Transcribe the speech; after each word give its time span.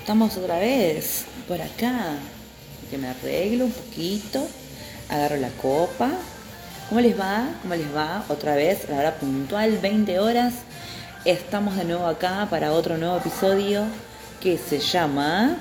Estamos 0.00 0.36
otra 0.36 0.58
vez 0.58 1.24
por 1.48 1.60
acá. 1.60 2.16
Que 2.90 2.98
me 2.98 3.08
arreglo 3.08 3.64
un 3.64 3.72
poquito. 3.72 4.46
Agarro 5.08 5.36
la 5.36 5.50
copa. 5.50 6.10
¿Cómo 6.88 7.00
les 7.00 7.18
va? 7.18 7.48
¿Cómo 7.62 7.74
les 7.74 7.94
va? 7.94 8.24
Otra 8.28 8.54
vez, 8.54 8.88
la 8.88 8.98
hora 8.98 9.14
puntual, 9.16 9.78
20 9.78 10.20
horas. 10.20 10.54
Estamos 11.24 11.76
de 11.76 11.84
nuevo 11.84 12.06
acá 12.06 12.46
para 12.48 12.72
otro 12.72 12.96
nuevo 12.98 13.16
episodio 13.16 13.84
que 14.40 14.58
se 14.58 14.78
llama 14.78 15.56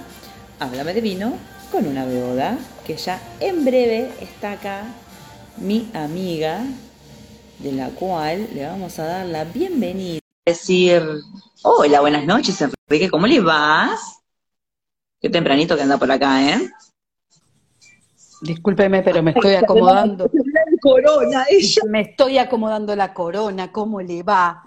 Háblame 0.59 0.93
de 0.93 1.01
vino 1.01 1.33
con 1.71 1.87
una 1.87 2.05
beoda. 2.05 2.57
Que 2.85 2.97
ya 2.97 3.19
en 3.39 3.65
breve 3.65 4.11
está 4.21 4.51
acá 4.51 4.83
mi 5.57 5.89
amiga, 5.93 6.61
de 7.59 7.71
la 7.71 7.89
cual 7.89 8.47
le 8.53 8.67
vamos 8.67 8.99
a 8.99 9.05
dar 9.05 9.25
la 9.25 9.43
bienvenida. 9.43 10.24
Decir, 10.47 11.01
hola, 11.63 12.01
buenas 12.01 12.23
noches, 12.23 12.61
Enrique, 12.61 13.09
¿cómo 13.09 13.25
le 13.25 13.39
vas? 13.39 14.21
Qué 15.19 15.27
tempranito 15.27 15.75
que 15.75 15.81
anda 15.81 15.97
por 15.97 16.11
acá, 16.11 16.39
¿eh? 16.51 16.69
Discúlpeme, 18.41 19.01
pero 19.01 19.23
me 19.23 19.31
estoy 19.31 19.55
acomodando. 19.55 20.29
Corona, 20.81 21.47
ella. 21.49 21.81
Me 21.87 22.01
estoy 22.01 22.37
acomodando 22.37 22.95
la 22.95 23.11
corona, 23.11 23.71
¿cómo 23.71 24.01
le 24.01 24.21
va? 24.21 24.63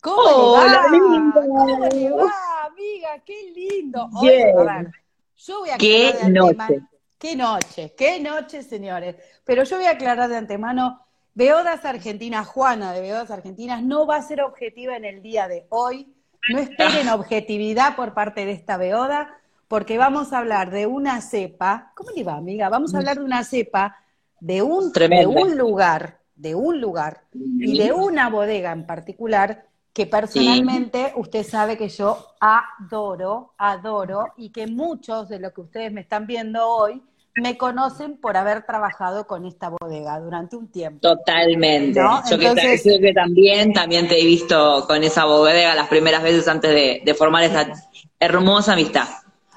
¿Cómo 0.00 0.22
Hola, 0.22 0.86
le 0.92 1.00
va? 1.00 1.32
¿Cómo 1.34 1.86
le 1.86 2.10
va, 2.12 2.64
amiga? 2.66 3.18
Qué 3.26 3.50
lindo. 3.52 4.08
A 4.14 4.20
ver, 4.24 4.92
yo 5.36 5.58
voy 5.58 5.70
a 5.70 5.78
Qué 5.78 6.12
noche. 6.28 6.50
antemano- 6.52 6.88
Qué 7.18 7.34
noche, 7.34 7.94
qué 7.98 8.20
noche, 8.20 8.62
señores. 8.62 9.16
Pero 9.44 9.64
yo 9.64 9.78
voy 9.78 9.86
a 9.86 9.90
aclarar 9.90 10.28
de 10.28 10.36
antemano, 10.36 11.07
Beodas 11.38 11.84
Argentinas, 11.84 12.48
Juana 12.48 12.92
de 12.92 13.00
Beodas 13.00 13.30
Argentinas, 13.30 13.80
no 13.84 14.08
va 14.08 14.16
a 14.16 14.22
ser 14.22 14.42
objetiva 14.42 14.96
en 14.96 15.04
el 15.04 15.22
día 15.22 15.46
de 15.46 15.66
hoy. 15.68 16.12
No 16.52 16.58
esperen 16.58 17.08
objetividad 17.10 17.94
por 17.94 18.12
parte 18.12 18.44
de 18.44 18.50
esta 18.50 18.76
Beoda, 18.76 19.38
porque 19.68 19.98
vamos 19.98 20.32
a 20.32 20.38
hablar 20.38 20.72
de 20.72 20.88
una 20.88 21.20
cepa. 21.20 21.92
¿Cómo 21.94 22.10
le 22.10 22.24
va, 22.24 22.34
amiga? 22.34 22.68
Vamos 22.68 22.92
a 22.92 22.98
hablar 22.98 23.18
de 23.18 23.22
una 23.22 23.44
cepa 23.44 23.98
de 24.40 24.62
un, 24.62 24.92
de 24.92 25.26
un 25.28 25.56
lugar, 25.56 26.18
de 26.34 26.56
un 26.56 26.80
lugar 26.80 27.22
y 27.32 27.78
de 27.78 27.92
una 27.92 28.30
bodega 28.30 28.72
en 28.72 28.84
particular 28.84 29.64
que 29.92 30.06
personalmente 30.06 31.12
usted 31.14 31.44
sabe 31.44 31.76
que 31.76 31.88
yo 31.88 32.18
adoro, 32.40 33.54
adoro 33.58 34.32
y 34.36 34.50
que 34.50 34.66
muchos 34.66 35.28
de 35.28 35.38
los 35.38 35.52
que 35.52 35.60
ustedes 35.60 35.92
me 35.92 36.00
están 36.00 36.26
viendo 36.26 36.68
hoy 36.68 37.00
me 37.40 37.56
conocen 37.56 38.16
por 38.18 38.36
haber 38.36 38.64
trabajado 38.64 39.26
con 39.26 39.44
esta 39.46 39.70
bodega 39.70 40.18
durante 40.20 40.56
un 40.56 40.70
tiempo. 40.70 41.00
Totalmente. 41.00 42.00
¿No? 42.00 42.22
Yo 42.30 42.38
que, 42.38 42.46
Entonces- 42.46 42.84
yo 42.84 43.00
que 43.00 43.12
también, 43.12 43.72
también 43.72 44.08
te 44.08 44.20
he 44.20 44.24
visto 44.24 44.84
con 44.86 45.02
esa 45.04 45.24
bodega 45.24 45.74
las 45.74 45.88
primeras 45.88 46.22
veces 46.22 46.46
antes 46.48 46.70
de, 46.70 47.02
de 47.04 47.14
formar 47.14 47.44
esta 47.44 47.72
hermosa 48.20 48.72
amistad. 48.74 49.08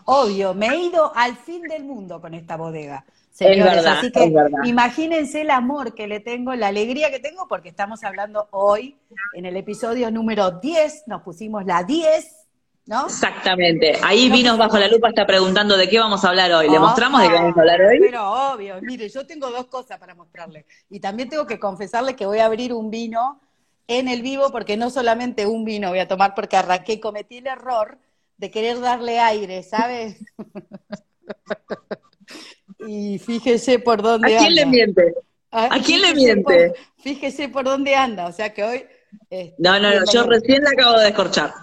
Obvio, 0.06 0.54
me 0.54 0.68
he 0.68 0.78
ido 0.78 1.12
al 1.16 1.36
fin 1.36 1.62
del 1.64 1.84
mundo 1.84 2.20
con 2.22 2.34
esta 2.34 2.58
bodega. 2.58 3.06
Señores, 3.32 3.76
verdad, 3.76 3.98
así 4.00 4.12
que 4.12 4.26
es 4.26 4.34
verdad. 4.34 4.60
imagínense 4.66 5.42
el 5.42 5.52
amor 5.52 5.96
que 5.96 6.06
le 6.06 6.20
tengo, 6.20 6.54
la 6.54 6.68
alegría 6.68 7.10
que 7.10 7.20
tengo, 7.20 7.48
porque 7.48 7.70
estamos 7.70 8.04
hablando 8.04 8.48
hoy 8.52 8.98
en 9.34 9.46
el 9.46 9.56
episodio 9.56 10.12
número 10.12 10.52
10, 10.60 11.04
nos 11.08 11.22
pusimos 11.22 11.66
la 11.66 11.84
10, 11.84 12.41
¿no? 12.86 13.06
Exactamente. 13.06 13.98
Ahí 14.04 14.28
No, 14.30 14.36
Vinos 14.36 14.58
Bajo 14.58 14.78
la 14.78 14.88
Lupa 14.88 15.10
está 15.10 15.26
preguntando 15.26 15.78
de 15.78 15.88
qué 15.88 16.00
vamos 16.00 16.24
a 16.26 16.30
hablar 16.30 16.52
hoy. 16.52 16.70
¿Le 16.70 16.78
Opa, 16.78 16.88
mostramos 16.88 17.22
de 17.22 17.28
qué 17.30 17.34
vamos 17.36 17.58
a 17.58 17.62
hablar 17.62 17.82
hoy? 17.82 18.00
Pero 18.00 18.54
obvio, 18.54 18.76
mire, 18.82 19.08
yo 19.10 19.26
tengo 19.26 19.50
dos 19.52 19.68
cosas 19.68 20.00
para 20.00 20.16
mostrarle. 20.16 20.66
Y 20.90 21.00
también 21.00 21.30
tengo 21.30 21.46
que 21.46 21.60
confesarle 21.60 22.16
que 22.16 22.26
voy 22.26 22.40
a 22.40 22.46
abrir 22.46 22.74
un 22.74 22.90
vino 22.90 23.40
en 23.88 24.08
el 24.08 24.22
vivo, 24.22 24.52
porque 24.52 24.78
no 24.78 24.90
solamente 24.90 25.46
un 25.46 25.66
vino 25.66 25.90
voy 25.90 26.00
a 26.00 26.08
tomar, 26.08 26.34
porque 26.34 26.58
arranqué, 26.58 27.00
cometí 27.00 27.38
el 27.38 27.48
error 27.48 27.98
de 28.38 28.50
querer 28.50 28.80
darle 28.80 29.20
aire, 29.20 29.64
¿sabes? 29.64 30.18
y 32.88 33.20
fíjese 33.20 33.80
por 33.80 34.00
¿A 34.00 34.04
dónde 34.04 34.36
quién 34.38 34.56
le 34.56 34.62
anda. 34.64 34.72
miente? 34.72 35.14
¿A 35.52 35.80
quién 35.80 36.02
le 36.02 36.14
miente? 36.16 36.70
por- 36.70 37.04
fíjese 37.04 37.50
por 37.50 37.66
dónde 37.66 37.96
anda, 37.96 38.28
o 38.28 38.32
sea 38.32 38.54
que 38.54 38.64
hoy... 38.64 38.86
este, 39.30 39.56
No, 39.58 39.80
no, 39.80 39.94
no, 39.94 40.06
yo 40.12 40.24
recién 40.24 40.64
la 40.64 40.72
acabo 40.72 40.98
de 40.98 41.06
descorchar. 41.06 41.54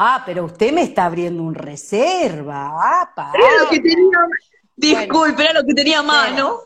Ah, 0.00 0.22
pero 0.24 0.44
usted 0.44 0.72
me 0.72 0.82
está 0.82 1.06
abriendo 1.06 1.42
un 1.42 1.56
reserva. 1.56 2.70
Ah, 2.70 3.12
Era 3.34 3.64
lo 3.64 3.68
que 3.68 3.80
pará. 3.80 3.82
tenía, 3.82 4.18
disculpe, 4.76 5.42
era 5.42 5.54
lo 5.54 5.66
que 5.66 5.74
tenía 5.74 5.98
a 5.98 6.02
mano. 6.04 6.60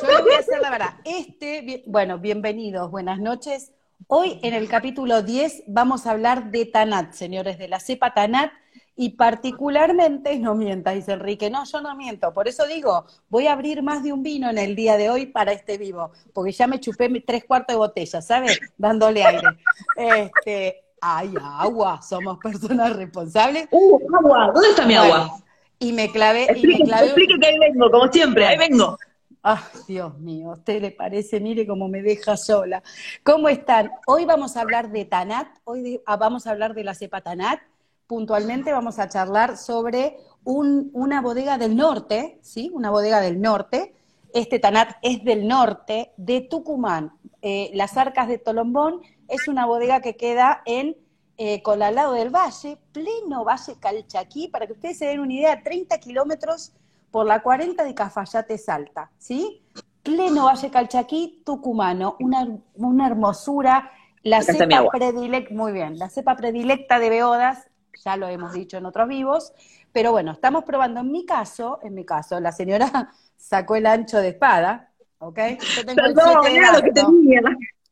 Yo 0.00 0.08
le 0.08 0.22
voy 0.22 0.32
a 0.32 0.38
hacer 0.38 0.62
la 0.62 0.70
verdad. 0.70 0.94
Este, 1.04 1.82
bueno, 1.86 2.18
bienvenidos, 2.18 2.90
buenas 2.90 3.18
noches. 3.18 3.72
Hoy 4.06 4.40
en 4.42 4.54
el 4.54 4.66
capítulo 4.66 5.22
10 5.22 5.64
vamos 5.66 6.06
a 6.06 6.12
hablar 6.12 6.50
de 6.52 6.64
Tanat, 6.64 7.12
señores, 7.12 7.58
de 7.58 7.68
la 7.68 7.80
cepa 7.80 8.14
Tanat, 8.14 8.50
y 8.96 9.10
particularmente, 9.10 10.38
no 10.38 10.54
mientas, 10.54 10.94
dice 10.94 11.12
Enrique, 11.12 11.50
no, 11.50 11.64
yo 11.66 11.82
no 11.82 11.94
miento, 11.96 12.32
por 12.32 12.48
eso 12.48 12.66
digo, 12.66 13.04
voy 13.28 13.46
a 13.46 13.52
abrir 13.52 13.82
más 13.82 14.02
de 14.02 14.14
un 14.14 14.22
vino 14.22 14.48
en 14.48 14.56
el 14.56 14.74
día 14.74 14.96
de 14.96 15.10
hoy 15.10 15.26
para 15.26 15.52
este 15.52 15.76
vivo, 15.76 16.12
porque 16.32 16.52
ya 16.52 16.66
me 16.66 16.80
chupé 16.80 17.10
tres 17.26 17.44
cuartos 17.44 17.74
de 17.74 17.78
botella, 17.78 18.22
¿sabes? 18.22 18.58
Dándole 18.78 19.22
aire. 19.22 19.48
Este, 19.96 20.89
hay 21.00 21.34
agua, 21.42 22.00
somos 22.02 22.38
personas 22.38 22.94
responsables. 22.96 23.68
Uh, 23.70 23.98
agua, 24.18 24.50
¿dónde 24.54 24.68
está 24.70 24.86
mi 24.86 24.96
Bueno, 24.96 25.14
agua? 25.14 25.38
y 25.78 25.92
me 25.92 26.10
clavé, 26.12 26.42
y 26.42 26.46
me 26.46 26.52
Explique, 26.52 26.84
clavé. 26.84 27.06
explique 27.06 27.34
que 27.40 27.46
ahí 27.46 27.58
vengo, 27.58 27.90
como 27.90 28.12
siempre, 28.12 28.46
ahí 28.46 28.58
vengo. 28.58 28.98
Ay, 29.42 29.58
Dios 29.88 30.18
mío, 30.18 30.50
¿a 30.50 30.52
usted 30.52 30.82
le 30.82 30.90
parece? 30.90 31.40
Mire 31.40 31.66
cómo 31.66 31.88
me 31.88 32.02
deja 32.02 32.36
sola. 32.36 32.82
¿Cómo 33.24 33.48
están? 33.48 33.90
Hoy 34.06 34.26
vamos 34.26 34.56
a 34.56 34.60
hablar 34.60 34.90
de 34.90 35.06
Tanat, 35.06 35.46
hoy 35.64 35.80
de- 35.82 36.02
ah, 36.04 36.16
vamos 36.18 36.46
a 36.46 36.50
hablar 36.50 36.74
de 36.74 36.84
la 36.84 36.94
cepa 36.94 37.22
Tanat. 37.22 37.58
Puntualmente 38.06 38.70
vamos 38.72 38.98
a 38.98 39.08
charlar 39.08 39.56
sobre 39.56 40.18
un- 40.44 40.90
una 40.92 41.22
bodega 41.22 41.56
del 41.56 41.74
norte, 41.76 42.38
¿sí? 42.42 42.70
Una 42.74 42.90
bodega 42.90 43.20
del 43.20 43.40
norte. 43.40 43.94
Este 44.34 44.58
Tanat 44.58 44.96
es 45.00 45.24
del 45.24 45.48
norte, 45.48 46.12
de 46.18 46.42
Tucumán. 46.42 47.12
Eh, 47.42 47.70
Las 47.74 47.96
Arcas 47.96 48.28
de 48.28 48.38
Tolombón 48.38 49.00
es 49.28 49.48
una 49.48 49.66
bodega 49.66 50.00
que 50.00 50.16
queda 50.16 50.62
en 50.66 50.96
eh, 51.36 51.62
Colalado 51.62 52.12
del 52.12 52.28
Valle, 52.28 52.78
pleno 52.92 53.44
Valle 53.44 53.76
Calchaquí, 53.80 54.48
para 54.48 54.66
que 54.66 54.74
ustedes 54.74 54.98
se 54.98 55.06
den 55.06 55.20
una 55.20 55.32
idea, 55.32 55.62
30 55.62 55.98
kilómetros 55.98 56.72
por 57.10 57.26
la 57.26 57.42
40 57.42 57.82
de 57.82 57.94
Cafayate 57.94 58.58
Salta, 58.58 59.10
¿sí? 59.18 59.62
Pleno 60.02 60.44
Valle 60.44 60.70
Calchaquí, 60.70 61.42
tucumano, 61.44 62.16
una, 62.20 62.46
una 62.74 63.06
hermosura, 63.06 63.90
la 64.22 64.38
Acá 64.38 64.52
cepa 64.52 64.84
predilecta, 64.92 65.54
muy 65.54 65.72
bien, 65.72 65.98
la 65.98 66.10
cepa 66.10 66.36
predilecta 66.36 66.98
de 66.98 67.08
Beodas, 67.08 67.70
ya 68.04 68.16
lo 68.16 68.28
hemos 68.28 68.52
dicho 68.52 68.76
en 68.76 68.84
otros 68.84 69.08
vivos, 69.08 69.54
pero 69.92 70.12
bueno, 70.12 70.32
estamos 70.32 70.64
probando, 70.64 71.00
en 71.00 71.10
mi 71.10 71.24
caso, 71.24 71.78
en 71.82 71.94
mi 71.94 72.04
caso, 72.04 72.38
la 72.38 72.52
señora 72.52 73.12
sacó 73.36 73.76
el 73.76 73.86
ancho 73.86 74.18
de 74.18 74.28
espada, 74.28 74.89
¿ok? 75.20 75.38
Yo 75.76 75.86
tengo 75.86 76.02
Perdón, 76.02 76.46
era 76.46 76.72
lo 76.72 76.82
que 76.82 76.90
tenía. 76.90 77.40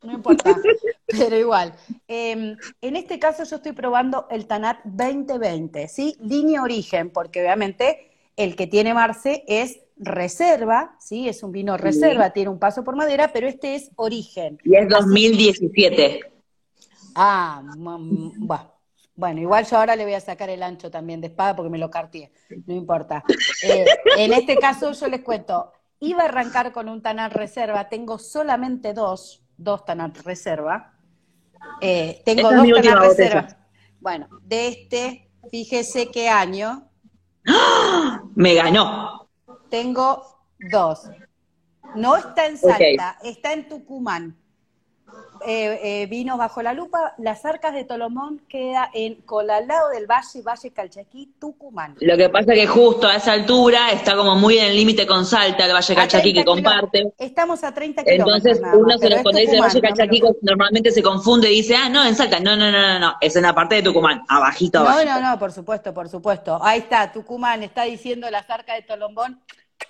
No 0.02 0.12
importa, 0.12 0.56
pero 1.06 1.36
igual. 1.36 1.74
Eh, 2.06 2.56
en 2.80 2.96
este 2.96 3.18
caso 3.18 3.44
yo 3.44 3.56
estoy 3.56 3.72
probando 3.72 4.26
el 4.30 4.46
Tanat 4.46 4.78
2020, 4.84 5.88
¿sí? 5.88 6.16
Línea 6.20 6.62
origen, 6.62 7.10
porque 7.10 7.40
obviamente 7.40 8.10
el 8.36 8.54
que 8.54 8.66
tiene 8.66 8.94
Marce 8.94 9.44
es 9.48 9.80
reserva, 9.96 10.96
¿sí? 11.00 11.28
Es 11.28 11.42
un 11.42 11.50
vino 11.50 11.76
reserva, 11.76 12.30
tiene 12.30 12.50
un 12.50 12.60
paso 12.60 12.84
por 12.84 12.94
madera, 12.94 13.32
pero 13.32 13.48
este 13.48 13.74
es 13.74 13.90
origen. 13.96 14.58
Y 14.64 14.76
es 14.76 14.88
2017. 14.88 16.20
Ah, 17.16 17.62
bueno. 17.76 18.78
Bueno, 19.18 19.40
igual 19.40 19.66
yo 19.66 19.78
ahora 19.78 19.96
le 19.96 20.04
voy 20.04 20.14
a 20.14 20.20
sacar 20.20 20.48
el 20.48 20.62
ancho 20.62 20.92
también 20.92 21.20
de 21.20 21.26
espada 21.26 21.56
porque 21.56 21.70
me 21.70 21.78
lo 21.78 21.90
cartié, 21.90 22.30
no 22.66 22.72
importa. 22.72 23.24
Eh, 23.64 23.84
en 24.16 24.32
este 24.32 24.56
caso 24.56 24.92
yo 24.92 25.08
les 25.08 25.22
cuento, 25.22 25.72
iba 26.00 26.22
a 26.22 26.26
arrancar 26.26 26.72
con 26.72 26.88
un 26.88 27.02
Tanat 27.02 27.32
reserva, 27.32 27.88
tengo 27.88 28.18
solamente 28.18 28.92
dos, 28.94 29.42
dos 29.56 29.84
Tanat 29.84 30.18
reserva. 30.18 30.94
Eh, 31.80 32.22
tengo 32.24 32.50
Esta 32.50 32.56
dos 32.56 32.66
Tanat 32.66 32.98
botella. 32.98 33.08
reserva. 33.08 33.58
Bueno, 34.00 34.28
de 34.42 34.68
este, 34.68 35.30
fíjese 35.50 36.10
qué 36.10 36.28
año, 36.28 36.88
Me 38.34 38.54
ganó. 38.54 39.28
tengo 39.70 40.44
dos. 40.70 41.10
No 41.94 42.16
está 42.16 42.46
en 42.46 42.58
Salta, 42.58 43.18
está 43.22 43.52
en 43.52 43.68
Tucumán. 43.68 44.36
Eh, 45.50 46.02
eh, 46.02 46.06
vino 46.08 46.36
bajo 46.36 46.60
la 46.60 46.74
lupa, 46.74 47.14
las 47.16 47.42
arcas 47.46 47.72
de 47.72 47.82
Tolomón 47.84 48.42
queda 48.50 48.90
en 48.92 49.14
Colalao 49.22 49.88
del 49.88 50.06
Valle, 50.06 50.42
Valle 50.42 50.70
Calchaquí, 50.72 51.32
Tucumán. 51.40 51.96
Lo 52.00 52.18
que 52.18 52.28
pasa 52.28 52.52
es 52.52 52.60
que 52.60 52.66
justo 52.66 53.06
a 53.06 53.16
esa 53.16 53.32
altura 53.32 53.90
está 53.92 54.14
como 54.14 54.36
muy 54.36 54.58
en 54.58 54.66
el 54.66 54.76
límite 54.76 55.06
con 55.06 55.24
Salta, 55.24 55.64
el 55.64 55.72
Valle 55.72 55.94
Calchaquí 55.94 56.34
que 56.34 56.42
30 56.44 56.54
kilo- 56.54 56.70
comparte. 56.70 57.12
Estamos 57.16 57.64
a 57.64 57.72
30 57.72 58.04
kilómetros. 58.04 58.36
Entonces 58.36 58.60
nada 58.60 58.76
uno 58.76 58.98
se 58.98 59.06
es 59.08 59.22
cuando 59.22 59.40
dice 59.40 59.58
Valle 59.58 59.80
no 59.80 59.88
Calchaquí 59.88 60.22
normalmente 60.42 60.90
se 60.90 61.02
confunde 61.02 61.50
y 61.50 61.56
dice, 61.56 61.74
ah, 61.76 61.88
no, 61.88 62.04
en 62.04 62.14
Salta. 62.14 62.40
No, 62.40 62.54
no, 62.54 62.70
no, 62.70 62.82
no, 62.82 62.98
no, 62.98 63.14
es 63.18 63.34
en 63.34 63.42
la 63.44 63.54
parte 63.54 63.76
de 63.76 63.82
Tucumán, 63.84 64.24
abajito, 64.28 64.80
No, 64.80 64.90
abajito. 64.90 65.12
no, 65.18 65.30
no, 65.30 65.38
por 65.38 65.50
supuesto, 65.52 65.94
por 65.94 66.10
supuesto. 66.10 66.58
Ahí 66.62 66.80
está, 66.80 67.10
Tucumán 67.10 67.62
está 67.62 67.84
diciendo 67.84 68.30
las 68.30 68.50
arcas 68.50 68.76
de 68.76 68.82
Tolombón 68.82 69.40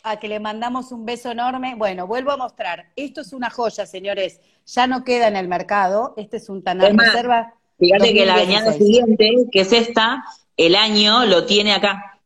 a 0.03 0.19
que 0.19 0.29
le 0.29 0.41
mandamos 0.41 0.93
un 0.93 1.05
beso 1.05 1.31
enorme. 1.31 1.75
Bueno, 1.77 2.07
vuelvo 2.07 2.31
a 2.31 2.37
mostrar. 2.37 2.87
Esto 2.97 3.21
es 3.21 3.33
una 3.33 3.51
joya, 3.51 3.87
señores. 3.87 4.41
Ya 4.67 4.87
no 4.87 5.05
queda 5.05 5.29
en 5.29 5.37
el 5.37 5.49
mercado. 5.49 6.15
Este 6.17 6.39
es 6.39 6.49
un 6.49 6.63
Tanat 6.63 6.89
Es 6.89 6.95
más, 6.95 7.07
Reserva. 7.09 7.55
Fíjate 7.79 8.13
que 8.13 8.27
la 8.27 8.35
añada 8.35 8.73
siguiente, 8.73 9.31
que 9.53 9.61
es 9.61 9.73
esta, 9.73 10.25
el 10.57 10.75
año 10.75 11.25
lo 11.27 11.47
tiene 11.47 11.73
acá. 11.73 12.21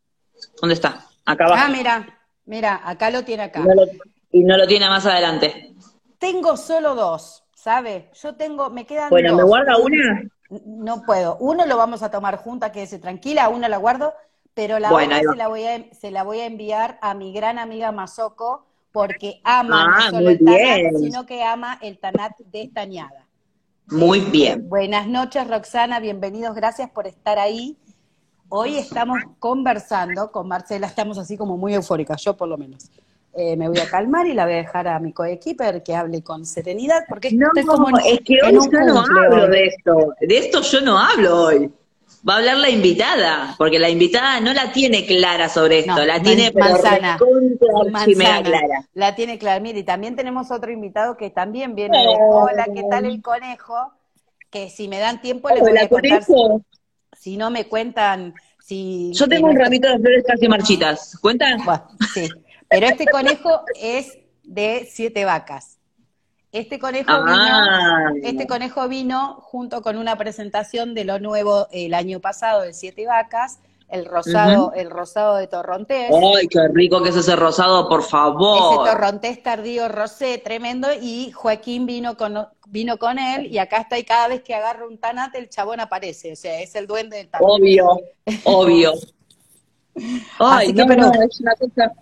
¿Dónde 0.61 0.75
está? 0.75 1.07
Acá 1.25 1.45
abajo. 1.45 1.63
Ah, 1.67 1.69
mira, 1.69 2.21
mira, 2.47 2.81
acá 2.85 3.11
lo 3.11 3.23
tiene 3.23 3.45
acá. 3.45 3.65
y 4.33 4.43
no 4.43 4.57
lo 4.57 4.67
tiene 4.67 4.89
más 4.89 5.05
adelante. 5.05 5.75
Tengo 6.19 6.57
solo 6.57 6.95
dos, 6.95 7.45
¿sabe? 7.55 8.11
Yo 8.21 8.35
tengo, 8.35 8.71
me 8.71 8.87
quedan 8.87 9.11
Bueno, 9.11 9.35
¿me 9.37 9.43
guarda 9.43 9.77
una? 9.77 10.23
No 10.49 11.03
puedo. 11.03 11.37
Uno 11.39 11.67
lo 11.67 11.77
vamos 11.77 12.03
a 12.03 12.11
tomar 12.11 12.37
junta, 12.37 12.73
quédese 12.73 12.99
tranquila, 12.99 13.49
una 13.49 13.69
la 13.69 13.77
guardo, 13.77 14.15
pero 14.55 14.79
la 14.79 14.93
otra 14.93 15.21
se 15.21 15.37
la, 15.37 15.49
voy 15.49 15.65
a, 15.65 15.85
se 15.93 16.11
la 16.11 16.23
voy 16.23 16.41
a 16.41 16.47
enviar 16.47 16.99
a 17.01 17.15
mi 17.15 17.33
gran 17.33 17.59
amiga 17.59 17.93
Mazoco, 17.93 18.67
porque 18.93 19.41
ama 19.45 19.87
no 19.87 19.95
ah, 19.95 20.11
solo 20.11 20.31
el 20.31 20.39
Tanat, 20.39 20.97
sino 20.99 21.27
que 21.27 21.43
ama 21.43 21.79
el 21.81 21.99
Tanat 21.99 22.39
de 22.39 22.63
estañada. 22.63 23.27
Muy 23.87 24.21
bien. 24.21 24.69
Buenas 24.69 25.07
noches, 25.09 25.49
Roxana, 25.49 26.01
bienvenidos, 26.01 26.55
gracias 26.55 26.91
por 26.91 27.07
estar 27.07 27.39
ahí. 27.39 27.77
Hoy 28.49 28.77
estamos 28.77 29.19
conversando 29.39 30.31
con 30.31 30.47
Marcela, 30.47 30.87
estamos 30.87 31.17
así 31.17 31.39
como 31.39 31.57
muy 31.57 31.75
eufóricas, 31.75 32.23
yo 32.23 32.37
por 32.37 32.49
lo 32.49 32.59
menos. 32.59 32.91
Eh, 33.35 33.57
me 33.57 33.67
voy 33.67 33.79
a 33.79 33.89
calmar 33.89 34.27
y 34.27 34.35
la 34.35 34.45
voy 34.45 34.53
a 34.53 34.57
dejar 34.59 34.87
a 34.89 35.01
mi 35.01 35.15
coequiper 35.15 35.83
que 35.83 35.95
hable 35.95 36.23
con 36.23 36.45
serenidad, 36.45 37.05
porque 37.09 37.33
no, 37.33 37.49
como 37.67 37.89
es 37.99 38.21
que 38.21 38.35
hoy 38.45 38.53
yo 38.53 38.81
no 38.85 39.01
hablo 39.01 39.49
de 39.49 39.69
esto, 39.69 40.15
de 40.21 40.37
esto 40.37 40.61
yo 40.61 40.83
no 40.83 40.99
hablo 40.99 41.45
hoy. 41.45 41.73
Va 42.29 42.35
a 42.35 42.37
hablar 42.39 42.57
la 42.59 42.71
invitada, 42.71 43.55
porque 43.59 43.81
la 43.81 43.91
invitada 43.91 44.39
no 44.41 44.53
la 44.53 44.73
tiene 44.73 45.05
clara 45.07 45.49
sobre 45.49 45.81
esto, 45.81 46.05
la 46.05 46.23
tiene 46.23 46.53
manzana, 46.53 47.19
manzana 47.91 48.43
clara. 48.43 48.89
La 48.95 49.15
tiene 49.17 49.39
clara. 49.39 49.59
Mire, 49.59 49.81
y 49.81 49.83
también 49.83 50.15
tenemos 50.15 50.53
otro 50.53 50.71
invitado 50.71 51.17
que 51.17 51.31
también 51.31 51.75
viene 51.75 51.99
de 51.99 52.17
Hola, 52.21 52.67
¿qué 52.73 52.85
tal 52.89 53.07
el 53.07 53.21
conejo? 53.21 53.93
Que 54.51 54.71
si 54.71 54.87
me 54.87 55.01
dan 55.01 55.21
tiempo 55.21 55.49
le 55.49 55.61
voy 55.61 55.77
a 55.77 55.89
contar. 55.89 56.23
Si 57.19 57.37
no 57.37 57.51
me 57.51 57.67
cuentan, 57.67 58.35
si. 58.61 59.13
Yo 59.15 59.29
tengo 59.29 59.49
un 59.49 59.57
ramito 59.57 59.89
de 59.89 59.99
flores 59.99 60.25
casi 60.27 60.49
marchitas. 60.49 61.19
¿Cuentan? 61.21 61.59
sí. 62.15 62.29
Pero 62.69 62.87
este 62.87 63.07
conejo 63.07 63.63
es 63.81 64.19
de 64.45 64.89
siete 64.91 65.25
vacas. 65.25 65.72
Este 66.53 66.79
conejo, 66.79 67.11
ah. 67.11 68.11
vino, 68.13 68.29
este 68.29 68.47
conejo 68.47 68.87
vino 68.87 69.37
junto 69.41 69.81
con 69.81 69.97
una 69.97 70.19
presentación 70.19 70.93
de 70.93 71.07
lo 71.07 71.19
nuevo 71.19 71.67
el 71.73 71.95
año 71.95 72.21
pasado 72.21 72.61
de 72.61 72.75
Siete 72.75 73.07
Vacas, 73.07 73.61
el 73.89 74.05
rosado, 74.05 74.75
el 74.75 74.91
rosado 74.91 75.37
de 75.37 75.47
Torrontés. 75.47 76.11
¡Ay, 76.11 76.47
qué 76.49 76.69
rico 76.69 77.03
que 77.03 77.09
es 77.09 77.17
ese 77.17 77.37
rosado, 77.37 77.89
por 77.89 78.03
favor! 78.03 78.83
Ese 78.83 78.91
Torrontés 78.91 79.43
tardío 79.43 79.89
rosé, 79.89 80.37
tremendo, 80.37 80.89
y 81.01 81.31
Joaquín 81.33 81.87
vino 81.87 82.19
con, 82.19 82.47
vino 82.69 82.99
con 82.99 83.19
él, 83.19 83.47
y 83.47 83.57
acá 83.57 83.79
está, 83.79 83.99
y 83.99 84.05
cada 84.05 84.29
vez 84.29 84.43
que 84.43 84.55
agarra 84.55 84.87
un 84.87 84.99
tanate, 84.99 85.39
el 85.39 85.49
chabón 85.49 85.81
aparece, 85.81 86.33
o 86.33 86.37
sea, 86.37 86.61
es 86.61 86.75
el 86.75 86.87
duende 86.87 87.17
del 87.17 87.29
tanate. 87.29 87.51
Obvio, 87.51 87.99
obvio. 88.45 88.93
Ay, 90.39 90.75
no, 90.75 90.87
pero, 90.87 91.11
es 91.13 91.41
una 91.41 91.55
cosa 91.55 91.93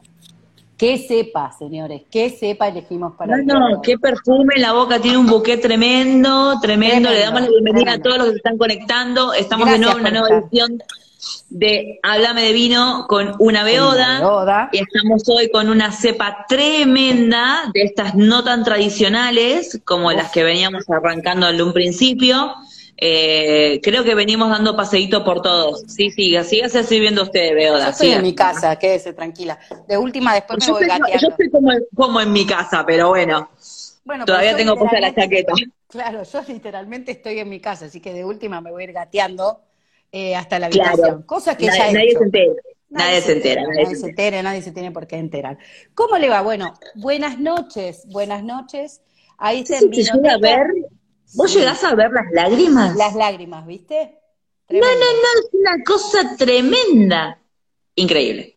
Qué 0.81 0.97
sepa, 0.97 1.53
señores, 1.53 2.05
qué 2.11 2.31
sepa 2.31 2.69
elegimos 2.69 3.13
para 3.15 3.37
No, 3.37 3.69
no, 3.69 3.83
qué 3.83 3.99
perfume 3.99 4.55
la 4.57 4.73
boca, 4.73 4.99
tiene 4.99 5.19
un 5.19 5.27
buque 5.27 5.59
tremendo, 5.59 6.59
tremendo. 6.59 7.11
Le 7.11 7.21
damos 7.21 7.43
la 7.43 7.49
bienvenida 7.51 7.93
a 7.93 7.99
todos 7.99 8.17
los 8.17 8.27
que 8.29 8.31
se 8.31 8.37
están 8.39 8.57
conectando. 8.57 9.35
Estamos 9.35 9.71
de 9.71 9.79
nuevo 9.79 9.99
en 9.99 10.01
una 10.01 10.11
nueva 10.11 10.39
edición 10.39 10.83
de 11.51 12.01
Háblame 12.03 12.45
de 12.45 12.53
vino 12.55 13.05
con 13.11 13.35
una 13.41 13.63
beoda. 13.63 14.71
Y 14.73 14.79
estamos 14.79 15.29
hoy 15.29 15.51
con 15.51 15.69
una 15.69 15.93
cepa 15.93 16.47
tremenda 16.49 17.71
de 17.75 17.83
estas 17.83 18.15
no 18.15 18.43
tan 18.43 18.65
tradicionales 18.65 19.83
como 19.85 20.11
las 20.13 20.31
que 20.33 20.45
veníamos 20.45 20.89
arrancando 20.89 21.51
en 21.51 21.61
un 21.61 21.75
principio. 21.75 22.55
Eh, 23.03 23.81
creo 23.83 24.05
que 24.05 24.15
venimos 24.15 24.51
dando 24.51 24.77
paseíto 24.77 25.25
por 25.25 25.41
todos. 25.41 25.85
Sí, 25.87 26.11
siga, 26.11 26.45
sígase 26.45 26.85
sirviendo 26.85 27.23
usted, 27.23 27.55
Beoda. 27.55 27.85
Yo 27.85 27.91
estoy 27.93 28.11
en 28.13 28.23
mi 28.23 28.35
casa, 28.35 28.77
quédese 28.79 29.15
tranquila. 29.15 29.59
De 29.89 29.97
última, 29.97 30.35
después 30.35 30.67
me 30.67 30.73
voy 30.73 30.87
gateando. 30.87 31.19
Yo 31.19 31.29
estoy 31.29 31.51
como, 31.97 32.21
en 32.21 32.31
mi 32.31 32.45
casa, 32.45 32.85
pero 32.87 33.09
bueno. 33.09 33.49
bueno 34.05 34.27
Todavía 34.27 34.55
tengo 34.55 34.77
puesta 34.77 35.01
la 35.01 35.15
chaqueta. 35.15 35.55
Claro, 35.89 36.25
yo 36.25 36.43
literalmente 36.47 37.13
estoy 37.13 37.39
en 37.39 37.49
mi 37.49 37.59
casa, 37.59 37.87
así 37.87 38.01
que 38.01 38.13
de 38.13 38.23
última 38.23 38.61
me 38.61 38.71
voy 38.71 38.83
a 38.83 38.85
ir 38.85 38.93
gateando 38.93 39.63
eh, 40.13 40.37
hasta 40.37 40.59
la 40.59 40.67
habitación. 40.67 41.23
Cosa 41.23 41.57
que 41.57 41.67
ya 41.67 41.91
nadie 41.91 42.13
se 42.13 42.23
entera. 42.25 42.53
Nadie, 42.91 43.21
se 43.23 43.33
entera. 43.33 43.63
Nadie, 43.63 43.97
se 43.97 44.07
entera, 44.09 44.43
nadie 44.43 44.63
se 44.63 44.73
tiene 44.73 44.91
por 44.91 45.07
qué 45.07 45.17
enterar. 45.17 45.57
¿Cómo 45.95 46.19
le 46.19 46.29
va? 46.29 46.43
Bueno, 46.43 46.75
buenas 46.97 47.39
noches, 47.39 48.03
buenas 48.09 48.45
noches. 48.45 49.01
Ahí 49.39 49.65
se 49.65 49.79
envía. 49.79 50.13
a 50.13 50.39
ver 50.39 50.67
¿Vos 51.35 51.55
llegás 51.55 51.83
a 51.85 51.95
ver 51.95 52.11
las 52.11 52.27
lágrimas? 52.33 52.97
Las 52.97 53.15
lágrimas, 53.15 53.67
¿viste? 53.67 54.19
No, 54.69 54.79
no, 54.79 54.87
no, 54.87 55.41
es 55.41 55.49
una 55.53 55.85
cosa 55.85 56.37
tremenda. 56.37 57.39
Increíble. 57.97 58.57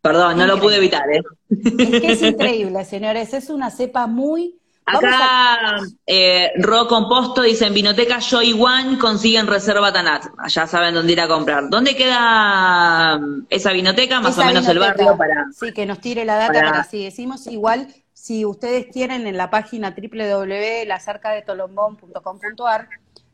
Perdón, 0.00 0.38
no 0.38 0.46
lo 0.46 0.60
pude 0.60 0.76
evitar, 0.76 1.02
¿eh? 1.10 1.20
Es 1.50 2.00
que 2.00 2.12
es 2.12 2.22
increíble, 2.22 2.84
señores. 2.84 3.34
Es 3.34 3.50
una 3.50 3.70
cepa 3.70 4.06
muy. 4.06 4.56
Acá, 4.84 5.80
eh, 6.06 6.52
Ro 6.58 6.86
Composto 6.86 7.42
dice: 7.42 7.66
en 7.66 7.74
Vinoteca 7.74 8.20
Joy 8.20 8.52
One 8.52 8.98
consiguen 8.98 9.46
reserva 9.46 9.92
Tanat. 9.92 10.26
Allá 10.38 10.66
saben 10.66 10.94
dónde 10.94 11.12
ir 11.12 11.20
a 11.20 11.26
comprar. 11.26 11.68
¿Dónde 11.68 11.96
queda 11.96 13.18
mm, 13.18 13.46
esa 13.50 13.72
vinoteca? 13.72 14.20
Más 14.20 14.38
o 14.38 14.44
menos 14.44 14.66
el 14.68 14.78
barrio 14.78 15.16
para. 15.18 15.46
Sí, 15.52 15.72
que 15.72 15.84
nos 15.86 16.00
tire 16.00 16.24
la 16.24 16.36
data 16.36 16.52
para, 16.52 16.84
si 16.84 17.02
decimos. 17.02 17.46
Igual 17.48 17.88
si 18.26 18.44
ustedes 18.44 18.86
quieren 18.86 19.26
en 19.28 19.36
la 19.36 19.50
página 19.50 19.94
www.lacercadetolombón.com.ar, 19.96 22.88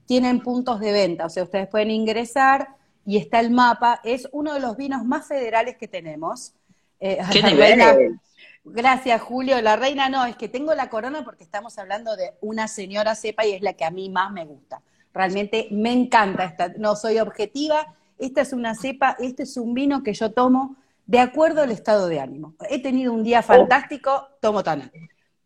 tienen 0.04 0.40
puntos 0.40 0.80
de 0.80 0.92
venta, 0.92 1.24
o 1.24 1.30
sea, 1.30 1.44
ustedes 1.44 1.66
pueden 1.66 1.90
ingresar 1.90 2.76
y 3.06 3.16
está 3.16 3.40
el 3.40 3.52
mapa, 3.52 4.02
es 4.04 4.28
uno 4.32 4.52
de 4.52 4.60
los 4.60 4.76
vinos 4.76 5.02
más 5.06 5.26
federales 5.26 5.78
que 5.78 5.88
tenemos. 5.88 6.52
Eh, 7.00 7.20
¿Qué 7.32 7.42
nivel? 7.42 8.20
gracias, 8.64 9.22
Julio. 9.22 9.62
La 9.62 9.76
reina 9.76 10.10
no, 10.10 10.26
es 10.26 10.36
que 10.36 10.50
tengo 10.50 10.74
la 10.74 10.90
corona 10.90 11.24
porque 11.24 11.42
estamos 11.42 11.78
hablando 11.78 12.14
de 12.14 12.34
una 12.42 12.68
señora 12.68 13.14
cepa 13.14 13.46
y 13.46 13.52
es 13.52 13.62
la 13.62 13.72
que 13.72 13.86
a 13.86 13.90
mí 13.90 14.10
más 14.10 14.30
me 14.30 14.44
gusta. 14.44 14.82
Realmente 15.14 15.68
me 15.70 15.90
encanta 15.90 16.44
esta, 16.44 16.68
no 16.76 16.96
soy 16.96 17.18
objetiva, 17.18 17.94
esta 18.18 18.42
es 18.42 18.52
una 18.52 18.74
cepa, 18.74 19.16
este 19.20 19.44
es 19.44 19.56
un 19.56 19.72
vino 19.72 20.02
que 20.02 20.12
yo 20.12 20.32
tomo 20.32 20.76
de 21.06 21.18
acuerdo 21.18 21.62
al 21.62 21.70
estado 21.70 22.06
de 22.08 22.20
ánimo. 22.20 22.54
He 22.68 22.80
tenido 22.80 23.12
un 23.12 23.22
día 23.22 23.42
fantástico, 23.42 24.28
tomo 24.40 24.62
Tanat. 24.62 24.92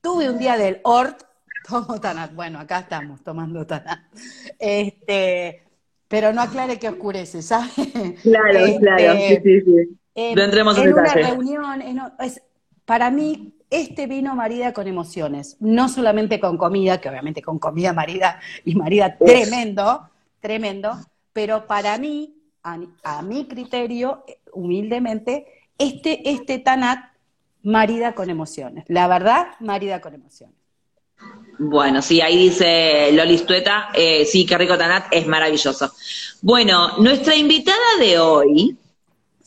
Tuve 0.01 0.31
un 0.31 0.39
día 0.39 0.57
del 0.57 0.81
Hort, 0.85 1.23
tomo 1.69 2.01
Tanat. 2.01 2.35
Bueno, 2.35 2.59
acá 2.59 2.81
estamos 2.81 3.23
tomando 3.23 3.67
Tanat. 3.67 4.01
Este, 4.59 5.65
pero 6.09 6.33
no 6.33 6.43
aclare 6.43 6.79
que 6.79 6.89
oscurece, 6.89 7.43
¿sabes? 7.43 7.73
Claro, 8.23 8.59
este, 8.59 8.81
claro, 8.81 9.13
sí, 9.15 9.37
sí, 9.43 9.61
sí. 9.63 9.99
en 10.15 10.93
una 10.93 11.15
reunión, 11.15 11.83
es, 12.21 12.43
para 12.85 13.11
mí, 13.11 13.53
este 13.69 14.07
vino 14.07 14.37
marida 14.37 14.73
con 14.73 14.87
emociones, 14.87 15.57
no 15.59 15.89
solamente 15.89 16.39
con 16.39 16.57
comida, 16.57 17.01
que 17.01 17.09
obviamente 17.09 17.43
con 17.43 17.59
comida 17.59 17.93
marida 17.93 18.41
y 18.65 18.77
marida 18.77 19.19
tremendo, 19.19 20.09
tremendo, 20.41 20.97
pero 21.33 21.67
para 21.67 21.99
mí, 21.99 22.35
a 22.63 23.23
mi 23.23 23.47
criterio, 23.47 24.25
humildemente, 24.57 25.47
este, 25.79 26.31
este 26.31 26.59
Tanat 26.59 26.99
marida 27.63 28.15
con 28.15 28.31
emociones. 28.31 28.85
La 28.89 29.07
verdad, 29.09 29.49
marida 29.61 30.01
con 30.01 30.15
emociones. 30.15 30.57
Bueno, 31.59 32.03
sí, 32.03 32.21
ahí 32.21 32.37
dice 32.37 33.11
Lolistueta, 33.13 33.89
eh, 33.95 34.25
sí, 34.25 34.45
qué 34.45 34.59
rico 34.59 34.77
Tanat, 34.77 35.07
es 35.11 35.27
maravilloso. 35.27 35.93
Bueno, 36.43 36.99
nuestra 36.99 37.35
invitada 37.35 37.97
de 37.99 38.19
hoy 38.19 38.77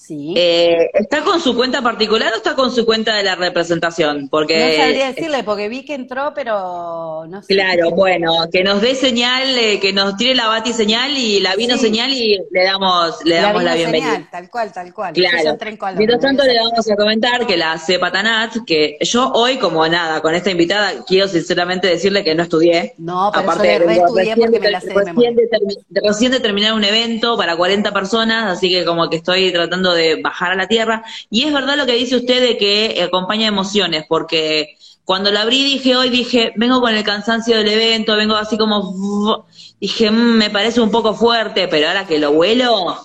eh, 0.09 0.89
¿Está 0.93 1.23
con 1.23 1.39
su 1.39 1.55
cuenta 1.55 1.81
particular 1.81 2.33
o 2.33 2.37
está 2.37 2.55
con 2.55 2.71
su 2.71 2.85
cuenta 2.85 3.15
de 3.15 3.23
la 3.23 3.35
representación? 3.35 4.29
Porque, 4.29 4.77
no 4.77 4.83
sabría 4.83 5.07
decirle, 5.07 5.43
porque 5.43 5.69
vi 5.69 5.85
que 5.85 5.93
entró, 5.93 6.33
pero 6.33 7.25
no 7.27 7.41
sé. 7.41 7.53
Claro, 7.53 7.91
bueno, 7.91 8.47
que 8.51 8.63
nos 8.63 8.81
dé 8.81 8.95
señal, 8.95 9.57
eh, 9.57 9.79
que 9.79 9.93
nos 9.93 10.17
tire 10.17 10.35
la 10.35 10.47
bati 10.47 10.73
señal 10.73 11.15
y 11.17 11.39
la 11.39 11.55
vino 11.55 11.77
señal 11.77 12.11
y 12.11 12.39
le 12.51 12.63
damos, 12.63 13.23
le 13.23 13.35
damos 13.35 13.63
la, 13.63 13.75
bienvenida. 13.75 14.13
Señal, 14.13 14.29
tal 14.31 14.49
cual, 14.49 14.73
tal 14.73 14.93
cual. 14.93 15.13
Claro. 15.13 15.57
Mientras 15.95 16.19
tanto, 16.19 16.43
le 16.43 16.55
vamos 16.55 16.89
a 16.89 16.95
comentar 16.95 17.45
que 17.45 17.57
la 17.57 17.77
cepa 17.77 18.11
Tanat, 18.11 18.57
que 18.65 18.97
yo 19.01 19.31
hoy, 19.33 19.57
como 19.57 19.87
nada, 19.87 20.21
con 20.21 20.33
esta 20.33 20.51
invitada, 20.51 21.05
quiero 21.05 21.27
sinceramente 21.27 21.87
decirle 21.87 22.23
que 22.23 22.35
no 22.35 22.43
estudié. 22.43 22.93
No, 22.97 23.31
pero 23.33 23.43
aparte 23.43 23.73
yo 23.73 23.79
de, 23.79 23.85
recién, 24.15 24.39
porque 24.39 24.59
me 24.59 24.71
la 24.71 24.81
sé 24.81 24.93
recién, 24.93 25.35
de, 25.35 26.01
recién 26.03 26.31
de 26.31 26.39
terminar 26.39 26.73
un 26.73 26.83
evento 26.83 27.37
para 27.37 27.55
40 27.55 27.93
personas, 27.93 28.57
así 28.57 28.69
que 28.69 28.85
como 28.85 29.09
que 29.09 29.17
estoy 29.17 29.51
tratando 29.51 29.93
de 29.93 29.98
bajar 30.21 30.51
a 30.51 30.55
la 30.55 30.67
tierra. 30.67 31.03
Y 31.29 31.43
es 31.43 31.53
verdad 31.53 31.77
lo 31.77 31.85
que 31.85 31.93
dice 31.93 32.15
usted 32.15 32.41
de 32.41 32.57
que 32.57 33.01
acompaña 33.03 33.47
emociones, 33.47 34.05
porque 34.07 34.77
cuando 35.09 35.31
la 35.31 35.41
abrí 35.41 35.63
dije, 35.63 35.95
hoy 35.95 36.09
dije, 36.09 36.53
vengo 36.55 36.81
con 36.81 36.93
el 36.93 37.03
cansancio 37.03 37.57
del 37.57 37.69
evento, 37.69 38.15
vengo 38.15 38.35
así 38.35 38.57
como, 38.57 39.45
dije, 39.79 40.11
mm, 40.11 40.37
me 40.37 40.49
parece 40.51 40.81
un 40.81 40.91
poco 40.91 41.15
fuerte, 41.15 41.67
pero 41.67 41.87
ahora 41.87 42.05
que 42.05 42.19
lo 42.19 42.31
vuelo, 42.31 42.95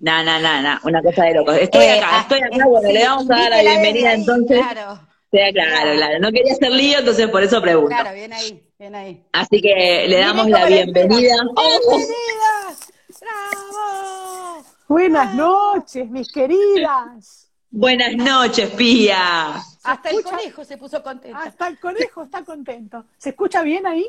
na, 0.00 0.22
na, 0.22 0.38
na, 0.38 0.62
na, 0.62 0.80
una 0.84 1.02
cosa 1.02 1.24
de 1.24 1.34
loco. 1.34 1.52
Estoy 1.52 1.84
eh, 1.84 1.98
acá, 1.98 2.08
ah, 2.10 2.20
estoy 2.22 2.40
acá, 2.40 2.66
bueno, 2.66 2.90
le 2.90 3.04
vamos 3.04 3.30
a 3.30 3.34
dar 3.34 3.50
la 3.50 3.60
bienvenida 3.60 4.14
entonces. 4.14 4.60
Sí, 5.30 5.38
claro, 5.52 5.94
claro. 5.94 6.18
No 6.20 6.32
quería 6.32 6.52
hacer 6.52 6.70
lío, 6.72 6.98
entonces 6.98 7.28
por 7.28 7.42
eso 7.42 7.62
pregunto. 7.62 7.90
Claro, 7.90 8.14
bien 8.14 8.32
ahí, 8.32 8.62
bien 8.78 8.94
ahí. 8.94 9.22
Así 9.32 9.60
que 9.60 10.06
le 10.08 10.18
damos 10.18 10.48
la 10.48 10.66
bienvenida. 10.66 11.36
Buenas 14.92 15.34
noches, 15.34 16.10
mis 16.10 16.30
queridas. 16.30 17.50
Buenas 17.70 18.14
noches, 18.14 18.68
Pía. 18.72 19.54
Hasta 19.84 20.10
el 20.10 20.22
conejo 20.22 20.66
se 20.66 20.76
puso 20.76 21.02
contento. 21.02 21.38
Hasta 21.38 21.68
el 21.68 21.80
conejo 21.80 22.24
está 22.24 22.44
contento. 22.44 23.06
¿Se 23.16 23.30
escucha 23.30 23.62
bien 23.62 23.86
ahí? 23.86 24.06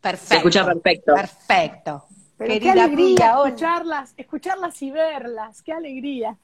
Perfecto. 0.00 0.28
Se 0.28 0.36
escucha 0.36 0.64
perfecto. 0.64 1.14
Perfecto. 1.16 2.04
Pero 2.38 2.54
Querida 2.54 2.72
qué 2.72 2.80
alegría 2.82 3.16
Pía, 3.16 3.34
escucharlas, 3.44 4.14
escucharlas 4.16 4.82
y 4.82 4.90
verlas. 4.92 5.60
Qué 5.60 5.72
alegría. 5.72 6.38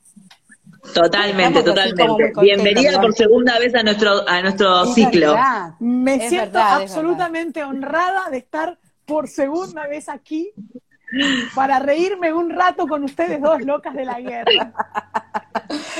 Totalmente, 0.92 1.62
totalmente. 1.62 2.32
Bienvenida 2.40 3.00
por 3.00 3.14
segunda 3.14 3.60
vez 3.60 3.76
a 3.76 3.84
nuestro, 3.84 4.28
a 4.28 4.42
nuestro 4.42 4.82
Es 4.86 4.94
ciclo. 4.94 5.34
verdad. 5.34 5.74
Me 5.78 6.16
Es 6.16 6.28
siento 6.30 6.46
verdad, 6.46 6.82
absolutamente 6.82 7.62
honrada 7.62 8.28
de 8.28 8.38
estar 8.38 8.76
por 9.06 9.28
segunda 9.28 9.86
vez 9.86 10.08
aquí 10.08 10.50
para 11.54 11.78
reírme 11.78 12.32
un 12.32 12.50
rato 12.50 12.86
con 12.86 13.04
ustedes 13.04 13.40
dos 13.40 13.62
locas 13.62 13.94
de 13.94 14.04
la 14.04 14.20
guerra. 14.20 14.72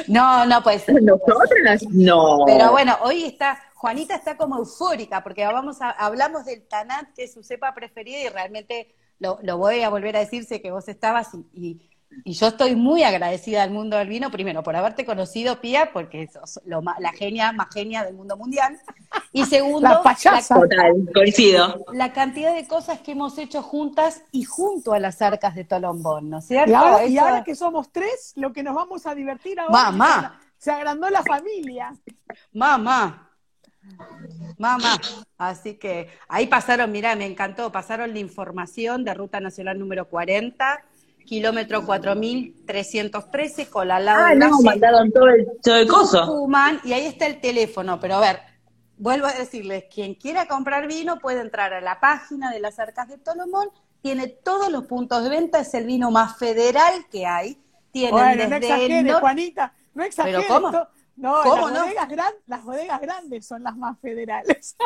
No, 0.06 0.46
no 0.46 0.62
puede 0.62 0.78
ser. 0.78 1.02
¿Nosotros? 1.02 1.48
No. 1.90 2.44
Pero 2.46 2.70
bueno, 2.70 2.96
hoy 3.02 3.24
está, 3.24 3.58
Juanita 3.74 4.14
está 4.14 4.36
como 4.36 4.56
eufórica, 4.58 5.22
porque 5.22 5.44
vamos 5.44 5.80
a, 5.82 5.90
hablamos 5.90 6.44
del 6.44 6.66
Tanat, 6.66 7.12
que 7.14 7.24
es 7.24 7.32
su 7.34 7.42
cepa 7.42 7.74
preferida, 7.74 8.18
y 8.20 8.28
realmente 8.28 8.94
lo, 9.18 9.38
lo 9.42 9.58
voy 9.58 9.82
a 9.82 9.88
volver 9.88 10.16
a 10.16 10.20
decir, 10.20 10.44
sé 10.44 10.60
que 10.62 10.70
vos 10.70 10.88
estabas, 10.88 11.28
y, 11.52 11.66
y- 11.68 11.90
y 12.24 12.32
yo 12.32 12.48
estoy 12.48 12.74
muy 12.74 13.02
agradecida 13.02 13.62
al 13.62 13.70
mundo 13.70 13.96
del 13.96 14.08
vino, 14.08 14.30
primero 14.30 14.62
por 14.62 14.74
haberte 14.76 15.04
conocido, 15.04 15.60
Pía, 15.60 15.92
porque 15.92 16.26
sos 16.28 16.60
lo 16.64 16.82
la 16.98 17.12
genia 17.12 17.52
más 17.52 17.68
genia 17.72 18.02
del 18.04 18.14
mundo 18.14 18.36
mundial, 18.36 18.78
y 19.32 19.44
segundo, 19.44 19.88
La 19.88 20.02
payasa. 20.02 20.54
Total, 20.54 20.92
coincido. 21.14 21.84
la, 21.92 22.06
la 22.08 22.12
cantidad 22.12 22.54
de 22.54 22.66
cosas 22.66 23.00
que 23.00 23.12
hemos 23.12 23.36
hecho 23.38 23.62
juntas 23.62 24.22
y 24.32 24.44
junto 24.44 24.92
a 24.94 24.98
las 24.98 25.20
arcas 25.22 25.54
de 25.54 25.64
Tolombón, 25.64 26.30
¿no 26.30 26.38
es 26.38 26.46
cierto? 26.46 26.70
Y 26.70 26.74
ahora, 26.74 27.04
y 27.06 27.16
Eso- 27.16 27.24
ahora 27.26 27.44
que 27.44 27.54
somos 27.54 27.92
tres, 27.92 28.32
lo 28.36 28.52
que 28.52 28.62
nos 28.62 28.74
vamos 28.74 29.06
a 29.06 29.14
divertir 29.14 29.60
ahora. 29.60 29.72
Mamá. 29.72 30.40
Se 30.56 30.70
agrandó 30.72 31.08
la 31.10 31.22
familia. 31.22 31.94
Mamá. 32.52 33.30
Mamá. 34.58 35.00
Así 35.36 35.74
que 35.74 36.08
ahí 36.28 36.46
pasaron, 36.46 36.90
mirá, 36.90 37.14
me 37.16 37.26
encantó, 37.26 37.70
pasaron 37.70 38.12
la 38.12 38.18
información 38.18 39.04
de 39.04 39.14
Ruta 39.14 39.40
Nacional 39.40 39.78
número 39.78 40.08
40, 40.08 40.82
kilómetro 41.28 41.85
4313, 41.85 43.68
con 43.68 43.87
la 43.88 44.00
lado 44.00 44.25
Ah, 44.25 44.35
no, 44.35 44.62
mandaron 44.62 45.12
todo 45.12 45.28
el, 45.28 45.47
todo 45.62 45.76
el 45.76 45.87
coso. 45.87 46.25
Tucumán, 46.25 46.80
y 46.85 46.94
ahí 46.94 47.04
está 47.04 47.26
el 47.26 47.38
teléfono, 47.38 48.00
pero 48.00 48.14
a 48.14 48.20
ver, 48.20 48.40
vuelvo 48.97 49.26
a 49.26 49.32
decirles, 49.32 49.85
quien 49.92 50.14
quiera 50.14 50.47
comprar 50.47 50.87
vino 50.87 51.18
puede 51.18 51.42
entrar 51.42 51.75
a 51.75 51.82
la 51.82 52.00
página 52.00 52.50
de 52.50 52.61
las 52.61 52.78
Arcas 52.78 53.08
de 53.08 53.18
Tolomón, 53.18 53.68
tiene 54.00 54.28
todos 54.28 54.73
los 54.73 54.87
puntos 54.87 55.23
de 55.23 55.28
venta, 55.28 55.61
es 55.61 55.75
el 55.75 55.85
vino 55.85 56.11
más 56.11 56.38
federal 56.38 57.06
que 57.11 57.26
hay, 57.26 57.61
Bueno, 57.92 58.18
no 58.18 58.42
desde 58.44 58.56
exageres, 58.56 59.14
Juanita. 59.16 59.75
No 59.94 60.04
exageres. 60.04 60.47
¿Pero 60.49 60.61
cómo? 60.62 60.88
No, 61.18 61.42
¿Cómo 61.42 61.68
las, 61.68 61.72
no? 61.78 61.84
Bodegas 61.84 62.08
gran- 62.08 62.34
las 62.46 62.64
bodegas 62.64 63.00
grandes 63.00 63.46
son 63.46 63.62
las 63.64 63.76
más 63.76 63.98
federales. 64.00 64.76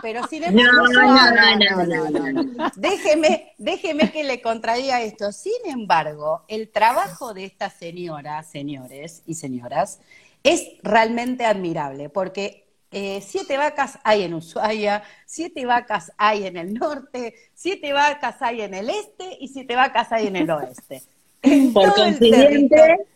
Pero 0.00 0.26
sin 0.28 0.42
No, 0.42 0.48
embargo, 0.48 0.86
no, 0.92 1.30
no, 1.56 2.10
no, 2.10 2.32
no, 2.32 2.42
no. 2.42 2.70
Déjeme, 2.76 3.52
déjeme 3.58 4.10
que 4.12 4.22
le 4.24 4.40
contradiga 4.40 5.02
esto. 5.02 5.32
Sin 5.32 5.52
embargo, 5.66 6.44
el 6.48 6.70
trabajo 6.70 7.34
de 7.34 7.44
estas 7.44 7.74
señoras, 7.74 8.46
señores 8.48 9.22
y 9.26 9.34
señoras, 9.34 10.00
es 10.44 10.68
realmente 10.82 11.44
admirable, 11.44 12.08
porque 12.08 12.64
eh, 12.92 13.20
siete 13.26 13.56
vacas 13.56 13.98
hay 14.04 14.22
en 14.22 14.34
Ushuaia, 14.34 15.02
siete 15.26 15.66
vacas 15.66 16.12
hay 16.16 16.46
en 16.46 16.56
el 16.56 16.74
norte, 16.74 17.34
siete 17.54 17.92
vacas 17.92 18.36
hay 18.40 18.62
en 18.62 18.74
el 18.74 18.88
este 18.90 19.36
y 19.40 19.48
siete 19.48 19.74
vacas 19.76 20.12
hay 20.12 20.28
en 20.28 20.36
el 20.36 20.50
oeste. 20.50 21.02
En 21.42 21.72
Por 21.72 21.92
todo 21.92 22.04
el 22.04 22.10
consiguiente, 22.18 23.06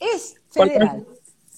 es 0.00 0.36
por 0.54 0.68
federal. 0.68 1.06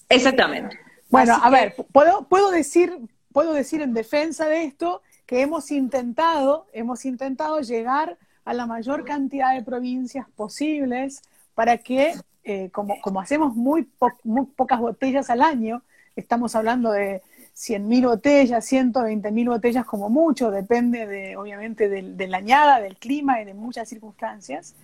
Exactamente. 0.08 0.78
Bueno, 1.10 1.34
Así 1.34 1.42
a 1.44 1.50
que- 1.50 1.56
ver, 1.56 1.74
puedo, 1.92 2.28
puedo 2.28 2.50
decir, 2.50 2.96
puedo 3.32 3.52
decir 3.52 3.80
en 3.82 3.94
defensa 3.94 4.46
de 4.48 4.64
esto 4.64 5.02
que 5.26 5.40
hemos 5.42 5.70
intentado, 5.70 6.66
hemos 6.72 7.04
intentado 7.04 7.60
llegar 7.60 8.18
a 8.44 8.54
la 8.54 8.66
mayor 8.66 9.04
cantidad 9.04 9.54
de 9.54 9.62
provincias 9.62 10.26
posibles 10.36 11.22
para 11.54 11.78
que, 11.78 12.14
eh, 12.44 12.70
como, 12.70 13.00
como 13.02 13.20
hacemos 13.20 13.54
muy, 13.54 13.82
po- 13.84 14.12
muy 14.24 14.46
pocas 14.46 14.80
botellas 14.80 15.28
al 15.30 15.42
año, 15.42 15.82
estamos 16.16 16.54
hablando 16.56 16.90
de 16.92 17.22
100.000 17.54 18.06
botellas, 18.06 18.64
120.000 18.64 19.48
botellas 19.48 19.84
como 19.84 20.08
mucho, 20.08 20.50
depende 20.50 21.06
de, 21.06 21.36
obviamente 21.36 21.88
del- 21.88 22.16
de, 22.16 22.26
la 22.28 22.38
añada, 22.38 22.80
del 22.80 22.96
clima 22.96 23.40
y 23.42 23.44
de 23.44 23.54
muchas 23.54 23.88
circunstancias, 23.88 24.74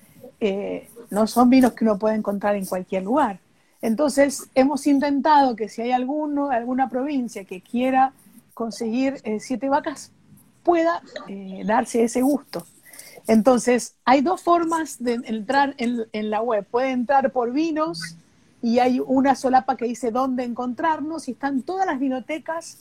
eh, 0.41 0.89
no 1.11 1.27
son 1.27 1.49
vinos 1.51 1.73
que 1.73 1.85
uno 1.85 1.99
puede 1.99 2.17
encontrar 2.17 2.55
en 2.57 2.67
cualquier 2.67 3.03
lugar. 3.05 3.39
Entonces, 3.85 4.49
hemos 4.55 4.87
intentado 4.87 5.57
que 5.57 5.69
si 5.69 5.83
hay 5.83 5.93
alguno, 5.93 6.49
alguna 6.49 6.89
provincia 6.89 7.45
que 7.45 7.61
quiera 7.61 8.15
conseguir 8.55 9.21
eh, 9.25 9.41
siete 9.41 9.69
vacas, 9.69 10.11
pueda 10.63 11.03
eh, 11.29 11.65
darse 11.67 12.03
ese 12.03 12.23
gusto. 12.23 12.67
Entonces, 13.27 13.95
hay 14.07 14.23
dos 14.23 14.43
formas 14.43 15.03
de 15.05 15.21
entrar 15.25 15.75
en, 15.77 16.31
la 16.31 16.41
web. 16.41 16.65
Puede 16.65 16.93
entrar 16.93 17.31
por 17.31 17.53
vinos 17.53 18.17
y 18.63 18.79
hay 18.79 19.01
una 19.01 19.35
solapa 19.35 19.77
que 19.77 19.85
dice 19.85 20.11
dónde 20.11 20.45
encontrarnos 20.45 21.29
y 21.29 21.33
están 21.33 21.61
todas 21.61 21.85
las 21.85 22.01
vinotecas 22.01 22.79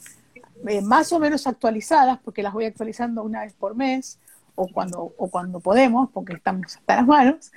eh, 0.69 0.81
más 0.81 1.11
o 1.11 1.19
menos 1.19 1.47
actualizadas, 1.47 2.17
porque 2.23 2.43
las 2.43 2.53
voy 2.53 2.63
actualizando 2.63 3.23
una 3.23 3.41
vez 3.41 3.51
por 3.51 3.75
mes 3.75 4.19
o 4.55 4.67
cuando, 4.67 5.13
o 5.17 5.29
cuando 5.29 5.59
podemos, 5.59 6.09
porque 6.11 6.33
estamos 6.33 6.75
hasta 6.75 6.97
las 6.97 7.07
manos. 7.07 7.51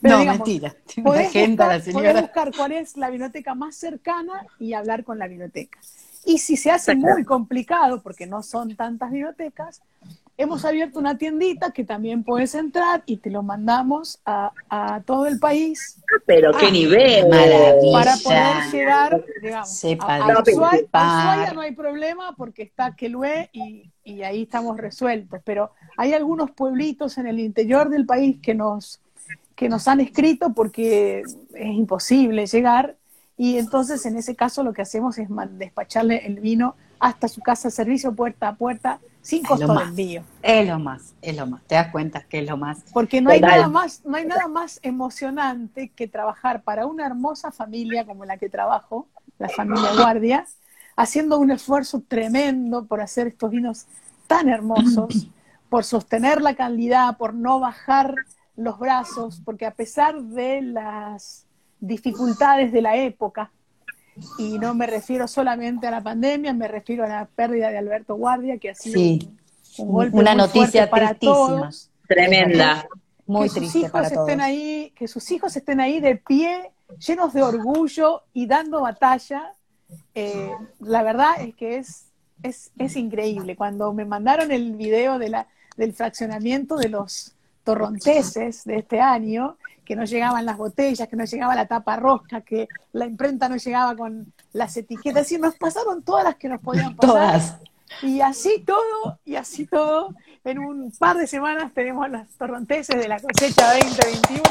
Pero 0.00 0.16
No, 0.16 0.18
digamos, 0.20 0.38
mentira. 0.46 0.76
Podés 1.02 1.28
agenda 1.28 1.66
la 1.66 1.76
buscar, 1.76 1.92
podés 1.92 2.12
señora. 2.12 2.20
buscar 2.20 2.52
cuál 2.56 2.72
es 2.72 2.96
la 2.96 3.10
biblioteca 3.10 3.54
más 3.54 3.76
cercana 3.76 4.46
y 4.58 4.74
hablar 4.74 5.04
con 5.04 5.18
la 5.18 5.28
biblioteca. 5.28 5.78
Y 6.24 6.38
si 6.38 6.56
se 6.56 6.70
hace 6.70 6.94
muy 6.94 7.24
complicado, 7.24 8.02
porque 8.02 8.26
no 8.26 8.42
son 8.42 8.76
tantas 8.76 9.10
bibliotecas, 9.10 9.82
hemos 10.38 10.64
abierto 10.64 10.98
una 10.98 11.18
tiendita 11.18 11.70
que 11.72 11.84
también 11.84 12.24
puedes 12.24 12.54
entrar 12.54 13.02
y 13.06 13.18
te 13.18 13.30
lo 13.30 13.42
mandamos 13.42 14.20
a, 14.24 14.52
a 14.68 15.00
todo 15.02 15.26
el 15.26 15.38
país 15.38 16.00
Pero 16.26 16.52
qué 16.52 16.66
Ah, 16.66 16.70
nivel. 16.70 17.28
maravilla. 17.28 17.92
para 17.92 18.16
poder 18.16 18.72
llegar, 18.72 19.24
digamos, 19.42 19.68
Sepa 19.70 20.06
a, 20.16 20.16
a. 20.16 20.40
Ushuaia, 20.42 20.84
a 20.92 21.32
Ushuaia 21.34 21.52
no 21.52 21.60
hay 21.60 21.72
problema 21.72 22.34
porque 22.36 22.62
está 22.62 22.94
Quelué 22.96 23.50
y, 23.52 23.90
y 24.04 24.22
ahí 24.22 24.42
estamos 24.42 24.76
resueltos, 24.78 25.40
pero 25.44 25.70
hay 25.96 26.12
algunos 26.14 26.50
pueblitos 26.50 27.18
en 27.18 27.26
el 27.26 27.38
interior 27.38 27.88
del 27.90 28.06
país 28.06 28.38
que 28.42 28.54
nos, 28.54 29.00
que 29.54 29.68
nos 29.68 29.86
han 29.86 30.00
escrito 30.00 30.52
porque 30.54 31.20
es 31.54 31.66
imposible 31.74 32.46
llegar 32.46 32.96
y 33.36 33.58
entonces 33.58 34.04
en 34.06 34.16
ese 34.16 34.34
caso 34.34 34.62
lo 34.62 34.72
que 34.72 34.82
hacemos 34.82 35.18
es 35.18 35.28
despacharle 35.52 36.26
el 36.26 36.40
vino 36.40 36.74
hasta 37.02 37.26
su 37.26 37.40
casa, 37.40 37.68
servicio 37.68 38.14
puerta 38.14 38.46
a 38.46 38.54
puerta, 38.54 39.00
sin 39.22 39.42
costo 39.42 39.74
de 39.74 39.82
envío. 39.82 40.22
Es 40.40 40.68
lo 40.68 40.78
más, 40.78 41.14
es 41.20 41.36
lo 41.36 41.48
más. 41.48 41.60
¿Te 41.64 41.74
das 41.74 41.90
cuenta 41.90 42.22
que 42.22 42.38
es 42.38 42.48
lo 42.48 42.56
más? 42.56 42.84
Porque 42.92 43.20
no 43.20 43.30
hay 43.30 43.40
Total. 43.40 43.56
nada 43.56 43.68
más, 43.68 44.02
no 44.04 44.16
hay 44.16 44.24
nada 44.24 44.46
más 44.46 44.78
emocionante 44.84 45.88
que 45.88 46.06
trabajar 46.06 46.62
para 46.62 46.86
una 46.86 47.04
hermosa 47.04 47.50
familia 47.50 48.06
como 48.06 48.24
la 48.24 48.36
que 48.36 48.48
trabajo, 48.48 49.08
la 49.40 49.48
familia 49.48 49.90
Guardia, 49.96 50.46
haciendo 50.94 51.40
un 51.40 51.50
esfuerzo 51.50 52.04
tremendo 52.06 52.84
por 52.84 53.00
hacer 53.00 53.26
estos 53.26 53.50
vinos 53.50 53.86
tan 54.28 54.48
hermosos, 54.48 55.26
por 55.68 55.82
sostener 55.82 56.40
la 56.40 56.54
calidad, 56.54 57.16
por 57.16 57.34
no 57.34 57.58
bajar 57.58 58.14
los 58.54 58.78
brazos, 58.78 59.42
porque 59.44 59.66
a 59.66 59.74
pesar 59.74 60.22
de 60.22 60.62
las 60.62 61.46
dificultades 61.80 62.70
de 62.70 62.80
la 62.80 62.94
época, 62.94 63.50
y 64.38 64.58
no 64.58 64.74
me 64.74 64.86
refiero 64.86 65.26
solamente 65.28 65.86
a 65.86 65.90
la 65.90 66.00
pandemia, 66.02 66.52
me 66.52 66.68
refiero 66.68 67.04
a 67.04 67.08
la 67.08 67.26
pérdida 67.26 67.70
de 67.70 67.78
Alberto 67.78 68.14
Guardia, 68.16 68.58
que 68.58 68.70
ha 68.70 68.74
sido 68.74 68.94
Sí. 68.98 69.30
un, 69.78 69.88
un 69.88 69.92
golpe 69.94 70.16
Una 70.18 70.32
muy 70.32 70.38
noticia 70.42 70.86
fuerte 70.86 70.90
para 70.90 71.08
tristísima. 71.10 71.34
todos 71.34 71.90
Tremenda. 72.08 72.86
Muy 73.26 73.48
que 73.48 73.60
sus 73.60 73.74
hijos 73.76 73.90
para 73.90 74.10
todos. 74.10 74.28
estén 74.28 74.40
ahí, 74.40 74.92
que 74.96 75.08
sus 75.08 75.30
hijos 75.30 75.56
estén 75.56 75.80
ahí 75.80 76.00
de 76.00 76.16
pie, 76.16 76.70
llenos 76.98 77.32
de 77.32 77.42
orgullo 77.42 78.22
y 78.34 78.46
dando 78.46 78.82
batalla. 78.82 79.52
Eh, 80.14 80.50
la 80.80 81.02
verdad 81.02 81.40
es 81.40 81.54
que 81.54 81.76
es, 81.78 82.06
es, 82.42 82.70
es 82.76 82.96
increíble. 82.96 83.56
Cuando 83.56 83.92
me 83.94 84.04
mandaron 84.04 84.50
el 84.50 84.72
video 84.72 85.18
de 85.18 85.30
la, 85.30 85.46
del 85.76 85.94
fraccionamiento 85.94 86.76
de 86.76 86.88
los 86.90 87.34
torronteses 87.64 88.64
de 88.64 88.76
este 88.78 89.00
año, 89.00 89.56
que 89.92 89.96
no 89.96 90.04
llegaban 90.06 90.46
las 90.46 90.56
botellas, 90.56 91.06
que 91.06 91.16
no 91.16 91.26
llegaba 91.26 91.54
la 91.54 91.66
tapa 91.66 91.96
rosca, 91.96 92.40
que 92.40 92.66
la 92.94 93.04
imprenta 93.04 93.46
no 93.50 93.56
llegaba 93.56 93.94
con 93.94 94.32
las 94.54 94.74
etiquetas, 94.74 95.30
y 95.32 95.36
nos 95.36 95.54
pasaron 95.56 96.02
todas 96.02 96.24
las 96.24 96.36
que 96.36 96.48
nos 96.48 96.62
podían 96.62 96.96
pasar. 96.96 97.14
Todas. 97.14 97.56
Y 98.00 98.22
así 98.22 98.64
todo, 98.66 99.18
y 99.26 99.36
así 99.36 99.66
todo, 99.66 100.14
en 100.44 100.60
un 100.60 100.90
par 100.92 101.18
de 101.18 101.26
semanas 101.26 101.74
tenemos 101.74 102.08
los 102.08 102.26
torronteses 102.38 102.98
de 102.98 103.06
la 103.06 103.20
cosecha 103.20 103.74
2021 103.74 104.42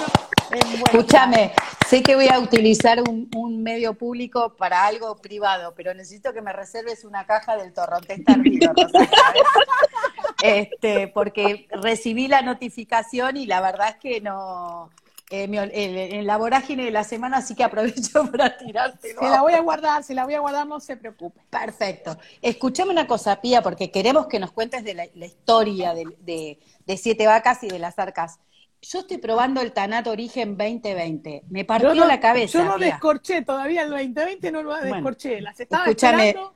Escúchame, 0.52 1.54
sé 1.88 2.04
que 2.04 2.16
voy 2.16 2.28
a 2.28 2.40
utilizar 2.40 3.02
un, 3.02 3.30
un, 3.36 3.64
medio 3.64 3.94
público 3.94 4.54
para 4.58 4.86
algo 4.86 5.16
privado, 5.16 5.74
pero 5.76 5.94
necesito 5.94 6.34
que 6.34 6.42
me 6.42 6.52
reserves 6.52 7.06
una 7.06 7.26
caja 7.26 7.56
del 7.56 7.74
torrontés 7.74 8.24
tardío, 8.26 8.74
este, 10.44 11.08
porque 11.08 11.68
recibí 11.82 12.28
la 12.28 12.42
notificación 12.42 13.38
y 13.38 13.46
la 13.46 13.62
verdad 13.62 13.90
es 13.90 13.96
que 13.98 14.20
no, 14.20 14.90
eh, 15.32 16.10
en 16.12 16.28
la 16.28 16.38
vorágine 16.38 16.84
de 16.84 16.92
la 16.92 17.06
semana, 17.06 17.38
así 17.38 17.56
que 17.56 17.64
aprovecho 17.64 18.26
para 18.32 18.58
tirarte. 18.58 19.16
Se 19.18 19.30
la 19.30 19.42
voy 19.42 19.54
a 19.54 19.62
guardar, 19.62 20.04
se 20.04 20.14
la 20.14 20.26
voy 20.26 20.34
a 20.34 20.42
guardar, 20.42 20.68
no 20.68 20.80
se 20.82 20.98
preocupe. 20.98 21.42
Perfecto. 21.50 22.18
Escúchame 22.42 22.92
una 22.92 23.08
cosa, 23.08 23.40
Pía, 23.40 23.62
porque 23.62 23.92
queremos 23.92 24.28
que 24.28 24.40
nos 24.40 24.52
cuentes 24.52 24.84
de 24.84 24.94
la, 24.94 25.26
historia 25.26 25.94
de, 25.94 26.60
de, 26.86 26.98
Siete 26.98 27.28
Vacas 27.28 27.64
y 27.64 27.70
de 27.70 27.80
las 27.80 27.98
arcas. 27.98 28.40
Yo 28.82 29.00
estoy 29.00 29.20
probando 29.20 29.62
el 29.62 29.72
Tanat 29.72 30.08
Origen 30.08 30.58
2020. 30.58 31.44
Me 31.50 31.64
partió 31.64 31.94
la 31.94 32.20
cabeza. 32.20 32.60
Yo 32.60 32.66
no 32.66 32.78
descorché 32.78 33.44
todavía 33.44 33.84
el 33.84 33.90
2020, 33.92 34.52
no 34.52 34.64
lo 34.64 34.76
descorché. 34.76 35.40
las 35.40 35.60
estaba 35.60 35.86
escúchame, 35.86 36.30
esperando. 36.30 36.56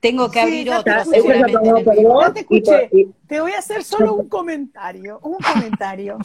Tengo 0.00 0.30
que 0.30 0.40
abrir 0.40 0.70
otro, 0.72 1.04
seguramente. 1.04 2.02
No 2.02 2.32
te 2.32 2.40
escuché. 2.40 2.90
Te 3.26 3.40
voy 3.40 3.52
a 3.52 3.58
hacer 3.58 3.82
solo 3.84 4.14
un 4.14 4.28
comentario. 4.28 5.20
Un 5.22 5.36
comentario. 5.36 6.18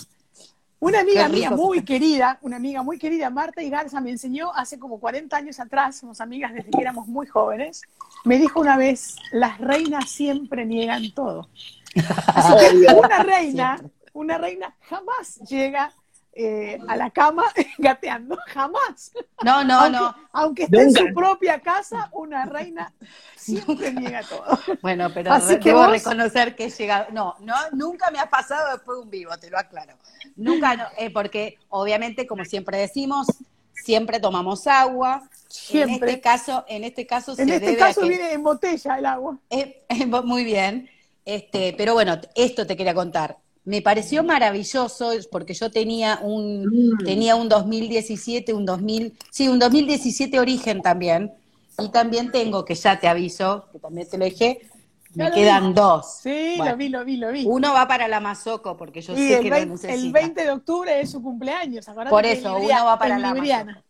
Una 0.79 1.00
amiga 1.00 1.29
mía 1.29 1.51
muy 1.51 1.84
querida, 1.84 2.38
una 2.41 2.58
amiga 2.58 2.84
muy 2.84 2.98
querida, 2.98 3.29
Marta 3.29 3.62
y 3.62 3.70
Garza, 3.70 4.01
me 4.01 4.12
enseñó 4.12 4.53
hace 4.53 4.77
como 4.77 5.00
40 5.00 5.36
años 5.36 5.60
atrás, 5.60 5.98
somos 5.98 6.20
amigas 6.22 6.53
desde 6.53 6.70
que 6.70 6.82
éramos 6.82 7.08
muy 7.08 7.27
jóvenes, 7.27 7.82
me 8.25 8.38
dijo 8.38 8.60
una 8.60 8.77
vez, 8.77 9.15
las 9.32 9.60
reinas 9.60 10.10
siempre 10.10 10.65
niegan 10.65 11.12
todo. 11.13 11.50
una 12.96 13.24
reina, 13.24 13.82
una 14.13 14.38
reina 14.38 14.75
jamás 14.82 15.38
llega 15.48 15.94
eh, 16.37 16.77
a 16.87 16.97
la 16.97 17.09
cama 17.11 17.45
gateando, 17.77 18.37
jamás. 18.47 19.13
No, 19.43 19.63
no, 19.63 19.89
no. 19.89 20.13
Aunque 20.33 20.63
esté 20.63 20.81
en 20.81 20.93
su 20.93 21.13
propia 21.13 21.61
casa, 21.61 22.09
una 22.11 22.45
reina 22.45 22.93
siempre 23.37 23.93
niega 23.93 24.21
todo. 24.23 24.43
Bueno, 24.81 25.09
pero 25.13 25.31
Así 25.31 25.59
que 25.59 25.69
debo 25.69 25.87
reconocer 25.87 26.55
que 26.55 26.65
he 26.65 26.69
llegado. 26.69 27.07
No, 27.11 27.35
no, 27.39 27.55
nunca 27.71 28.11
me 28.11 28.19
ha 28.19 28.29
pasado 28.29 28.73
después 28.73 28.97
de 28.97 29.03
un 29.03 29.09
vivo, 29.09 29.37
te 29.37 29.49
lo 29.49 29.57
aclaro. 29.57 29.93
Nunca, 30.35 30.75
no, 30.75 30.85
eh, 30.97 31.09
porque 31.09 31.57
obviamente, 31.69 32.27
como 32.27 32.43
siempre 32.43 32.77
decimos, 32.77 33.27
siempre 33.73 34.19
tomamos 34.19 34.67
agua. 34.67 35.29
Siempre. 35.47 35.95
En 35.95 36.03
este 36.03 36.21
caso, 36.21 36.65
en 36.67 36.83
este 36.83 37.07
caso 37.07 37.35
en 37.37 37.49
este 37.49 37.77
caso 37.77 38.01
viene 38.01 38.33
en 38.33 38.43
botella 38.43 38.97
el 38.97 39.05
agua. 39.05 39.37
Eh, 39.49 39.85
muy 40.25 40.43
bien. 40.43 40.89
Este, 41.23 41.73
pero 41.77 41.93
bueno, 41.93 42.19
esto 42.35 42.67
te 42.67 42.75
quería 42.75 42.93
contar 42.93 43.37
me 43.65 43.81
pareció 43.81 44.24
maravilloso 44.24 45.12
porque 45.31 45.53
yo 45.53 45.72
tenía 45.72 46.19
un 46.22 46.65
mm. 46.65 47.03
tenía 47.03 47.36
un 47.36 47.50
2017, 47.50 48.53
un 48.53 48.65
2000, 48.65 49.17
sí, 49.31 49.48
un 49.48 49.60
2017 49.60 50.39
origen 50.39 50.81
también 50.81 51.34
y 51.77 51.89
también 51.89 52.31
tengo 52.31 52.63
que 52.63 52.75
ya 52.75 53.00
te 53.00 53.07
aviso, 53.07 53.67
que 53.72 53.79
también 53.79 54.07
te 54.10 54.17
lo 54.17 54.25
me 55.15 55.31
quedan 55.31 55.74
dos. 55.74 56.19
Sí, 56.22 56.57
lo 56.57 56.75
vi, 56.75 56.89
lo 56.89 57.05
vi, 57.05 57.17
lo 57.17 57.31
vi. 57.31 57.45
Uno 57.45 57.74
va 57.74 57.88
para 57.88 58.07
la 58.07 58.19
Mazoco 58.19 58.75
porque 58.75 59.01
yo 59.01 59.15
sé 59.15 59.39
que 59.41 59.50
20, 59.50 59.88
lo 59.88 59.93
El 59.93 60.12
20 60.12 60.43
de 60.43 60.51
octubre 60.51 61.00
es 61.00 61.12
su 61.12 61.24
cumpleaños, 61.24 61.86
Por 62.10 62.25
eso, 62.25 62.57
uno 62.57 62.86
va 62.86 63.00
para 63.00 63.17
la 63.17 63.34
Mazoco. 63.34 63.81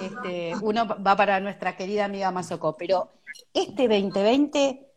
Este, 0.00 0.52
uno 0.62 0.86
va 0.86 1.16
para 1.16 1.40
nuestra 1.40 1.76
querida 1.76 2.04
amiga 2.04 2.30
Mazoco, 2.30 2.76
pero 2.76 3.10
este 3.54 3.88
2020 3.88 4.88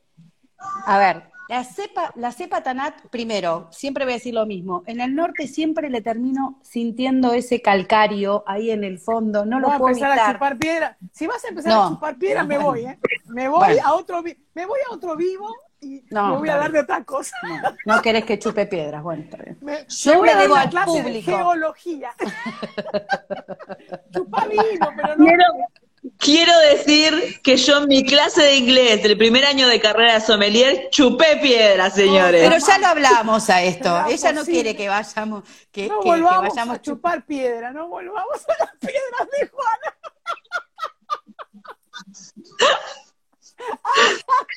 a 0.85 0.97
ver, 0.97 1.23
la 1.47 1.63
cepa, 1.63 2.11
la 2.15 2.31
cepa 2.31 2.63
Tanat, 2.63 2.95
primero, 3.09 3.67
siempre 3.71 4.05
voy 4.05 4.13
a 4.13 4.17
decir 4.17 4.33
lo 4.33 4.45
mismo. 4.45 4.83
En 4.87 5.01
el 5.01 5.15
norte 5.15 5.47
siempre 5.47 5.89
le 5.89 6.01
termino 6.01 6.59
sintiendo 6.61 7.33
ese 7.33 7.61
calcario 7.61 8.43
ahí 8.47 8.71
en 8.71 8.83
el 8.83 8.99
fondo. 8.99 9.45
No 9.45 9.59
lo 9.59 9.67
puedo 9.77 9.87
a 9.87 9.89
empezar 9.89 10.19
a 10.19 10.33
chupar 10.33 10.57
piedra. 10.57 10.97
Si 11.13 11.27
vas 11.27 11.43
a 11.45 11.49
empezar 11.49 11.71
a 11.73 11.89
chupar 11.89 12.17
piedra, 12.17 12.43
me 12.43 12.57
voy, 12.57 12.85
¿eh? 12.85 12.99
Me 13.27 13.47
voy 13.47 13.77
a 13.77 13.93
otro, 13.93 14.21
me 14.21 14.65
voy 14.65 14.79
a 14.89 14.93
otro 14.93 15.15
vivo 15.15 15.47
y 15.81 16.03
no, 16.09 16.31
me 16.31 16.37
voy 16.37 16.49
a 16.49 16.57
dar 16.57 16.71
de 16.71 16.79
otra 16.79 17.03
cosa. 17.03 17.35
No, 17.85 18.01
querés 18.01 18.25
que 18.25 18.39
chupe 18.39 18.65
piedras, 18.65 19.03
bueno, 19.03 19.23
Yo 19.87 20.21
me, 20.21 20.35
debo 20.35 20.55
al 20.55 20.69
público. 20.69 21.31
geología. 21.31 22.11
Chupa 24.13 24.47
vino, 24.47 24.87
pero 24.95 25.15
no. 25.15 25.25
Quiero 25.25 25.43
decir 26.59 27.41
que 27.41 27.57
yo 27.57 27.79
en 27.79 27.87
mi 27.87 28.03
clase 28.03 28.41
de 28.41 28.55
inglés 28.57 29.03
del 29.03 29.17
primer 29.17 29.45
año 29.45 29.67
de 29.67 29.79
carrera 29.79 30.15
de 30.15 30.21
sommelier 30.21 30.89
chupé 30.89 31.37
piedra, 31.41 31.89
señores. 31.89 32.47
pero 32.47 32.63
ya 32.65 32.77
lo 32.77 32.87
hablamos 32.87 33.49
a 33.49 33.63
esto. 33.63 34.05
Ella 34.07 34.31
no 34.31 34.43
quiere 34.43 34.75
que 34.75 34.87
vayamos, 34.87 35.43
que, 35.71 35.87
no 35.87 36.01
volvamos 36.01 36.49
vayamos 36.49 36.75
a 36.77 36.81
chupar 36.81 37.25
piedra, 37.25 37.71
no 37.71 37.87
volvamos 37.87 38.41
a 38.47 38.63
las 38.63 38.75
piedras 38.77 39.29
de 39.39 39.47
Juana. 39.47 39.95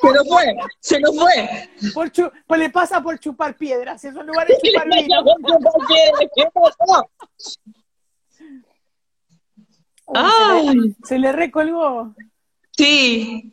Se 0.01 0.13
nos 0.13 0.29
fue, 0.29 0.57
se 0.81 1.01
nos 1.01 1.17
fue. 1.17 1.71
Por 1.95 2.11
pues 2.47 2.61
le 2.61 2.71
pasa 2.71 3.01
por 3.01 3.19
chupar 3.19 3.57
piedras, 3.57 4.05
esos 4.05 4.25
lugares 4.25 4.59
chupar 4.63 4.89
vino. 4.93 5.25
Se, 11.05 11.18
le, 11.18 11.33
recolgó. 11.33 12.14
Sí. 12.71 13.53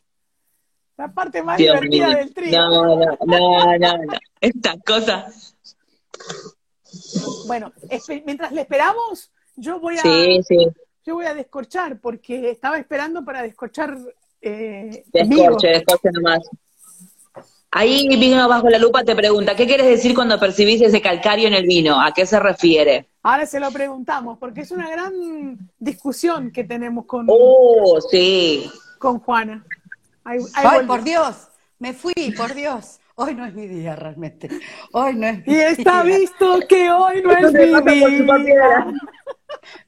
La 0.98 1.14
parte 1.14 1.44
más 1.44 1.58
divertida 1.58 2.16
del 2.16 2.34
trío. 2.34 2.58
No, 2.58 2.96
no, 2.96 3.18
no, 3.26 3.78
no, 3.78 3.98
no. 3.98 4.14
Esta 4.40 4.76
cosa. 4.86 5.28
Bueno, 7.48 7.74
mientras 8.26 8.52
le 8.52 8.62
esperamos, 8.62 9.32
yo 9.56 9.80
voy 9.80 9.98
a. 9.98 10.04
Yo 11.06 11.14
voy 11.14 11.26
a 11.26 11.36
descorchar, 11.36 12.00
porque 12.00 12.50
estaba 12.50 12.80
esperando 12.80 13.24
para 13.24 13.44
descorchar. 13.44 13.96
Eh, 14.42 15.04
descorche, 15.12 15.68
descorche 15.68 16.10
nomás. 16.12 16.50
Ahí 17.78 18.08
vino 18.08 18.48
bajo 18.48 18.70
la 18.70 18.78
lupa 18.78 19.04
te 19.04 19.14
pregunta, 19.18 19.54
¿qué 19.54 19.68
quieres 19.68 19.86
decir 19.86 20.16
cuando 20.16 20.40
percibís 20.40 20.82
ese 20.82 21.02
calcario 21.02 21.50
en 21.50 21.54
el 21.54 21.66
vino? 21.66 22.00
¿A 22.00 22.14
qué 22.14 22.26
se 22.26 22.40
refiere? 22.40 23.10
Ahora 23.22 23.46
se 23.46 23.60
lo 23.60 23.70
preguntamos, 23.70 24.38
porque 24.38 24.62
es 24.62 24.72
una 24.72 24.90
gran 24.90 25.12
discusión 25.78 26.54
que 26.54 26.64
tenemos 26.64 27.06
con, 27.06 27.26
oh, 27.28 28.00
sí. 28.10 28.72
con 28.98 29.20
Juana. 29.20 29.66
Ay, 30.24 30.40
por 30.88 31.04
Dios, 31.04 31.50
me 31.78 31.92
fui, 31.92 32.14
por 32.38 32.54
Dios. 32.54 33.02
Hoy 33.16 33.36
no 33.36 33.46
es 33.46 33.54
mi 33.54 33.68
día 33.68 33.94
realmente. 33.94 34.48
Hoy 34.94 35.14
no 35.16 35.28
es 35.28 35.46
mi 35.46 35.54
Y 35.54 35.58
está 35.58 36.02
visto 36.02 36.60
que 36.70 36.90
hoy 36.90 37.22
no 37.22 37.32
es 37.34 37.52
mi 37.52 38.44
día. 38.46 38.88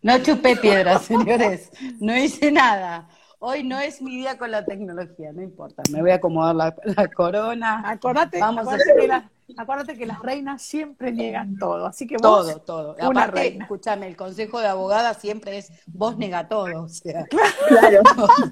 No 0.01 0.17
chupé 0.21 0.57
piedras, 0.57 1.05
señores. 1.05 1.71
No 2.01 2.17
hice 2.17 2.51
nada. 2.51 3.07
Hoy 3.39 3.63
no 3.63 3.79
es 3.79 4.01
mi 4.01 4.17
día 4.17 4.37
con 4.37 4.49
la 4.49 4.65
tecnología, 4.65 5.31
no 5.31 5.43
importa. 5.43 5.83
Me 5.91 6.01
voy 6.01 6.09
a 6.09 6.15
acomodar 6.15 6.55
la, 6.55 7.07
corona. 7.07 7.83
Acordate, 7.85 8.39
Vamos 8.39 8.67
a... 8.67 8.77
que 8.77 9.53
acuérdate 9.55 9.95
que 9.95 10.07
las 10.07 10.19
reinas 10.21 10.63
siempre 10.63 11.11
niegan 11.11 11.55
todo, 11.57 11.85
así 11.85 12.07
que 12.07 12.15
vos, 12.15 12.47
todo, 12.47 12.61
todo. 12.61 12.95
Una 12.95 13.21
Aparte, 13.21 13.41
reina. 13.41 13.63
escúchame, 13.63 14.07
el 14.07 14.17
consejo 14.17 14.59
de 14.59 14.67
abogada 14.67 15.13
siempre 15.13 15.59
es 15.59 15.71
vos 15.85 16.17
nega 16.17 16.47
todo, 16.47 16.83
o 16.83 16.89
sea, 16.89 17.25
claro, 17.67 18.01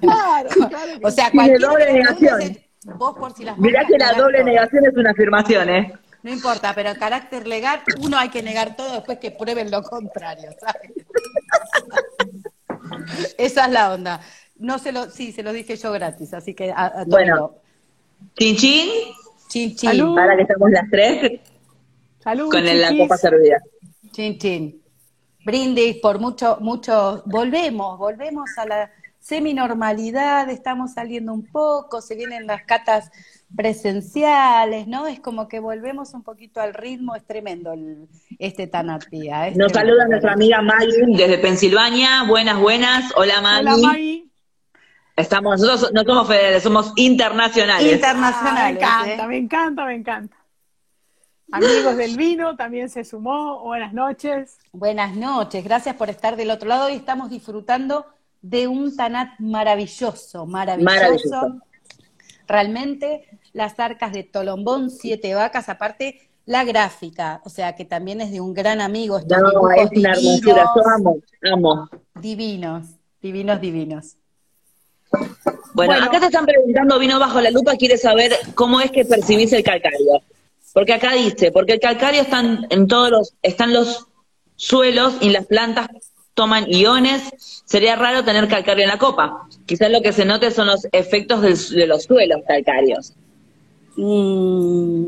claro, 0.00 0.50
o 1.02 1.10
sea, 1.10 1.32
cualquier 1.32 1.60
doble 1.60 1.92
negación. 1.92 2.56
vos 2.96 3.18
por 3.18 3.34
si 3.34 3.44
las 3.44 3.58
Mirá 3.58 3.84
que 3.84 3.98
la 3.98 4.12
doble 4.12 4.44
negación 4.44 4.86
es 4.86 4.96
una 4.96 5.10
afirmación, 5.10 5.68
¿eh? 5.68 5.92
No 6.22 6.30
importa, 6.32 6.72
pero 6.74 6.90
en 6.90 6.96
carácter 6.96 7.46
legal 7.46 7.80
uno 8.00 8.16
hay 8.18 8.30
que 8.30 8.42
negar 8.42 8.76
todo 8.76 8.94
después 8.94 9.18
que 9.18 9.32
prueben 9.32 9.70
lo 9.70 9.82
contrario, 9.82 10.50
¿sabes? 10.60 10.92
Esa 13.38 13.66
es 13.66 13.72
la 13.72 13.92
onda. 13.92 14.20
No 14.58 14.78
se 14.78 14.92
lo, 14.92 15.10
sí, 15.10 15.32
se 15.32 15.42
lo 15.42 15.52
dije 15.52 15.76
yo 15.76 15.92
gratis, 15.92 16.32
así 16.34 16.54
que 16.54 16.72
a, 16.74 17.04
Bueno, 17.06 17.56
chin 18.36 18.56
chin. 18.56 18.88
Chin, 19.48 19.76
chin. 19.76 20.14
Para 20.14 20.36
que 20.36 20.42
estamos 20.42 20.70
las 20.70 20.90
tres. 20.90 21.40
Salud. 22.18 22.50
Con 22.50 22.64
la 22.64 22.96
copa 22.96 23.16
servida. 23.16 23.58
Chin, 24.10 24.38
chin. 24.38 24.82
Brindis 25.44 25.98
por 25.98 26.18
mucho, 26.18 26.58
mucho. 26.60 27.22
Volvemos, 27.26 27.98
volvemos 27.98 28.50
a 28.58 28.66
la 28.66 28.90
semi-normalidad, 29.20 30.48
estamos 30.50 30.92
saliendo 30.92 31.32
un 31.32 31.46
poco, 31.46 32.00
se 32.00 32.14
vienen 32.14 32.46
las 32.46 32.62
catas 32.62 33.10
presenciales, 33.54 34.86
¿no? 34.86 35.06
Es 35.06 35.20
como 35.20 35.48
que 35.48 35.58
volvemos 35.58 36.14
un 36.14 36.22
poquito 36.22 36.60
al 36.60 36.74
ritmo, 36.74 37.14
es 37.16 37.24
tremendo 37.24 37.72
el, 37.72 38.08
este 38.38 38.66
Tanatía. 38.68 39.50
Nos 39.56 39.72
saluda 39.72 40.06
nuestra 40.06 40.32
amiga 40.32 40.62
Maggie 40.62 41.04
desde 41.16 41.38
Pensilvania. 41.38 42.24
Buenas, 42.28 42.60
buenas. 42.60 43.12
Hola 43.16 43.40
Maggie. 43.40 43.68
Hola 43.68 43.76
Maggie. 43.76 44.30
Estamos, 45.16 45.58
nosotros 45.62 45.92
no 45.94 46.04
somos 46.04 46.28
federales, 46.28 46.62
somos 46.62 46.92
internacionales. 46.96 47.90
Internacionales. 47.90 48.82
Ah, 48.86 49.02
me 49.02 49.06
encanta, 49.08 49.24
¿eh? 49.24 49.28
me 49.28 49.36
encanta, 49.38 49.84
me 49.86 49.94
encanta. 49.94 50.36
Amigos 51.50 51.96
del 51.96 52.16
vino 52.18 52.54
también 52.54 52.90
se 52.90 53.02
sumó. 53.02 53.62
Buenas 53.62 53.94
noches. 53.94 54.58
Buenas 54.72 55.16
noches, 55.16 55.64
gracias 55.64 55.96
por 55.96 56.10
estar 56.10 56.36
del 56.36 56.50
otro 56.50 56.68
lado. 56.68 56.90
y 56.90 56.96
estamos 56.96 57.30
disfrutando 57.30 58.04
de 58.42 58.68
un 58.68 58.94
Tanat 58.94 59.38
maravilloso, 59.38 60.44
maravilloso. 60.44 61.62
Realmente, 62.46 63.26
las 63.54 63.80
arcas 63.80 64.12
de 64.12 64.22
Tolombón, 64.22 64.90
siete 64.90 65.34
vacas, 65.34 65.70
aparte, 65.70 66.28
la 66.44 66.64
gráfica, 66.64 67.40
o 67.44 67.48
sea 67.48 67.74
que 67.74 67.86
también 67.86 68.20
es 68.20 68.30
de 68.32 68.42
un 68.42 68.52
gran 68.52 68.82
amigo. 68.82 69.18
no, 69.20 69.70
es 69.70 69.90
una 69.92 70.12
hermosura, 70.12 70.66
yo 70.76 70.82
amo, 70.94 71.16
amo. 71.52 71.88
Divinos, 72.14 72.86
divinos, 73.22 73.60
divinos. 73.62 74.16
Bueno, 75.74 75.94
acá 75.94 76.20
te 76.20 76.26
están 76.26 76.46
preguntando, 76.46 76.98
vino 76.98 77.18
bajo 77.18 77.40
la 77.40 77.50
lupa, 77.50 77.76
quiere 77.76 77.98
saber 77.98 78.32
cómo 78.54 78.80
es 78.80 78.90
que 78.90 79.04
percibís 79.04 79.52
el 79.52 79.62
calcario. 79.62 80.22
Porque 80.72 80.94
acá 80.94 81.12
dice, 81.12 81.52
porque 81.52 81.74
el 81.74 81.80
calcario 81.80 82.22
están 82.22 82.66
en 82.70 82.86
todos 82.86 83.10
los, 83.10 83.34
están 83.42 83.72
los 83.72 84.06
suelos 84.56 85.14
y 85.20 85.30
las 85.30 85.46
plantas 85.46 85.88
toman 86.34 86.66
iones, 86.70 87.22
sería 87.64 87.96
raro 87.96 88.24
tener 88.24 88.46
calcario 88.48 88.84
en 88.84 88.90
la 88.90 88.98
copa. 88.98 89.48
Quizás 89.64 89.90
lo 89.90 90.02
que 90.02 90.12
se 90.12 90.26
note 90.26 90.50
son 90.50 90.66
los 90.66 90.86
efectos 90.92 91.40
de 91.70 91.86
los 91.86 92.04
suelos 92.04 92.42
calcáreos. 92.46 93.14
Mm, 93.96 95.04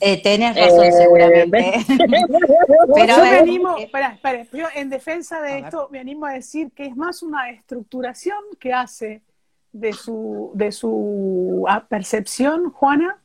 eh, 0.00 0.22
tenés 0.22 0.56
razón, 0.56 0.84
eh, 0.84 0.92
seguramente. 0.92 1.72
Pero 2.94 3.16
yo 3.16 3.22
me 3.22 3.38
animo, 3.38 3.78
eh, 3.78 3.84
espera, 3.84 4.12
espera, 4.12 4.46
yo 4.52 4.66
en 4.74 4.90
defensa 4.90 5.40
de 5.40 5.60
esto 5.60 5.88
me 5.90 5.98
animo 5.98 6.26
a 6.26 6.32
decir 6.32 6.72
que 6.72 6.86
es 6.86 6.96
más 6.96 7.22
una 7.22 7.50
estructuración 7.50 8.38
que 8.58 8.72
hace 8.72 9.22
de 9.72 9.92
su, 9.92 10.52
de 10.54 10.72
su 10.72 11.64
ah, 11.68 11.84
percepción, 11.88 12.70
Juana, 12.70 13.18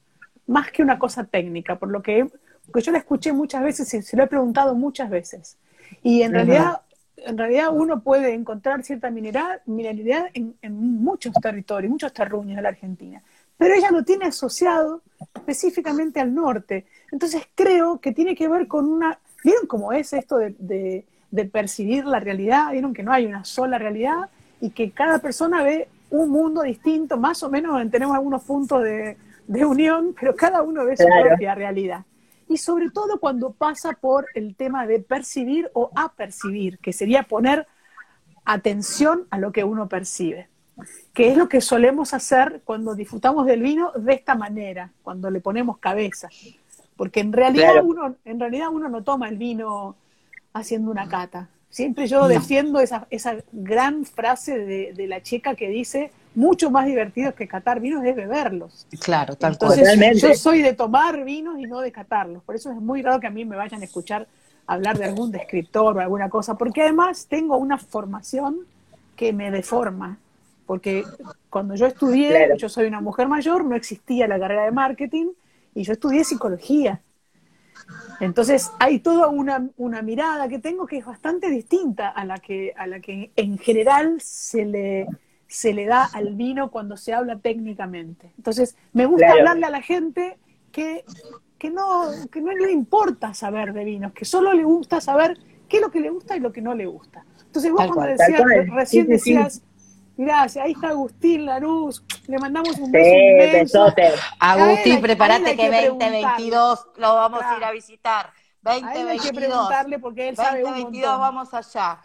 más 0.47 0.71
que 0.71 0.81
una 0.81 0.97
cosa 0.97 1.25
técnica, 1.25 1.77
por 1.77 1.89
lo 1.89 2.01
que 2.01 2.27
porque 2.69 2.85
yo 2.85 2.91
la 2.91 2.99
escuché 2.99 3.33
muchas 3.33 3.63
veces 3.63 3.91
y 3.93 4.01
se 4.01 4.15
lo 4.15 4.23
he 4.23 4.27
preguntado 4.27 4.75
muchas 4.75 5.09
veces. 5.09 5.57
Y 6.03 6.21
en 6.21 6.33
realidad, 6.33 6.81
en 7.17 7.37
realidad 7.37 7.69
uno 7.73 8.01
puede 8.01 8.33
encontrar 8.33 8.83
cierta 8.83 9.09
mineralidad 9.09 10.27
en, 10.33 10.55
muchos 10.71 11.33
territorios, 11.41 11.91
muchos 11.91 12.13
terruños 12.13 12.55
de 12.57 12.61
la 12.61 12.69
Argentina. 12.69 13.23
Pero 13.59 13.75
ella 13.75 13.91
lo 13.91 14.03
tiene 14.03 14.25
asociado 14.25 15.01
específicamente 15.35 16.21
al 16.21 16.33
norte. 16.33 16.85
Entonces 17.11 17.43
creo 17.53 17.99
que 17.99 18.13
tiene 18.13 18.33
que 18.33 18.47
ver 18.47 18.67
con 18.67 18.89
una... 18.89 19.19
¿Vieron 19.43 19.67
cómo 19.67 19.91
es 19.91 20.13
esto 20.13 20.37
de, 20.37 21.05
percibir 21.51 22.05
la 22.05 22.21
realidad? 22.21 22.71
¿Vieron 22.71 22.93
que 22.93 23.03
no 23.03 23.11
hay 23.11 23.25
una 23.25 23.43
sola 23.43 23.77
realidad? 23.77 24.29
Y 24.61 24.69
que 24.69 24.91
cada 24.91 25.19
persona 25.19 25.61
ve 25.61 25.89
un 26.09 26.29
mundo 26.29 26.61
distinto, 26.61 27.17
más 27.17 27.43
o 27.43 27.49
menos 27.49 27.79
tenemos 27.91 28.15
algunos 28.15 28.43
puntos 28.43 28.81
de, 28.81 29.17
unión, 29.65 30.15
pero 30.17 30.37
cada 30.37 30.61
uno 30.61 30.85
ve 30.85 30.95
su 30.95 31.05
propia 31.27 31.53
realidad 31.53 32.05
y 32.47 32.57
sobre 32.57 32.89
todo 32.89 33.19
cuando 33.19 33.51
pasa 33.51 33.91
por 33.99 34.25
el 34.35 34.55
tema 34.55 34.87
de 34.87 34.99
percibir 34.99 35.69
o 35.73 35.91
apercibir, 35.95 36.79
que 36.79 36.93
sería 36.93 37.23
poner 37.23 37.67
atención 38.45 39.27
a 39.29 39.37
lo 39.37 39.51
que 39.51 39.63
uno 39.63 39.87
percibe, 39.87 40.49
que 41.13 41.29
es 41.29 41.37
lo 41.37 41.49
que 41.49 41.61
solemos 41.61 42.13
hacer 42.13 42.61
cuando 42.65 42.95
disfrutamos 42.95 43.45
del 43.45 43.61
vino 43.61 43.91
de 43.93 44.13
esta 44.13 44.35
manera, 44.35 44.91
cuando 45.03 45.29
le 45.29 45.39
ponemos 45.39 45.77
cabeza, 45.77 46.29
porque 46.95 47.19
en 47.19 47.33
realidad 47.33 47.83
uno 47.83 48.15
en 48.25 48.39
realidad 48.39 48.69
uno 48.71 48.89
no 48.89 49.03
toma 49.03 49.29
el 49.29 49.37
vino 49.37 49.95
haciendo 50.53 50.91
una 50.91 51.07
cata. 51.07 51.49
Siempre 51.69 52.07
yo 52.07 52.27
defiendo 52.27 52.79
esa, 52.79 53.05
esa 53.11 53.37
gran 53.51 54.03
frase 54.03 54.57
de, 54.57 54.93
de 54.93 55.07
la 55.07 55.21
checa 55.21 55.53
que 55.53 55.69
dice 55.69 56.11
mucho 56.35 56.71
más 56.71 56.85
divertidos 56.85 57.33
que 57.33 57.47
catar 57.47 57.79
vinos 57.79 58.03
es 58.05 58.15
beberlos. 58.15 58.87
Claro, 58.99 59.35
tal 59.35 59.53
Entonces, 59.53 60.21
Yo 60.21 60.33
soy 60.33 60.61
de 60.61 60.73
tomar 60.73 61.23
vinos 61.23 61.59
y 61.59 61.63
no 61.63 61.79
de 61.81 61.91
catarlos. 61.91 62.43
Por 62.43 62.55
eso 62.55 62.71
es 62.71 62.77
muy 62.77 63.01
raro 63.01 63.19
que 63.19 63.27
a 63.27 63.31
mí 63.31 63.45
me 63.45 63.55
vayan 63.55 63.81
a 63.81 63.85
escuchar 63.85 64.27
hablar 64.65 64.97
de 64.97 65.05
algún 65.05 65.31
descriptor 65.31 65.97
o 65.97 65.99
alguna 65.99 66.29
cosa, 66.29 66.55
porque 66.55 66.83
además 66.83 67.25
tengo 67.27 67.57
una 67.57 67.77
formación 67.77 68.59
que 69.15 69.33
me 69.33 69.51
deforma. 69.51 70.17
Porque 70.69 71.03
cuando 71.49 71.73
yo 71.73 71.87
estudié, 71.87 72.55
yo 72.55 72.69
soy 72.69 72.85
una 72.85 73.01
mujer 73.01 73.27
mayor, 73.27 73.65
no 73.65 73.75
existía 73.75 74.27
la 74.27 74.37
carrera 74.37 74.65
de 74.65 74.71
marketing 74.71 75.31
y 75.73 75.81
yo 75.81 75.93
estudié 75.93 76.23
psicología. 76.23 77.01
Entonces 78.19 78.69
hay 78.77 78.99
toda 78.99 79.29
una, 79.29 79.67
una, 79.77 80.03
mirada 80.03 80.47
que 80.47 80.59
tengo 80.59 80.85
que 80.85 80.99
es 80.99 81.05
bastante 81.07 81.49
distinta 81.49 82.09
a 82.09 82.23
la 82.23 82.37
que, 82.37 82.71
a 82.77 82.85
la 82.85 82.99
que 82.99 83.31
en 83.35 83.57
general 83.57 84.21
se 84.21 84.63
le, 84.63 85.07
se 85.47 85.73
le 85.73 85.87
da 85.87 86.05
al 86.05 86.35
vino 86.35 86.69
cuando 86.69 86.97
se 86.97 87.15
habla 87.15 87.39
técnicamente. 87.39 88.31
Entonces, 88.37 88.77
me 88.93 89.07
gusta 89.07 89.31
hablarle 89.31 89.65
a 89.65 89.71
la 89.71 89.81
gente 89.81 90.37
que, 90.71 91.03
que, 91.57 91.71
no, 91.71 92.11
que 92.31 92.41
no 92.41 92.51
le 92.51 92.71
importa 92.71 93.33
saber 93.33 93.73
de 93.73 93.85
vinos, 93.85 94.13
que 94.13 94.23
solo 94.23 94.53
le 94.53 94.65
gusta 94.65 95.01
saber 95.01 95.35
qué 95.67 95.77
es 95.77 95.81
lo 95.81 95.89
que 95.89 95.99
le 95.99 96.11
gusta 96.11 96.37
y 96.37 96.39
lo 96.39 96.51
que 96.51 96.61
no 96.61 96.75
le 96.75 96.85
gusta. 96.85 97.25
Entonces, 97.43 97.71
vos 97.71 97.87
cuando 97.87 98.15
decías, 98.15 98.43
recién 98.71 99.07
decías, 99.07 99.63
Gracias, 100.21 100.65
ahí 100.65 100.73
está 100.73 100.89
Agustín 100.89 101.45
Laruz, 101.45 102.03
le 102.27 102.37
mandamos 102.39 102.77
un 102.77 102.91
beso 102.91 103.09
inmenso. 103.09 103.87
Agustín, 104.37 104.99
prepárate 104.99 105.55
que, 105.55 105.87
2022 105.87 106.87
lo 106.97 107.15
vamos 107.15 107.41
a 107.41 107.55
ir 107.55 107.63
a 107.63 107.71
visitar. 107.71 108.29
2022. 108.61 109.11
hay 109.11 109.29
que 109.29 109.33
preguntarle 109.33 109.97
porque 109.97 110.27
él 110.27 110.35
sabe 110.35 110.65
un 110.65 110.77
montón. 110.77 111.01
vamos 111.01 111.53
allá. 111.53 112.01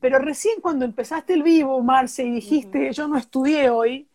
Pero 0.00 0.18
recién 0.18 0.60
cuando 0.60 0.84
empezaste 0.84 1.34
el 1.34 1.44
vivo, 1.44 1.80
Marce, 1.84 2.24
y 2.24 2.32
dijiste, 2.32 2.92
yo 2.92 3.06
no 3.06 3.16
estudié 3.16 3.70
hoy, 3.70 4.08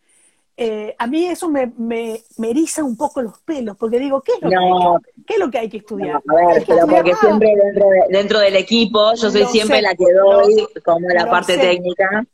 eh, 0.54 0.94
a 0.98 1.06
mí 1.06 1.24
eso 1.24 1.48
me, 1.48 1.72
me, 1.78 2.20
eriza 2.42 2.84
un 2.84 2.98
poco 2.98 3.22
los 3.22 3.38
pelos, 3.38 3.78
porque 3.78 3.98
digo, 3.98 4.20
¿qué 4.20 4.32
es 4.32 4.42
lo, 4.42 4.50
que, 4.50 4.56
hay, 4.56 5.24
¿qué 5.26 5.32
es 5.32 5.40
lo 5.40 5.50
que 5.50 5.58
hay 5.58 5.70
que 5.70 5.78
estudiar? 5.78 6.16
a 6.28 6.34
ver, 6.34 6.64
pero 6.66 6.86
porque 6.86 7.14
siempre 7.14 7.48
dentro, 7.56 7.86
dentro, 8.10 8.38
del 8.40 8.56
equipo, 8.56 9.14
yo 9.14 9.30
soy 9.30 9.46
siempre 9.46 9.80
la 9.80 9.94
que 9.94 10.04
doy 10.12 10.68
como 10.84 11.08
la 11.08 11.30
parte 11.30 11.56
técnica. 11.56 12.26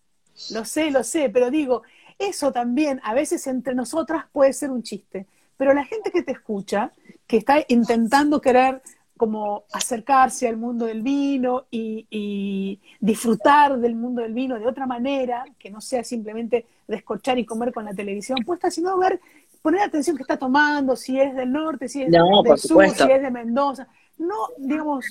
Lo 0.50 0.64
sé, 0.64 0.90
lo 0.90 1.04
sé, 1.04 1.30
pero 1.30 1.50
digo, 1.50 1.82
eso 2.18 2.52
también 2.52 3.00
a 3.04 3.14
veces 3.14 3.46
entre 3.46 3.74
nosotras 3.74 4.24
puede 4.32 4.52
ser 4.52 4.70
un 4.70 4.82
chiste, 4.82 5.26
pero 5.56 5.72
la 5.72 5.84
gente 5.84 6.10
que 6.10 6.22
te 6.22 6.32
escucha, 6.32 6.92
que 7.26 7.38
está 7.38 7.64
intentando 7.68 8.40
querer 8.40 8.82
como 9.16 9.64
acercarse 9.72 10.48
al 10.48 10.56
mundo 10.56 10.86
del 10.86 11.02
vino 11.02 11.66
y, 11.70 12.80
disfrutar 13.00 13.78
del 13.78 13.94
mundo 13.94 14.22
del 14.22 14.32
vino 14.32 14.58
de 14.58 14.66
otra 14.66 14.86
manera, 14.86 15.44
que 15.58 15.70
no 15.70 15.80
sea 15.80 16.02
simplemente 16.04 16.66
descorchar 16.86 17.38
y 17.38 17.44
comer 17.44 17.72
con 17.72 17.84
la 17.84 17.92
televisión 17.92 18.38
puesta, 18.44 18.70
sino 18.70 18.96
ver, 18.96 19.20
poner 19.60 19.82
atención 19.82 20.16
que 20.16 20.22
está 20.22 20.38
tomando, 20.38 20.96
si 20.96 21.20
es 21.20 21.34
del 21.34 21.52
norte, 21.52 21.88
si 21.88 22.02
es 22.02 22.10
del 22.10 22.22
sur, 22.58 22.88
si 22.88 23.10
es 23.10 23.22
de 23.22 23.30
Mendoza. 23.30 23.88
No, 24.18 24.34
digamos, 24.56 25.04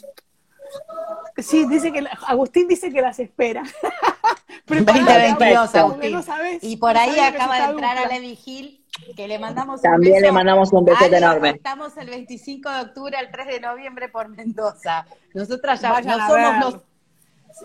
sí, 1.38 1.66
dice 1.68 1.92
que 1.92 2.06
Agustín 2.28 2.68
dice 2.68 2.92
que 2.92 3.02
las 3.02 3.20
espera. 3.20 3.64
2022, 4.68 5.76
Agustín. 5.76 6.20
y 6.62 6.76
por 6.78 6.98
ahí 6.98 7.20
acaba 7.20 7.68
de 7.68 7.72
entrar 7.72 7.98
a 7.98 8.08
Levi 8.08 8.36
Gil 8.36 8.84
que 9.16 9.28
le 9.28 9.40
mandamos 9.40 9.82
También 9.82 10.16
un 10.16 10.22
beso. 10.22 10.26
le 10.26 10.32
mandamos 10.32 10.74
un 10.74 10.86
beso 10.86 11.06
enorme. 11.06 11.50
Estamos 11.52 11.96
el 11.98 12.10
25 12.10 12.70
de 12.70 12.82
octubre 12.82 13.18
al 13.18 13.32
3 13.32 13.48
de 13.48 13.60
noviembre 13.62 14.10
por 14.10 14.28
Mendoza. 14.28 15.06
Nosotras 15.34 15.82
ya 15.82 16.02
no 16.02 16.28
somos 16.28 16.82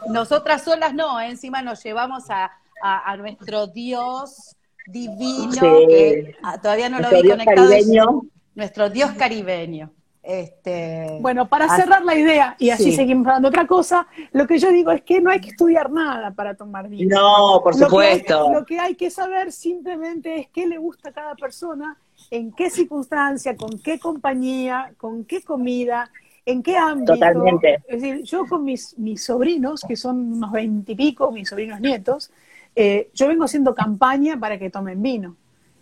nosotras 0.09 0.63
solas 0.63 0.95
no, 0.95 1.21
encima 1.21 1.63
nos 1.63 1.83
llevamos 1.83 2.25
a, 2.31 2.51
a, 2.83 3.17
nuestro 3.17 3.67
Dios 3.67 4.57
divino, 4.87 5.61
que 5.61 6.35
ah, 6.43 6.59
todavía 6.61 6.89
no 6.89 6.99
lo 6.99 7.11
vi 7.11 7.29
conectado. 7.29 8.23
Nuestro 8.55 8.91
Dios 8.91 9.13
caribeño. 9.13 9.93
Este, 10.23 11.19
bueno, 11.21 11.49
para 11.49 11.75
cerrar 11.75 12.05
la 12.05 12.15
idea, 12.15 12.55
y 12.61 12.71
así 12.71 12.93
seguimos 12.93 13.27
hablando 13.27 13.49
otra 13.49 13.67
cosa, 13.67 14.07
lo 14.31 14.47
que 14.47 14.59
yo 14.59 14.71
digo 14.71 14.93
es 14.93 15.03
que 15.03 15.21
no 15.21 15.31
hay 15.31 15.41
que 15.41 15.51
estudiar 15.51 15.91
nada 15.91 16.31
para 16.31 16.55
tomar 16.55 16.89
vino. 16.89 17.19
No, 17.19 17.61
por 17.61 17.75
supuesto. 17.75 18.53
Lo 18.53 18.65
que, 18.65 18.79
hay, 18.79 18.95
que 18.95 19.11
saber 19.11 19.51
simplemente 19.51 20.39
es 20.39 20.49
qué 20.49 20.69
le 20.69 20.79
gusta 20.79 21.09
a 21.09 21.13
cada 21.13 21.35
persona, 21.35 21.97
en 22.31 22.53
qué 22.53 22.71
circunstancia, 22.71 23.57
con 23.57 23.81
qué 23.81 23.99
compañía, 23.99 24.95
con 24.97 25.25
qué 25.25 25.43
comida, 25.43 26.09
en 26.47 26.63
qué 26.63 26.77
ámbito. 26.77 27.15
Totalmente. 27.15 27.83
Es 27.89 28.01
decir, 28.01 28.23
yo 28.23 28.47
con 28.47 28.65
mis, 28.65 28.97
mis 28.99 29.25
sobrinos, 29.25 29.85
que 29.87 29.97
son 29.97 30.35
unos 30.35 30.53
veintipico, 30.53 31.33
mis 31.33 31.49
sobrinos 31.49 31.81
nietos, 31.81 32.31
eh, 32.77 33.11
yo 33.13 33.27
vengo 33.27 33.45
haciendo 33.45 33.75
campaña 33.75 34.39
para 34.39 34.57
que 34.57 34.71
tomen 34.71 35.03
vino. 35.03 35.37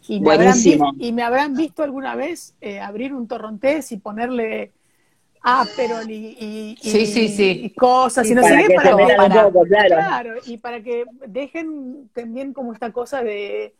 Y 0.08 0.20
me, 0.20 0.32
habrán, 0.32 0.56
y 0.98 1.12
me 1.12 1.22
habrán 1.22 1.54
visto 1.54 1.82
alguna 1.82 2.16
vez 2.16 2.54
eh, 2.60 2.80
abrir 2.80 3.14
un 3.14 3.28
torrontés 3.28 3.92
y 3.92 3.98
ponerle 3.98 4.72
Aperol 5.42 6.10
y, 6.10 6.76
y, 6.76 7.70
cosas 7.70 8.28
y, 8.28 8.34
no 8.34 8.42
sé 8.42 8.64
qué 8.68 8.74
para, 8.74 9.50
claro. 9.86 10.34
y 10.44 10.58
para 10.58 10.82
que 10.82 11.04
dejen 11.26 12.10
también 12.12 12.52
como 12.52 12.74
esta 12.74 12.92
cosa 12.92 13.22
de, 13.22 13.74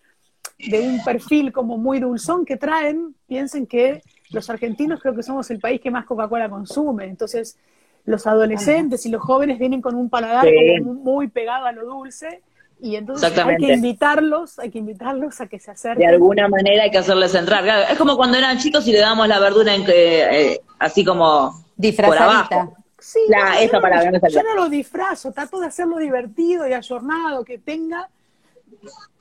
de 0.59 0.81
un 0.81 1.05
perfil 1.05 1.53
como 1.53 1.77
muy 1.77 2.01
dulzón 2.01 2.47
que 2.47 2.57
traen, 2.57 3.15
piensen 3.27 3.67
que 3.67 4.03
los 4.31 4.49
argentinos 4.49 5.01
creo 5.03 5.15
que 5.15 5.23
somos 5.23 5.51
el 5.51 5.59
país 5.59 5.81
que 5.83 5.91
más 5.91 6.07
Coca-Cola 6.07 6.49
consume, 6.49 7.05
entonces 7.05 7.59
los 8.07 8.27
adolescentes 8.27 9.05
y 9.05 9.11
los 9.11 9.21
jóvenes 9.21 9.59
vienen 9.59 9.83
con 9.83 9.95
un 9.95 10.09
paladar 10.09 10.47
muy 10.83 11.29
pegado 11.29 11.67
a 11.67 11.73
lo 11.73 11.85
dulce 11.85 12.43
y 12.83 12.97
entonces 12.97 13.37
hay 13.39 13.57
que 13.57 13.73
invitarlos, 13.73 14.59
hay 14.59 14.71
que 14.71 14.79
invitarlos 14.79 15.41
a 15.41 15.47
que 15.47 15.59
se 15.59 15.71
acerquen. 15.71 16.07
De 16.07 16.15
alguna 16.15 16.49
manera 16.49 16.85
hay 16.85 16.91
que 16.91 16.99
hacerles 16.99 17.35
entrar. 17.35 17.67
es 17.91 17.99
como 17.99 18.17
cuando 18.17 18.39
eran 18.39 18.59
chicos 18.59 18.87
y 18.87 18.93
le 18.93 19.01
damos 19.01 19.29
la 19.29 19.39
verdura 19.39 19.75
en 19.75 19.85
que, 19.85 20.53
eh, 20.53 20.61
así 20.79 21.05
como 21.05 21.65
por 21.97 22.19
abajo. 22.19 22.77
Sí, 22.99 23.21
esa 23.61 23.81
palabra, 23.81 24.11
no 24.11 24.29
yo 24.29 24.43
no 24.43 24.55
lo 24.55 24.69
disfrazo, 24.69 25.33
trato 25.33 25.59
de 25.59 25.69
hacerlo 25.69 25.97
divertido 25.97 26.69
y 26.69 26.75
ayornado, 26.75 27.45
que 27.45 27.57
tenga, 27.57 28.11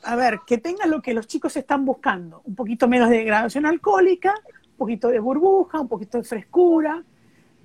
a 0.04 0.16
ver, 0.18 0.42
que 0.46 0.58
tenga 0.58 0.86
lo 0.86 1.02
que 1.02 1.14
los 1.14 1.28
chicos 1.28 1.56
están 1.56 1.86
buscando, 1.86 2.42
un 2.44 2.56
poquito 2.56 2.90
menos 2.90 3.10
de 3.10 3.18
degradación 3.18 3.66
alcohólica, 3.66 4.36
poquito 4.80 5.10
de 5.10 5.20
burbuja, 5.20 5.80
un 5.80 5.88
poquito 5.88 6.18
de 6.18 6.24
frescura. 6.24 7.04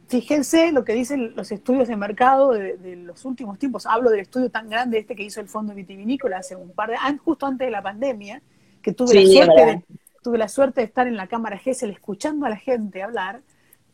Fíjense 0.09 0.71
lo 0.73 0.85
que 0.85 0.93
dicen 0.93 1.35
los 1.35 1.51
estudios 1.51 1.89
de 1.89 1.97
mercado 1.97 2.51
de, 2.51 2.97
los 2.97 3.25
últimos 3.25 3.59
tiempos. 3.59 3.87
Hablo 3.87 4.11
del 4.11 4.21
estudio 4.21 4.51
tan 4.51 4.69
grande 4.69 4.99
este 4.99 5.17
que 5.17 5.23
hizo 5.23 5.41
el 5.41 5.49
Fondo 5.49 5.75
Vitivinícola 5.75 6.39
hace 6.39 6.57
un 6.57 6.71
par 6.71 6.91
de 6.91 6.97
años, 6.97 7.23
justo 7.25 7.47
antes 7.47 7.67
de 7.67 7.71
la 7.71 7.83
pandemia, 7.83 8.43
que 8.83 8.93
tuve, 8.93 9.15
la 9.15 9.27
suerte 9.27 9.67
de, 9.67 9.83
tuve 10.23 10.39
la 10.39 10.49
suerte 10.49 10.81
de 10.83 10.87
estar 10.87 11.07
en 11.07 11.17
la 11.17 11.27
Cámara 11.27 11.59
GESEL 11.59 11.91
escuchando 11.91 12.45
a 12.45 12.51
la 12.51 12.57
gente 12.57 13.03
hablar 13.03 13.41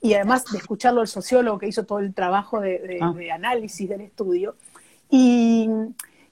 y 0.01 0.14
además 0.14 0.44
de 0.51 0.59
escucharlo 0.59 1.01
al 1.01 1.09
sociólogo 1.09 1.59
que 1.59 1.68
hizo 1.68 1.85
todo 1.85 2.01
el 2.01 2.12
trabajo 2.14 2.61
de, 2.61 2.99
ah. 3.01 3.14
análisis 3.33 3.88
del 3.88 4.01
estudio. 4.01 4.57
Y, 5.09 5.68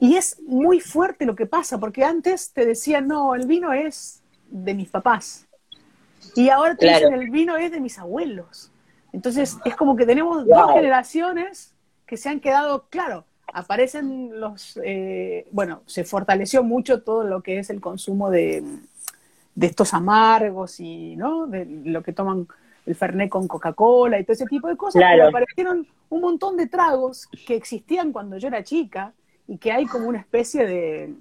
es 0.01 0.41
muy 0.47 0.81
fuerte 0.81 1.27
lo 1.27 1.35
que 1.35 1.47
pasa, 1.47 1.79
porque 1.79 2.05
antes 2.05 2.53
te 2.53 2.65
decían, 2.65 3.09
no, 3.09 3.35
el 3.35 3.47
vino 3.47 3.73
es 3.73 4.23
de 4.49 4.75
mis 4.75 4.89
papás. 4.89 5.47
Y 6.35 6.49
ahora 6.49 6.77
te 6.77 6.89
dicen, 6.89 7.13
el 7.13 7.31
vino 7.31 7.57
es 7.57 7.71
de 7.71 7.81
mis 7.81 7.99
abuelos. 7.99 8.71
Entonces 9.13 9.57
es 9.65 9.77
como 9.77 9.97
que 9.97 10.07
tenemos 10.07 10.47
dos 10.47 10.73
generaciones 10.73 11.75
que 12.07 12.17
se 12.17 12.29
han 12.29 12.41
quedado, 12.41 12.87
claro, 12.91 13.25
aparecen 13.53 14.41
los, 14.41 14.79
eh, 14.85 15.47
bueno, 15.51 15.83
se 15.87 16.05
fortaleció 16.05 16.63
mucho 16.63 17.03
todo 17.03 17.25
lo 17.25 17.43
que 17.43 17.59
es 17.59 17.71
el 17.71 17.81
consumo 17.81 18.31
de, 18.31 18.63
de 19.55 19.67
estos 19.67 19.95
amargos 19.95 20.81
y, 20.81 21.17
¿no? 21.17 21.47
De 21.47 21.65
lo 21.67 22.03
que 22.03 22.13
toman 22.13 22.47
el 22.87 22.95
Fernet 22.95 23.29
con 23.29 23.49
Coca-Cola 23.49 24.19
y 24.19 24.25
todo 24.25 24.33
ese 24.33 24.47
tipo 24.47 24.69
de 24.69 24.77
cosas, 24.77 25.03
pero 25.11 25.29
aparecieron 25.29 25.87
un 26.09 26.21
montón 26.21 26.57
de 26.57 26.67
tragos 26.67 27.29
que 27.47 27.55
existían 27.55 28.13
cuando 28.13 28.39
yo 28.39 28.49
era 28.49 28.63
chica 28.63 29.13
y 29.47 29.59
que 29.59 29.73
hay 29.73 29.87
como 29.87 30.09
una 30.09 30.19
especie 30.19 30.67
de... 30.67 31.15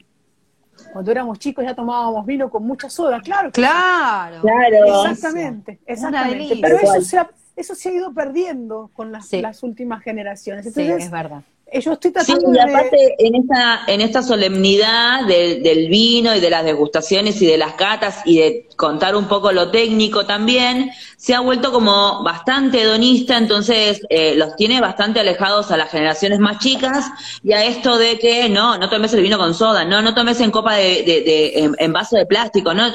Cuando 0.94 1.10
éramos 1.10 1.40
chicos 1.40 1.66
ya 1.66 1.74
tomábamos 1.74 2.26
vino 2.26 2.50
con 2.50 2.64
mucha 2.64 2.90
soda, 2.90 3.20
claro. 3.20 3.52
Claro, 3.52 4.42
claro. 4.42 5.10
Exactamente, 5.10 5.80
exactamente. 5.88 6.60
Pero 6.62 6.78
eso 6.78 7.02
se, 7.02 7.18
ha, 7.18 7.28
eso 7.58 7.76
se 7.76 7.90
ha 7.90 7.92
ido 7.92 8.14
perdiendo 8.14 8.90
con 8.94 9.12
las, 9.12 9.34
las 9.34 9.64
últimas 9.64 10.04
generaciones. 10.04 10.66
Entonces, 10.66 10.96
sí, 10.98 11.04
es 11.06 11.12
verdad. 11.12 11.42
Eh, 11.70 11.82
yo 11.82 11.94
estoy 11.94 12.12
tratando 12.12 12.48
sí, 12.50 12.56
y 12.56 12.60
aparte 12.60 13.16
en 13.20 13.36
esta, 13.36 13.82
en 13.88 14.00
esta 14.00 14.24
solemnidad 14.24 15.26
del 15.26 15.90
vino 15.90 16.34
y 16.34 16.40
de 16.40 16.50
las 16.50 16.64
degustaciones 16.64 17.42
y 17.42 17.46
de 17.46 17.58
las 17.58 17.74
catas 17.74 18.22
y 18.24 18.38
de 18.38 18.70
contar 18.78 19.18
un 19.18 19.28
poco 19.28 19.52
lo 19.52 19.70
técnico 19.70 20.26
también, 20.26 20.92
se 21.18 21.36
ha 21.36 21.42
vuelto 21.42 21.74
como 21.74 22.24
bastante 22.24 22.84
hedonista, 22.84 23.38
entonces 23.38 24.00
eh, 24.10 24.36
los 24.36 24.56
tiene 24.56 24.80
bastante 24.80 25.20
alejados 25.20 25.70
a 25.72 25.78
las 25.78 25.92
generaciones 25.92 26.40
más 26.40 26.60
chicas 26.60 27.06
y 27.44 27.52
a 27.52 27.66
esto 27.66 27.98
de 27.98 28.18
que 28.18 28.48
no, 28.48 28.78
no 28.78 28.90
tomes 28.90 29.14
el 29.14 29.24
vino 29.24 29.38
con 29.38 29.54
soda, 29.54 29.84
no, 29.84 30.02
no 30.02 30.14
tomes 30.14 30.40
en 30.40 30.52
copa 30.52 30.76
de, 30.76 31.04
de, 31.04 31.74
en, 31.78 31.92
vaso 31.92 32.16
de 32.16 32.26
plástico, 32.26 32.74
no, 32.74 32.90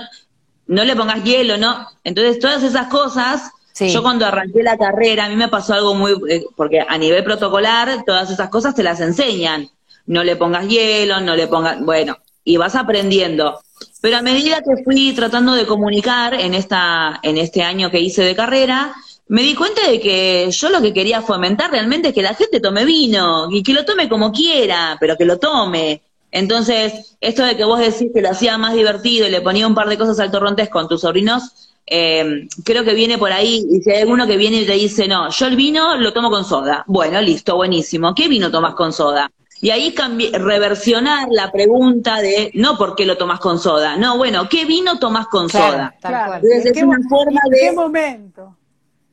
no 0.67 0.85
le 0.85 0.97
pongas 0.97 1.23
hielo, 1.25 1.59
no. 1.59 1.89
Entonces 2.05 2.39
todas 2.39 2.63
esas 2.63 2.87
cosas 2.87 3.51
yo 3.81 4.03
cuando 4.03 4.27
arranqué 4.27 4.63
la 4.63 4.77
carrera, 4.77 5.25
a 5.25 5.29
mí 5.29 5.37
me 5.37 5.49
pasó 5.49 5.75
algo 5.75 5.95
muy, 5.95 6.13
eh, 6.29 6.45
porque 6.57 6.81
a 6.87 6.99
nivel 6.99 7.25
protocolar, 7.25 8.05
todas 8.05 8.31
esas 8.31 8.49
cosas 8.49 8.75
te 8.75 8.83
las 8.83 9.01
enseñan. 9.01 9.69
No 10.07 10.25
le 10.25 10.37
pongas 10.37 10.69
hielo, 10.69 11.21
no 11.21 11.37
le 11.37 11.47
pongas, 11.47 11.81
bueno, 11.81 12.19
y 12.45 12.57
vas 12.57 12.75
aprendiendo. 12.75 13.61
Pero 14.01 14.17
a 14.17 14.23
medida 14.23 14.63
que 14.63 14.83
fui 14.85 15.13
tratando 15.13 15.55
de 15.55 15.67
comunicar 15.67 16.35
en 16.35 16.55
esta, 16.55 17.21
en 17.23 17.39
este 17.39 17.63
año 17.63 17.91
que 17.91 18.01
hice 18.01 18.23
de 18.23 18.35
carrera, 18.35 18.93
me 19.29 19.43
di 19.43 19.55
cuenta 19.55 19.89
de 19.89 20.01
que 20.01 20.51
yo 20.51 20.69
lo 20.69 20.83
que 20.83 20.93
quería 20.93 21.23
fomentar 21.23 21.71
realmente 21.71 22.09
es 22.09 22.15
que 22.15 22.23
la 22.23 22.35
gente 22.35 22.61
tome 22.61 22.85
vino 22.85 23.49
y 23.51 23.63
que 23.63 23.73
lo 23.73 23.85
tome 23.85 24.09
como 24.09 24.33
quiera, 24.33 24.97
pero 25.01 25.17
que 25.17 25.25
lo 25.25 25.39
tome. 25.39 26.03
Entonces, 26.31 27.17
esto 27.21 27.45
de 27.45 27.57
que 27.57 27.65
vos 27.65 27.79
decís 27.79 28.11
que 28.13 28.23
lo 28.23 28.31
hacía 28.31 28.59
más 28.59 28.75
divertido 28.75 29.27
y 29.27 29.31
le 29.31 29.41
ponía 29.41 29.67
un 29.67 29.75
par 29.75 29.89
de 29.89 29.99
cosas 29.99 30.19
al 30.19 30.31
torrontés 30.31 30.69
con 30.69 30.89
tus 30.89 31.03
sobrinos, 31.03 31.72
eh, 31.87 32.49
creo 32.65 32.85
que 32.85 32.95
viene 32.95 33.19
por 33.19 33.33
ahí, 33.33 33.67
y 33.71 33.81
si 33.81 33.91
hay 33.91 34.03
alguno 34.03 34.27
que 34.27 34.37
viene 34.37 34.63
y 34.63 34.67
te 34.67 34.73
dice, 34.73 35.09
no, 35.09 35.31
yo 35.31 35.47
el 35.47 35.57
vino 35.57 35.97
lo 35.97 36.13
tomo 36.13 36.31
con 36.31 36.45
soda. 36.45 36.85
Bueno, 36.87 37.21
listo, 37.21 37.57
buenísimo. 37.57 38.15
¿Qué 38.15 38.29
vino 38.29 38.51
tomas 38.51 38.75
con 38.75 38.93
soda? 38.93 39.31
Y 39.61 39.71
ahí 39.71 39.95
reversionar 40.33 41.29
la 41.31 41.53
pregunta 41.53 42.21
de, 42.21 42.51
no 42.55 42.77
por 42.77 42.97
qué 42.97 43.07
lo 43.07 43.17
tomas 43.17 43.39
con 43.39 43.61
soda, 43.61 43.97
no, 43.97 44.17
bueno, 44.17 44.49
¿qué 44.49 44.65
vino 44.65 44.99
tomas 44.99 45.29
con 45.29 45.49
soda? 45.49 45.95
Entonces 46.03 46.67
es 46.67 46.83
una 46.83 46.99
forma 47.09 47.41
de... 47.49 47.61
¿En 47.61 47.69
qué 47.69 47.73
momento? 47.73 48.57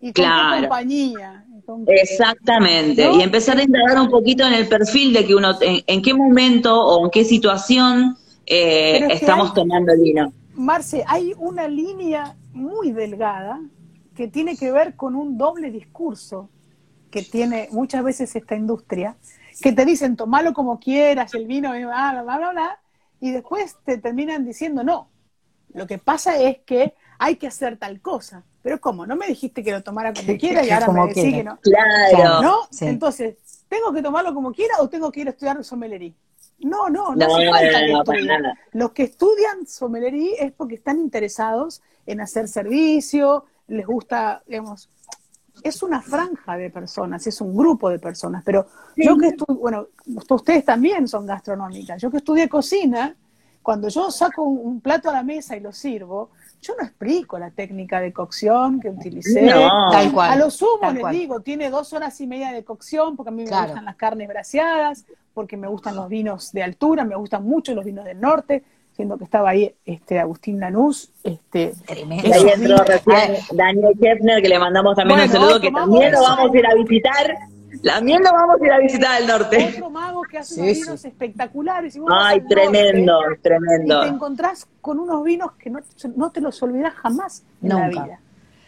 ¿Y 0.02 0.12
con 0.12 0.26
qué 0.26 0.62
compañía? 0.62 1.46
Exactamente, 1.86 3.12
y 3.12 3.22
empezar 3.22 3.60
a 3.60 3.62
indagar 3.62 4.00
un 4.00 4.10
poquito 4.10 4.44
en 4.44 4.54
el 4.54 4.68
perfil 4.68 5.14
de 5.14 5.24
que 5.24 5.36
uno, 5.36 5.56
en, 5.62 6.02
qué 6.02 6.16
momento 6.16 6.84
o 6.84 7.06
en 7.06 7.12
qué 7.12 7.24
situación 7.24 8.18
eh, 8.48 9.06
estamos 9.12 9.54
tomando 9.54 9.94
el 9.94 10.02
vino. 10.02 10.34
Marce, 10.56 11.04
hay 11.08 11.36
una 11.38 11.68
línea 11.68 12.36
muy 12.54 12.92
delgada 12.92 13.62
que 14.16 14.28
tiene 14.28 14.58
que 14.58 14.72
ver 14.72 14.96
con 14.96 15.16
un 15.16 15.38
doble 15.38 15.72
discurso 15.72 16.50
que 17.10 17.24
tiene 17.24 17.70
muchas 17.72 18.04
veces 18.04 18.36
esta 18.36 18.56
industria, 18.56 19.16
que 19.62 19.72
te 19.72 19.86
dicen 19.86 20.16
tomalo 20.16 20.54
como 20.54 20.80
quieras, 20.80 21.34
el 21.34 21.48
vino, 21.48 21.72
bla, 21.72 22.22
bla, 22.24 22.38
bla, 22.38 22.52
bla, 22.52 22.80
y 23.20 23.32
después 23.32 23.78
te 23.84 23.98
terminan 23.98 24.46
diciendo 24.46 24.84
no. 24.84 25.10
Lo 25.74 25.88
que 25.88 25.98
pasa 25.98 26.38
es 26.38 26.60
que 26.60 26.94
hay 27.18 27.36
que 27.36 27.48
hacer 27.48 27.78
tal 27.78 28.02
cosa. 28.02 28.44
Pero 28.62 28.82
¿cómo? 28.82 29.06
No 29.06 29.16
me 29.16 29.28
dijiste 29.28 29.64
que 29.64 29.72
lo 29.72 29.82
tomara 29.84 30.14
como 30.14 30.38
quiera 30.38 30.66
y 30.66 30.70
ahora 30.70 30.92
me 30.92 31.08
decís 31.08 31.34
que 31.34 31.44
no. 31.44 31.60
Claro. 31.62 32.42
¿No? 32.42 32.58
Entonces, 32.82 33.38
¿tengo 33.68 33.94
que 33.94 34.02
tomarlo 34.02 34.34
como 34.34 34.52
quiera 34.52 34.76
o 34.80 34.90
tengo 34.90 35.12
que 35.12 35.22
ir 35.22 35.28
a 35.28 35.32
estudiar 35.32 35.64
sommeliería? 35.64 36.14
No, 36.60 36.90
no, 36.90 37.16
no, 37.16 37.26
hace 37.26 37.50
falta 37.50 38.14
que 38.14 38.78
Los 38.78 38.92
que 38.92 39.04
estudian 39.04 39.66
sommeliería 39.66 40.36
es 40.40 40.52
porque 40.52 40.76
están 40.76 41.00
interesados 41.00 41.82
en 42.12 42.22
hacer 42.22 42.48
servicio, 42.48 43.46
les 43.68 43.86
gusta, 43.86 44.42
digamos, 44.48 44.90
es 45.64 45.84
una 45.84 46.02
franja 46.02 46.58
de 46.58 46.70
personas, 46.70 47.26
es 47.28 47.40
un 47.42 47.56
grupo 47.56 47.90
de 47.90 48.00
personas, 48.00 48.44
pero 48.44 48.66
yo 48.96 49.18
que 49.18 49.28
estudio, 49.28 49.60
bueno, 49.60 49.88
ustedes 50.30 50.66
también 50.66 51.08
son 51.08 51.26
gastronómicas, 51.26 52.02
yo 52.02 52.10
que 52.10 52.18
estudié 52.18 52.50
cocina, 52.50 53.16
cuando 53.62 53.90
yo 53.90 54.10
saco 54.10 54.44
un, 54.44 54.82
plato 54.82 55.10
a 55.10 55.14
la 55.14 55.22
mesa 55.22 55.56
y 55.56 55.60
lo 55.60 55.72
sirvo, 55.72 56.32
yo 56.62 56.74
no 56.76 56.84
explico 56.84 57.38
la 57.38 57.52
técnica 57.52 58.02
de 58.02 58.12
cocción 58.12 58.80
que 58.80 58.90
utilicé. 58.90 59.48
tal 59.92 60.12
cual, 60.12 60.32
a 60.32 60.36
lo 60.36 60.50
sumo 60.50 60.92
les 60.92 61.10
digo, 61.12 61.42
tiene 61.42 61.70
dos 61.70 61.94
horas 61.94 62.20
y 62.22 62.26
media 62.28 62.52
de 62.52 62.64
cocción, 62.64 63.16
porque 63.16 63.30
a 63.30 63.34
mí 63.34 63.44
me 63.44 63.50
gustan 63.50 63.86
las 63.86 63.96
carnes 63.96 64.28
braseadas, 64.28 65.06
porque 65.34 65.58
me 65.58 65.68
gustan 65.68 65.96
los 65.96 66.10
vinos 66.10 66.52
de 66.52 66.64
altura, 66.64 67.06
me 67.06 67.16
gustan 67.16 67.44
mucho 67.44 67.76
los 67.76 67.86
vinos 67.86 68.06
del 68.06 68.20
norte, 68.20 68.64
siendo 69.00 69.18
que 69.18 69.24
estaba 69.24 69.52
ahí 69.52 69.74
este 69.86 70.20
Agustín 70.20 70.60
Lanús. 70.60 71.14
Este, 71.24 71.72
y 71.88 72.32
ahí 72.34 72.50
entró 72.54 72.84
recién 72.84 73.38
Daniel 73.54 73.94
Kefner, 73.98 74.42
que 74.42 74.50
le 74.50 74.60
mandamos 74.60 74.94
también 74.98 75.22
un 75.22 75.30
saludo, 75.30 75.62
que 75.62 75.72
también 75.72 76.12
lo 76.12 76.22
vamos 76.22 76.54
a 76.54 76.58
ir 76.58 76.68
a 76.68 76.76
visitar. 76.76 77.38
También 77.82 78.22
lo 78.22 78.34
vamos 78.34 78.62
a 78.62 78.66
ir 78.66 78.72
a 78.74 78.80
visitar 78.80 79.22
al 79.22 79.26
norte. 79.26 79.72
Otro 79.74 79.90
mago 79.90 80.24
que 80.24 80.40
hace 80.40 80.60
unos 80.62 80.74
vinos 80.74 81.06
espectaculares. 81.06 81.98
Ay, 82.10 82.42
tremendo, 82.50 83.20
tremendo. 83.42 84.02
Y 84.02 84.10
te 84.10 84.14
encontrás 84.16 84.68
con 84.82 85.00
unos 85.00 85.24
vinos 85.24 85.54
que 85.54 85.70
no, 85.70 85.80
no 86.18 86.32
te 86.32 86.42
los 86.42 86.62
olvidas 86.62 86.94
jamás 86.96 87.46
en 87.62 87.70
la 87.70 87.88
vida. 87.88 88.20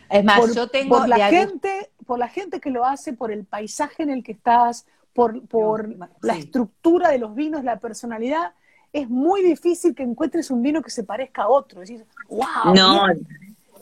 Es 0.10 0.24
más, 0.24 0.56
yo 0.56 0.70
tengo... 0.70 0.98
Por 0.98 1.10
la, 1.10 1.28
gente, 1.28 1.89
por 2.06 2.20
la 2.20 2.30
gente 2.30 2.62
que 2.62 2.70
lo 2.70 2.86
hace, 2.86 3.12
por 3.12 3.34
el 3.34 3.44
paisaje 3.44 4.04
en 4.04 4.12
el 4.12 4.24
que 4.24 4.32
estás, 4.32 4.86
por, 5.12 5.46
por 5.48 5.94
la 6.22 6.38
estructura 6.38 7.10
de 7.10 7.17
los 7.17 7.36
vinos, 7.36 7.65
la 7.65 7.80
personalidad, 7.80 8.54
es 8.94 9.10
muy 9.10 9.42
difícil 9.44 9.96
que 9.96 10.04
encuentres 10.04 10.52
un 10.52 10.62
vino 10.62 10.82
que 10.82 10.90
se 10.90 11.04
parezca 11.04 11.44
a 11.44 11.50
otro. 11.50 11.82
Decís, 11.82 12.04
wow. 12.30 12.74
No. 12.76 13.06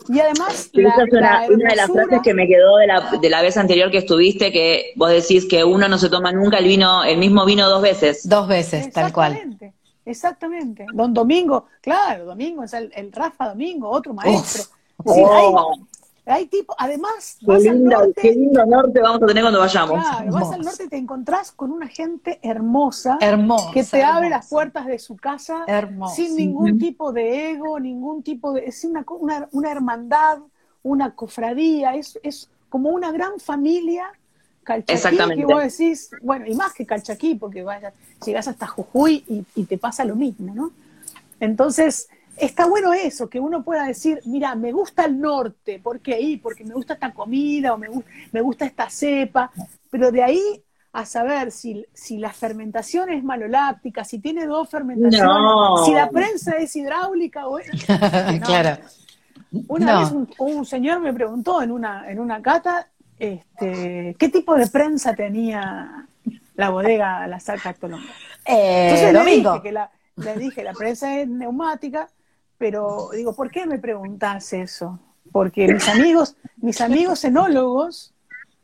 Y 0.08 0.18
además, 0.18 0.70
esa 0.72 1.04
es 1.04 1.12
una, 1.12 1.46
de 1.46 1.76
las 1.76 1.90
frases 1.90 2.20
que 2.22 2.32
me 2.32 2.46
quedó 2.46 2.78
de 2.78 2.86
la, 2.86 3.18
de 3.20 3.30
la 3.30 3.42
vez 3.42 3.56
anterior 3.56 3.90
que 3.90 3.98
estuviste, 3.98 4.50
que 4.50 4.92
vos 4.96 5.10
decís 5.10 5.46
que 5.46 5.62
uno 5.62 5.88
no 5.88 5.98
se 5.98 6.08
toma 6.08 6.32
nunca 6.32 6.58
el 6.58 6.64
vino, 6.64 7.04
el 7.04 7.18
mismo 7.18 7.44
vino 7.44 7.68
dos 7.68 7.82
veces. 7.82 8.28
Dos 8.28 8.48
veces, 8.48 8.90
tal 8.92 9.12
cual. 9.12 9.58
Exactamente. 10.06 10.86
Don 10.94 11.12
Domingo, 11.12 11.66
claro, 11.80 12.24
Domingo 12.24 12.64
es 12.64 12.72
el, 12.72 13.12
Rafa 13.12 13.50
Domingo, 13.50 13.90
otro 13.90 14.14
maestro. 14.14 14.64
Oh. 15.04 15.74
Hay 16.26 16.46
tipo, 16.46 16.74
además, 16.78 17.38
qué, 17.40 17.46
vas 17.46 17.66
al 17.66 17.82
norte, 17.82 18.20
qué 18.20 18.32
lindo 18.32 18.64
norte 18.66 19.00
vamos 19.00 19.22
a 19.22 19.26
tener 19.26 19.42
cuando 19.42 19.60
vayamos. 19.60 20.00
Claro, 20.00 20.32
vas 20.32 20.52
al 20.52 20.60
norte 20.62 20.84
y 20.84 20.88
te 20.88 20.96
encontrás 20.96 21.50
con 21.52 21.72
una 21.72 21.88
gente 21.88 22.38
hermosa, 22.42 23.18
hermosa 23.20 23.70
que 23.72 23.84
te 23.84 24.02
abre 24.02 24.28
las 24.28 24.48
puertas 24.48 24.86
de 24.86 24.98
su 24.98 25.16
casa 25.16 25.64
sin 26.14 26.36
ningún 26.36 26.78
tipo 26.78 27.12
de 27.12 27.52
ego, 27.52 27.80
ningún 27.80 28.22
tipo 28.22 28.52
de. 28.52 28.66
Es 28.66 28.84
una, 28.84 29.04
una, 29.08 29.48
una 29.52 29.72
hermandad, 29.72 30.38
una 30.82 31.14
cofradía, 31.14 31.94
es, 31.94 32.18
es 32.22 32.48
como 32.68 32.90
una 32.90 33.10
gran 33.12 33.40
familia 33.40 34.12
calchaquí 34.62 35.16
que 35.36 35.44
vos 35.44 35.62
decís, 35.62 36.10
bueno, 36.22 36.46
y 36.46 36.54
más 36.54 36.72
que 36.72 36.86
calchaquí, 36.86 37.34
porque 37.34 37.62
vaya, 37.62 37.92
llegás 38.24 38.46
hasta 38.46 38.66
Jujuy 38.66 39.24
y, 39.26 39.44
y 39.54 39.64
te 39.64 39.78
pasa 39.78 40.04
lo 40.04 40.16
mismo, 40.16 40.54
¿no? 40.54 40.70
Entonces, 41.40 42.08
está 42.40 42.66
bueno 42.66 42.92
eso, 42.92 43.28
que 43.28 43.40
uno 43.40 43.62
pueda 43.62 43.86
decir, 43.86 44.20
mira, 44.24 44.54
me 44.54 44.72
gusta 44.72 45.04
el 45.04 45.20
norte, 45.20 45.78
¿por 45.78 46.00
qué 46.00 46.14
ahí? 46.14 46.36
Porque 46.36 46.64
me 46.64 46.74
gusta 46.74 46.94
esta 46.94 47.12
comida 47.12 47.74
o 47.74 47.78
me, 47.78 47.88
me 48.32 48.40
gusta 48.40 48.64
esta 48.64 48.88
cepa, 48.90 49.50
pero 49.90 50.10
de 50.10 50.22
ahí 50.22 50.62
a 50.92 51.06
saber 51.06 51.52
si, 51.52 51.86
si 51.92 52.18
la 52.18 52.32
fermentación 52.32 53.10
es 53.10 53.22
maloláctica, 53.22 54.04
si 54.04 54.18
tiene 54.18 54.46
dos 54.46 54.68
fermentaciones, 54.68 55.86
si 55.86 55.94
la 55.94 56.10
prensa 56.10 56.56
es 56.56 56.74
hidráulica 56.74 57.46
o 57.46 57.58
claro. 58.44 58.82
Una 59.68 60.00
vez 60.00 60.12
un, 60.38 60.64
señor 60.64 61.00
me 61.00 61.12
preguntó 61.12 61.62
en 61.62 61.72
una, 61.72 62.10
en 62.10 62.20
una 62.20 62.40
cata 62.40 62.88
este, 63.18 64.16
qué 64.18 64.28
tipo 64.28 64.54
de 64.54 64.66
prensa 64.68 65.14
tenía 65.14 66.06
la 66.54 66.70
bodega 66.70 67.26
La 67.26 67.40
Saca 67.40 67.74
Colombo. 67.74 68.06
Eh, 68.46 68.90
Entonces 68.90 69.12
le 69.12 69.24
dije, 69.24 69.62
que 69.62 69.72
la, 69.72 69.90
le 70.16 70.36
dije, 70.36 70.64
la 70.64 70.72
prensa 70.72 71.18
es 71.18 71.28
neumática, 71.28 72.08
pero 72.60 73.08
digo, 73.14 73.32
¿por 73.32 73.50
qué 73.50 73.64
me 73.64 73.78
preguntas 73.78 74.52
eso? 74.52 74.98
Porque 75.32 75.66
mis 75.66 75.88
amigos, 75.88 76.36
mis 76.58 76.78
amigos 76.82 77.24
enólogos, 77.24 78.12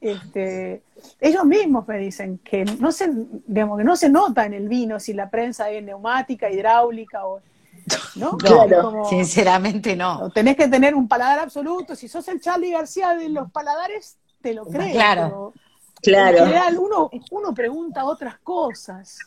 este, 0.02 0.82
ellos 1.18 1.46
mismos 1.46 1.88
me 1.88 1.96
dicen 1.96 2.36
que 2.44 2.66
no 2.78 2.92
se, 2.92 3.10
digamos, 3.46 3.78
que 3.78 3.84
no 3.84 3.96
se 3.96 4.10
nota 4.10 4.44
en 4.44 4.52
el 4.52 4.68
vino 4.68 5.00
si 5.00 5.14
la 5.14 5.30
prensa 5.30 5.70
es 5.70 5.82
neumática, 5.82 6.50
hidráulica 6.50 7.26
o 7.26 7.40
¿no? 8.16 8.36
Claro, 8.36 9.06
sinceramente 9.08 9.96
no. 9.96 10.28
Tenés 10.28 10.56
que 10.56 10.68
tener 10.68 10.94
un 10.94 11.08
paladar 11.08 11.38
absoluto. 11.38 11.96
Si 11.96 12.06
sos 12.06 12.28
el 12.28 12.38
Charlie 12.38 12.72
García 12.72 13.14
de 13.14 13.30
los 13.30 13.50
paladares, 13.50 14.18
te 14.42 14.52
lo 14.52 14.66
crees. 14.66 14.92
Claro. 14.92 15.54
claro. 16.02 16.36
En 16.36 16.44
general, 16.48 16.78
uno, 16.78 17.08
uno 17.30 17.54
pregunta 17.54 18.04
otras 18.04 18.36
cosas. 18.40 19.20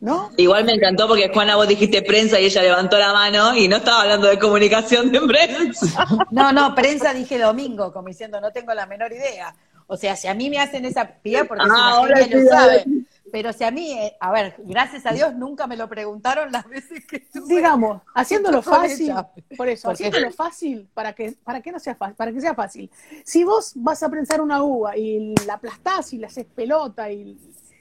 ¿No? 0.00 0.30
Igual 0.36 0.64
me 0.64 0.74
encantó 0.74 1.08
porque 1.08 1.28
Juana, 1.32 1.56
vos 1.56 1.66
dijiste 1.66 2.02
prensa 2.02 2.38
y 2.38 2.46
ella 2.46 2.62
levantó 2.62 2.98
la 2.98 3.12
mano 3.12 3.56
y 3.56 3.66
no 3.68 3.76
estaba 3.76 4.02
hablando 4.02 4.28
de 4.28 4.38
comunicación 4.38 5.10
de 5.10 5.20
prensa. 5.20 6.06
No, 6.30 6.52
no, 6.52 6.74
prensa 6.74 7.12
dije 7.12 7.38
domingo, 7.38 7.92
como 7.92 8.08
diciendo, 8.08 8.40
no 8.40 8.50
tengo 8.52 8.72
la 8.74 8.86
menor 8.86 9.12
idea. 9.12 9.54
O 9.86 9.96
sea, 9.96 10.14
si 10.16 10.28
a 10.28 10.34
mí 10.34 10.50
me 10.50 10.58
hacen 10.58 10.84
esa 10.84 11.08
pía, 11.08 11.44
porque 11.46 11.64
ah, 11.68 12.02
si 12.22 12.30
lo 12.30 12.48
sabe. 12.48 12.84
Pero 13.32 13.52
si 13.52 13.64
a 13.64 13.70
mí, 13.70 13.92
eh, 13.92 14.16
a 14.20 14.30
ver, 14.32 14.54
gracias 14.58 15.06
a 15.06 15.12
Dios 15.12 15.34
nunca 15.34 15.66
me 15.66 15.76
lo 15.76 15.88
preguntaron 15.88 16.50
las 16.52 16.68
veces 16.68 17.06
que 17.06 17.26
Digamos, 17.46 18.02
haciéndolo 18.14 18.62
fácil, 18.62 19.14
por 19.56 19.68
eso, 19.68 19.90
haciéndolo 19.90 20.30
fácil, 20.30 20.88
para 20.94 21.12
que, 21.12 21.32
para 21.44 21.60
que 21.60 21.72
no 21.72 21.78
sea 21.78 21.94
fácil, 21.94 22.16
para 22.16 22.32
que 22.32 22.40
sea 22.40 22.54
fácil. 22.54 22.90
Si 23.24 23.44
vos 23.44 23.72
vas 23.76 24.02
a 24.02 24.10
prensar 24.10 24.40
una 24.40 24.62
uva 24.62 24.96
y 24.96 25.34
la 25.46 25.54
aplastás 25.54 26.12
y 26.12 26.18
la 26.18 26.28
haces 26.28 26.46
pelota 26.46 27.10
y 27.10 27.38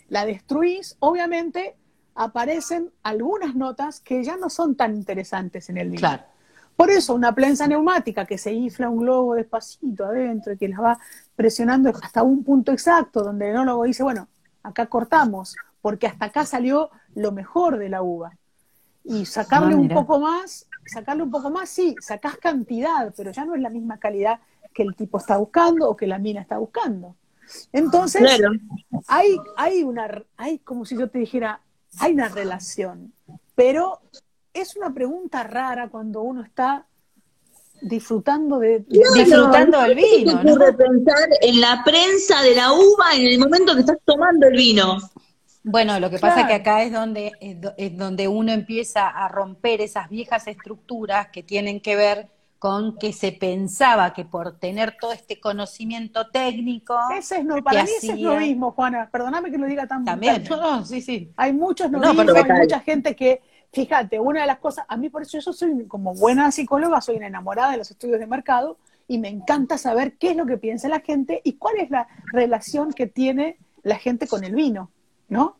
la 0.10 0.26
destruís, 0.26 0.96
obviamente 1.00 1.76
aparecen 2.18 2.92
algunas 3.04 3.56
notas 3.56 4.00
que 4.00 4.24
ya 4.24 4.36
no 4.38 4.50
son 4.50 4.76
tan 4.76 4.96
interesantes 4.96 5.70
en 5.70 5.78
el. 5.78 5.96
Claro. 5.96 6.24
Por 6.76 6.92
eso, 6.92 7.16
una 7.16 7.34
prensa 7.34 7.68
neumática 7.68 8.26
que 8.26 8.38
se 8.38 8.52
infla 8.52 8.90
un 8.90 9.00
globo 9.00 9.36
despacito 9.36 10.06
adentro 10.06 10.54
y 10.54 10.58
que 10.58 10.68
las 10.68 10.80
va 10.80 11.00
presionando 11.36 11.90
hasta 11.90 12.22
un 12.24 12.44
punto 12.44 12.72
exacto, 12.72 13.24
donde 13.24 13.46
el 13.46 13.52
enólogo 13.56 13.84
dice, 13.84 14.04
bueno, 14.04 14.28
acá 14.62 14.88
cortamos, 14.88 15.56
porque 15.82 16.06
hasta 16.06 16.26
acá 16.26 16.46
salió 16.46 16.90
lo 17.16 17.32
mejor 17.32 17.78
de 17.78 17.90
la 17.90 18.02
uva. 18.02 18.34
Y 19.04 19.26
sacarle 19.26 19.74
ah, 19.74 19.78
un 19.78 19.88
poco 19.88 20.20
más, 20.20 20.68
sacarle 20.86 21.24
un 21.24 21.32
poco 21.32 21.50
más, 21.50 21.70
sí, 21.70 21.96
sacás 22.00 22.38
cantidad, 22.38 23.14
pero 23.16 23.32
ya 23.32 23.46
no 23.46 23.56
es 23.56 23.62
la 23.62 23.70
misma 23.70 23.98
calidad 23.98 24.40
que 24.74 24.84
el 24.84 24.96
tipo 24.96 25.18
está 25.18 25.38
buscando 25.38 25.90
o 25.90 25.96
que 25.96 26.06
la 26.06 26.20
mina 26.20 26.42
está 26.42 26.58
buscando. 26.58 27.16
Entonces, 27.72 28.40
hay, 29.08 29.38
hay 29.56 29.84
una, 29.84 30.24
hay 30.36 30.60
como 30.60 30.86
si 30.86 30.98
yo 30.98 31.10
te 31.10 31.20
dijera, 31.20 31.62
hay 32.00 32.14
una 32.14 32.30
relación, 32.30 33.14
pero 33.56 34.02
es 34.54 34.76
una 34.76 34.94
pregunta 34.94 35.44
rara 35.44 35.90
cuando 35.90 36.22
uno 36.22 36.44
está 36.44 36.86
disfrutando 37.82 38.60
de, 38.60 38.86
disfrutando 38.88 39.82
del 39.82 39.96
vino. 39.96 40.44
¿no? 40.44 40.56
pensar 40.76 41.30
en 41.42 41.62
la 41.62 41.84
prensa 41.84 42.42
de 42.42 42.56
la 42.56 42.74
uva 42.74 43.16
en 43.16 43.28
el 43.28 43.40
momento 43.40 43.74
que 43.74 43.82
estás 43.82 43.98
tomando 44.04 44.48
el 44.48 44.58
vino. 44.58 44.98
Bueno, 45.64 46.00
lo 46.00 46.10
que 46.10 46.18
pasa 46.18 46.42
es 46.42 46.48
que 46.48 46.54
acá 46.54 46.84
es 46.84 46.94
donde, 46.94 47.34
es 47.42 47.98
donde 47.98 48.28
uno 48.28 48.54
empieza 48.54 49.08
a 49.10 49.28
romper 49.28 49.82
esas 49.82 50.10
viejas 50.10 50.48
estructuras 50.48 51.28
que 51.28 51.44
tienen 51.44 51.82
que 51.82 51.96
ver 51.98 52.30
con 52.60 52.98
que 52.98 53.14
se 53.14 53.32
pensaba 53.32 54.14
que 54.14 54.26
por 54.26 54.58
tener 54.58 54.98
todo 55.00 55.12
este 55.12 55.40
conocimiento 55.40 56.30
técnico. 56.30 56.98
Ese 57.16 57.38
es 57.38 57.46
no, 57.46 57.64
para 57.64 57.84
mí 57.84 57.90
ese 57.98 58.14
es 58.14 58.20
lo 58.20 58.36
mismo, 58.38 58.72
Juana. 58.72 59.10
Perdóname 59.12 59.52
que 59.52 59.58
lo 59.58 59.68
diga 59.68 59.88
tan 59.88 60.04
También, 60.04 60.44
no, 60.50 60.84
sí, 60.86 61.02
sí. 61.02 61.32
Hay 61.38 61.54
muchos 61.54 61.92
no, 61.92 62.02
hay 62.02 62.16
mucha 62.16 62.80
gente 62.80 63.16
que 63.16 63.42
Fíjate, 63.72 64.20
una 64.20 64.42
de 64.42 64.48
las 64.48 64.60
cosas, 64.60 64.86
a 64.88 64.98
mí 64.98 65.10
por 65.10 65.22
eso 65.22 65.40
yo 65.40 65.54
soy 65.54 65.86
como 65.88 66.14
buena 66.16 66.52
psicóloga, 66.52 67.02
soy 67.02 67.18
una 67.18 67.28
enamorada 67.28 67.72
de 67.72 67.78
los 67.78 67.92
estudios 67.92 68.20
de 68.20 68.26
mercado 68.26 68.78
y 69.08 69.20
me 69.20 69.30
encanta 69.30 69.78
saber 69.78 70.18
qué 70.18 70.32
es 70.32 70.38
lo 70.38 70.46
que 70.46 70.58
piensa 70.58 70.88
la 70.88 71.02
gente 71.02 71.42
y 71.44 71.54
cuál 71.54 71.78
es 71.78 71.90
la 71.90 72.08
relación 72.32 72.94
que 72.94 73.08
tiene 73.08 73.58
la 73.84 73.98
gente 73.98 74.28
con 74.28 74.44
el 74.44 74.56
vino, 74.56 74.90
¿no? 75.30 75.58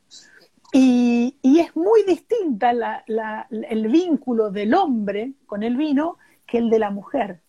Y, 0.74 1.36
es 1.44 1.76
muy 1.76 2.04
distinta 2.04 2.72
el 2.72 3.88
vínculo 3.88 4.52
del 4.52 4.74
hombre 4.74 5.34
con 5.46 5.64
el 5.64 5.76
vino 5.76 6.18
que 6.48 6.58
el 6.58 6.70
de 6.70 6.80
la 6.80 6.90
mujer. 6.90 7.42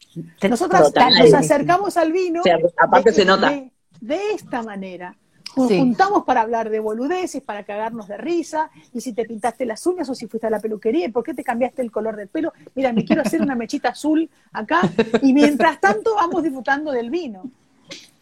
Nosotros 0.48 0.92
nos 0.92 1.34
acercamos 1.34 1.96
al 1.96 2.12
vino 2.12 2.42
aparte 2.76 3.12
se 3.12 3.24
nota. 3.24 3.50
de 4.00 4.30
esta 4.32 4.62
manera. 4.62 5.16
Nos 5.56 5.72
juntamos 5.72 6.24
para 6.24 6.42
hablar 6.42 6.70
de 6.70 6.78
boludeces, 6.78 7.42
para 7.42 7.64
cagarnos 7.64 8.06
de 8.06 8.16
risa, 8.16 8.70
y 8.92 9.00
si 9.00 9.12
te 9.12 9.24
pintaste 9.24 9.64
las 9.64 9.84
uñas 9.86 10.08
o 10.08 10.14
si 10.14 10.26
fuiste 10.26 10.46
a 10.46 10.50
la 10.50 10.60
peluquería, 10.60 11.06
y 11.06 11.10
por 11.10 11.24
qué 11.24 11.34
te 11.34 11.42
cambiaste 11.42 11.82
el 11.82 11.90
color 11.90 12.16
del 12.16 12.28
pelo. 12.28 12.52
Mira, 12.74 12.92
me 12.92 13.04
quiero 13.04 13.22
hacer 13.22 13.40
una 13.40 13.56
mechita 13.56 13.88
azul 13.88 14.28
acá, 14.52 14.82
y 15.22 15.32
mientras 15.32 15.80
tanto 15.80 16.14
vamos 16.14 16.42
disfrutando 16.42 16.92
del 16.92 17.10
vino. 17.10 17.50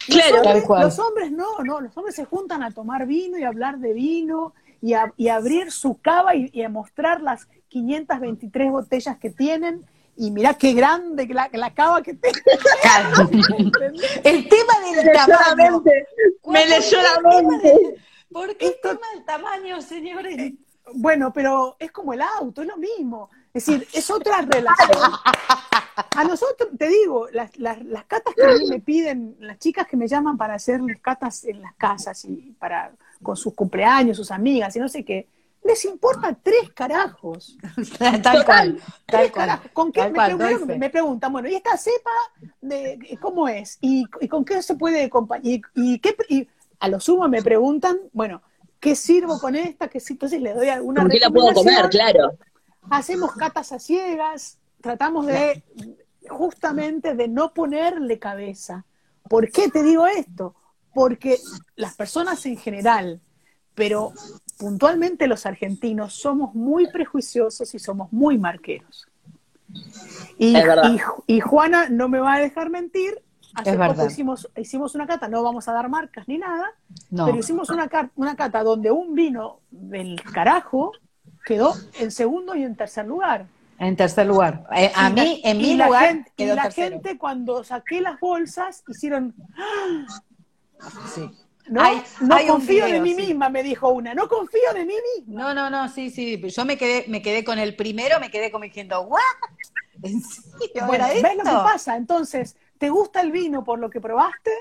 Claro, 0.07 0.37
los 0.37 0.45
hombres, 0.45 0.83
los 0.83 0.99
hombres 0.99 1.31
no, 1.31 1.59
no, 1.63 1.81
los 1.81 1.95
hombres 1.97 2.15
se 2.15 2.25
juntan 2.25 2.63
a 2.63 2.71
tomar 2.71 3.05
vino 3.05 3.37
y 3.37 3.43
a 3.43 3.49
hablar 3.49 3.77
de 3.79 3.93
vino 3.93 4.53
y 4.81 4.93
a, 4.93 5.13
y 5.17 5.27
abrir 5.27 5.71
su 5.71 5.99
cava 5.99 6.33
y, 6.33 6.49
y, 6.53 6.63
a 6.63 6.69
mostrar 6.69 7.21
las 7.21 7.47
523 7.67 8.71
botellas 8.71 9.17
que 9.17 9.29
tienen 9.29 9.85
y 10.17 10.31
mira 10.31 10.55
qué 10.55 10.73
grande 10.73 11.27
la, 11.27 11.49
la 11.53 11.73
cava 11.73 12.01
que 12.01 12.15
te... 12.15 12.29
el 14.23 14.49
tema 14.49 14.73
del 14.95 15.11
tamaño. 15.13 15.83
Me 16.45 16.65
leyó 16.65 16.97
la 17.01 17.29
mente. 17.29 17.95
¿Por 18.31 18.57
qué 18.57 18.67
el 18.67 18.75
tema 18.81 18.99
del 19.13 19.25
tamaño, 19.25 19.81
señores? 19.81 20.37
Eh, 20.37 20.55
bueno, 20.93 21.31
pero 21.33 21.75
es 21.79 21.91
como 21.91 22.13
el 22.13 22.21
auto, 22.21 22.61
es 22.61 22.67
lo 22.67 22.77
mismo. 22.77 23.29
Es 23.53 23.65
decir, 23.65 23.87
es 23.93 24.09
otra 24.09 24.41
relación. 24.41 25.11
A 26.15 26.23
nosotros, 26.23 26.69
te 26.77 26.87
digo, 26.87 27.27
las, 27.31 27.57
las, 27.57 27.83
las 27.83 28.05
catas 28.05 28.33
que 28.35 28.43
a 28.43 28.53
mí 28.53 28.67
me 28.67 28.79
piden, 28.79 29.35
las 29.39 29.59
chicas 29.59 29.87
que 29.87 29.97
me 29.97 30.07
llaman 30.07 30.37
para 30.37 30.55
hacerles 30.55 30.99
catas 31.01 31.43
en 31.45 31.61
las 31.61 31.73
casas 31.75 32.25
y 32.25 32.55
para 32.59 32.91
con 33.21 33.35
sus 33.35 33.53
cumpleaños, 33.53 34.17
sus 34.17 34.31
amigas 34.31 34.75
y 34.75 34.79
no 34.79 34.89
sé 34.89 35.03
qué, 35.03 35.27
les 35.67 35.85
importa 35.85 36.35
tres 36.41 36.71
carajos. 36.73 37.57
tal 38.23 38.45
cual. 38.45 38.79
Tal 39.05 39.31
cual. 39.31 39.61
¿Con 39.73 39.91
qué 39.91 40.09
me, 40.77 40.89
preguntan, 40.89 41.31
bueno, 41.31 41.49
¿y 41.49 41.55
esta 41.55 41.77
cepa 41.77 42.09
de, 42.61 43.17
cómo 43.21 43.47
es? 43.47 43.77
¿Y, 43.81 44.05
con 44.27 44.45
qué 44.45 44.61
se 44.61 44.75
puede 44.75 45.03
acompañar? 45.03 45.61
¿Y, 45.75 45.99
qué, 45.99 46.15
a 46.79 46.87
lo 46.87 46.99
sumo 46.99 47.27
me 47.27 47.43
preguntan, 47.43 47.99
bueno, 48.13 48.41
¿qué 48.79 48.95
sirvo 48.95 49.39
con 49.39 49.55
esta? 49.55 49.89
¿Qué, 49.89 50.01
entonces 50.09 50.41
le 50.41 50.53
doy 50.53 50.69
alguna 50.69 51.01
¿Con 51.01 51.11
qué 51.11 51.19
la 51.19 51.29
puedo 51.29 51.53
comer? 51.53 51.89
Claro. 51.89 52.37
Hacemos 52.89 53.33
catas 53.33 53.71
a 53.73 53.79
ciegas, 53.79 54.57
tratamos 54.81 55.25
de 55.27 55.63
justamente 56.29 57.13
de 57.15 57.27
no 57.27 57.53
ponerle 57.53 58.19
cabeza. 58.19 58.85
¿Por 59.29 59.51
qué 59.51 59.69
te 59.69 59.83
digo 59.83 60.07
esto? 60.07 60.55
Porque 60.93 61.37
las 61.75 61.95
personas 61.95 62.45
en 62.45 62.57
general, 62.57 63.21
pero 63.77 64.11
puntualmente 64.57 65.27
los 65.27 65.45
argentinos 65.45 66.13
somos 66.13 66.55
muy 66.55 66.89
prejuiciosos 66.89 67.75
y 67.75 67.79
somos 67.79 68.11
muy 68.11 68.39
marqueros. 68.39 69.07
Y, 70.39 70.55
y, 71.27 71.39
Juana 71.39 71.87
no 71.87 72.09
me 72.09 72.19
va 72.19 72.35
a 72.35 72.39
dejar 72.39 72.71
mentir. 72.71 73.21
Hace 73.53 73.77
poco 73.77 74.07
hicimos, 74.07 74.49
hicimos 74.55 74.95
una 74.95 75.05
cata, 75.05 75.27
no 75.27 75.43
vamos 75.43 75.67
a 75.67 75.73
dar 75.73 75.89
marcas 75.89 76.27
ni 76.27 76.39
nada, 76.39 76.73
pero 77.11 77.37
hicimos 77.37 77.69
una, 77.69 77.87
una 78.15 78.35
cata 78.35 78.63
donde 78.63 78.89
un 78.89 79.13
vino 79.13 79.59
del 79.69 80.21
carajo 80.23 80.91
quedó 81.45 81.75
en 81.99 82.11
segundo 82.11 82.55
y 82.55 82.63
en 82.63 82.75
tercer 82.75 83.05
lugar. 83.05 83.45
En 83.77 83.95
tercer 83.95 84.25
lugar. 84.25 84.65
Eh, 84.75 84.91
a 84.95 85.09
mí, 85.11 85.39
en 85.43 85.57
mi 85.59 85.75
lugar, 85.75 86.25
y 86.35 86.45
la 86.45 86.71
gente 86.71 87.17
cuando 87.19 87.63
saqué 87.63 88.01
las 88.01 88.19
bolsas 88.19 88.83
hicieron. 88.87 89.35
Sí. 91.13 91.31
No, 91.69 91.83
no 92.21 92.37
confío 92.47 92.85
de 92.85 93.01
mí 93.01 93.13
misma, 93.13 93.49
me 93.49 93.63
dijo 93.63 93.89
una, 93.89 94.13
no 94.13 94.27
confío 94.27 94.73
de 94.73 94.85
mí 94.85 94.95
misma. 95.15 95.41
No, 95.41 95.53
no, 95.53 95.69
no, 95.69 95.89
sí, 95.89 96.09
sí, 96.09 96.41
yo 96.41 96.65
me 96.65 96.77
quedé, 96.77 97.05
me 97.07 97.21
quedé 97.21 97.43
con 97.43 97.59
el 97.59 97.75
primero, 97.75 98.19
me 98.19 98.31
quedé 98.31 98.51
como 98.51 98.63
diciendo, 98.63 99.01
¿what? 99.01 99.19
¿En 100.03 100.21
serio? 100.21 100.85
Bueno, 100.85 101.05
¿ves 101.07 101.35
lo 101.37 101.43
que 101.43 101.49
pasa? 101.49 101.97
Entonces, 101.97 102.55
¿te 102.77 102.89
gusta 102.89 103.21
el 103.21 103.31
vino 103.31 103.63
por 103.63 103.79
lo 103.79 103.89
que 103.89 103.99
probaste? 103.99 104.51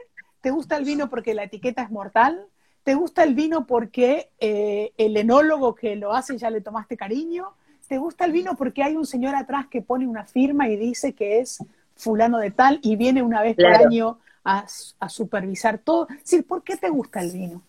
¿Te 0.40 0.50
gusta 0.50 0.76
el 0.76 0.84
vino 0.84 1.08
porque 1.08 1.34
la 1.34 1.44
etiqueta 1.44 1.82
es 1.82 1.90
mortal? 1.90 2.46
¿Te 2.82 2.94
gusta 2.94 3.24
el 3.24 3.34
vino 3.34 3.66
porque 3.66 4.30
eh, 4.38 4.92
el 4.96 5.16
enólogo 5.16 5.74
que 5.74 5.96
lo 5.96 6.12
hace 6.12 6.38
ya 6.38 6.50
le 6.50 6.60
tomaste 6.60 6.96
cariño? 6.96 7.54
¿Te 7.88 7.98
gusta 7.98 8.24
el 8.24 8.32
vino 8.32 8.56
porque 8.56 8.82
hay 8.82 8.96
un 8.96 9.06
señor 9.06 9.34
atrás 9.34 9.66
que 9.68 9.82
pone 9.82 10.06
una 10.06 10.24
firma 10.24 10.68
y 10.68 10.76
dice 10.76 11.12
que 11.12 11.40
es 11.40 11.58
fulano 11.94 12.38
de 12.38 12.50
tal 12.50 12.78
y 12.82 12.96
viene 12.96 13.22
una 13.22 13.42
vez 13.42 13.56
por 13.56 13.66
año 13.66 14.18
a, 14.46 15.08
supervisar 15.08 15.78
todo. 15.78 16.06
Sí, 16.22 16.42
¿por 16.42 16.62
qué 16.62 16.76
te 16.76 16.88
gusta 16.88 17.20
el 17.20 17.32
vino? 17.32 17.62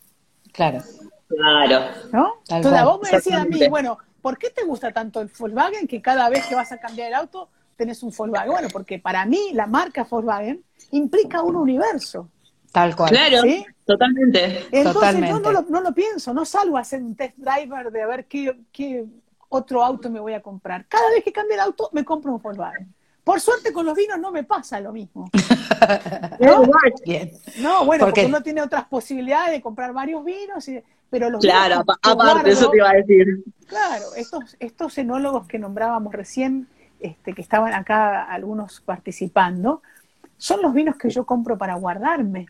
Claro. 0.51 0.83
Claro. 1.27 1.85
¿No? 2.11 2.33
Entonces 2.47 2.83
vos 2.83 2.99
me 3.03 3.09
decías 3.11 3.41
a 3.41 3.45
mí, 3.45 3.67
bueno, 3.67 3.97
¿por 4.21 4.37
qué 4.37 4.49
te 4.49 4.63
gusta 4.63 4.91
tanto 4.91 5.19
el 5.19 5.29
Volkswagen 5.37 5.87
que 5.87 6.01
cada 6.01 6.29
vez 6.29 6.45
que 6.45 6.55
vas 6.55 6.71
a 6.71 6.77
cambiar 6.77 7.09
el 7.09 7.15
auto 7.15 7.49
tenés 7.75 8.01
un 8.03 8.13
Volkswagen? 8.15 8.51
Bueno, 8.51 8.67
porque 8.71 8.99
para 8.99 9.25
mí 9.25 9.51
la 9.53 9.67
marca 9.67 10.05
Volkswagen 10.09 10.63
implica 10.91 11.41
un 11.41 11.55
universo. 11.55 12.29
Tal 12.71 12.95
cual. 12.95 13.09
Claro, 13.09 13.41
totalmente. 13.85 14.67
Entonces 14.71 15.29
yo 15.29 15.39
no 15.39 15.51
lo, 15.51 15.61
no 15.63 15.81
lo, 15.81 15.93
pienso, 15.93 16.33
no 16.33 16.45
salgo 16.45 16.77
a 16.77 16.81
hacer 16.81 17.01
un 17.01 17.15
test 17.15 17.35
driver 17.37 17.91
de 17.91 18.01
a 18.03 18.07
ver 18.07 18.25
qué, 18.25 18.55
qué 18.71 19.05
otro 19.49 19.83
auto 19.83 20.09
me 20.09 20.19
voy 20.19 20.33
a 20.33 20.41
comprar. 20.41 20.85
Cada 20.87 21.09
vez 21.09 21.23
que 21.23 21.31
cambio 21.31 21.55
el 21.55 21.61
auto, 21.61 21.89
me 21.91 22.05
compro 22.05 22.33
un 22.33 22.41
Volkswagen. 22.41 22.93
Por 23.27 23.41
suerte 23.41 23.73
con 23.73 23.85
los 23.85 23.93
vinos 23.93 24.17
no 24.21 24.31
me 24.31 24.45
pasa 24.45 24.79
lo 24.79 24.93
mismo. 24.93 25.29
¿No? 26.39 26.63
no, 27.57 27.85
bueno, 27.85 28.05
porque 28.05 28.25
uno 28.25 28.41
tiene 28.41 28.61
otras 28.61 28.85
posibilidades 28.85 29.51
de 29.51 29.61
comprar 29.61 29.91
varios 29.91 30.23
vinos, 30.23 30.65
pero 31.09 31.29
los 31.29 31.41
Claro, 31.41 31.83
aparte, 32.03 32.51
eso 32.51 32.69
te 32.69 32.77
iba 32.77 32.89
a 32.89 32.93
decir. 32.93 33.43
Claro, 33.65 34.05
estos, 34.15 34.55
estos 34.61 34.97
enólogos 34.97 35.45
que 35.45 35.59
nombrábamos 35.59 36.13
recién, 36.13 36.69
este, 37.01 37.33
que 37.33 37.41
estaban 37.41 37.73
acá 37.73 38.23
algunos 38.23 38.79
participando, 38.79 39.81
son 40.37 40.61
los 40.61 40.73
vinos 40.73 40.95
que 40.95 41.09
yo 41.09 41.25
compro 41.25 41.57
para 41.57 41.75
guardarme. 41.75 42.45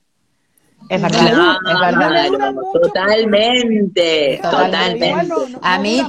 Es 0.90 1.02
verdad, 1.02 1.58
es 1.66 1.80
verdad. 1.80 2.54
totalmente, 2.84 4.40
totalmente. 4.44 5.16
a 5.60 5.80
mí 5.80 6.04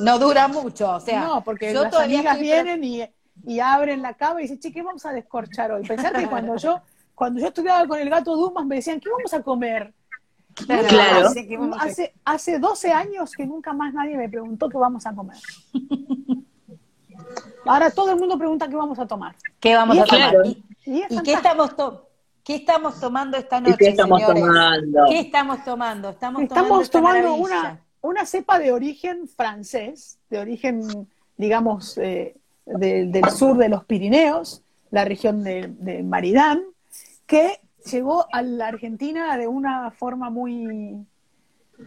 no 0.00 0.18
dura 0.18 0.46
mucho, 0.46 0.90
o 0.90 1.00
sea, 1.00 1.24
no, 1.24 1.42
porque 1.42 1.72
las 1.72 1.94
amigas 1.94 2.38
vienen 2.38 2.84
y 2.84 3.02
y 3.46 3.60
abren 3.60 4.02
la 4.02 4.14
cava 4.14 4.40
y 4.40 4.42
dicen, 4.42 4.58
che, 4.58 4.72
¿qué 4.72 4.82
vamos 4.82 5.04
a 5.06 5.12
descorchar 5.12 5.72
hoy? 5.72 5.86
Pensar 5.86 6.12
que 6.12 6.26
cuando 6.26 6.56
yo, 6.56 6.80
cuando 7.14 7.40
yo 7.40 7.48
estudiaba 7.48 7.86
con 7.86 7.98
el 7.98 8.10
gato 8.10 8.36
Dumas 8.36 8.66
me 8.66 8.76
decían, 8.76 9.00
¿qué 9.00 9.08
vamos 9.10 9.32
a 9.34 9.42
comer? 9.42 9.92
Claro. 10.66 11.28
Hace, 11.78 12.14
hace, 12.24 12.58
12 12.58 12.92
años 12.92 13.32
que 13.32 13.46
nunca 13.46 13.72
más 13.72 13.94
nadie 13.94 14.16
me 14.16 14.28
preguntó 14.28 14.68
qué 14.68 14.76
vamos 14.76 15.06
a 15.06 15.14
comer. 15.14 15.36
Ahora 17.66 17.90
todo 17.90 18.10
el 18.12 18.18
mundo 18.18 18.36
pregunta 18.38 18.68
qué 18.68 18.76
vamos 18.76 18.98
a 18.98 19.06
tomar. 19.06 19.36
¿Qué 19.58 19.74
vamos 19.74 19.98
a 19.98 20.04
tomar? 20.04 20.34
¿Y, 20.84 21.04
qué 21.22 21.32
estamos 21.34 21.74
¿Qué 22.42 22.54
estamos 22.56 22.98
tomando 22.98 23.36
esta 23.36 23.60
noche? 23.60 23.76
¿Qué 23.78 23.88
estamos 23.90 24.22
tomando? 24.26 25.04
¿Qué 25.08 25.20
estamos 25.20 25.64
tomando? 25.64 26.08
Estamos, 26.10 26.42
estamos 26.42 26.90
tomando, 26.90 27.34
una, 27.34 27.84
una 28.00 28.26
cepa 28.26 28.58
de 28.58 28.72
origen 28.72 29.28
francés, 29.28 30.18
de 30.30 30.38
origen, 30.38 31.08
digamos, 31.36 31.98
eh, 31.98 32.39
del 32.66 33.30
sur 33.30 33.56
de 33.56 33.68
los 33.68 33.84
Pirineos, 33.84 34.62
la 34.90 35.04
región 35.04 35.42
de, 35.44 36.02
Maridán, 36.04 36.62
que 37.26 37.60
llegó 37.90 38.26
a 38.32 38.42
la 38.42 38.68
Argentina 38.68 39.36
de 39.36 39.46
una 39.48 39.90
forma 39.92 40.30
muy, 40.30 41.06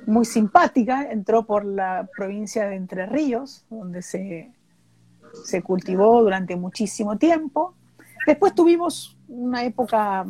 muy 0.05 0.25
simpática, 0.25 1.11
entró 1.11 1.45
por 1.45 1.65
la 1.65 2.07
provincia 2.15 2.67
de 2.67 2.75
Entre 2.75 3.05
Ríos, 3.05 3.65
donde 3.69 4.01
se, 4.01 4.51
se 5.43 5.61
cultivó 5.61 6.21
durante 6.21 6.55
muchísimo 6.55 7.17
tiempo. 7.17 7.75
Después 8.25 8.55
tuvimos 8.55 9.17
una 9.27 9.63
época 9.63 10.25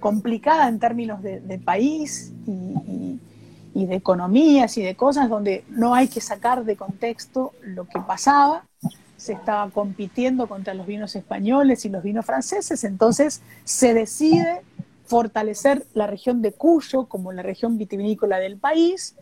complicada 0.00 0.68
en 0.68 0.78
términos 0.78 1.22
de, 1.22 1.60
país 1.64 2.32
y, 2.46 3.86
de 3.86 3.94
economías 3.94 4.76
y 4.76 4.82
de 4.82 4.96
cosas 4.96 5.28
donde 5.28 5.64
no 5.68 5.94
hay 5.94 6.08
que 6.08 6.20
sacar 6.20 6.64
de 6.64 6.76
contexto 6.76 7.52
lo 7.62 7.84
que 7.84 8.00
pasaba 8.00 8.64
se 9.18 9.34
estaba 9.34 9.68
compitiendo 9.70 10.46
contra 10.46 10.72
los 10.72 10.86
vinos 10.86 11.14
españoles 11.16 11.84
y 11.84 11.90
los 11.90 12.02
vinos 12.02 12.24
franceses, 12.24 12.84
entonces 12.84 13.42
se 13.64 13.92
decide 13.92 14.62
fortalecer 15.06 15.84
la 15.92 16.06
región 16.06 16.40
de 16.40 16.52
Cuyo 16.52 17.06
como 17.06 17.32
la 17.32 17.42
región 17.42 17.76
vitivinícola 17.78 18.38
del 18.38 18.58
país 18.58 19.16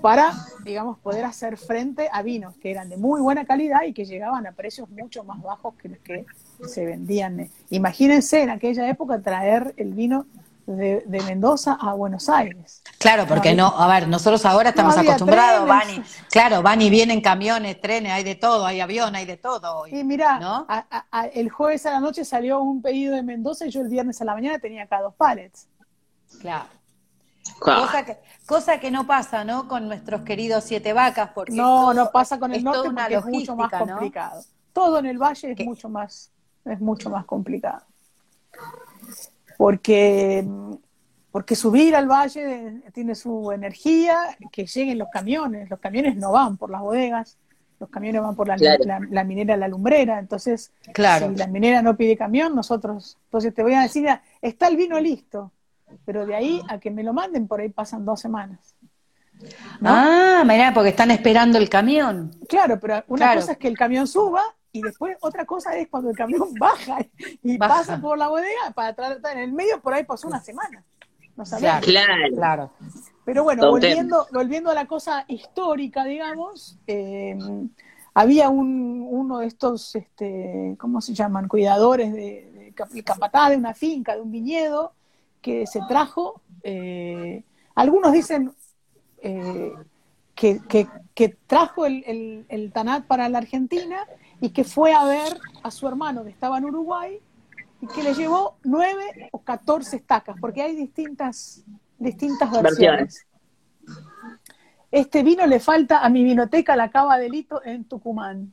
para, 0.00 0.32
digamos, 0.64 0.98
poder 0.98 1.24
hacer 1.24 1.58
frente 1.58 2.08
a 2.12 2.22
vinos 2.22 2.54
que 2.62 2.70
eran 2.70 2.88
de 2.88 2.96
muy 2.96 3.20
buena 3.20 3.44
calidad 3.44 3.82
y 3.82 3.92
que 3.92 4.04
llegaban 4.04 4.46
a 4.46 4.52
precios 4.52 4.88
mucho 4.88 5.24
más 5.24 5.42
bajos 5.42 5.74
que 5.74 5.88
los 5.88 5.98
que 5.98 6.24
se 6.66 6.86
vendían. 6.86 7.50
Imagínense 7.70 8.42
en 8.42 8.50
aquella 8.50 8.88
época 8.88 9.20
traer 9.20 9.74
el 9.76 9.92
vino 9.92 10.26
de, 10.66 11.22
Mendoza 11.26 11.76
a 11.80 11.94
Buenos 11.94 12.28
Aires. 12.28 12.82
Claro, 12.98 13.26
porque 13.26 13.54
no, 13.54 13.66
a 13.66 13.86
ver, 13.88 14.08
nosotros 14.08 14.44
ahora 14.44 14.70
estamos 14.70 14.96
acostumbrados, 14.96 15.68
van 15.68 15.90
y, 15.90 16.02
claro, 16.30 16.62
van 16.62 16.80
y 16.82 16.90
vienen 16.90 17.20
camiones, 17.20 17.80
trenes, 17.80 18.12
hay 18.12 18.24
de 18.24 18.34
todo, 18.34 18.66
hay 18.66 18.80
avión, 18.80 19.14
hay 19.14 19.26
de 19.26 19.36
todo. 19.36 19.86
y 19.86 20.02
mira, 20.04 20.66
el 21.32 21.50
jueves 21.50 21.86
a 21.86 21.92
la 21.92 22.00
noche 22.00 22.24
salió 22.24 22.60
un 22.60 22.82
pedido 22.82 23.14
de 23.14 23.22
Mendoza 23.22 23.66
y 23.66 23.70
yo 23.70 23.80
el 23.80 23.88
viernes 23.88 24.20
a 24.20 24.24
la 24.24 24.34
mañana 24.34 24.58
tenía 24.58 24.84
acá 24.84 25.00
dos 25.00 25.14
pallets. 25.14 25.68
Claro. 26.40 26.66
Cosa 27.58 28.04
que, 28.04 28.18
cosa 28.46 28.80
que 28.80 28.90
no 28.90 29.06
pasa, 29.06 29.44
¿no? 29.44 29.68
Con 29.68 29.86
nuestros 29.86 30.22
queridos 30.22 30.64
siete 30.64 30.92
vacas, 30.92 31.30
porque 31.34 31.52
no, 31.52 31.92
no 31.92 32.10
pasa 32.10 32.38
con 32.38 32.54
el 32.54 32.64
norte 32.64 32.90
porque 32.90 33.14
es 33.14 33.24
mucho 33.26 33.54
más 33.54 33.70
complicado. 33.70 34.42
Todo 34.72 34.98
en 34.98 35.06
el 35.06 35.18
valle 35.18 35.52
es 35.52 35.64
mucho 35.64 35.88
más, 35.88 36.32
es 36.64 36.80
mucho 36.80 37.10
más 37.10 37.24
complicado 37.26 37.82
porque, 39.56 40.46
porque 41.30 41.56
subir 41.56 41.94
al 41.96 42.08
valle 42.08 42.82
tiene 42.92 43.14
su 43.14 43.52
energía, 43.52 44.36
que 44.52 44.66
lleguen 44.66 44.98
los 44.98 45.08
camiones, 45.12 45.70
los 45.70 45.80
camiones 45.80 46.16
no 46.16 46.32
van 46.32 46.56
por 46.56 46.70
las 46.70 46.80
bodegas, 46.80 47.38
los 47.80 47.90
camiones 47.90 48.22
van 48.22 48.36
por 48.36 48.48
la, 48.48 48.56
la, 49.10 49.24
minera, 49.24 49.56
la 49.56 49.68
lumbrera, 49.68 50.18
entonces 50.18 50.72
claro. 50.92 51.28
si 51.30 51.36
la 51.36 51.46
minera 51.46 51.82
no 51.82 51.96
pide 51.96 52.16
camión, 52.16 52.54
nosotros, 52.54 53.18
entonces 53.24 53.54
te 53.54 53.62
voy 53.62 53.74
a 53.74 53.82
decir, 53.82 54.08
está 54.40 54.68
el 54.68 54.76
vino 54.76 54.98
listo, 55.00 55.52
pero 56.04 56.26
de 56.26 56.34
ahí 56.34 56.62
a 56.68 56.78
que 56.78 56.90
me 56.90 57.02
lo 57.02 57.12
manden, 57.12 57.46
por 57.46 57.60
ahí 57.60 57.68
pasan 57.68 58.04
dos 58.04 58.20
semanas. 58.20 58.74
Ah, 59.82 60.44
mira, 60.46 60.72
porque 60.72 60.90
están 60.90 61.10
esperando 61.10 61.58
el 61.58 61.68
camión. 61.68 62.30
Claro, 62.48 62.78
pero 62.80 63.02
una 63.08 63.34
cosa 63.34 63.52
es 63.52 63.58
que 63.58 63.68
el 63.68 63.76
camión 63.76 64.06
suba 64.06 64.42
y 64.74 64.82
después 64.82 65.16
otra 65.20 65.46
cosa 65.46 65.76
es 65.78 65.88
cuando 65.88 66.10
el 66.10 66.16
camión 66.16 66.52
baja 66.58 66.98
y 67.42 67.56
pasa 67.56 68.00
por 68.00 68.18
la 68.18 68.28
bodega 68.28 68.72
para 68.74 68.92
tratar 68.92 69.36
en 69.36 69.44
el 69.44 69.52
medio, 69.52 69.80
por 69.80 69.94
ahí 69.94 70.04
pasó 70.04 70.26
una 70.26 70.40
semana. 70.40 70.84
No 71.36 71.44
claro, 71.80 72.34
claro, 72.34 72.70
Pero 73.24 73.42
bueno, 73.42 73.68
volviendo, 73.70 74.26
volviendo 74.32 74.70
a 74.70 74.74
la 74.74 74.86
cosa 74.86 75.24
histórica, 75.26 76.04
digamos, 76.04 76.78
eh, 76.86 77.36
había 78.14 78.48
un, 78.50 79.04
uno 79.08 79.38
de 79.38 79.46
estos, 79.46 79.96
este, 79.96 80.76
¿cómo 80.78 81.00
se 81.00 81.14
llaman? 81.14 81.48
Cuidadores 81.48 82.12
de, 82.12 82.72
de 82.92 83.02
capataz 83.02 83.50
de 83.50 83.56
una 83.56 83.74
finca, 83.74 84.14
de 84.14 84.20
un 84.20 84.30
viñedo, 84.30 84.92
que 85.40 85.66
se 85.66 85.80
trajo, 85.88 86.40
eh, 86.62 87.44
algunos 87.74 88.12
dicen 88.12 88.52
eh, 89.18 89.72
que, 90.34 90.60
que, 91.14 91.38
trajo 91.46 91.86
el, 91.86 92.02
el, 92.06 92.46
el 92.48 92.72
Tanat 92.72 93.06
para 93.06 93.28
la 93.28 93.38
Argentina 93.38 94.06
y 94.40 94.50
que 94.50 94.64
fue 94.64 94.92
a 94.92 95.04
ver 95.04 95.38
a 95.62 95.70
su 95.70 95.86
hermano 95.88 96.24
que 96.24 96.30
estaba 96.30 96.58
en 96.58 96.64
Uruguay 96.64 97.20
y 97.80 97.86
que 97.86 98.02
le 98.02 98.14
llevó 98.14 98.56
nueve 98.64 99.28
o 99.32 99.42
catorce 99.42 99.96
estacas, 99.96 100.36
porque 100.40 100.62
hay 100.62 100.74
distintas, 100.74 101.64
distintas 101.98 102.50
versiones. 102.50 103.26
Este 104.90 105.22
vino 105.22 105.46
le 105.46 105.60
falta 105.60 106.04
a 106.04 106.08
mi 106.08 106.24
vinoteca 106.24 106.76
la 106.76 106.90
Cava 106.90 107.18
Delito 107.18 107.62
en 107.64 107.84
Tucumán. 107.84 108.52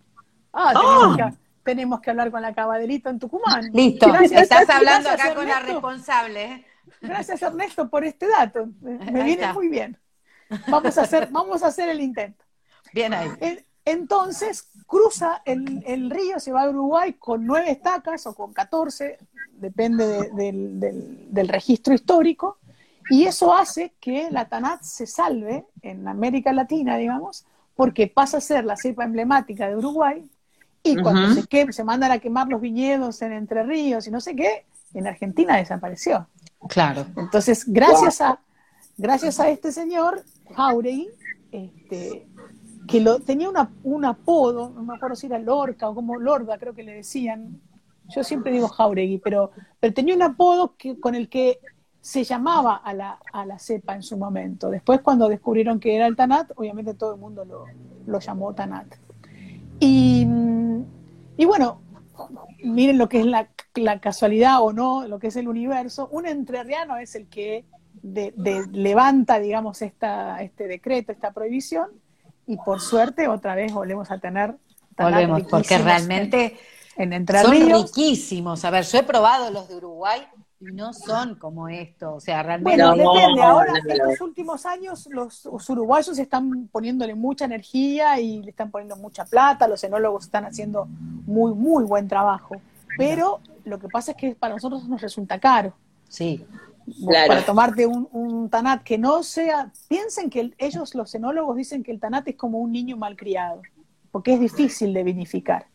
Ah, 0.51 0.73
¡Ah! 0.75 1.31
tenemos, 1.63 2.01
que, 2.01 2.09
hablar 2.09 2.31
con 2.31 2.41
la 2.41 2.53
Cava 2.53 2.77
Delito 2.77 3.09
en 3.09 3.19
Tucumán. 3.19 3.69
Listo, 3.73 4.13
estás 4.15 4.69
hablando 4.69 5.09
acá 5.09 5.35
con 5.35 5.47
la 5.47 5.59
responsable. 5.59 6.65
Gracias 6.99 7.41
Ernesto 7.41 7.89
por 7.89 8.03
este 8.03 8.27
dato, 8.27 8.69
me, 8.81 9.23
viene 9.23 9.53
muy 9.53 9.69
bien. 9.69 9.97
Vamos 10.67 10.97
a 10.97 11.01
hacer, 11.01 11.29
vamos 11.31 11.63
a 11.63 11.67
hacer 11.67 11.89
el 11.89 12.01
intento. 12.01 12.43
Bien 12.93 13.13
ahí. 13.13 13.29
Entonces 13.85 14.69
cruza 14.85 15.41
el, 15.45 16.09
río, 16.09 16.39
se 16.39 16.51
va 16.51 16.63
a 16.63 16.69
Uruguay 16.69 17.13
con 17.13 17.45
nueve 17.45 17.71
estacas 17.71 18.27
o 18.27 18.35
con 18.35 18.53
catorce, 18.53 19.17
depende 19.53 20.29
del, 20.33 21.47
registro 21.47 21.93
histórico, 21.93 22.57
y 23.09 23.25
eso 23.25 23.53
hace 23.53 23.93
que 23.99 24.29
la 24.29 24.45
Tanat 24.45 24.83
se 24.83 25.07
salve 25.07 25.65
en 25.81 26.07
América 26.07 26.53
Latina, 26.53 26.97
digamos, 26.97 27.45
porque 27.75 28.07
pasa 28.07 28.37
a 28.37 28.41
ser 28.41 28.65
la 28.65 28.77
cepa 28.77 29.03
emblemática 29.03 29.67
de 29.67 29.75
Uruguay, 29.75 30.29
y 30.83 30.97
cuando 31.01 31.33
se, 31.33 31.71
se 31.71 31.83
mandan 31.83 32.11
a 32.11 32.19
quemar 32.19 32.47
los 32.47 32.61
viñedos 32.61 33.21
en 33.21 33.33
Entre 33.33 33.63
Ríos 33.63 34.07
y 34.07 34.11
no 34.11 34.19
sé 34.19 34.35
qué, 34.35 34.65
en 34.93 35.07
Argentina 35.07 35.57
desapareció. 35.57 36.27
Claro. 36.67 37.05
Entonces, 37.15 37.65
gracias 37.67 38.21
a 38.21 38.39
gracias 38.97 39.39
a 39.39 39.49
este 39.49 39.71
señor, 39.71 40.23
Jauregui, 40.55 41.09
este, 41.51 42.27
que 42.87 43.05
tenía 43.25 43.49
un 43.83 44.05
apodo, 44.05 44.69
no 44.69 44.83
me 44.83 44.95
acuerdo 44.95 45.15
si 45.15 45.27
era 45.27 45.39
Lorca 45.39 45.89
o 45.89 45.95
como 45.95 46.17
Lorda, 46.17 46.57
creo 46.57 46.73
que 46.73 46.83
le 46.83 46.93
decían. 46.93 47.61
Yo 48.13 48.23
siempre 48.23 48.51
digo 48.51 48.67
Jauregui, 48.67 49.19
pero, 49.19 49.51
pero 49.79 49.93
tenía 49.93 50.15
un 50.15 50.21
apodo 50.21 50.75
que, 50.77 50.99
con 50.99 51.15
el 51.15 51.29
que 51.29 51.59
se 52.01 52.23
llamaba 52.23 52.75
a 52.75 52.93
la, 52.93 53.19
a 53.31 53.45
la 53.45 53.59
cepa 53.59 53.95
en 53.95 54.03
su 54.03 54.17
momento. 54.17 54.69
Después, 54.69 55.01
cuando 55.01 55.29
descubrieron 55.29 55.79
que 55.79 55.95
era 55.95 56.07
el 56.07 56.15
Tanat, 56.15 56.51
obviamente 56.55 56.95
todo 56.95 57.13
el 57.13 57.19
mundo 57.19 57.45
lo, 57.45 57.65
lo 58.07 58.19
llamó 58.19 58.53
Tanat. 58.53 58.87
Y, 59.79 60.27
y, 61.37 61.45
bueno, 61.45 61.81
miren 62.63 62.97
lo 62.97 63.07
que 63.07 63.19
es 63.19 63.25
la, 63.25 63.49
la, 63.75 63.99
casualidad 63.99 64.61
o 64.61 64.73
no, 64.73 65.07
lo 65.07 65.19
que 65.19 65.27
es 65.27 65.35
el 65.35 65.47
universo. 65.47 66.09
Un 66.11 66.25
entrerriano 66.25 66.97
es 66.97 67.15
el 67.15 67.27
que 67.27 67.65
de, 68.01 68.65
levanta, 68.71 69.39
digamos, 69.39 69.81
esta, 69.81 70.41
este 70.41 70.67
decreto, 70.67 71.11
esta 71.11 71.31
prohibición, 71.31 71.89
y 72.47 72.57
por 72.57 72.81
suerte 72.81 73.27
otra 73.27 73.55
vez 73.55 73.71
volvemos 73.71 74.11
a 74.11 74.17
tener 74.17 74.55
volvemos, 74.97 75.43
porque 75.43 75.77
realmente 75.77 76.57
en, 76.97 77.13
Entre 77.13 77.41
son 77.41 77.51
riquísimos. 77.51 78.65
A 78.65 78.69
ver, 78.69 78.83
yo 78.85 78.99
he 78.99 79.03
probado 79.03 79.49
los 79.51 79.67
de 79.67 79.75
Uruguay 79.77 80.21
y 80.59 80.65
no 80.65 80.93
son 80.93 81.35
como 81.35 81.67
esto, 81.69 82.15
o 82.15 82.19
sea, 82.19 82.43
realmente... 82.43 82.83
Bueno, 82.83 83.15
depende, 83.15 83.41
ahora 83.41 83.73
en 83.83 83.97
los 83.97 84.21
últimos 84.21 84.65
años 84.67 85.07
los, 85.09 85.45
uruguayos 85.69 86.19
están 86.19 86.67
poniéndole 86.67 87.15
mucha 87.15 87.45
energía 87.45 88.19
y 88.19 88.43
le 88.43 88.51
están 88.51 88.69
poniendo 88.69 88.95
mucha 88.95 89.25
plata, 89.25 89.67
los 89.67 89.83
enólogos 89.83 90.25
están 90.25 90.45
haciendo 90.45 90.85
muy, 90.85 91.55
muy 91.55 91.83
buen 91.83 92.07
trabajo, 92.07 92.61
pero 92.95 93.39
lo 93.63 93.79
que 93.79 93.87
pasa 93.87 94.11
es 94.11 94.17
que 94.17 94.35
para 94.35 94.53
nosotros 94.53 94.87
nos 94.87 95.01
resulta 95.01 95.39
caro. 95.39 95.73
Sí. 96.07 96.45
Para 97.05 97.45
tomarte 97.45 97.85
un, 97.85 98.07
un, 98.11 98.49
tanat 98.49 98.83
que 98.83 98.97
no 98.97 99.23
sea, 99.23 99.71
piensen 99.87 100.29
que 100.29 100.53
ellos, 100.57 100.95
los 100.95 101.13
enólogos, 101.15 101.55
dicen 101.55 101.83
que 101.83 101.91
el 101.91 101.99
tanat 101.99 102.27
es 102.27 102.35
como 102.35 102.59
un 102.59 102.71
niño 102.71 102.97
malcriado, 102.97 103.61
porque 104.11 104.33
es 104.33 104.39
difícil 104.39 104.93
de 104.93 105.03
vinificar. 105.03 105.67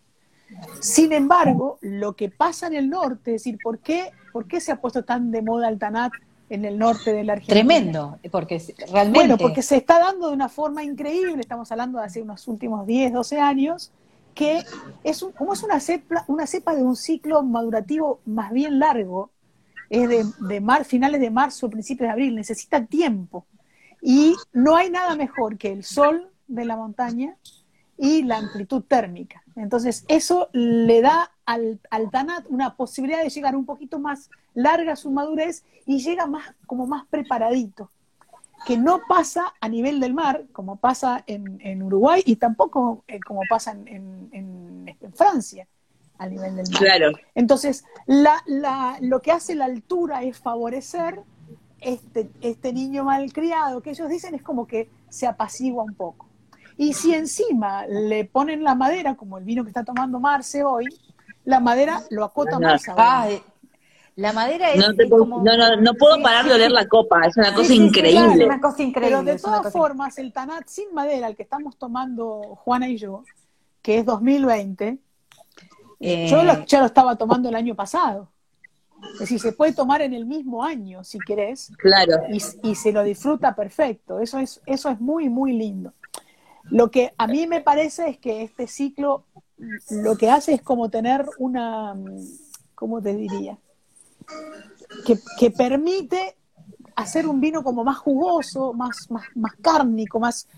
Sin 0.81 1.13
embargo, 1.13 1.79
lo 1.81 2.15
que 2.15 2.29
pasa 2.29 2.67
en 2.69 2.75
el 2.75 2.89
norte, 2.89 3.35
es 3.35 3.43
decir, 3.43 3.59
¿por 3.63 3.79
qué, 3.79 4.11
¿por 4.33 4.47
qué 4.47 4.61
se 4.61 4.73
ha 4.73 4.81
puesto 4.81 5.05
tan 5.05 5.31
de 5.31 5.43
moda 5.43 5.69
el 5.69 5.79
tanat 5.79 6.13
en 6.49 6.65
el 6.65 6.79
norte 6.79 7.13
de 7.13 7.25
la 7.25 7.35
Argentina? 7.35 7.55
Tremendo, 7.55 8.19
porque 8.31 8.63
realmente... 8.93 9.19
Bueno, 9.19 9.39
porque 9.39 9.63
se 9.63 9.77
está 9.77 9.99
dando 9.99 10.29
de 10.29 10.35
una 10.35 10.49
forma 10.49 10.85
increíble, 10.85 11.41
estamos 11.41 11.71
hablando 11.73 11.99
de 11.99 12.05
hace 12.05 12.23
unos 12.23 12.47
últimos 12.47 12.87
10, 12.87 13.13
12 13.13 13.41
años, 13.41 13.93
que 14.35 14.63
es 15.03 15.25
como 15.37 15.55
es 15.55 15.63
una 15.63 15.81
cepa, 15.81 16.25
una 16.29 16.47
cepa 16.47 16.75
de 16.75 16.83
un 16.83 16.95
ciclo 16.95 17.43
madurativo 17.43 18.21
más 18.27 18.53
bien 18.53 18.79
largo, 18.79 19.31
es 19.91 20.09
de, 20.09 20.25
de 20.41 20.61
mar, 20.61 20.85
finales 20.85 21.21
de 21.21 21.31
marzo, 21.31 21.71
principios 21.71 22.09
de 22.09 22.13
abril, 22.13 22.35
necesita 22.35 22.85
tiempo. 22.85 23.47
Y 24.03 24.35
no 24.53 24.77
hay 24.77 24.91
nada 24.91 25.17
mejor 25.17 25.59
que 25.59 25.73
el 25.73 25.85
sol 25.85 26.31
de 26.49 26.65
la 26.65 26.77
montaña 26.77 27.37
y 27.99 28.23
la 28.23 28.39
amplitud 28.39 28.83
térmica. 28.83 29.43
Entonces, 29.57 30.05
eso 30.09 30.49
le 30.53 31.01
da 31.01 31.33
al, 31.47 31.81
al, 31.91 32.11
Tanat 32.11 32.47
una 32.49 32.77
posibilidad 32.77 33.23
de 33.23 33.31
llegar 33.31 33.57
un 33.57 33.65
poquito 33.65 33.99
más 33.99 34.31
larga 34.55 34.97
su 34.97 35.11
madurez 35.11 35.65
y 35.87 35.99
llega 36.01 36.27
más, 36.27 36.55
como 36.67 36.87
más 36.87 37.07
preparadito, 37.07 37.91
que 38.67 38.77
no 38.77 39.01
pasa 39.09 39.55
a 39.61 39.69
nivel 39.69 40.01
del 40.01 40.13
mar, 40.13 40.45
como 40.53 40.77
pasa 40.77 41.23
en, 41.27 41.59
en 41.63 41.83
Uruguay 41.83 42.23
y 42.27 42.37
tampoco 42.37 43.05
eh, 43.07 43.21
como 43.21 43.43
pasa 43.49 43.73
en, 43.73 43.89
en, 43.89 44.29
en, 45.01 45.13
Francia, 45.15 45.67
a 46.19 46.27
nivel 46.27 46.57
del 46.57 46.71
mar. 46.71 46.81
Claro. 46.81 47.13
Entonces, 47.35 47.85
la, 48.07 48.43
la, 48.47 48.99
lo 49.01 49.21
que 49.21 49.33
hace 49.33 49.55
la 49.55 49.67
altura 49.67 50.23
es 50.23 50.39
favorecer 50.39 51.21
este, 51.81 52.31
este 52.41 52.73
niño 52.73 53.05
malcriado, 53.05 53.83
que 53.83 53.91
ellos 53.91 54.09
dicen 54.09 54.35
es 54.35 54.43
como 54.43 54.67
que 54.67 54.89
se 55.09 55.27
apacigua 55.27 55.85
un 55.85 55.95
poco. 55.95 56.29
Y 56.77 56.93
si 56.93 57.15
encima 57.15 57.87
le 57.87 58.25
ponen 58.25 58.63
la 58.63 58.75
madera, 58.75 59.15
como 59.15 59.39
el 59.39 59.45
vino 59.45 59.63
que 59.65 59.71
está 59.71 59.85
tomando 59.85 60.21
Marce 60.21 60.63
hoy, 60.63 60.87
la 61.45 61.61
madera 61.61 62.03
lo 62.11 62.25
acota 62.25 62.59
más 62.59 62.87
la 64.17 64.33
madera 64.33 64.73
es. 64.73 64.79
No, 64.79 64.93
no, 64.93 65.77
no, 65.77 65.95
puedo 65.95 66.23
parar 66.23 66.47
de 66.47 66.55
oler 66.55 66.71
la 66.71 66.89
copa, 66.89 67.21
es 67.27 67.37
una 67.37 67.55
cosa 67.55 67.75
increíble. 67.75 68.43
es 68.43 68.47
una 68.47 68.61
cosa 68.63 68.83
increíble. 68.83 69.19
Pero 69.19 69.23
de 69.23 69.39
todas 69.39 69.71
formas, 69.71 70.17
el 70.17 70.33
Tanat 70.33 70.67
sin 70.69 70.93
madera, 70.95 71.29
el 71.29 71.37
que 71.37 71.43
estamos 71.43 71.77
tomando 71.77 72.57
Juana 72.65 72.89
y 72.89 72.97
yo, 72.97 73.25
que 73.83 73.99
es 73.99 74.07
2020, 74.07 74.99
eh, 76.01 76.29
yo 76.29 76.43
lo, 76.43 76.65
ya 76.65 76.81
lo 76.81 76.87
estaba 76.87 77.17
tomando 77.17 77.49
el 77.49 77.55
año 77.55 77.75
pasado. 77.75 78.29
Es 79.15 79.21
decir, 79.21 79.41
se 79.41 79.53
puede 79.53 79.73
tomar 79.73 80.01
en 80.03 80.15
el 80.15 80.27
mismo 80.27 80.65
año, 80.65 81.05
si 81.05 81.19
querés. 81.19 81.71
Claro. 81.79 82.15
Y, 82.31 82.43
y, 82.69 82.75
se 82.75 82.93
lo 82.93 83.03
disfruta 83.03 83.55
perfecto. 83.55 84.21
Eso 84.21 84.39
es, 84.39 84.61
eso 84.67 84.91
es 84.91 85.01
muy, 85.01 85.29
muy 85.29 85.53
lindo. 85.53 85.93
Lo 86.65 86.91
que 86.91 87.13
a 87.17 87.27
mí 87.27 87.47
me 87.47 87.61
parece 87.61 88.09
es 88.09 88.19
que 88.19 88.43
este 88.43 88.67
ciclo 88.67 89.25
lo 89.91 90.17
que 90.17 90.31
hace 90.31 90.55
es 90.55 90.63
como 90.63 90.91
tener 90.91 91.27
una, 91.39 91.95
¿cómo 92.75 93.01
te 93.01 93.15
diría? 93.15 93.59
Que, 95.39 95.51
permite 95.51 96.37
hacer 96.95 97.27
un 97.27 97.41
vino 97.41 97.63
como 97.63 97.85
más 97.85 97.99
jugoso, 97.99 98.73
más, 98.73 99.11
más, 99.11 99.25
más 99.35 99.55
cárnico, 99.61 100.19
más... 100.19 100.49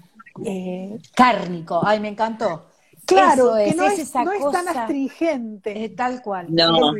Eh, 0.45 0.99
cárnico, 1.15 1.81
ay, 1.85 2.01
me 2.01 2.09
encantó. 2.09 2.67
Claro, 3.09 3.55
que 3.57 3.75
no, 3.75 3.85
es, 3.85 4.13
tan 4.13 4.69
astringente. 4.69 5.85
Eh, 5.85 5.89
tal 5.89 6.21
cual. 6.21 6.47
No. 6.51 6.93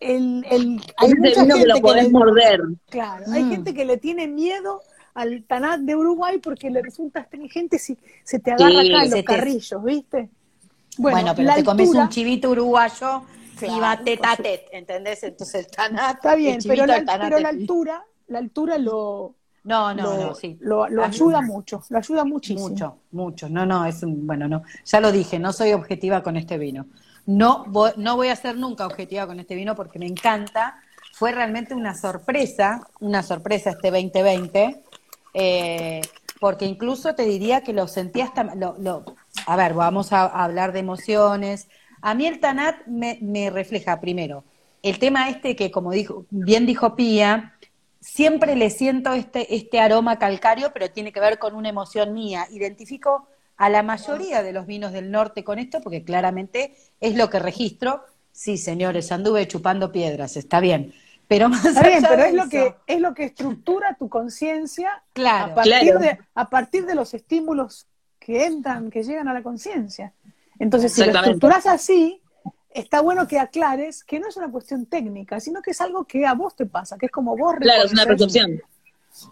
El, 0.00 0.44
el, 0.50 0.80
hay 0.96 1.14
mucha 1.14 1.40
gente 1.40 1.58
que 1.60 1.66
lo 1.66 1.80
podés 1.80 2.10
morder. 2.10 2.60
Claro, 2.88 3.24
hay 3.30 3.44
mm. 3.44 3.50
gente 3.50 3.74
que 3.74 3.84
le 3.84 3.98
tiene 3.98 4.26
miedo 4.26 4.80
al 5.14 5.44
Tanat 5.44 5.80
de 5.80 5.94
Uruguay 5.94 6.38
porque 6.38 6.70
le 6.70 6.80
resulta 6.80 7.20
astringente 7.20 7.78
si 7.78 7.98
se 8.24 8.38
te 8.38 8.52
agarra 8.52 8.80
acá 8.80 9.04
en 9.04 9.10
los 9.10 9.22
carrillos, 9.22 9.84
¿viste? 9.84 10.30
Bueno, 10.96 11.34
pero 11.36 11.54
te 11.54 11.64
comes 11.64 11.90
un 11.90 12.08
chivito 12.08 12.50
uruguayo 12.50 13.22
y 13.60 13.78
va 13.78 14.00
teta 14.02 14.34
tet, 14.36 14.68
¿entendés? 14.72 15.22
Entonces 15.22 15.66
el 15.66 15.70
Tanat. 15.70 16.16
Está 16.16 16.34
bien, 16.34 16.60
pero, 16.66 16.86
la, 16.86 17.04
pero 17.20 17.38
la 17.38 17.50
altura, 17.50 18.04
la 18.26 18.38
altura 18.38 18.78
lo. 18.78 19.34
No, 19.64 19.94
no, 19.94 20.16
no, 20.16 20.34
sí. 20.34 20.58
Lo, 20.60 20.84
ayuda 20.84 21.40
mucho, 21.40 21.82
lo 21.88 21.98
ayuda 21.98 22.24
muchísimo. 22.24 22.68
Mucho, 22.68 22.98
mucho. 23.12 23.48
No, 23.48 23.64
no, 23.64 23.86
es 23.86 24.02
un, 24.02 24.26
bueno, 24.26 24.48
no. 24.48 24.62
Ya 24.84 25.00
lo 25.00 25.12
dije, 25.12 25.38
no 25.38 25.52
soy 25.52 25.72
objetiva 25.72 26.22
con 26.22 26.36
este 26.36 26.58
vino. 26.58 26.86
No 27.26 27.64
voy, 27.68 27.92
no 27.96 28.16
voy 28.16 28.28
a 28.28 28.36
ser 28.36 28.56
nunca 28.56 28.86
objetiva 28.86 29.26
con 29.26 29.38
este 29.38 29.54
vino 29.54 29.76
porque 29.76 29.98
me 29.98 30.06
encanta. 30.06 30.76
Fue 31.12 31.30
realmente 31.30 31.74
una 31.74 31.94
sorpresa, 31.94 32.88
una 33.00 33.22
sorpresa 33.22 33.70
este 33.70 33.90
2020 33.90 34.82
eh, 35.34 36.00
porque 36.40 36.66
incluso 36.66 37.14
te 37.14 37.24
diría 37.24 37.62
que 37.62 37.72
lo 37.72 37.86
sentía 37.86 38.24
hasta, 38.24 38.42
lo, 38.56 39.04
a 39.46 39.56
ver, 39.56 39.74
vamos 39.74 40.12
a, 40.12 40.24
hablar 40.26 40.72
de 40.72 40.80
emociones. 40.80 41.68
A 42.00 42.14
mí 42.14 42.26
el 42.26 42.40
Tanat 42.40 42.84
me, 42.86 43.18
me, 43.22 43.48
refleja 43.50 44.00
primero 44.00 44.42
el 44.82 44.98
tema 44.98 45.28
este 45.28 45.54
que, 45.54 45.70
como 45.70 45.92
dijo, 45.92 46.26
bien 46.30 46.66
dijo 46.66 46.96
Pía, 46.96 47.51
siempre 48.02 48.56
le 48.56 48.68
siento 48.68 49.12
este, 49.14 49.54
este 49.54 49.80
aroma 49.80 50.18
calcario, 50.18 50.72
pero 50.74 50.90
tiene 50.90 51.12
que 51.12 51.20
ver 51.20 51.38
con 51.38 51.54
una 51.54 51.68
emoción 51.68 52.12
mía. 52.12 52.46
Identifico 52.50 53.28
a 53.56 53.70
la 53.70 53.82
mayoría 53.82 54.42
de 54.42 54.52
los 54.52 54.66
vinos 54.66 54.92
del 54.92 55.10
norte 55.10 55.44
con 55.44 55.58
esto, 55.58 55.80
porque 55.80 56.04
claramente 56.04 56.74
es 57.00 57.14
lo 57.14 57.30
que 57.30 57.38
registro. 57.38 58.02
Sí, 58.32 58.58
señores, 58.58 59.12
anduve 59.12 59.46
chupando 59.46 59.92
piedras, 59.92 60.36
está 60.36 60.58
bien. 60.60 60.92
Pero 61.28 61.48
más 61.48 61.64
Está 61.64 61.86
bien, 61.86 62.04
pero 62.06 62.24
es 62.24 62.34
lo 62.34 62.48
que 62.48 62.74
es 62.86 63.00
lo 63.00 63.14
que 63.14 63.24
estructura 63.24 63.96
tu 63.98 64.08
conciencia 64.08 65.02
claro, 65.12 65.52
a 65.52 65.54
partir 65.54 65.98
de 65.98 66.18
a 66.34 66.50
partir 66.50 66.84
de 66.84 66.94
los 66.94 67.14
estímulos 67.14 67.86
que 68.18 68.44
entran, 68.44 68.90
que 68.90 69.02
llegan 69.02 69.28
a 69.28 69.34
la 69.34 69.42
conciencia. 69.42 70.12
Entonces, 70.58 70.92
si 70.92 71.04
lo 71.04 71.12
estructuras 71.12 71.66
así, 71.66 72.21
está 72.74 73.00
bueno 73.00 73.26
que 73.26 73.38
aclares 73.38 74.04
que 74.04 74.18
no 74.18 74.28
es 74.28 74.36
una 74.36 74.50
cuestión 74.50 74.86
técnica, 74.86 75.40
sino 75.40 75.62
que 75.62 75.72
es 75.72 75.80
algo 75.80 76.04
que 76.04 76.26
a 76.26 76.34
vos 76.34 76.56
te 76.56 76.66
pasa, 76.66 76.96
que 76.98 77.06
es 77.06 77.12
como 77.12 77.36
vos 77.36 77.56
Claro, 77.60 77.84
es 77.84 77.92
una 77.92 78.04
percepción. 78.04 78.60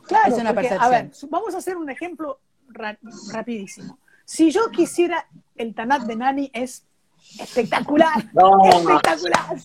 Claro, 0.07 0.35
es 0.35 0.41
una 0.41 0.55
percepción. 0.55 0.83
a 0.83 0.89
ver, 0.89 1.11
vamos 1.29 1.55
a 1.55 1.59
hacer 1.59 1.77
un 1.77 1.91
ejemplo 1.91 2.39
rapidísimo. 3.33 3.99
Si 4.25 4.51
yo 4.51 4.71
quisiera 4.71 5.27
el 5.57 5.75
Tanat 5.75 6.03
de 6.03 6.17
Nani 6.17 6.51
es 6.53 6.85
espectacular, 7.39 8.19
espectacular. 8.73 9.57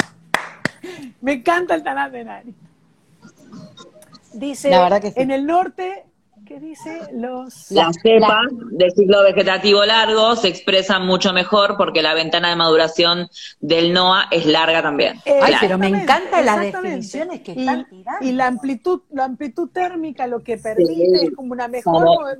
Me 1.22 1.34
encanta 1.34 1.76
el 1.76 1.84
Tanat 1.84 2.12
de 2.12 2.24
Nani. 2.24 2.56
Dice, 4.34 4.72
en 5.16 5.32
el 5.32 5.46
norte, 5.46 6.06
¿qué 6.46 6.60
dice? 6.60 7.02
Los... 7.14 7.72
Las 7.72 7.96
cepas 8.02 8.46
del 8.72 8.92
ciclo 8.92 9.24
vegetativo 9.24 9.84
largo 9.84 10.36
se 10.36 10.48
expresan 10.48 11.06
mucho 11.06 11.34
mejor 11.34 11.76
porque 11.78 12.02
la 12.02 12.14
ventana 12.14 12.50
de 12.50 12.56
maduración 12.56 13.28
del 13.60 13.94
NOA 13.94 14.28
es 14.32 14.46
larga 14.46 14.82
también. 14.82 15.20
Ay, 15.42 15.56
pero 15.60 15.78
me 15.78 15.88
encanta 15.88 16.42
las 16.42 16.60
definiciones 16.60 17.42
que 17.42 17.54
están 17.54 17.88
tirando. 17.90 18.26
Y 18.26 18.32
la 18.32 18.48
amplitud, 18.48 19.02
la 19.12 19.26
amplitud 19.26 19.70
térmica 19.70 20.28
lo 20.28 20.42
que 20.42 20.58
permite 20.58 21.26
es 21.26 21.32
como 21.36 21.52
una 21.52 21.68
mejor 21.68 22.40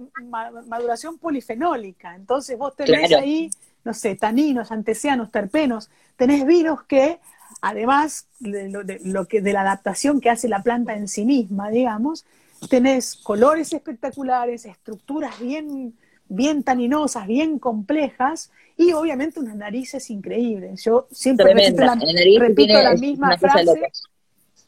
maduración 0.68 1.18
polifenólica. 1.18 2.16
Entonces 2.16 2.58
vos 2.58 2.76
tenés 2.76 3.12
ahí, 3.14 3.50
no 3.84 3.94
sé, 3.94 4.16
taninos, 4.16 4.72
antecianos, 4.72 5.32
terpenos, 5.32 5.90
tenés 6.16 6.46
vinos 6.46 6.84
que 6.84 7.20
además 7.62 8.28
de 8.40 8.70
lo, 9.04 9.28
que, 9.28 9.42
de 9.42 9.54
la 9.54 9.62
adaptación 9.62 10.22
que 10.22 10.30
hace 10.30 10.48
la 10.48 10.62
planta 10.62 10.94
en 10.96 11.08
sí 11.08 11.26
misma, 11.26 11.70
digamos, 11.70 12.26
tenés 12.68 13.16
colores 13.16 13.74
espectaculares, 13.74 14.66
estructuras 14.66 15.40
bien, 15.40 15.96
bien 16.28 16.64
taninosas, 16.64 17.28
bien 17.28 17.60
complejas 17.60 18.52
y 18.78 18.92
obviamente 18.94 19.40
unas 19.40 19.56
narices 19.56 20.10
increíbles. 20.10 20.84
Yo 20.84 21.08
siempre 21.12 21.54
repito 21.54 21.84
la, 21.84 21.96
repito 22.40 22.74
la 22.74 22.96
misma 22.96 23.38
frase 23.38 23.92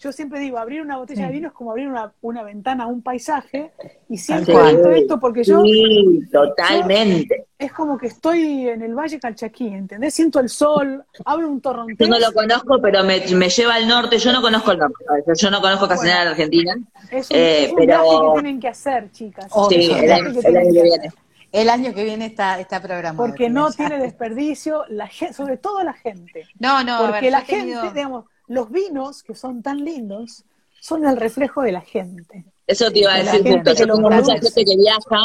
yo 0.08 0.14
siempre 0.14 0.40
digo, 0.40 0.58
abrir 0.58 0.82
una 0.82 0.96
botella 0.96 1.26
de 1.26 1.34
vino 1.34 1.48
es 1.50 1.54
como 1.54 1.72
abrir 1.72 1.90
una, 1.90 2.14
una 2.22 2.44
ventana 2.44 2.86
a 2.86 2.88
un 2.88 3.02
paisaje, 3.02 3.72
y 4.08 4.18
siempre 4.18 4.56
visto 4.56 4.92
esto 4.92 5.20
porque 5.20 5.44
yo... 5.44 5.62
Sí, 5.62 6.22
totalmente. 6.32 7.48
es 7.60 7.74
como 7.74 7.98
que 7.98 8.08
estoy 8.08 8.70
en 8.70 8.82
el 8.84 8.96
Valle 8.96 9.20
Calchaquí, 9.20 9.68
¿entendés? 9.68 10.14
Siento 10.14 10.40
el 10.40 10.48
sol, 10.48 11.04
abro 11.26 11.50
un 11.50 11.60
torrontés. 11.60 11.98
Yo 12.00 12.08
no 12.08 12.20
lo 12.20 12.32
conozco, 12.32 12.80
pero 12.82 13.04
me, 13.04 13.20
me 13.36 13.50
lleva 13.50 13.76
al 13.76 13.86
norte, 13.86 14.18
yo 14.18 14.32
no 14.32 14.42
conozco 14.42 14.72
el 14.72 14.80
norte, 14.80 15.04
yo 15.36 15.52
no 15.52 15.60
conozco 15.60 15.90
casi 15.90 16.08
nada 16.08 16.24
de 16.24 16.30
Argentina. 16.30 16.78
Es 17.12 17.30
un, 17.30 17.36
eh, 17.38 17.74
pero... 17.76 17.86
viaje 17.86 18.10
que 18.10 18.34
tienen 18.42 18.60
que 18.62 18.68
hacer, 18.70 19.12
chicas. 19.12 19.52
sí, 19.68 19.92
el, 19.92 20.10
año 20.10 20.42
que 20.42 20.52
viene. 20.72 21.12
El 21.52 21.70
año 21.70 21.94
que 21.94 22.04
viene 22.06 22.28
está, 22.28 22.62
está 22.62 22.82
programado. 22.82 23.28
Porque 23.28 23.50
no 23.50 23.72
tiene 23.72 23.98
desperdicio, 24.00 24.86
la 24.88 25.08
gente, 25.08 25.34
sobre 25.34 25.58
todo 25.58 25.84
la 25.84 25.94
gente. 25.94 26.48
No, 26.60 26.82
no, 26.86 27.00
Porque 27.00 27.18
a 27.18 27.22
ver, 27.22 27.32
la 27.32 27.42
tenido- 27.44 27.82
gente, 27.82 27.96
digamos, 27.96 28.26
los 28.48 28.72
vinos 28.72 29.24
que 29.24 29.36
son 29.36 29.62
tan 29.62 29.84
lindos 29.84 30.44
son 30.80 31.06
el 31.06 31.18
reflejo 31.18 31.62
de 31.64 31.72
la 31.72 31.82
gente. 31.82 32.46
Eso 32.66 32.92
te 32.92 33.00
iba 33.00 33.14
a 33.14 33.18
De 33.18 33.24
decir 33.24 33.44
gente 33.44 33.54
justo. 33.72 33.74
que 33.74 33.80
Yo 33.80 33.86
lo 33.88 33.96
tengo 33.96 34.10
mucha 34.10 34.22
produce. 34.24 34.42
gente 34.52 34.66
que 34.66 34.78
viaja 34.78 35.20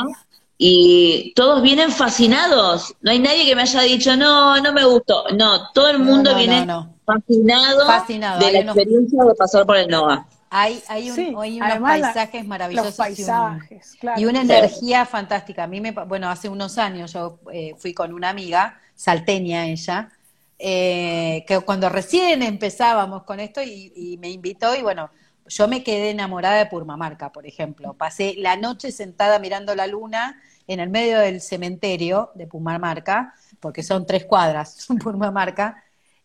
y 0.59 1.33
todos 1.35 1.63
vienen 1.63 1.91
fascinados. 1.91 2.95
No 3.01 3.11
hay 3.11 3.19
nadie 3.19 3.45
que 3.47 3.57
me 3.57 3.63
haya 3.63 3.81
dicho, 3.83 4.17
no, 4.17 4.61
no 4.61 4.73
me 4.73 4.85
gustó. 4.85 5.25
No, 5.37 5.71
todo 5.73 5.89
el 5.91 5.99
mundo 5.99 6.33
no, 6.33 6.37
viene 6.39 6.65
no, 6.67 6.85
no. 6.85 6.95
fascinado, 7.05 7.87
Fascinado. 7.87 8.39
de 8.41 8.47
Hay 8.47 8.53
la 8.53 8.61
unos- 8.61 8.77
experiencia 8.77 9.25
de 9.25 9.35
pasar 9.35 9.67
por 9.67 9.77
el 9.77 9.89
NOA. 9.89 10.27
Hay, 10.55 10.83
hay, 10.89 11.09
un- 11.11 11.17
Sí, 11.17 11.35
hay 11.39 11.57
unos 11.57 11.71
además 11.71 11.99
la- 12.01 12.13
paisajes 12.13 12.47
maravillosos. 12.47 12.87
Los 12.87 12.99
y 13.19 13.23
un- 13.23 13.27
paisajes, 13.29 13.97
claro. 13.99 14.21
Y 14.21 14.25
una 14.27 14.41
Sí. 14.43 14.53
energía 14.53 15.07
fantástica. 15.07 15.65
A 15.65 15.67
mí 15.67 15.81
me, 15.81 15.93
pa- 15.95 16.05
bueno, 16.05 16.29
hace 16.29 16.49
unos 16.49 16.77
años 16.79 17.13
yo 17.15 17.39
eh, 17.53 17.75
fui 17.79 17.95
con 17.95 18.13
una 18.13 18.29
amiga, 18.29 18.79
salteña 18.95 19.67
ella, 19.67 20.11
eh, 20.65 21.45
que 21.49 21.59
cuando 21.61 21.89
recién 21.89 22.41
empezábamos 22.41 23.25
con 23.25 23.41
esto 23.41 23.61
y, 23.61 24.17
me 24.21 24.31
invitó 24.31 24.77
y 24.77 24.83
bueno, 24.83 25.11
yo 25.47 25.67
me 25.67 25.83
quedé 25.83 26.11
enamorada 26.11 26.59
de 26.59 26.67
Purmamarca, 26.67 27.33
por 27.33 27.47
ejemplo. 27.47 27.95
Pasé 27.95 28.35
la 28.39 28.55
noche 28.55 28.93
sentada 28.93 29.41
mirando 29.41 29.75
la 29.75 29.89
luna 29.89 30.41
en 30.69 30.79
el 30.79 30.89
medio 30.89 31.19
del 31.19 31.41
cementerio 31.41 32.31
de 32.37 32.47
Purmamarca, 32.47 33.35
porque 33.59 33.83
son 33.83 34.07
tres 34.07 34.25
cuadras, 34.25 34.87
Purmamarca, 35.03 35.83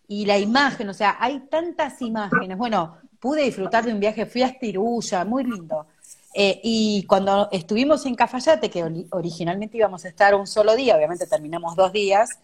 y 0.08 0.26
la 0.26 0.38
imagen, 0.38 0.88
o 0.90 0.94
sea, 0.94 1.18
hay 1.20 1.40
tantas 1.50 2.00
imágenes. 2.04 2.60
Bueno, 2.60 2.96
pude 3.20 3.42
disfrutar 3.42 3.86
de 3.86 3.92
un 3.92 4.00
viaje, 4.00 4.28
fui 4.28 4.44
a 4.44 4.48
Estirulla, 4.48 5.26
muy 5.26 5.46
lindo. 5.46 5.88
Eh, 6.36 6.62
y 6.64 7.04
cuando 7.08 7.50
estuvimos 7.52 8.06
en 8.06 8.14
Cafayate, 8.14 8.70
que 8.70 8.86
ori- 8.86 9.08
originalmente 9.10 9.78
íbamos 9.78 10.06
a 10.06 10.10
estar 10.10 10.36
un 10.36 10.46
solo 10.46 10.76
día, 10.76 10.96
obviamente 10.96 11.26
terminamos 11.26 11.76
dos 11.76 11.92
días, 11.92 12.38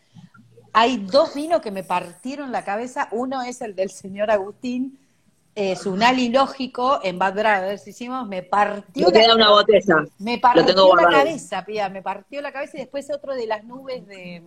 hay 0.73 0.97
dos 0.97 1.33
vinos 1.35 1.61
que 1.61 1.71
me 1.71 1.83
partieron 1.83 2.51
la 2.51 2.63
cabeza. 2.65 3.07
Uno 3.11 3.41
es 3.43 3.61
el 3.61 3.75
del 3.75 3.89
señor 3.91 4.31
Agustín, 4.31 4.99
es 5.55 5.85
un 5.85 6.01
alilógico 6.01 6.99
en 7.03 7.19
Bad 7.19 7.33
Brothers, 7.35 7.87
hicimos, 7.87 8.27
me 8.27 8.41
partió 8.41 9.07
Me 9.07 9.13
la- 9.13 9.19
queda 9.21 9.35
una 9.35 9.49
botella. 9.51 9.95
me 10.17 10.39
partió 10.39 10.65
la 10.73 10.81
guardado. 10.81 11.11
cabeza, 11.11 11.63
Pía, 11.63 11.89
me 11.89 12.01
partió 12.01 12.41
la 12.41 12.51
cabeza 12.51 12.77
y 12.77 12.79
después 12.81 13.09
otro 13.11 13.33
de 13.35 13.45
las 13.45 13.63
nubes 13.63 14.05
de 14.07 14.41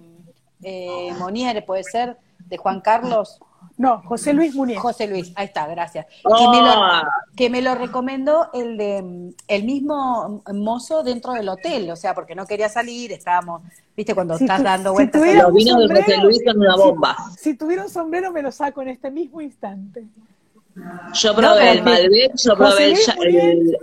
eh, 0.63 1.13
Monier, 1.19 1.65
puede 1.65 1.85
ser, 1.85 2.17
de 2.41 2.57
Juan 2.57 2.81
Carlos. 2.81 3.39
No, 3.79 4.01
José 4.07 4.33
Luis 4.33 4.55
Munier. 4.55 4.79
José 4.79 5.07
Luis, 5.07 5.33
ahí 5.37 5.47
está, 5.47 5.67
gracias. 5.67 6.07
Oh. 6.25 6.35
Que, 6.35 6.49
me 6.49 6.63
lo, 6.67 6.75
que 7.37 7.51
me 7.51 7.63
lo 7.63 7.75
recomendó 7.75 8.49
el 8.55 8.79
de 8.79 9.03
mm, 9.03 9.29
el 9.49 9.65
mismo 9.65 10.43
mozo 10.55 11.03
dentro 11.03 11.35
del 11.35 11.49
hotel, 11.51 11.91
o 11.91 11.97
sea, 11.97 12.15
porque 12.15 12.35
no 12.35 12.47
quería 12.47 12.71
salir, 12.71 13.13
estábamos, 13.13 13.61
viste, 13.95 14.15
cuando 14.15 14.39
Si 14.39 14.45
estás 14.45 14.59
tu- 14.59 14.65
dando 14.65 14.91
si 14.91 14.95
vueltas. 14.95 15.21
tuviera 15.21 15.43
Los 15.43 15.51
un 15.51 15.57
vinos 15.57 15.77
de 15.77 15.89
José 15.89 15.97
sombrero, 16.01 16.23
Luis 16.25 16.39
son 16.47 16.57
una 16.59 16.73
si- 16.75 16.79
bomba. 16.81 17.17
Si, 17.39 17.55
tuviera 17.55 17.83
un 17.85 17.91
sombrero 17.91 18.33
me 18.33 18.41
lo 18.43 18.51
saco 18.51 18.81
en 18.81 18.89
este 18.89 19.11
mismo 19.11 19.41
instante. 19.43 20.05
Yo 21.15 21.35
probé 21.35 21.71
el 21.73 21.79
que- 21.79 21.83
Malbec, 21.85 22.33
yo 22.37 22.57
probé 22.57 22.93
el, 22.93 22.99
el, 23.35 23.79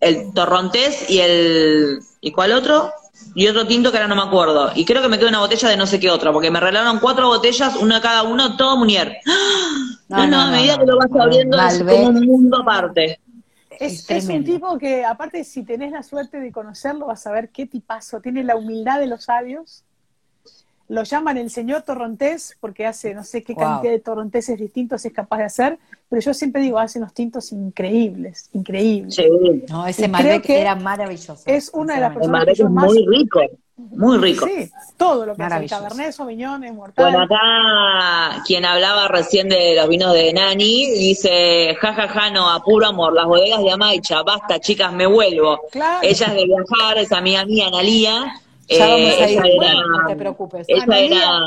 el 0.00 0.32
Torrontés 0.34 1.08
y 1.10 1.20
el... 1.20 2.00
¿Y 2.20 2.32
cuál 2.32 2.52
otro? 2.52 2.92
Y 3.34 3.46
otro 3.46 3.66
tinto 3.66 3.90
que 3.90 3.98
ahora 3.98 4.08
no 4.08 4.16
me 4.16 4.22
acuerdo. 4.22 4.72
Y 4.74 4.84
creo 4.84 5.02
que 5.02 5.08
me 5.08 5.18
quedó 5.18 5.28
una 5.28 5.40
botella 5.40 5.68
de 5.68 5.76
no 5.76 5.86
sé 5.86 6.00
qué 6.00 6.10
otra, 6.10 6.32
porque 6.32 6.50
me 6.50 6.60
regalaron 6.60 6.98
cuatro 6.98 7.28
botellas, 7.28 7.76
una 7.76 8.00
cada 8.00 8.22
uno, 8.24 8.56
todo 8.56 8.76
Munier. 8.76 9.18
No, 10.08 10.16
No, 10.16 10.26
no, 10.26 10.30
no, 10.30 10.40
a 10.40 10.50
medida 10.50 10.74
no, 10.74 10.80
que 10.80 10.86
lo 10.86 10.98
vas 10.98 11.10
no, 11.10 11.22
abriendo 11.22 11.60
es 11.60 11.78
como 11.84 12.08
un 12.08 12.26
mundo 12.26 12.58
aparte. 12.62 13.20
Es, 13.70 14.10
Es 14.10 14.10
es 14.10 14.28
un 14.28 14.42
tipo 14.44 14.78
que, 14.78 15.04
aparte, 15.04 15.44
si 15.44 15.62
tenés 15.62 15.92
la 15.92 16.02
suerte 16.02 16.40
de 16.40 16.50
conocerlo, 16.50 17.06
vas 17.06 17.26
a 17.26 17.32
ver 17.32 17.50
qué 17.50 17.66
tipazo. 17.66 18.20
Tiene 18.20 18.42
la 18.42 18.56
humildad 18.56 18.98
de 18.98 19.06
los 19.06 19.24
sabios. 19.24 19.84
Lo 20.88 21.02
llaman 21.02 21.36
el 21.36 21.50
señor 21.50 21.82
Torrontés 21.82 22.56
porque 22.60 22.86
hace 22.86 23.12
no 23.14 23.22
sé 23.22 23.42
qué 23.42 23.52
Wow. 23.52 23.62
cantidad 23.62 23.92
de 23.92 24.00
torronteses 24.00 24.58
distintos 24.58 25.04
es 25.04 25.12
capaz 25.12 25.38
de 25.38 25.44
hacer, 25.44 25.78
pero 26.08 26.22
yo 26.22 26.32
siempre 26.32 26.62
digo, 26.62 26.78
hace 26.78 26.98
unos 26.98 27.12
tintos 27.12 27.52
increíbles, 27.52 28.48
increíbles. 28.54 29.14
Sí. 29.14 29.24
No, 29.68 29.86
ese 29.86 30.08
Malbec 30.08 30.42
que 30.44 30.60
era 30.60 30.74
maravilloso. 30.74 31.42
es 31.44 31.70
una 31.74 31.94
de 31.96 32.00
las 32.00 32.14
personas 32.14 32.44
que 32.46 32.54
yo 32.54 32.70
más- 32.70 32.86
muy 32.86 33.04
rico, 33.06 33.40
muy 33.76 34.16
rico. 34.16 34.46
Sí, 34.46 34.70
todo 34.96 35.26
lo 35.26 35.36
que 35.36 35.42
hace. 35.42 35.66
Cabernet 35.66 36.12
Sauvignon 36.12 36.64
es 36.64 36.72
mortal. 36.74 37.12
Bueno, 37.12 37.22
acá 37.24 38.42
quien 38.46 38.64
hablaba 38.64 39.08
recién 39.08 39.48
de 39.50 39.74
los 39.76 39.88
vinos 39.88 40.14
de 40.14 40.32
Nani 40.32 40.90
dice, 40.92 41.76
jajaja, 41.78 42.30
no, 42.30 42.50
a 42.50 42.62
puro 42.62 42.86
amor, 42.86 43.12
las 43.12 43.26
bodegas 43.26 43.62
de 43.62 43.70
Amaicha, 43.70 44.22
basta 44.22 44.58
chicas, 44.58 44.92
me 44.92 45.06
vuelvo. 45.06 45.60
Claro. 45.70 45.98
Ella 46.02 46.26
es 46.28 46.34
de 46.34 46.44
viajar, 46.46 46.96
es 46.98 47.12
amiga 47.12 47.44
mía, 47.44 47.66
Analía. 47.68 48.40
Ya 48.68 48.86
eh, 48.86 48.88
vamos 48.90 49.20
a 49.20 49.30
ir, 49.30 49.38
ella 49.38 49.42
era, 49.46 49.74
no 49.86 50.06
te 50.06 50.16
preocupes. 50.16 50.66
ella 50.68 50.98
era, 50.98 51.40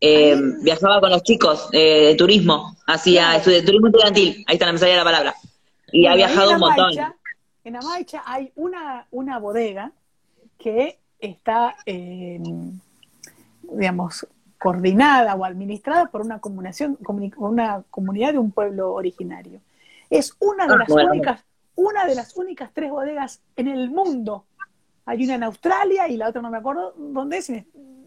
eh, 0.00 0.36
viajaba 0.62 1.00
con 1.00 1.10
los 1.10 1.22
chicos 1.22 1.68
eh, 1.72 2.06
de 2.08 2.14
turismo, 2.14 2.76
hacía 2.86 3.36
estudio 3.36 3.58
de 3.58 3.66
turismo 3.66 3.88
estudiantil, 3.88 4.44
ahí 4.46 4.54
está, 4.54 4.66
no 4.66 4.72
me 4.72 4.78
salía 4.78 4.96
la 4.96 5.04
palabra. 5.04 5.34
Y 5.92 6.06
ha 6.06 6.10
Bueno, 6.10 6.16
viajado 6.16 6.52
un 6.52 6.60
montón. 6.60 6.84
Amaicha- 6.92 7.14
En 7.64 7.76
Amaicha 7.76 8.22
hay 8.24 8.50
una, 8.56 9.06
una 9.10 9.38
bodega 9.38 9.92
que 10.58 10.98
está, 11.20 11.76
eh, 11.84 12.40
digamos, 13.62 14.26
coordinada 14.58 15.34
o 15.34 15.44
administrada 15.44 16.06
por 16.06 16.22
una, 16.22 16.38
comunicación, 16.40 16.96
comuni- 16.98 17.34
una 17.36 17.82
comunidad 17.90 18.32
de 18.32 18.38
un 18.38 18.50
pueblo 18.52 18.92
originario. 18.94 19.60
Es 20.10 20.34
una 20.40 20.66
de 20.66 20.74
Ah, 20.74 20.78
las 20.78 20.88
bueno. 20.88 21.10
únicas, 21.10 21.44
una 21.74 22.06
de 22.06 22.14
las 22.14 22.36
únicas 22.36 22.70
tres 22.72 22.90
bodegas 22.90 23.40
en 23.56 23.68
el 23.68 23.90
mundo. 23.90 24.44
Hay 25.08 25.24
una 25.24 25.36
en 25.36 25.42
Australia 25.42 26.06
y 26.06 26.18
la 26.18 26.28
otra 26.28 26.42
no 26.42 26.50
me 26.50 26.58
acuerdo 26.58 26.92
dónde 26.98 27.38
es, 27.38 27.48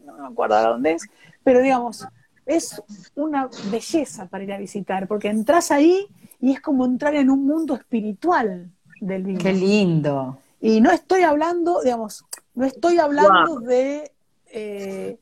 no 0.06 0.18
me 0.18 0.28
acuerdo 0.28 0.56
ahora 0.56 0.70
dónde 0.70 0.92
es, 0.94 1.10
pero 1.44 1.60
digamos, 1.60 2.08
es 2.46 2.80
una 3.16 3.50
belleza 3.72 4.28
para 4.28 4.44
ir 4.44 4.54
a 4.54 4.60
visitar, 4.60 5.08
porque 5.08 5.30
entras 5.30 5.72
ahí 5.72 6.06
y 6.40 6.52
es 6.54 6.62
como 6.62 6.86
entrar 6.86 7.16
en 7.16 7.32
un 7.32 7.44
mundo 7.46 7.74
espiritual 7.74 8.70
del 9.00 9.24
vino. 9.24 9.40
Qué 9.40 9.52
lindo. 9.52 10.38
Y 10.60 10.80
no 10.80 10.92
estoy 10.92 11.24
hablando, 11.24 11.82
digamos, 11.82 12.24
no 12.54 12.66
estoy 12.66 13.00
hablando 13.00 13.60
de, 13.62 14.12
eh, 14.54 15.18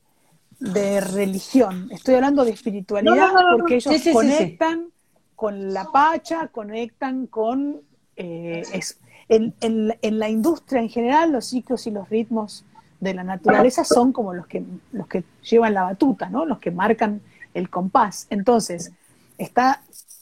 de 0.59 0.99
religión, 0.99 1.87
estoy 1.93 2.15
hablando 2.15 2.43
de 2.43 2.51
espiritualidad, 2.51 3.15
No, 3.15 3.27
no, 3.27 3.41
no, 3.41 3.51
no. 3.51 3.57
porque 3.59 3.75
ellos 3.75 3.93
Sí, 3.93 3.99
sí, 3.99 4.09
sí, 4.09 4.13
conectan 4.13 4.91
con 5.37 5.73
la 5.73 5.89
pacha, 5.89 6.47
conectan 6.49 7.27
con... 7.27 7.81
eh, 8.17 8.63
es- 8.73 8.98
en, 9.29 9.53
en- 9.61 9.95
en 10.01 10.19
la 10.19 10.27
industria 10.29 10.81
en 10.81 10.89
general, 10.89 11.31
los 11.31 11.45
ciclos 11.45 11.87
y 11.87 11.91
los 11.91 12.09
ritmos 12.09 12.65
de 12.99 13.13
la 13.13 13.23
naturaleza 13.23 13.83
son 13.85 14.11
como 14.11 14.33
los 14.33 14.45
que, 14.47 14.63
los 14.91 15.07
que 15.07 15.23
llevan 15.49 15.73
la 15.73 15.83
batuta, 15.83 16.29
¿no? 16.29 16.45
los 16.45 16.59
que 16.59 16.71
marcan 16.71 17.21
el 17.53 17.69
compás. 17.69 18.27
Entonces, 18.29 18.91
está 19.37 19.81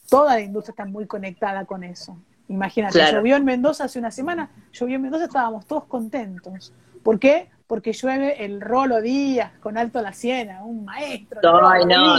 toda 0.10 0.36
la 0.36 0.42
industria 0.42 0.72
está 0.72 0.86
muy 0.86 1.06
conectada 1.08 1.66
con 1.66 1.84
eso. 1.84 2.16
Imagínate, 2.50 2.94
Claro. 2.94 3.18
llovió 3.18 3.36
en 3.36 3.44
Mendoza 3.46 3.86
hace 3.86 4.00
una 4.00 4.12
semana, 4.12 4.50
llovió 4.72 4.96
en 4.98 5.02
Mendoza, 5.02 5.26
estábamos 5.26 5.66
todos 5.66 5.86
contentos. 5.86 6.72
¿Por 7.04 7.20
qué? 7.20 7.50
Porque 7.68 7.92
llueve 7.92 8.46
el 8.46 8.62
Rolo 8.62 9.02
Díaz 9.02 9.52
con 9.60 9.78
Alto 9.78 10.02
La 10.02 10.14
Siena, 10.14 10.64
un 10.64 10.86
maestro. 10.86 11.42
no. 11.42 12.16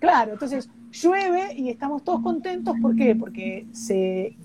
Claro, 0.00 0.32
entonces 0.32 0.68
llueve 0.90 1.54
y 1.54 1.68
estamos 1.70 2.02
todos 2.02 2.20
contentos. 2.22 2.74
¿Por 2.82 2.96
qué? 2.96 3.14
Porque 3.14 3.66
se, 3.72 4.36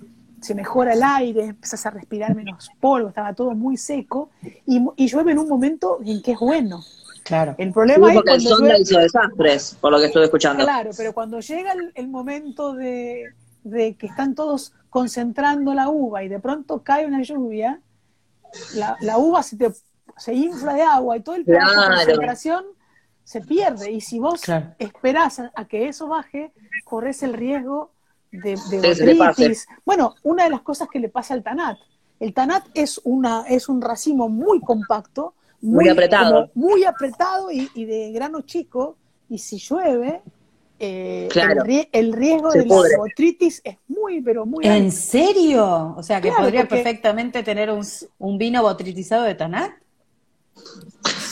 se 0.42 0.56
mejora 0.56 0.94
el 0.94 1.04
aire, 1.04 1.46
empiezas 1.46 1.86
a 1.86 1.92
respirar 1.92 2.36
menos 2.36 2.70
polvo, 2.80 3.10
estaba 3.10 3.34
todo 3.34 3.52
muy 3.52 3.78
seco 3.78 4.30
y, 4.66 4.84
y 4.96 5.08
llueve 5.08 5.32
en 5.32 5.38
un 5.40 5.48
momento 5.48 6.00
en 6.04 6.22
que 6.22 6.32
es 6.34 6.40
bueno. 6.40 6.82
Claro. 7.24 7.54
El 7.60 7.72
problema 7.72 8.10
es 8.10 8.16
porque 8.16 8.32
el 8.32 8.42
cuando 8.44 8.50
sonda 8.50 8.68
llueve, 8.70 8.82
hizo 8.82 9.00
desastres, 9.00 9.78
por 9.80 9.92
lo 9.92 10.00
que 10.00 10.06
estuve 10.08 10.24
escuchando. 10.26 10.64
Claro, 10.64 10.90
pero 10.98 11.14
cuando 11.14 11.40
llega 11.40 11.72
el, 11.74 11.92
el 11.94 12.08
momento 12.08 12.74
de, 12.74 13.26
de 13.64 13.96
que 13.96 14.08
están 14.08 14.34
todos 14.36 14.74
concentrando 14.90 15.74
la 15.74 15.90
uva 15.90 16.24
y 16.24 16.28
de 16.28 16.40
pronto 16.40 16.82
cae 16.84 17.06
una 17.06 17.22
lluvia, 17.22 17.80
la, 18.76 18.98
la 19.02 19.18
uva 19.20 19.44
se, 19.44 19.56
te, 19.56 19.72
se 20.18 20.34
infla 20.34 20.74
de 20.74 20.82
agua 20.82 21.16
y 21.18 21.22
todo 21.22 21.36
el 21.36 21.46
trabajo 21.46 21.82
de 21.82 21.96
concentración 21.96 22.66
se 23.24 23.42
pierde. 23.42 23.92
Y 23.92 24.02
si 24.02 24.20
vos 24.20 24.42
Claro. 24.42 24.74
esperás 24.80 25.40
a, 25.40 25.52
a 25.56 25.66
que 25.66 25.88
eso 25.88 26.08
baje, 26.08 26.52
corres 26.84 27.22
el 27.24 27.34
riesgo 27.34 27.92
de, 28.32 28.58
de 28.70 29.14
botritis. 29.16 29.68
Bueno, 29.86 30.16
una 30.24 30.46
de 30.46 30.50
las 30.50 30.62
cosas 30.62 30.88
que 30.92 31.00
le 31.00 31.10
pasa 31.10 31.34
al 31.34 31.44
tanat. 31.44 31.78
El 32.20 32.34
tanat 32.34 32.66
es, 32.74 33.02
una, 33.04 33.46
es 33.48 33.68
un 33.68 33.82
racimo 33.82 34.30
muy 34.30 34.60
compacto, 34.62 35.34
Muy 35.62 35.90
apretado. 35.90 36.50
como 36.54 36.68
muy 36.70 36.84
apretado 36.84 37.52
y, 37.52 37.70
y 37.74 37.86
de 37.86 38.12
grano 38.12 38.42
chico, 38.42 38.96
y 39.30 39.40
si 39.40 39.58
llueve, 39.58 40.22
eh, 40.80 41.28
Claro. 41.32 41.62
el, 41.64 41.68
rie- 41.68 41.90
el 41.92 42.14
riesgo 42.14 42.52
Se 42.52 42.60
de 42.60 42.66
pudre. 42.66 42.92
la 42.92 42.98
botritis 43.00 43.62
es 43.64 43.78
muy, 43.88 44.22
pero 44.22 44.46
muy 44.46 44.66
¿En 44.66 44.72
alto. 44.72 44.92
serio? 44.96 45.96
O 45.98 46.04
sea, 46.04 46.22
que 46.22 46.30
Claro, 46.30 46.44
podría 46.44 46.62
porque- 46.62 46.76
perfectamente 46.76 47.44
tener 47.44 47.70
un, 47.72 47.86
un 48.20 48.38
vino 48.38 48.62
botritizado 48.62 49.24
de 49.24 49.36
Tanat. 49.36 49.72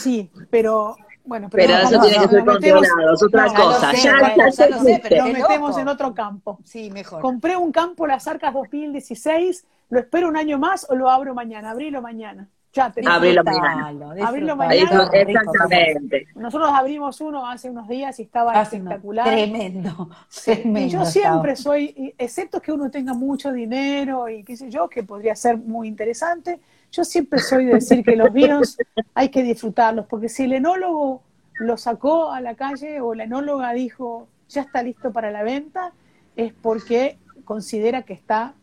Sí, 0.01 0.31
pero 0.49 0.95
bueno, 1.29 1.47
Pero 1.51 1.73
no, 1.73 1.79
eso 1.79 1.91
no, 1.97 2.01
tiene 2.01 2.17
no, 2.17 2.21
que 2.23 2.29
ser 2.29 2.43
nos 2.43 2.55
metemos- 2.55 2.87
controlado, 2.87 3.13
es 3.13 3.23
otra 3.23 3.45
no, 3.45 3.51
ya 3.53 3.57
lo 3.59 3.65
cosa. 3.65 3.91
sé, 3.91 3.97
Ya, 4.03 4.11
bueno, 4.19 4.25
ya 4.27 4.35
ya 4.35 4.45
lo 4.45 4.51
sé, 4.51 4.63
existe. 4.65 5.09
pero 5.09 5.23
Nos 5.25 5.33
metemos 5.33 5.77
en 5.77 5.87
otro 5.87 6.13
campo. 6.13 6.59
Sí, 6.65 6.91
mejor. 6.91 7.21
Compré 7.21 7.55
un 7.55 7.71
campo 7.71 8.05
Las 8.07 8.27
Arcas 8.27 8.53
2016, 8.53 9.65
¿lo 9.89 9.99
espero 9.99 10.27
un 10.27 10.35
año 10.37 10.57
más 10.59 10.85
o 10.89 10.95
lo 10.95 11.09
abro 11.09 11.33
mañana? 11.33 11.69
Abrilo 11.71 12.01
mañana. 12.01 12.49
Ya 12.71 12.85
Abrilo 12.85 13.43
Disfrutalo, 13.43 14.11
Abrilo 14.23 14.55
mañana. 14.55 15.09
Exactamente. 15.11 16.27
Nosotros 16.35 16.69
abrimos 16.71 17.19
uno 17.21 17.47
hace 17.47 17.69
unos 17.69 17.87
días 17.87 18.19
y 18.19 18.23
estaba 18.23 18.61
espectacular. 18.61 19.25
Tremendo, 19.25 20.09
y 20.45 20.87
yo 20.87 21.01
estaba. 21.01 21.05
siempre 21.05 21.55
soy, 21.55 22.13
excepto 22.17 22.61
que 22.61 22.71
uno 22.71 22.91
tenga 22.91 23.13
mucho 23.13 23.51
dinero 23.51 24.29
y 24.29 24.43
qué 24.43 24.55
sé 24.55 24.69
yo, 24.69 24.87
que 24.87 25.03
podría 25.03 25.35
ser 25.35 25.57
muy 25.57 25.87
interesante, 25.87 26.59
yo 26.91 27.03
siempre 27.03 27.39
soy 27.39 27.65
de 27.65 27.75
decir 27.75 28.03
que 28.03 28.15
los 28.15 28.31
vinos 28.31 28.77
hay 29.15 29.29
que 29.29 29.41
disfrutarlos, 29.41 30.05
porque 30.05 30.29
si 30.29 30.43
el 30.43 30.53
enólogo 30.53 31.23
lo 31.55 31.75
sacó 31.77 32.31
a 32.31 32.39
la 32.39 32.55
calle 32.55 33.01
o 33.01 33.13
la 33.15 33.23
enóloga 33.23 33.73
dijo 33.73 34.27
ya 34.49 34.61
está 34.61 34.81
listo 34.81 35.11
para 35.11 35.31
la 35.31 35.43
venta, 35.43 35.93
es 36.35 36.53
porque 36.53 37.17
considera 37.45 38.03
que 38.03 38.13
está 38.13 38.53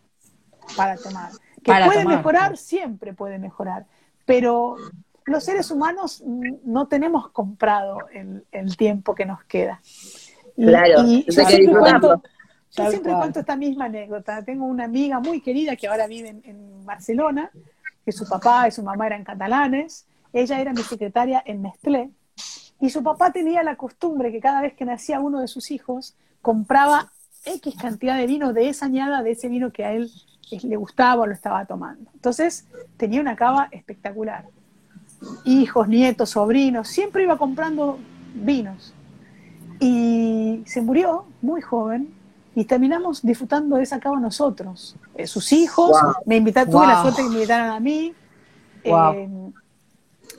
para 0.77 0.97
tomar. 0.97 1.31
Que 1.63 1.73
Para 1.73 1.87
puede 1.87 2.03
tomar, 2.03 2.17
mejorar, 2.17 2.57
siempre 2.57 3.13
puede 3.13 3.39
mejorar, 3.39 3.87
pero 4.27 4.77
los 5.25 5.43
seres 5.43 5.71
humanos 5.71 6.23
no 6.65 6.87
tenemos 6.89 7.31
comprado 7.31 7.99
el, 8.13 8.45
el 8.53 8.77
tiempo 8.77 9.15
que 9.15 9.25
nos 9.25 9.43
queda. 9.45 9.81
Y- 10.57 10.67
Claro, 10.67 11.05
y 11.07 11.25
yo 11.25 11.27
que 11.27 11.33
siempre 11.57 11.79
cuento, 11.81 12.23
yo 12.73 12.91
siempre 12.91 13.13
cual. 13.13 13.23
cuento 13.23 13.41
esta 13.41 13.57
misma 13.57 13.87
anécdota. 13.87 14.45
Tengo 14.45 14.67
una 14.67 14.85
amiga 14.85 15.19
muy 15.21 15.41
querida 15.41 15.75
que 15.77 15.89
ahora 15.89 16.07
vive 16.07 16.29
en, 16.29 16.43
en 16.45 16.85
Barcelona, 16.85 17.51
que 18.05 18.13
su 18.13 18.29
papá 18.29 18.69
y 18.69 18.71
su 18.71 18.83
mamá 18.83 19.07
eran 19.07 19.25
catalanes. 19.25 20.07
Ella 20.33 20.61
era 20.61 20.73
mi 20.73 20.83
secretaria 20.83 21.43
en 21.47 21.63
Nestlé. 21.63 22.11
Y 22.81 22.91
su 22.91 23.03
papá 23.03 23.33
tenía 23.33 23.63
la 23.63 23.77
costumbre 23.77 24.31
que 24.31 24.41
cada 24.41 24.61
vez 24.61 24.75
que 24.75 24.85
nacía 24.85 25.19
uno 25.21 25.41
de 25.41 25.49
sus 25.49 25.71
hijos, 25.71 26.15
compraba 26.43 27.11
X 27.45 27.75
cantidad 27.81 28.17
de 28.19 28.27
vino 28.27 28.53
de 28.53 28.69
esa 28.69 28.87
añada, 28.87 29.23
de 29.23 29.31
ese 29.33 29.49
vino 29.49 29.73
que 29.73 29.85
a 29.85 29.93
él 29.93 30.11
le 30.51 30.77
gustaba 30.77 31.23
o 31.23 31.27
lo 31.27 31.33
estaba 31.33 31.65
tomando. 31.67 32.11
Entonces 32.15 32.67
tenía 32.97 33.21
una 33.21 33.37
cava 33.37 33.69
espectacular. 33.73 34.45
Hijos, 35.45 35.89
nietos, 35.89 36.31
sobrinos, 36.31 36.89
siempre 36.89 37.23
iba 37.23 37.39
comprando 37.39 37.99
vinos. 38.35 38.95
Y 39.81 40.63
se 40.67 40.81
murió 40.83 41.25
muy 41.41 41.61
joven 41.61 42.09
y 42.55 42.65
terminamos 42.65 43.23
disfrutando 43.23 43.77
de 43.77 43.83
esa 43.83 44.01
cava 44.01 44.19
nosotros. 44.19 44.97
Eh, 45.15 45.27
sus 45.27 45.53
hijos, 45.53 45.91
Wow. 45.91 46.15
me 46.27 46.37
invitaron, 46.37 46.71
tuve 46.71 46.87
la 46.87 46.95
Wow. 46.95 47.03
suerte 47.03 47.23
que 47.23 47.29
me 47.29 47.35
invitaran 47.35 47.71
a 47.71 47.81
mí. 47.81 48.15
Wow. 48.85 49.13
Eh, 49.13 49.29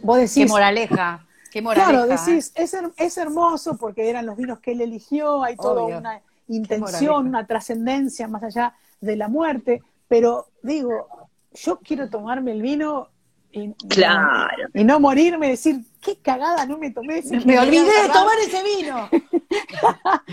vos 0.01 0.17
Qué 0.17 0.21
decís, 0.23 0.49
moraleja, 0.49 1.25
qué 1.51 1.61
moraleja. 1.61 1.91
Claro, 1.91 2.05
¿eh? 2.13 2.17
decís, 2.17 2.51
es, 2.55 2.73
her- 2.73 2.93
es 2.97 3.17
hermoso 3.17 3.77
porque 3.77 4.09
eran 4.09 4.25
los 4.25 4.37
vinos 4.37 4.59
que 4.59 4.71
él 4.71 4.81
eligió, 4.81 5.43
hay 5.43 5.55
toda 5.55 5.83
una 5.83 6.21
intención, 6.47 7.27
una 7.27 7.45
trascendencia 7.45 8.27
más 8.27 8.43
allá 8.43 8.73
de 9.01 9.15
la 9.15 9.27
muerte, 9.27 9.81
pero 10.07 10.47
digo, 10.61 11.07
yo 11.53 11.79
quiero 11.79 12.09
tomarme 12.09 12.51
el 12.51 12.61
vino 12.61 13.09
y, 13.51 13.73
Claro. 13.89 14.67
y 14.73 14.83
no 14.83 14.99
morirme, 14.99 15.49
decir, 15.49 15.77
qué 16.01 16.17
cagada 16.21 16.65
no 16.65 16.77
me 16.77 16.91
tomé 16.91 17.19
ese 17.19 17.39
Me 17.45 17.57
olvidé 17.59 17.85
de 18.03 18.07
tomar 18.09 18.37
ese 18.45 18.61
vino. 18.63 19.09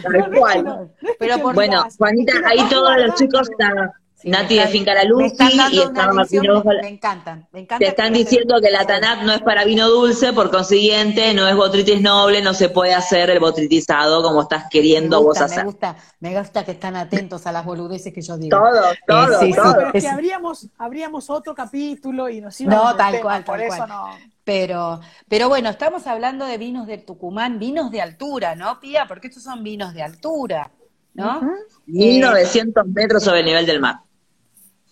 Tal 0.03 0.31
cual. 0.39 0.65
No, 0.65 0.77
no 0.77 0.83
es 1.11 1.17
Pero 1.19 1.39
por- 1.39 1.55
Bueno, 1.55 1.85
Juanita, 1.97 2.33
ahí 2.47 2.59
todos 2.69 2.97
los 2.99 3.15
chicos 3.15 3.49
están, 3.51 3.91
Sí, 4.25 4.31
Nati 4.31 4.55
de 4.57 4.67
Finca 4.69 4.95
La 4.95 5.03
dando 5.03 5.21
y 5.21 5.81
estaba 5.81 6.13
Martín 6.15 6.45
Rojo. 6.45 6.69
me, 6.71 6.81
me 6.81 6.89
encantan, 6.89 7.47
me 7.53 7.61
encanta. 7.61 7.85
Te 7.85 7.91
están 7.91 8.13
que- 8.15 8.21
diciendo 8.21 8.59
que 8.63 8.71
la 8.71 8.87
TANAP 8.87 9.23
no 9.25 9.33
es 9.35 9.43
para 9.43 9.65
vino 9.67 9.87
dulce, 9.91 10.33
por 10.33 10.51
consiguiente 10.51 11.35
no 11.35 11.47
es 11.47 11.55
botritis 11.55 12.01
noble, 12.01 12.41
no 12.41 12.55
se 12.55 12.71
puede 12.71 12.95
hacer 12.95 13.29
el 13.29 13.39
botritizado 13.39 14.23
como 14.23 14.41
estás 14.41 14.65
queriendo 14.71 15.23
vos 15.23 15.39
hacer. 15.43 15.59
me 15.59 15.65
gusta, 15.65 15.97
me 16.21 16.39
gusta 16.39 16.65
que 16.65 16.71
están 16.73 16.97
atentos 16.97 17.47
a 17.47 17.53
las 17.53 17.67
boludeces 17.67 18.15
que 18.15 18.23
yo 18.23 18.39
digo. 18.39 18.57
Todo, 18.59 18.81
todo, 19.07 19.41
sí, 19.41 19.49
Bueno, 19.51 19.63
todo. 19.63 19.75
pero 19.75 19.87
es 19.89 19.93
que 19.93 19.99
Es- 19.99 20.07
abríamos, 20.07 20.69
abríamos 20.79 21.29
otro 21.29 21.55
capítulo 21.55 22.31
y 22.31 22.41
nos 22.41 22.59
íbamos 22.63 22.83
No, 22.93 22.97
tal 22.97 23.13
tema, 23.13 23.23
cual, 23.23 23.45
por 23.45 23.59
tal 23.59 23.67
eso 23.67 23.77
cual. 23.77 23.89
no. 23.91 24.07
Pero, 24.43 25.01
pero 25.29 25.49
bueno, 25.51 25.69
estamos 25.69 26.07
hablando 26.07 26.47
de 26.47 26.57
vinos 26.57 26.87
del 26.87 27.05
Tucumán, 27.05 27.59
vinos 27.59 27.91
de 27.91 28.01
altura, 28.01 28.55
¿no, 28.55 28.81
Pía? 28.81 29.05
Porque 29.07 29.29
estos 29.29 29.43
son 29.43 29.63
vinos 29.63 29.93
de 29.93 30.03
altura, 30.03 30.71
¿no? 31.13 31.39
Ujú. 31.41 31.51
1900 31.87 32.87
metros 32.87 33.23
sobre 33.23 33.41
el 33.41 33.47
nivel 33.47 33.67
del 33.67 33.81
mar. 33.81 33.97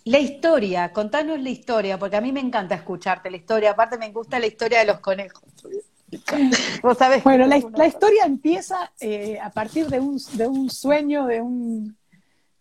La 0.05 0.18
historia, 0.18 0.92
contanos 0.92 1.40
la 1.40 1.50
historia, 1.50 1.98
porque 1.98 2.16
a 2.16 2.20
mí 2.20 2.32
me 2.32 2.40
encanta 2.40 2.74
escucharte 2.74 3.30
la 3.30 3.36
historia, 3.36 3.70
aparte 3.70 3.98
me 3.98 4.11
gusta 4.11 4.38
la 4.40 4.46
historia 4.46 4.80
de 4.80 4.86
los 4.86 4.98
conejos. 4.98 5.42
Vos 6.82 6.98
sabés. 6.98 7.22
Bueno, 7.24 7.46
la, 7.46 7.62
la 7.74 7.86
historia 7.86 8.24
empieza 8.26 8.92
eh, 9.00 9.38
a 9.40 9.50
partir 9.50 9.86
de 9.86 10.00
un, 10.00 10.18
de 10.34 10.46
un 10.46 10.68
sueño 10.68 11.26
de, 11.26 11.40
un, 11.40 11.96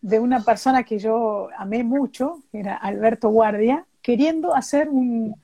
de 0.02 0.20
una 0.20 0.42
persona 0.42 0.84
que 0.84 1.00
yo 1.00 1.50
amé 1.58 1.84
mucho, 1.84 2.44
que 2.52 2.60
era 2.60 2.76
Alberto 2.76 3.30
Guardia, 3.30 3.86
queriendo 4.02 4.56
hacer 4.56 4.88
un, 4.88 5.36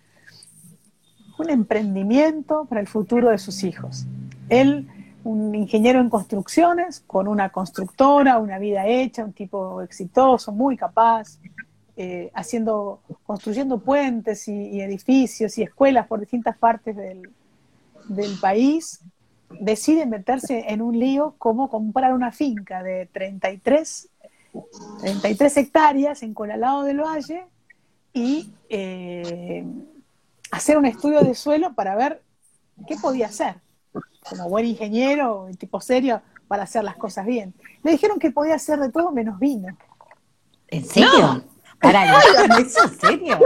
un 1.38 1.50
emprendimiento 1.50 2.66
para 2.66 2.80
el 2.80 2.88
futuro 2.88 3.30
de 3.30 3.40
sus 3.40 3.64
hijos. 3.64 4.06
Él, 4.50 4.88
un 5.24 5.54
ingeniero 5.56 6.00
en 6.00 6.10
construcciones, 6.10 7.02
con 7.06 7.28
una 7.28 7.50
constructora, 7.50 8.38
una 8.38 8.58
vida 8.60 8.88
hecha, 8.88 9.26
un 9.26 9.34
tipo 9.34 9.82
exitoso, 9.82 10.52
muy 10.54 10.78
capaz, 10.78 11.40
eh, 11.98 12.32
haciendo, 12.36 13.02
construyendo 13.26 13.80
puentes 13.80 14.48
y, 14.48 14.54
y 14.54 14.82
edificios 14.82 15.58
y 15.58 15.64
escuelas 15.64 16.08
por 16.08 16.20
distintas 16.20 16.58
partes 16.58 16.96
del, 16.96 17.30
del 18.08 18.38
país, 18.40 19.02
decide 19.60 20.06
meterse 20.06 20.66
en 20.68 20.82
un 20.82 21.00
lío 21.00 21.36
como 21.38 21.70
comprar 21.70 22.14
una 22.14 22.32
finca 22.32 22.84
de 22.84 23.08
33, 23.12 24.10
33 25.02 25.58
hectáreas 25.58 26.24
en 26.24 26.34
Colalado 26.34 26.84
del 26.84 27.00
Valle 27.00 27.46
y 28.14 28.52
eh, 28.70 29.66
hacer 30.52 30.78
un 30.78 30.86
estudio 30.86 31.22
de 31.22 31.36
suelo 31.36 31.74
para 31.74 31.96
ver 31.96 32.22
qué 32.88 32.96
podía 32.98 33.28
hacer, 33.28 33.56
como 34.30 34.50
buen 34.50 34.66
ingeniero, 34.66 35.48
tipo 35.58 35.82
serio, 35.82 36.22
para 36.48 36.64
hacer 36.64 36.84
las 36.84 36.96
cosas 36.96 37.26
bien. 37.26 37.54
Le 37.84 37.92
dijeron 37.92 38.20
que 38.20 38.32
podía 38.32 38.56
hacer 38.56 38.80
de 38.80 38.90
todo 38.90 39.12
menos 39.12 39.40
vino. 39.40 39.76
¿En 40.68 40.86
serio? 40.86 41.44
Pará, 41.82 42.06
¿no? 42.06 42.58
¿eso 42.58 42.84
en 42.84 43.00
serio? 43.00 43.40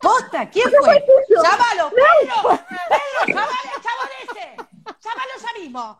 ¿Posta? 0.00 0.48
¿Quién 0.50 0.70
fue? 0.82 1.04
¡Llámalo, 1.42 1.90
Pedro! 1.90 2.60
¡Pedro, 2.88 3.26
llámalo, 3.26 3.70
chabón 3.82 4.08
ese! 4.22 4.56
¡Llámalo 5.00 5.32
ya 5.40 5.60
mismo! 5.60 5.98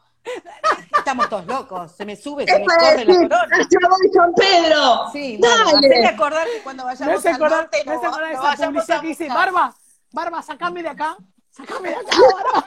Estamos 0.97 1.29
todos 1.29 1.47
locos, 1.47 1.93
se 1.93 2.05
me 2.07 2.17
sube, 2.17 2.47
se 2.47 2.59
me 2.59 2.65
corre 2.65 3.05
la 3.05 3.15
corona. 3.15 3.69
¡Ya 3.71 3.89
voy, 3.89 4.11
San 4.13 4.35
Pedro! 4.35 5.11
Sí, 5.13 5.39
bueno, 5.39 5.73
¡Dale! 5.73 6.07
acordar 6.07 6.47
que 6.47 6.63
cuando 6.63 6.83
¿No 6.83 6.87
vayamos 6.87 7.27
al 7.27 7.39
norte 7.39 7.85
no 7.85 7.95
no, 7.95 8.01
se 8.01 8.07
acuerdan 8.07 8.31
de 8.31 8.45
no 8.45 8.53
esa 8.53 8.67
publicidad 8.67 9.01
que 9.01 9.07
dice. 9.09 9.29
Barba, 9.29 9.75
Barba, 10.13 10.43
sacame 10.43 10.83
de 10.83 10.89
acá, 10.89 11.17
sacame 11.51 11.91
de 11.91 11.97
acá, 11.97 12.17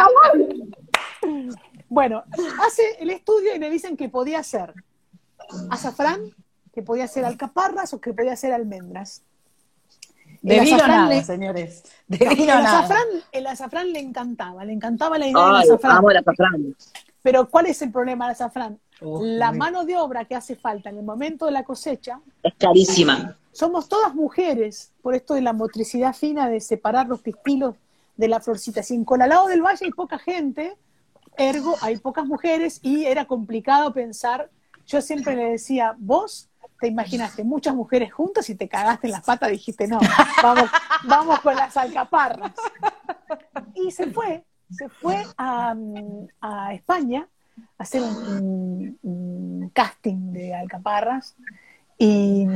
Barba? 0.00 0.58
Bueno, 1.88 2.24
hace 2.66 2.96
el 3.00 3.10
estudio 3.10 3.54
y 3.54 3.58
le 3.58 3.70
dicen 3.70 3.96
que 3.96 4.08
podía 4.08 4.42
ser 4.42 4.74
azafrán, 5.70 6.34
que 6.78 6.82
podía 6.84 7.08
ser 7.08 7.24
alcaparras 7.24 7.92
o 7.92 8.00
que 8.00 8.12
podía 8.14 8.36
ser 8.36 8.52
almendras. 8.52 9.22
De 10.42 10.58
El 10.58 10.64
vino 10.64 10.76
nada, 10.86 11.08
le- 11.08 11.24
señores. 11.24 11.82
De 12.06 12.24
No, 12.24 12.30
vino 12.30 12.42
el, 12.56 12.62
nada. 12.62 12.78
azafrán, 12.78 13.06
el 13.32 13.46
azafrán 13.48 13.92
le 13.92 13.98
encantaba, 13.98 14.64
le 14.64 14.72
encantaba 14.74 15.18
la 15.18 15.26
idea 15.26 15.44
del 15.44 15.56
Ay, 15.56 15.62
azafrán. 15.64 15.96
amo 15.96 16.10
el 16.12 16.16
azafrán. 16.18 16.76
Pero 17.20 17.48
¿cuál 17.48 17.66
es 17.66 17.82
el 17.82 17.90
problema 17.90 18.26
del 18.26 18.32
azafrán? 18.34 18.78
Uf, 19.00 19.22
la 19.24 19.50
mano 19.50 19.84
de 19.84 19.96
obra 19.96 20.24
que 20.24 20.36
hace 20.36 20.54
falta 20.54 20.90
en 20.90 20.98
el 20.98 21.04
momento 21.04 21.46
de 21.46 21.50
la 21.52 21.64
cosecha 21.64 22.20
Es 22.44 22.54
carísima. 22.56 23.36
somos 23.50 23.88
todas 23.88 24.14
mujeres, 24.14 24.92
por 25.02 25.16
esto 25.16 25.34
de 25.34 25.40
la 25.40 25.52
motricidad 25.52 26.14
fina 26.14 26.48
de 26.48 26.60
separar 26.60 27.08
los 27.08 27.20
pistilos 27.22 27.74
de 28.16 28.28
la 28.28 28.38
florcita. 28.38 28.84
Si 28.84 28.94
en 28.94 29.04
Colalado 29.04 29.48
del 29.48 29.62
Valle 29.62 29.86
hay 29.86 29.90
poca 29.90 30.20
gente, 30.20 30.76
ergo 31.36 31.74
hay 31.80 31.96
pocas 31.96 32.24
mujeres 32.24 32.78
y 32.82 33.04
era 33.04 33.24
complicado 33.24 33.92
pensar. 33.92 34.48
Yo 34.86 35.02
siempre 35.02 35.34
le 35.36 35.50
decía, 35.50 35.94
vos 35.98 36.47
te 36.80 36.86
imaginaste 36.86 37.44
muchas 37.44 37.74
mujeres 37.74 38.12
juntas 38.12 38.48
y 38.50 38.54
te 38.54 38.68
cagaste 38.68 39.08
en 39.08 39.12
las 39.12 39.24
patas, 39.24 39.50
dijiste, 39.50 39.88
no, 39.88 39.98
vamos, 40.42 40.70
vamos 41.04 41.40
con 41.40 41.56
las 41.56 41.76
alcaparras. 41.76 42.52
Y 43.74 43.90
se 43.90 44.10
fue, 44.10 44.44
se 44.70 44.88
fue 44.88 45.22
a, 45.36 45.74
a 46.40 46.74
España 46.74 47.26
a 47.78 47.82
hacer 47.82 48.02
un, 48.02 48.16
un- 48.16 48.98
un 49.02 49.70
casting 49.70 50.32
de 50.32 50.54
alcaparras 50.54 51.34
y 51.98 52.46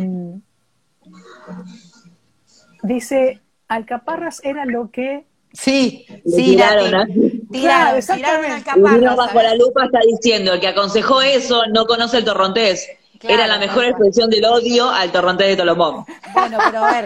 dice, 2.83 3.41
alcaparras 3.69 4.41
era 4.45 4.65
lo 4.65 4.91
que... 4.91 5.25
Sí, 5.53 6.07
sí, 6.25 6.37
tiraron, 6.45 6.87
¿eh? 6.87 6.91
tiraron, 7.15 7.47
Claro, 7.51 7.51
tiraron 7.51 7.99
exactamente. 7.99 8.47
al 8.53 8.57
El 8.59 8.65
caparra, 8.65 8.97
vino 8.99 9.17
bajo 9.17 9.29
¿sabes? 9.35 9.43
la 9.51 9.55
lupa 9.57 9.85
está 9.85 10.01
diciendo, 10.07 10.55
el 10.55 10.61
que 10.61 10.69
aconsejó 10.69 11.21
eso 11.21 11.67
no 11.75 11.85
conoce 11.87 12.19
el 12.19 12.25
torrontés. 12.25 12.89
Claro, 13.23 13.37
Era 13.37 13.47
la 13.47 13.59
mejor 13.59 13.85
expresión 13.85 14.29
del 14.31 14.45
odio 14.45 14.91
al 14.91 15.13
torrontés 15.13 15.47
de 15.47 15.57
Tolomón. 15.57 16.05
Bueno, 16.35 16.59
pero 16.65 16.85
a 16.85 16.93
ver, 16.93 17.05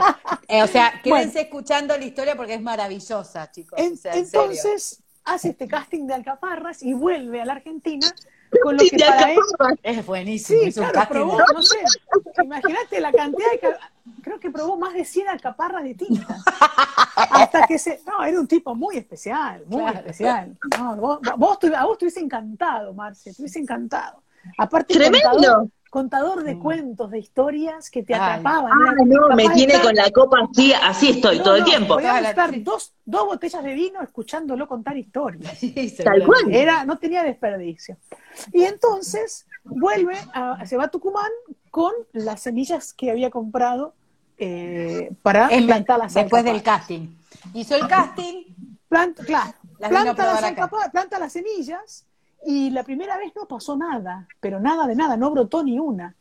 eh, 0.49 0.63
o 0.63 0.67
sea, 0.67 0.91
quédense 1.05 1.11
Bueno. 1.11 1.41
escuchando 1.41 1.95
la 1.97 2.05
historia 2.05 2.35
porque 2.37 2.55
es 2.55 2.63
maravillosa, 2.63 3.51
chicos. 3.53 3.79
En- 3.79 3.93
o 3.93 3.97
sea, 3.97 4.15
en 4.15 4.25
serio. 4.27 4.41
entonces 4.47 5.03
hace 5.25 5.51
este 5.51 5.69
casting 5.69 6.07
de 6.07 6.15
alcaparras 6.15 6.83
y 6.83 6.95
vuelve 6.95 7.43
a 7.43 7.45
la 7.45 7.53
Argentina 7.53 8.11
con 8.63 8.77
lo 8.79 8.83
que 8.83 8.97
para 8.99 9.33
él... 9.33 9.39
Es 9.83 10.07
buenísimo. 10.07 10.59
Sí, 10.63 10.69
es 10.69 10.77
un 10.79 10.87
claro, 10.87 11.09
probó, 11.11 11.39
no 11.53 11.61
sé, 11.61 11.77
imagínate 12.43 12.99
la 13.01 13.13
cantidad 13.13 13.51
de... 13.51 13.77
Creo 14.23 14.41
que 14.41 14.51
probó 14.51 14.79
más 14.79 14.95
de 14.95 15.05
100 15.05 15.29
alcaparras 15.29 15.85
de 15.85 15.95
tinta. 15.95 16.39
Hasta 17.17 17.67
que 17.67 17.79
se. 17.79 18.01
No, 18.07 18.25
era 18.25 18.39
un 18.41 18.47
tipo 18.47 18.75
muy 18.75 18.97
especial, 18.97 19.65
muy 19.67 19.85
especial. 19.93 20.57
No, 20.79 20.97
vos, 20.97 21.19
vos, 21.37 21.59
a 21.77 21.85
vos 21.85 21.99
te 21.99 22.05
hubiese 22.07 22.21
encantado, 22.21 22.95
Marce, 22.95 23.35
te 23.35 23.43
hubiese 23.43 23.59
encantado. 23.59 24.23
Aparte, 24.59 24.95
Tremendo 24.95 25.29
contador 25.31 25.69
de 25.97 26.55
mm. 26.55 26.61
cuentos, 26.61 27.11
de 27.11 27.19
historias 27.19 27.91
que 27.91 28.03
te 28.03 28.15
atrapaban. 28.15 28.71
Ah, 28.71 28.95
no, 29.05 29.35
me 29.35 29.49
tiene 29.51 29.81
con 29.81 29.95
la 29.95 30.11
copa 30.11 30.39
así, 30.51 30.73
así 30.73 31.11
estoy 31.11 31.39
todo 31.41 31.57
el 31.57 31.65
tiempo. 31.65 31.95
Podíamos 31.95 32.29
estar 32.29 32.63
dos, 32.63 32.93
dos 33.05 33.25
botellas 33.25 33.65
de 33.65 33.73
vino 33.73 34.03
escuchándolo 34.03 34.69
contar 34.69 34.97
historias. 34.97 35.59
Tal 36.05 36.25
cual. 36.25 36.55
Era, 36.55 36.85
no 36.85 36.99
tenía 36.99 37.23
desperdicio. 37.23 37.97
Y 38.53 38.65
entonces 38.65 39.47
vuelve, 39.65 40.17
a, 40.35 40.65
se 40.67 40.77
va 40.77 40.85
a 40.85 40.89
Tucumán 40.89 41.31
con 41.71 41.93
las 42.13 42.43
semillas 42.43 42.93
que 42.93 43.11
había 43.11 43.31
comprado 43.31 43.95
eh, 44.39 45.11
para 45.23 45.49
plantar 45.49 45.99
las 45.99 46.15
Después 46.15 46.45
del 46.45 46.63
casting. 46.63 47.17
Hizo 47.55 47.75
el 47.75 47.89
casting. 47.89 48.45
Planta, 48.89 49.25
claro, 49.25 49.53
planta, 49.79 50.41
las 50.41 50.91
planta 50.93 51.19
las 51.19 51.33
semillas 51.33 52.07
y 52.47 52.71
la 52.71 52.85
primera 52.85 53.19
vez 53.19 53.33
no 53.35 53.47
pasó 53.47 53.77
nada, 53.77 54.29
pero 54.41 54.61
nada 54.61 54.87
de 54.87 54.95
nada, 54.95 55.17
no 55.17 55.31
brotó 55.31 55.65
ni 55.65 55.79
una. 55.79 56.15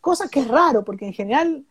Cosa 0.00 0.28
que 0.28 0.40
es 0.40 0.48
raro, 0.48 0.84
porque 0.84 1.06
en 1.06 1.14
general 1.14 1.64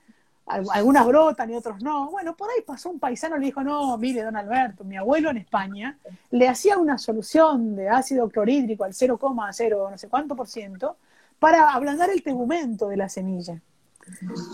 algunas 0.45 1.05
brotan 1.05 1.51
y 1.51 1.55
otros 1.55 1.82
no. 1.84 2.10
Bueno, 2.10 2.36
por 2.36 2.49
ahí 2.49 2.62
pasó 2.66 2.89
un 2.89 2.99
paisano 2.99 3.38
y 3.38 3.39
le 3.39 3.45
dijo, 3.45 3.64
no, 3.64 3.97
mire, 3.97 4.24
don 4.24 4.36
Alberto, 4.36 4.84
mi 4.84 4.97
abuelo 4.97 5.30
en 5.30 5.38
España 5.38 5.97
le 6.32 6.47
hacía 6.47 6.78
una 6.78 6.97
solución 6.97 7.76
de 7.76 7.89
ácido 7.89 8.28
clorhídrico 8.30 8.84
al 8.84 8.93
0,0 8.93 9.91
no 9.91 9.97
sé 9.97 10.10
cuánto 10.10 10.36
por 10.36 10.47
ciento 10.47 10.97
para 11.38 11.72
ablandar 11.72 12.10
el 12.10 12.24
tegumento 12.24 12.88
de 12.89 12.97
la 12.97 13.10
semilla. 13.10 13.62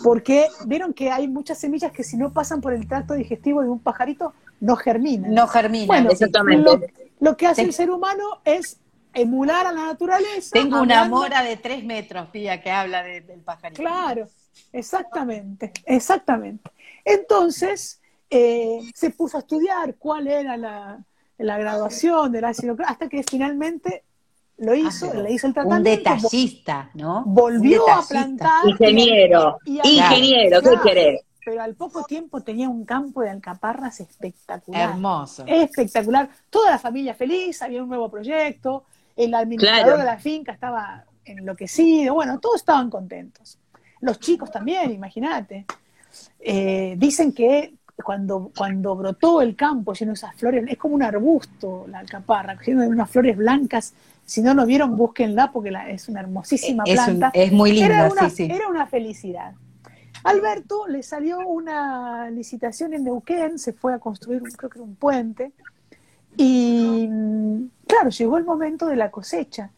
Porque 0.04 0.50
vieron 0.66 0.94
que 0.94 1.12
hay 1.12 1.30
muchas 1.30 1.58
semillas 1.58 1.94
que 1.94 2.04
si 2.04 2.18
no 2.18 2.34
pasan 2.34 2.60
por 2.60 2.74
el 2.74 2.88
tracto 2.88 3.14
digestivo 3.14 3.62
de 3.62 3.70
un 3.70 3.80
pajarito, 3.80 4.34
no 4.60 4.76
germinan. 4.76 5.34
No 5.34 5.48
germinan, 5.48 5.88
bueno, 5.88 6.10
exactamente. 6.12 6.94
Lo, 7.22 7.38
que 7.38 7.48
hace 7.48 7.62
el 7.62 7.72
ser 7.72 7.90
humano 7.90 8.42
es 8.44 8.80
emular 9.16 9.66
a 9.66 9.72
la 9.72 9.86
naturaleza. 9.86 10.52
Tengo 10.52 10.82
una 10.82 11.06
mora 11.06 11.42
de 11.42 11.58
tres 11.58 11.84
metros, 11.84 12.28
pía, 12.30 12.62
que 12.62 12.70
habla 12.70 13.02
del 13.04 13.42
pajarito. 13.42 13.82
Claro, 13.82 14.28
exactamente, 14.72 15.72
exactamente. 15.86 16.70
Entonces, 17.04 18.02
eh, 18.30 18.80
se 18.94 19.10
puso 19.12 19.38
a 19.38 19.40
estudiar 19.40 19.96
cuál 19.96 20.28
era 20.28 20.58
la, 20.58 21.00
graduación 21.38 22.32
del 22.32 22.46
ácido 22.46 22.76
hasta 22.86 23.08
que 23.08 23.24
finalmente 23.24 24.04
lo 24.58 24.72
ah, 24.72 24.78
hizo, 24.78 25.14
le 25.14 25.32
hizo 25.32 25.48
el 25.48 25.54
tratamiento. 25.54 25.90
Un 25.90 25.98
detallista, 25.98 26.90
¿no? 26.94 27.24
Volvió 27.26 27.90
a 27.90 28.06
plantar. 28.08 28.68
Ingeniero, 28.68 29.58
ingeniero, 29.66 30.62
¿qué 30.62 30.80
querés? 30.84 31.22
Pero 31.44 31.62
al 31.62 31.76
poco 31.76 32.04
tiempo 32.04 32.42
tenía 32.42 32.68
un 32.68 32.86
campo 32.86 33.22
de 33.22 33.30
alcaparras 33.30 34.00
espectacular. 34.00 34.90
Hermoso. 34.90 35.44
Espectacular. 35.46 36.28
Toda 36.50 36.72
la 36.72 36.80
familia 36.80 37.14
feliz, 37.14 37.62
había 37.62 37.84
un 37.84 37.90
nuevo 37.90 38.10
proyecto, 38.10 38.86
el 39.16 39.34
administrador 39.34 39.98
de 40.00 40.06
la 40.06 40.18
finca 40.18 40.52
estaba 40.52 41.06
enloquecido, 41.24 42.14
bueno, 42.14 42.40
todos 42.40 42.58
estaban 42.58 42.90
contentos. 42.90 43.58
Los 44.02 44.20
chicos 44.20 44.52
también, 44.52 44.92
imagínate. 44.92 45.66
Eh, 46.40 46.96
dicen 46.98 47.34
que 47.34 47.74
cuando, 48.04 48.52
cuando 48.56 48.96
brotó 48.96 49.42
el 49.42 49.56
campo 49.56 49.94
lleno 49.94 50.12
de 50.12 50.16
esas 50.16 50.36
flores, 50.36 50.66
es 50.68 50.78
como 50.78 50.96
un 50.96 51.04
arbusto 51.04 51.86
la 51.90 52.00
alcaparra, 52.00 52.58
lleno 52.66 52.82
de 52.82 52.88
unas 52.88 53.10
flores 53.10 53.38
blancas. 53.38 53.94
Si 54.26 54.42
no 54.42 54.54
lo 54.54 54.66
vieron, 54.66 54.98
búsquenla 54.98 55.52
porque 55.52 55.74
es 55.90 56.10
una 56.10 56.20
hermosísima 56.22 56.84
planta. 56.84 57.32
Es, 57.34 57.52
muy 57.52 57.72
linda, 57.72 57.86
era 57.86 58.12
una, 58.12 58.30
sí, 58.30 58.36
sí. 58.36 58.52
Era 58.52 58.68
una 58.68 58.86
felicidad. 58.86 59.54
Alberto 60.24 60.88
le 60.88 61.04
salió 61.04 61.40
una 61.48 62.32
licitación 62.32 62.94
en 62.96 63.04
Neuquén, 63.04 63.60
se 63.60 63.74
fue 63.74 63.94
a 63.94 64.00
construir, 64.00 64.42
creo 64.58 64.70
que 64.70 64.80
era 64.80 64.84
un 64.84 64.96
puente, 64.96 65.52
y 66.38 67.10
claro, 67.88 68.10
llegó 68.10 68.38
el 68.38 68.44
momento 68.44 68.88
de 68.88 68.96
la 68.96 69.12
cosecha. 69.12 69.72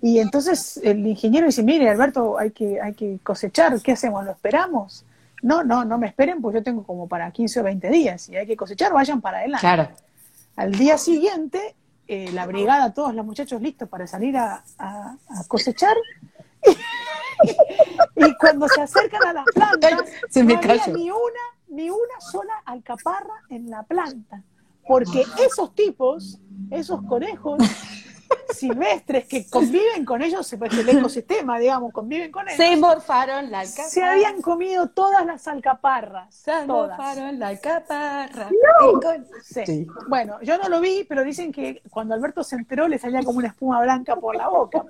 Y 0.00 0.18
entonces 0.18 0.78
el 0.82 1.06
ingeniero 1.06 1.46
dice, 1.46 1.62
mire, 1.62 1.88
Alberto, 1.88 2.36
hay 2.38 2.50
que, 2.50 2.80
hay 2.80 2.94
que 2.94 3.20
cosechar, 3.22 3.80
¿qué 3.80 3.92
hacemos? 3.92 4.24
¿Lo 4.24 4.32
esperamos? 4.32 5.04
No, 5.42 5.62
no, 5.62 5.84
no 5.84 5.96
me 5.96 6.08
esperen, 6.08 6.42
pues 6.42 6.54
yo 6.54 6.62
tengo 6.62 6.84
como 6.84 7.06
para 7.06 7.30
15 7.30 7.60
o 7.60 7.62
20 7.62 7.88
días 7.88 8.28
y 8.28 8.36
hay 8.36 8.46
que 8.46 8.56
cosechar, 8.56 8.92
vayan 8.92 9.20
para 9.20 9.38
adelante. 9.38 9.60
Claro. 9.60 9.88
Al 10.56 10.72
día 10.72 10.98
siguiente, 10.98 11.76
eh, 12.08 12.30
la 12.32 12.46
brigada, 12.46 12.92
todos 12.92 13.14
los 13.14 13.24
muchachos 13.24 13.62
listos 13.62 13.88
para 13.88 14.06
salir 14.06 14.36
a, 14.36 14.64
cosechar. 15.48 15.96
y 18.16 18.36
cuando 18.38 18.68
se 18.68 18.82
acercan 18.82 19.22
a 19.28 19.32
las 19.32 19.44
plantas, 19.54 19.92
no 20.34 20.58
había 20.58 20.86
ni 20.88 21.10
una, 21.10 21.40
ni 21.68 21.90
una 21.90 22.20
sola 22.20 22.54
alcaparra 22.66 23.34
en 23.48 23.70
la 23.70 23.82
planta. 23.84 24.42
Porque 24.86 25.24
esos 25.44 25.74
tipos, 25.74 26.40
esos 26.70 27.02
conejos 27.02 27.58
silvestres 28.56 29.26
que 29.26 29.48
conviven 29.48 30.04
con 30.04 30.22
ellos, 30.22 30.54
pues 30.58 30.72
el 30.72 30.88
ecosistema, 30.88 31.58
digamos, 31.58 31.92
conviven 31.92 32.30
con 32.30 32.48
ellos. 32.48 32.56
Se 32.56 32.76
morfaron 32.76 33.50
la 33.50 33.60
alcaparra. 33.60 33.88
Se 33.88 34.02
habían 34.02 34.42
comido 34.42 34.88
todas 34.88 35.24
las 35.26 35.46
alcaparras. 35.48 36.34
Se 36.34 36.66
morfaron 36.66 37.38
la 37.38 37.48
alcaparra. 37.48 38.48
Sí. 39.42 39.86
Bueno, 40.08 40.38
yo 40.42 40.58
no 40.58 40.68
lo 40.68 40.80
vi, 40.80 41.04
pero 41.04 41.24
dicen 41.24 41.52
que 41.52 41.82
cuando 41.90 42.14
Alberto 42.14 42.42
se 42.44 42.56
enteró 42.56 42.88
le 42.88 42.98
salía 42.98 43.22
como 43.22 43.38
una 43.38 43.48
espuma 43.48 43.80
blanca 43.82 44.16
por 44.16 44.36
la 44.36 44.48
boca. 44.48 44.82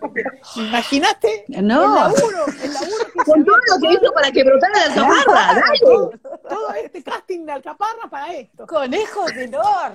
Imagínate 0.57 1.45
no. 1.49 1.59
el 1.59 1.69
laburo, 1.69 2.47
el 2.63 2.75
laburo 2.75 3.05
que 3.13 3.25
Con 3.25 3.45
todo 3.45 3.57
lo 3.57 3.81
que 3.81 3.93
hizo 3.95 4.13
para 4.13 4.31
que 4.31 4.45
brotara 4.45 4.73
la 4.79 4.85
alcaparra, 4.85 5.63
todo, 5.81 6.11
todo, 6.49 6.75
este 6.75 7.03
casting 7.03 7.47
de 7.47 7.53
alcaparra 7.53 8.09
para 8.11 8.33
esto. 8.33 8.67
Conejos 8.67 9.35
de 9.35 9.49
Nor. 9.49 9.93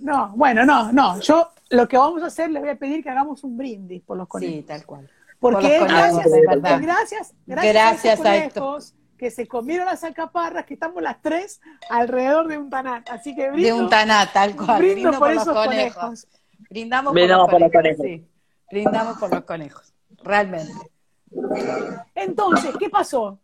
No, 0.00 0.32
bueno, 0.34 0.64
no, 0.64 0.92
no. 0.92 1.20
Yo 1.20 1.50
lo 1.70 1.88
que 1.88 1.96
vamos 1.96 2.22
a 2.22 2.26
hacer, 2.26 2.50
les 2.50 2.60
voy 2.60 2.70
a 2.70 2.76
pedir 2.76 3.02
que 3.02 3.10
hagamos 3.10 3.42
un 3.44 3.56
brindis 3.56 4.02
por 4.02 4.16
los 4.16 4.28
conejos. 4.28 4.56
Sí, 4.56 4.62
tal 4.62 4.84
cual. 4.84 5.10
Porque 5.38 5.78
gracias, 5.78 6.30
gracias, 6.46 7.34
gracias, 7.46 8.20
a, 8.26 8.36
estos 8.36 8.54
conejos 8.54 8.94
que 9.16 9.30
se 9.30 9.46
comieron 9.46 9.86
las 9.86 10.04
alcaparras, 10.04 10.66
que 10.66 10.74
estamos 10.74 11.02
las 11.02 11.22
tres 11.22 11.60
alrededor 11.88 12.48
de 12.48 12.58
un 12.58 12.68
tanat. 12.68 13.08
Así 13.08 13.34
que 13.34 13.50
brindo, 13.50 13.76
De 13.76 13.82
un 13.82 13.88
tanat, 13.88 14.32
tal 14.32 14.56
cual. 14.56 14.78
Brindo, 14.78 15.12
por, 15.12 15.30
esos 15.30 15.54
conejos. 15.54 16.26
Brindamos 16.68 17.12
por, 17.12 17.28
los, 17.28 17.50
por 17.50 17.60
los 17.60 17.72
conejos. 17.72 18.04
Sí. 18.04 18.26
Brindamos 18.70 19.18
por 19.18 19.34
los 19.34 19.44
conejos, 19.44 19.94
realmente. 20.22 20.72
Entonces, 22.14 22.72
¿qué 22.78 22.90
pasó? 22.90 23.38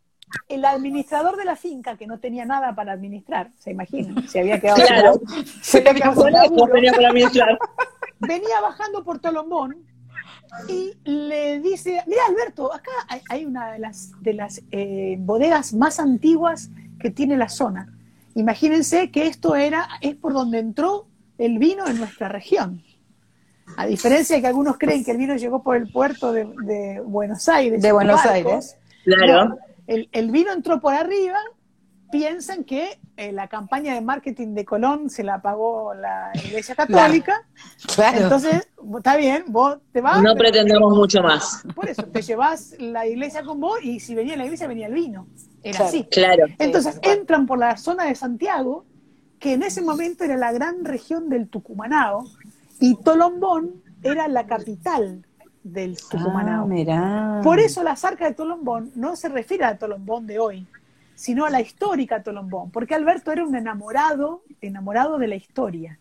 el 0.48 0.64
administrador 0.64 1.36
de 1.36 1.44
la 1.44 1.56
finca, 1.56 1.96
que 1.96 2.06
no 2.06 2.18
tenía 2.18 2.44
nada 2.44 2.74
para 2.74 2.92
administrar, 2.92 3.50
se 3.58 3.70
imagina, 3.70 4.26
se 4.28 4.40
había 4.40 4.60
quedado 4.60 4.84
claro. 4.84 5.20
se 5.62 5.78
había 5.78 5.94
quedado 5.94 6.24
para 6.24 7.08
administrar. 7.08 7.58
Venía 8.20 8.60
bajando 8.60 9.04
por 9.04 9.18
Tolombón 9.18 9.76
y 10.68 10.94
le 11.04 11.60
dice, 11.60 12.02
mira 12.06 12.22
Alberto, 12.28 12.72
acá 12.72 12.90
hay, 13.28 13.44
una 13.44 13.72
de 13.72 13.78
las, 13.78 14.12
de 14.20 14.32
las 14.32 14.62
eh, 14.70 15.16
bodegas 15.18 15.74
más 15.74 16.00
antiguas 16.00 16.70
que 17.00 17.10
tiene 17.10 17.36
la 17.36 17.48
zona. 17.48 17.92
Imagínense 18.34 19.10
que 19.10 19.26
esto 19.26 19.56
era, 19.56 19.88
es 20.00 20.14
por 20.14 20.32
donde 20.32 20.58
entró 20.58 21.06
el 21.38 21.58
vino 21.58 21.86
en 21.86 21.98
nuestra 21.98 22.28
región. 22.28 22.82
A 23.76 23.86
diferencia 23.86 24.36
de 24.36 24.42
que 24.42 24.48
algunos 24.48 24.78
creen 24.78 25.04
que 25.04 25.10
el 25.10 25.16
vino 25.16 25.36
llegó 25.36 25.62
por 25.62 25.76
el 25.76 25.90
puerto 25.90 26.32
de, 26.32 27.00
Buenos 27.04 27.48
Aires. 27.48 27.82
De 27.82 27.92
Buenos 27.92 28.24
Aires. 28.24 28.76
Claro. 29.04 29.58
el, 29.86 30.08
el, 30.12 30.30
vino 30.30 30.52
entró 30.52 30.80
por 30.80 30.94
arriba 30.94 31.38
piensan 32.10 32.64
que 32.64 32.98
eh, 33.16 33.32
la 33.32 33.48
campaña 33.48 33.94
de 33.94 34.00
marketing 34.00 34.54
de 34.54 34.64
Colón 34.64 35.10
se 35.10 35.22
la 35.22 35.40
pagó 35.40 35.94
la 35.94 36.30
Iglesia 36.34 36.74
Católica. 36.74 37.46
Claro. 37.94 38.18
Entonces, 38.20 38.68
está 38.96 39.16
bien, 39.16 39.44
vos 39.48 39.78
te 39.92 40.00
vas. 40.00 40.22
No 40.22 40.34
pretendemos 40.34 40.94
mucho 40.94 41.22
más. 41.22 41.62
Por 41.74 41.88
eso, 41.88 42.04
te 42.04 42.22
llevas 42.22 42.74
la 42.78 43.06
iglesia 43.06 43.42
con 43.42 43.60
vos 43.60 43.78
y 43.82 44.00
si 44.00 44.14
venía 44.14 44.36
la 44.36 44.44
iglesia 44.44 44.66
venía 44.66 44.86
el 44.86 44.94
vino. 44.94 45.26
Era 45.62 45.86
así. 45.86 46.04
Claro. 46.04 46.46
Entonces, 46.58 46.98
entran 47.02 47.46
por 47.46 47.58
la 47.58 47.76
zona 47.76 48.04
de 48.04 48.14
Santiago, 48.14 48.84
que 49.38 49.54
en 49.54 49.62
ese 49.62 49.82
momento 49.82 50.24
era 50.24 50.36
la 50.36 50.52
gran 50.52 50.84
región 50.84 51.28
del 51.28 51.48
Tucumanao, 51.48 52.24
y 52.80 52.94
Tolombón 52.96 53.82
era 54.02 54.28
la 54.28 54.46
capital 54.46 55.24
del 55.62 55.96
Tucumanao. 55.96 56.68
Ah, 56.90 57.40
por 57.42 57.58
eso 57.58 57.82
la 57.82 57.96
zarca 57.96 58.26
de 58.26 58.34
Tolombón 58.34 58.92
no 58.94 59.16
se 59.16 59.28
refiere 59.28 59.64
a 59.64 59.78
Tolombón 59.78 60.26
de 60.26 60.38
hoy, 60.38 60.66
sino 61.16 61.46
a 61.46 61.50
la 61.50 61.60
histórica 61.60 62.22
Tolombón, 62.22 62.70
porque 62.70 62.94
Alberto 62.94 63.32
era 63.32 63.44
un 63.44 63.56
enamorado, 63.56 64.42
enamorado 64.60 65.18
de 65.18 65.26
la 65.26 65.34
historia. 65.34 65.98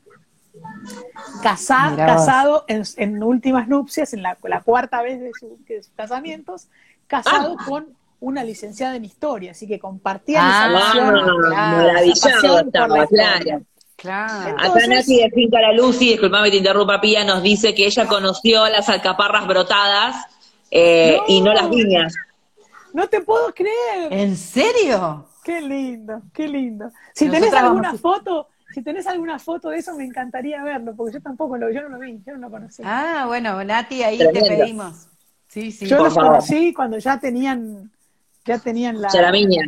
casado 1.41 2.66
en, 2.68 3.24
últimas 3.24 3.68
nupcias, 3.68 4.13
en 4.13 4.22
la, 4.22 4.36
cuarta 4.36 5.01
vez 5.01 5.22
de, 5.22 5.32
sus 5.39 5.88
casamientos, 5.95 6.68
casado 7.07 7.55
ah. 7.57 7.66
con 7.66 7.88
una 8.20 8.43
licenciada 8.43 8.95
en 8.95 9.05
historia, 9.05 9.51
así 9.51 9.68
que 9.68 9.80
compartían 9.80 10.43
ah, 10.45 10.68
esa 10.70 12.13
pasión. 12.13 12.68
estaba, 12.68 13.07
claro. 13.07 13.61
Claro. 13.95 14.57
Acá 14.59 14.88
Nati 14.88 15.22
de 15.22 15.32
Finca 15.32 15.61
La 15.61 15.72
Lucy, 15.72 16.09
disculpame 16.09 16.51
te 16.51 16.57
interrumpa 16.57 16.99
Pía, 16.99 17.24
nos 17.24 17.41
dice 17.41 17.74
que 17.74 17.86
ella 17.86 18.05
conoció 18.05 18.68
las 18.68 18.89
alcaparras 18.89 19.47
brotadas 19.47 20.18
eh, 20.70 21.18
y 21.30 21.39
no 21.39 21.53
las 21.53 21.70
viñas. 21.70 22.13
No 22.95 23.09
te 23.09 23.19
puedo 23.19 23.53
creer. 23.53 24.07
¿En 24.09 24.37
serio? 24.37 25.27
Qué 25.43 25.59
lindo, 25.59 26.21
qué 26.33 26.47
lindo. 26.47 26.93
Si 27.13 27.29
tenés 27.29 27.53
alguna 27.53 27.93
foto, 27.93 28.47
si 28.73 28.81
tenés 28.81 29.05
alguna 29.05 29.37
foto 29.37 29.69
de 29.69 29.79
eso, 29.79 29.93
me 29.97 30.05
encantaría 30.05 30.63
verlo, 30.63 30.95
porque 30.95 31.15
yo 31.15 31.21
tampoco 31.21 31.57
lo, 31.57 31.69
yo 31.69 31.81
no 31.81 31.89
lo 31.89 31.99
vi, 31.99 32.21
yo 32.25 32.37
no 32.37 32.47
lo 32.47 32.49
conocí. 32.49 32.83
Ah, 32.85 33.25
bueno, 33.27 33.61
Nati, 33.65 34.01
ahí 34.01 34.17
te 34.17 34.29
pedimos. 34.29 35.09
Sí, 35.49 35.73
sí. 35.73 35.87
Yo 35.87 35.97
los 35.97 36.13
conocí 36.13 36.73
cuando 36.73 36.97
ya 36.97 37.19
tenían, 37.19 37.91
ya 38.45 38.59
tenían 38.59 39.01
la. 39.01 39.09
Charamiña. 39.09 39.65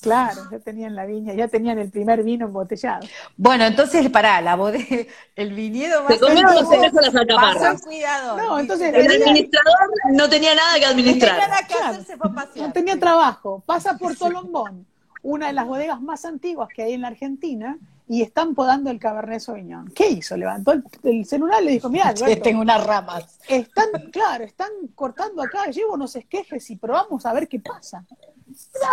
Claro, 0.00 0.48
ya 0.50 0.58
tenían 0.58 0.94
la 0.94 1.04
viña, 1.04 1.34
ya 1.34 1.48
tenían 1.48 1.78
el 1.78 1.90
primer 1.90 2.22
vino 2.22 2.46
embotellado. 2.46 3.06
Bueno, 3.36 3.64
entonces, 3.64 4.08
pará, 4.10 4.40
la 4.40 4.56
bodega, 4.56 5.04
el 5.36 5.52
viñedo 5.52 6.06
Se 6.08 6.18
comieron 6.18 6.54
los 6.54 6.64
conejos 6.64 7.02
las 7.02 7.14
alcaparras. 7.14 7.82
cuidado. 7.82 8.36
No, 8.36 8.58
entonces 8.58 8.94
el 8.94 9.22
administrador 9.22 9.90
no 10.12 10.28
tenía 10.28 10.54
nada 10.54 10.78
que 10.78 10.86
administrar. 10.86 11.32
No 11.32 11.40
tenía 11.40 11.48
nada 11.48 11.66
que 11.66 11.74
hacerse 11.74 12.16
fue 12.16 12.34
pasear. 12.34 12.66
No 12.66 12.72
tenía 12.72 12.98
trabajo. 12.98 13.62
Pasa 13.66 13.98
por 13.98 14.16
Tolombón, 14.16 14.86
una 15.22 15.48
de 15.48 15.52
las 15.52 15.66
bodegas 15.66 16.00
más 16.00 16.24
antiguas 16.24 16.68
que 16.74 16.82
hay 16.82 16.94
en 16.94 17.02
la 17.02 17.08
Argentina, 17.08 17.78
y 18.10 18.22
están 18.22 18.56
podando 18.56 18.90
el 18.90 18.98
Cabernet 18.98 19.38
Sauvignon. 19.38 19.92
¿Qué 19.94 20.08
hizo? 20.08 20.36
Levantó 20.36 20.72
el, 21.04 21.24
celular 21.24 21.62
y 21.62 21.66
le 21.66 21.70
dijo, 21.70 21.88
mira, 21.88 22.12
tengo 22.42 22.60
unas 22.60 22.84
ramas. 22.84 23.38
Están, 23.46 23.86
claro, 24.10 24.42
están 24.42 24.68
cortando 24.96 25.40
acá, 25.40 25.66
llevo 25.66 25.94
unos 25.94 26.16
esquejes 26.16 26.68
y 26.70 26.76
probamos 26.76 27.24
a 27.24 27.32
ver 27.32 27.46
qué 27.46 27.60
pasa. 27.60 28.04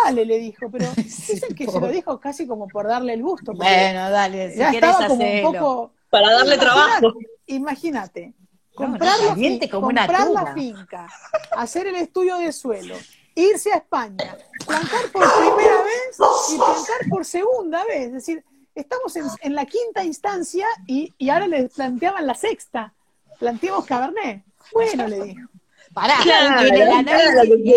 Dale, 0.03 0.25
le 0.25 0.39
dijo, 0.39 0.69
pero 0.71 0.89
dicen 0.95 1.55
que 1.55 1.67
se 1.67 1.79
lo 1.79 1.87
dijo 1.87 2.19
casi 2.19 2.47
como 2.47 2.67
por 2.67 2.87
darle 2.87 3.13
el 3.13 3.23
gusto. 3.23 3.53
Bueno, 3.53 4.09
dale, 4.09 4.51
si 4.51 4.59
ya 4.59 4.71
estaba 4.71 5.07
como 5.07 5.23
un 5.23 5.41
poco... 5.41 5.91
Para 6.09 6.31
darle 6.33 6.57
trabajo. 6.57 7.13
Imagínate, 7.47 8.33
comprar, 8.75 9.19
la, 9.19 9.69
como 9.69 9.87
comprar 9.87 10.29
una 10.29 10.43
la 10.43 10.53
finca, 10.53 11.07
hacer 11.55 11.87
el 11.87 11.95
estudio 11.95 12.37
de 12.37 12.51
suelo, 12.53 12.95
irse 13.35 13.73
a 13.73 13.77
España, 13.77 14.37
plantar 14.65 15.11
por 15.11 15.23
primera 15.37 15.81
vez 15.83 16.17
y 16.53 16.57
plantar 16.57 17.09
por 17.09 17.25
segunda 17.25 17.83
vez. 17.85 18.07
Es 18.07 18.13
decir, 18.13 18.43
estamos 18.75 19.15
en, 19.15 19.55
la 19.55 19.65
quinta 19.65 20.03
instancia 20.03 20.67
y, 20.85 21.13
ahora 21.29 21.47
le 21.47 21.69
planteaban 21.69 22.25
la 22.25 22.35
sexta. 22.35 22.93
Planteamos 23.39 23.85
Cabernet. 23.85 24.43
Bueno, 24.71 25.07
le 25.07 25.23
dijo. 25.23 25.49
Pará, 25.97 26.19
en 26.61 26.75
el 26.75 26.91
análisis, 26.91 27.73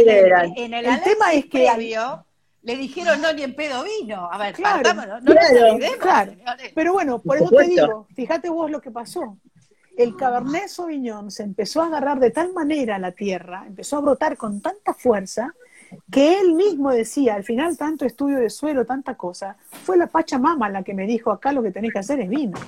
en 0.55 0.75
el, 0.75 1.03
tema 1.03 1.33
es 1.33 1.47
que 1.47 1.67
le 2.61 2.77
dijeron 2.77 3.19
no 3.23 3.33
ni 3.33 3.45
en 3.45 3.55
pedo 3.55 3.83
vino. 3.83 4.29
A 4.31 4.37
ver, 4.37 4.55
claro, 4.55 4.83
no 5.23 5.35
claro, 5.99 6.37
Pero 6.75 6.93
bueno, 6.93 7.19
por, 7.19 7.39
eso 7.39 7.49
te 7.49 7.65
digo, 7.65 8.07
fíjate 8.15 8.51
vos 8.51 8.71
lo 8.71 8.83
que 8.83 8.91
pasó. 8.91 9.39
El 9.97 10.17
Cabernet 10.17 10.69
Sauvignon 10.69 11.31
se 11.31 11.45
empezó 11.45 11.81
a 11.81 11.87
agarrar 11.87 12.21
de 12.21 12.31
tal 12.31 12.53
manera 12.53 12.97
a 12.97 12.99
la 12.99 13.13
tierra, 13.13 13.65
empezó 13.67 13.97
a 13.97 14.01
brotar 14.01 14.37
con 14.37 14.61
tanta 14.61 14.93
fuerza, 14.93 15.55
que 16.13 16.41
él 16.41 16.53
mismo 16.53 16.91
decía, 16.91 17.37
al 17.37 17.45
final 17.45 17.79
tanto 17.79 18.05
estudio 18.05 18.37
de 18.37 18.51
suelo, 18.51 18.85
tanta 18.85 19.15
cosa, 19.15 19.57
fue 19.85 19.97
la 19.97 20.09
Pachamama 20.09 20.69
la 20.69 20.83
que 20.83 20.93
me 20.93 21.07
dijo, 21.07 21.31
acá 21.31 21.53
lo 21.53 21.63
que 21.63 21.71
tenés 21.71 21.95
que 21.95 22.01
hacer 22.01 22.21
es 22.21 22.29
vino. 22.29 22.59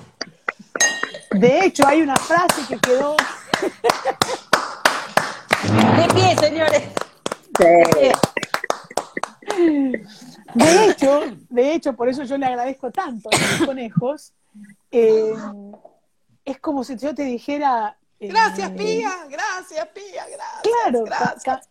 De 1.29 1.63
hecho, 1.63 1.85
hay 1.85 2.01
una 2.01 2.15
frase 2.15 2.63
que 2.67 2.79
quedó... 2.79 3.15
De 5.63 6.13
pie, 6.13 6.35
señores. 6.39 6.83
De 10.55 10.85
hecho, 10.85 11.21
de 11.49 11.73
hecho, 11.73 11.93
por 11.93 12.09
eso 12.09 12.23
yo 12.23 12.37
le 12.37 12.45
agradezco 12.45 12.91
tanto 12.91 13.29
a 13.31 13.37
los 13.37 13.67
conejos. 13.67 14.33
Eh, 14.91 15.33
es 16.45 16.59
como 16.59 16.83
si 16.83 16.97
yo 16.97 17.15
te 17.15 17.23
dijera. 17.23 17.97
Eh, 18.19 18.27
gracias, 18.27 18.71
Pía, 18.71 19.11
gracias, 19.29 19.87
Pía, 19.87 20.25
gracias. 20.27 20.61
Claro, 20.63 21.03
gracias 21.03 21.69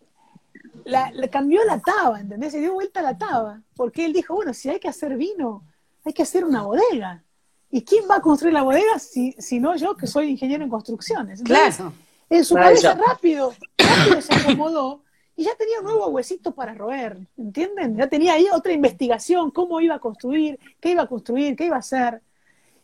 la, 0.85 1.13
cambió 1.31 1.65
la 1.65 1.81
taba, 1.81 2.21
¿entendés? 2.21 2.53
Se 2.53 2.61
dio 2.61 2.75
vuelta 2.75 3.03
la 3.03 3.17
taba, 3.17 3.63
porque 3.77 4.05
él 4.05 4.13
dijo, 4.13 4.35
bueno, 4.35 4.55
si 4.55 4.69
hay 4.69 4.81
que 4.81 4.89
hacer 4.89 5.17
vino, 5.17 5.65
hay 6.05 6.13
que 6.13 6.23
hacer 6.23 6.45
una 6.45 6.63
bodega. 6.63 7.23
¿Y 7.71 7.85
quién 7.85 8.05
va 8.11 8.17
a 8.17 8.21
construir 8.21 8.53
la 8.53 8.63
bodega 8.63 8.99
si, 8.99 9.33
si 9.33 9.59
no 9.59 9.75
yo, 9.77 9.97
que 9.97 10.07
soy 10.07 10.29
ingeniero 10.29 10.63
en 10.65 10.71
construcciones? 10.71 11.43
claro. 11.43 11.93
En 12.37 12.45
su 12.45 12.55
cabeza 12.55 12.95
rápido, 12.95 13.55
rápido 13.79 14.21
se 14.21 14.35
acomodó 14.35 15.03
y 15.37 15.45
ya 15.45 15.55
tenía 15.57 15.79
un 15.79 15.85
nuevo 15.85 16.09
huesito 16.09 16.55
para 16.55 16.75
roer, 16.75 17.19
¿entienden? 17.37 17.97
Ya 17.97 18.09
tenía 18.09 18.35
ahí 18.35 18.47
otra 18.53 18.73
investigación, 18.73 19.51
cómo 19.51 19.81
iba 19.81 19.95
a 19.95 19.99
construir, 19.99 20.59
qué 20.81 20.91
iba 20.91 21.03
a 21.03 21.07
construir, 21.07 21.57
qué 21.57 21.67
iba 21.67 21.77
a 21.77 21.81
hacer. 21.81 22.21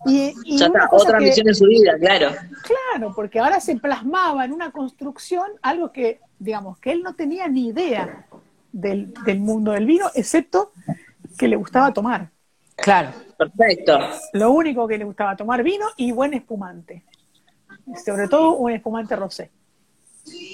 Y, 0.07 0.33
ya 0.57 0.67
está, 0.67 0.89
otra 0.93 1.19
misión 1.19 1.49
en 1.49 1.55
su 1.55 1.67
vida, 1.67 1.99
claro. 1.99 2.31
Claro, 2.63 3.13
porque 3.17 3.41
ahora 3.41 3.61
se 3.61 3.77
plasmaba 3.77 4.45
en 4.45 4.53
una 4.53 4.71
construcción 4.71 5.47
algo 5.61 5.91
que 5.93 6.21
digamos, 6.39 6.79
que 6.79 6.93
él 6.93 7.03
no 7.03 7.15
tenía 7.15 7.49
ni 7.49 7.69
idea 7.69 8.27
del, 8.73 9.13
mundo 9.39 9.73
del 9.73 9.87
vino, 9.87 10.07
excepto 10.15 10.73
que 11.37 11.49
le 11.49 11.57
gustaba 11.57 11.93
tomar. 11.93 12.31
Claro. 12.77 13.11
Perfecto. 13.37 13.99
Lo 14.33 14.51
único 14.51 14.87
que 14.87 14.99
le 14.99 15.05
gustaba 15.05 15.37
tomar 15.37 15.63
vino 15.63 15.87
y 15.97 16.13
buen 16.13 16.35
espumante. 16.35 17.05
Sobre 18.05 18.29
todo 18.29 18.57
un 18.57 18.73
espumante 18.73 19.17
rosé. 19.17 19.51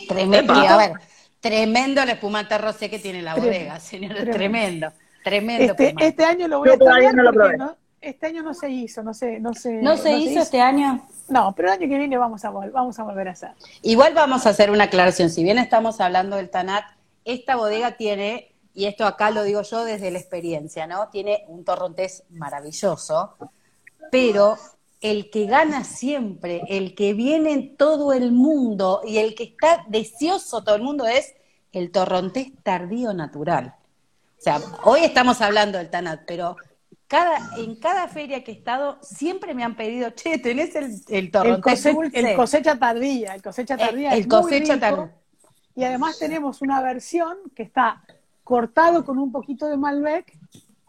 Tremendo, 0.08 0.52
a 0.52 0.76
ver, 0.76 0.92
tremendo 1.40 2.02
el 2.02 2.10
espumante 2.10 2.56
rosé 2.58 2.88
que 2.88 2.98
tiene 2.98 3.22
la 3.22 3.34
bodega, 3.34 3.80
señor. 3.80 4.14
Tremendo, 4.30 4.92
tremendo. 5.22 5.72
Este, 5.72 5.94
este, 5.98 6.24
año 6.24 6.48
lo 6.48 6.60
voy 6.60 6.70
a 6.70 6.78
traer 6.78 7.14
no 7.14 7.76
este 8.04 8.26
año 8.26 8.42
no 8.42 8.54
se 8.54 8.68
hizo, 8.68 9.02
no 9.02 9.14
sé, 9.14 9.40
no 9.40 9.54
sé. 9.54 9.80
¿No 9.82 9.96
se, 9.96 10.12
hizo, 10.12 10.40
este 10.40 10.60
año? 10.60 11.06
No, 11.28 11.54
pero 11.56 11.68
el 11.68 11.74
año 11.74 11.88
que 11.88 11.98
viene 11.98 12.18
vamos 12.18 12.44
a, 12.44 12.50
vamos 12.50 12.98
a 12.98 13.02
volver 13.02 13.28
a 13.28 13.32
hacer. 13.32 13.52
Igual 13.82 14.14
vamos 14.14 14.46
a 14.46 14.50
hacer 14.50 14.70
una 14.70 14.84
aclaración. 14.84 15.30
Si 15.30 15.42
bien 15.42 15.58
estamos 15.58 16.00
hablando 16.00 16.36
del 16.36 16.50
Tanat, 16.50 16.84
esta 17.24 17.56
bodega 17.56 17.96
tiene, 17.96 18.54
y 18.74 18.86
esto 18.86 19.06
acá 19.06 19.30
lo 19.30 19.42
digo 19.42 19.62
yo 19.62 19.84
desde 19.84 20.10
la 20.10 20.18
experiencia, 20.18 20.86
¿no? 20.86 21.08
Tiene 21.08 21.44
un 21.48 21.64
torrontés 21.64 22.24
maravilloso, 22.30 23.36
pero 24.10 24.58
el 25.04 25.28
que 25.28 25.44
gana 25.44 25.84
siempre, 25.84 26.62
el 26.66 26.94
que 26.94 27.12
viene 27.12 27.52
en 27.52 27.76
todo 27.76 28.14
el 28.14 28.32
mundo 28.32 29.02
y 29.06 29.18
el 29.18 29.34
que 29.34 29.44
está 29.44 29.84
deseoso 29.86 30.64
todo 30.64 30.76
el 30.76 30.82
mundo 30.82 31.06
es 31.06 31.34
el 31.72 31.90
torrontés 31.90 32.52
tardío 32.62 33.12
natural. 33.12 33.74
O 34.38 34.42
sea, 34.42 34.60
hoy 34.82 35.00
estamos 35.00 35.42
hablando 35.42 35.76
del 35.76 35.90
Tanat, 35.90 36.22
pero 36.26 36.56
en 37.58 37.76
cada 37.76 38.08
feria 38.08 38.42
que 38.42 38.52
he 38.52 38.54
estado, 38.54 38.98
siempre 39.02 39.52
me 39.52 39.62
han 39.62 39.76
pedido, 39.76 40.10
che, 40.10 40.38
tenés 40.38 40.74
el, 40.74 40.98
el 41.08 41.30
torrontés 41.30 41.84
el, 41.84 42.10
el 42.12 42.34
cosecha 42.34 42.78
tardía, 42.78 43.34
el 43.34 43.42
cosecha 43.42 43.76
tardía. 43.76 44.14
El, 44.14 44.26
cosecha 44.26 44.80
tardía. 44.80 45.12
Y 45.76 45.84
además 45.84 46.18
tenemos 46.18 46.62
una 46.62 46.80
versión 46.80 47.36
que 47.54 47.62
está 47.62 48.02
cortado 48.42 49.04
con 49.04 49.18
un 49.18 49.30
poquito 49.30 49.66
de 49.66 49.76
Malbec, 49.76 50.32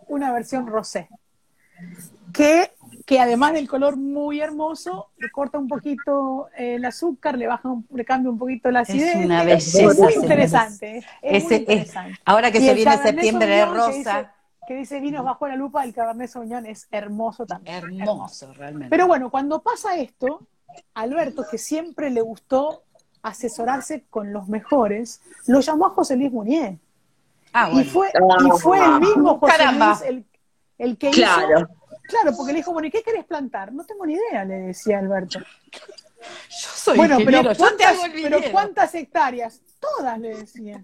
una 0.07 0.31
versión 0.31 0.67
rosé. 0.67 1.09
Que, 2.31 2.71
que 3.05 3.19
además 3.19 3.53
del 3.53 3.67
color 3.67 3.97
muy 3.97 4.41
hermoso, 4.41 5.11
le 5.17 5.29
corta 5.29 5.59
un 5.59 5.67
poquito 5.67 6.47
el 6.57 6.83
azúcar, 6.85 7.37
le 7.37 7.47
baja 7.47 7.69
le 7.93 8.03
cambia 8.05 8.31
un 8.31 8.37
poquito 8.39 8.71
la 8.71 8.79
acidez. 8.81 9.15
Es 9.15 9.25
una 9.25 9.43
belleza. 9.43 9.83
Es 9.83 9.99
muy 9.99 10.13
interesante. 10.13 11.05
Es, 11.21 11.43
muy 11.43 11.55
interesante. 11.55 12.19
ahora 12.25 12.51
que 12.51 12.59
se 12.59 12.73
viene 12.73 12.97
septiembre 12.97 13.45
de 13.45 13.65
rosa 13.65 14.31
que 14.65 14.75
dice 14.75 14.99
vinos 14.99 15.23
bajo 15.23 15.47
la 15.47 15.55
lupa, 15.55 15.83
el 15.83 15.93
Cabernet 15.93 16.29
Sauvignon 16.29 16.65
es 16.65 16.87
hermoso 16.91 17.45
también. 17.45 17.75
Hermoso, 17.75 18.51
realmente. 18.53 18.89
Pero 18.89 19.07
bueno, 19.07 19.29
cuando 19.29 19.61
pasa 19.61 19.97
esto, 19.97 20.47
Alberto, 20.93 21.45
que 21.49 21.57
siempre 21.57 22.09
le 22.09 22.21
gustó 22.21 22.83
asesorarse 23.21 24.05
con 24.09 24.33
los 24.33 24.47
mejores, 24.47 25.21
lo 25.47 25.59
llamó 25.59 25.87
a 25.87 25.89
José 25.91 26.15
Luis 26.15 26.31
Munier. 26.31 26.77
Ah, 27.53 27.67
bueno. 27.67 27.81
y, 27.81 27.83
fue, 27.85 28.09
y 28.09 28.59
fue 28.59 28.83
el 28.83 28.99
mismo 28.99 29.39
José 29.39 29.71
Luis 29.71 30.01
el, 30.01 30.25
el 30.77 30.97
que 30.97 31.11
claro. 31.11 31.59
hizo... 31.59 31.69
Claro, 32.07 32.35
porque 32.35 32.53
le 32.53 32.59
dijo, 32.59 32.71
bueno, 32.71 32.87
¿y 32.87 32.91
qué 32.91 33.01
querés 33.01 33.25
plantar? 33.25 33.73
No 33.73 33.83
tengo 33.85 34.05
ni 34.05 34.13
idea, 34.13 34.45
le 34.45 34.55
decía 34.55 34.99
Alberto. 34.99 35.39
Yo 36.49 36.69
soy 36.73 36.97
bueno, 36.97 37.17
pero 37.23 37.43
¿cuántas, 37.55 37.97
pero 38.13 38.39
¿cuántas 38.51 38.95
hectáreas? 38.95 39.61
Todas, 39.79 40.19
le 40.19 40.35
decía. 40.35 40.83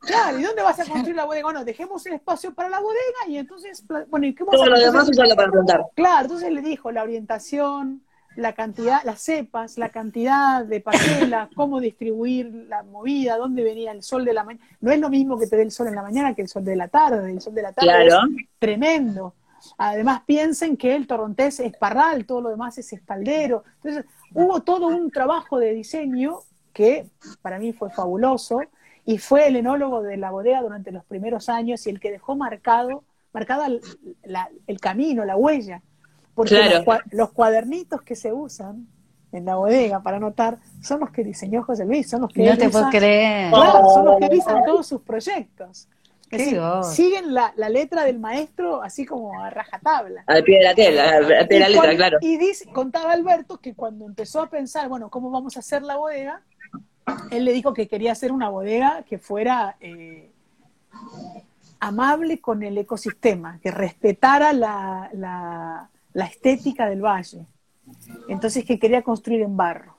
Claro, 0.00 0.38
¿y 0.38 0.42
dónde 0.42 0.62
vas 0.62 0.78
a 0.78 0.84
construir 0.84 1.16
la 1.16 1.24
bodega? 1.24 1.44
Bueno, 1.44 1.64
dejemos 1.64 2.06
el 2.06 2.14
espacio 2.14 2.54
para 2.54 2.68
la 2.68 2.78
bodega 2.78 3.26
y 3.26 3.38
entonces, 3.38 3.84
bueno, 4.08 4.26
¿y 4.26 4.34
qué 4.34 4.44
Todo 4.44 4.66
lo 4.66 4.78
demás 4.78 5.08
usarlo 5.08 5.34
para 5.34 5.50
plantar. 5.50 5.82
Claro, 5.94 6.22
entonces 6.22 6.52
le 6.52 6.62
dijo 6.62 6.92
la 6.92 7.02
orientación, 7.02 8.04
la 8.36 8.52
cantidad, 8.52 9.02
las 9.04 9.20
cepas, 9.20 9.78
la 9.78 9.88
cantidad 9.88 10.64
de 10.64 10.80
parcelas, 10.80 11.48
cómo 11.56 11.80
distribuir 11.80 12.46
la 12.68 12.84
movida, 12.84 13.36
dónde 13.36 13.64
venía 13.64 13.90
el 13.90 14.04
sol 14.04 14.24
de 14.24 14.32
la 14.32 14.44
mañana. 14.44 14.64
No 14.80 14.92
es 14.92 15.00
lo 15.00 15.10
mismo 15.10 15.36
que 15.38 15.48
te 15.48 15.56
dé 15.56 15.62
el 15.62 15.72
sol 15.72 15.88
en 15.88 15.96
la 15.96 16.02
mañana 16.02 16.34
que 16.34 16.42
el 16.42 16.48
sol 16.48 16.64
de 16.64 16.76
la 16.76 16.86
tarde. 16.86 17.32
El 17.32 17.40
sol 17.40 17.54
de 17.54 17.62
la 17.62 17.72
tarde 17.72 17.88
claro. 17.88 18.28
es 18.38 18.46
tremendo. 18.60 19.34
Además, 19.76 20.22
piensen 20.26 20.76
que 20.76 20.94
el 20.94 21.06
torrontés 21.06 21.60
es 21.60 21.76
parral, 21.76 22.26
todo 22.26 22.40
lo 22.42 22.50
demás 22.50 22.78
es 22.78 22.92
espaldero. 22.92 23.64
Entonces, 23.82 24.04
hubo 24.34 24.60
todo 24.60 24.88
un 24.88 25.10
trabajo 25.10 25.58
de 25.58 25.72
diseño 25.74 26.40
que 26.72 27.06
para 27.42 27.58
mí 27.58 27.72
fue 27.72 27.90
fabuloso 27.90 28.60
y 29.04 29.18
fue 29.18 29.48
el 29.48 29.56
enólogo 29.56 30.02
de 30.02 30.16
la 30.16 30.30
bodega 30.30 30.62
durante 30.62 30.92
los 30.92 31.04
primeros 31.04 31.48
años 31.48 31.86
y 31.86 31.90
el 31.90 31.98
que 32.00 32.10
dejó 32.10 32.36
marcado 32.36 33.04
marcada 33.32 33.66
el, 33.66 34.80
camino, 34.80 35.24
la 35.24 35.36
huella. 35.36 35.82
Porque 36.34 36.84
los, 37.10 37.30
cuadernitos 37.30 38.02
que 38.02 38.14
se 38.14 38.32
usan 38.32 38.86
en 39.32 39.44
la 39.44 39.56
bodega 39.56 40.02
para 40.02 40.16
anotar 40.16 40.58
son 40.82 41.00
los 41.00 41.10
que 41.10 41.24
diseñó 41.24 41.62
José 41.62 41.84
Luis, 41.84 42.08
son 42.08 42.22
los 42.22 42.32
que 42.32 42.44
No 42.44 42.52
él 42.52 42.58
te 42.58 42.68
usa- 42.68 42.80
puedo 42.80 42.90
creer. 42.90 43.52
Claro, 43.52 43.88
son 43.90 44.04
los 44.04 44.16
que 44.16 44.28
realizan 44.28 44.64
todos 44.64 44.86
sus 44.86 45.02
proyectos. 45.02 45.88
Es 46.30 46.38
decir, 46.44 46.60
siguen 46.84 47.32
la, 47.34 47.52
la 47.56 47.68
letra 47.68 48.04
del 48.04 48.18
maestro 48.18 48.82
así 48.82 49.06
como 49.06 49.40
a 49.42 49.50
rajatabla. 49.50 50.24
Al 50.26 50.42
pie 50.44 50.58
de 50.58 50.64
la 50.64 50.74
tela, 50.74 51.16
al 51.16 51.26
pie 51.26 51.36
de 51.48 51.60
la 51.60 51.68
letra, 51.68 51.82
cuando- 51.84 51.96
claro. 51.96 52.18
Y 52.20 52.36
dice, 52.36 52.66
contaba 52.72 53.12
Alberto 53.12 53.58
que 53.58 53.74
cuando 53.74 54.06
empezó 54.06 54.42
a 54.42 54.50
pensar, 54.50 54.88
bueno, 54.88 55.08
¿cómo 55.10 55.30
vamos 55.30 55.56
a 55.56 55.60
hacer 55.60 55.82
la 55.82 55.96
bodega? 55.96 56.42
Él 57.30 57.44
le 57.46 57.52
dijo 57.52 57.72
que 57.72 57.88
quería 57.88 58.12
hacer 58.12 58.32
una 58.32 58.48
bodega 58.50 59.02
que 59.08 59.18
fuera 59.18 59.76
eh, 59.80 60.30
amable 61.80 62.40
con 62.40 62.62
el 62.62 62.76
ecosistema, 62.78 63.58
que 63.62 63.70
respetara 63.70 64.52
la, 64.52 65.10
la- 65.12 65.88
la 66.12 66.24
estética 66.24 66.88
del 66.88 67.02
valle. 67.04 67.46
Entonces 68.28 68.64
que 68.64 68.78
quería 68.78 69.02
construir 69.02 69.42
en 69.42 69.56
barro. 69.56 69.96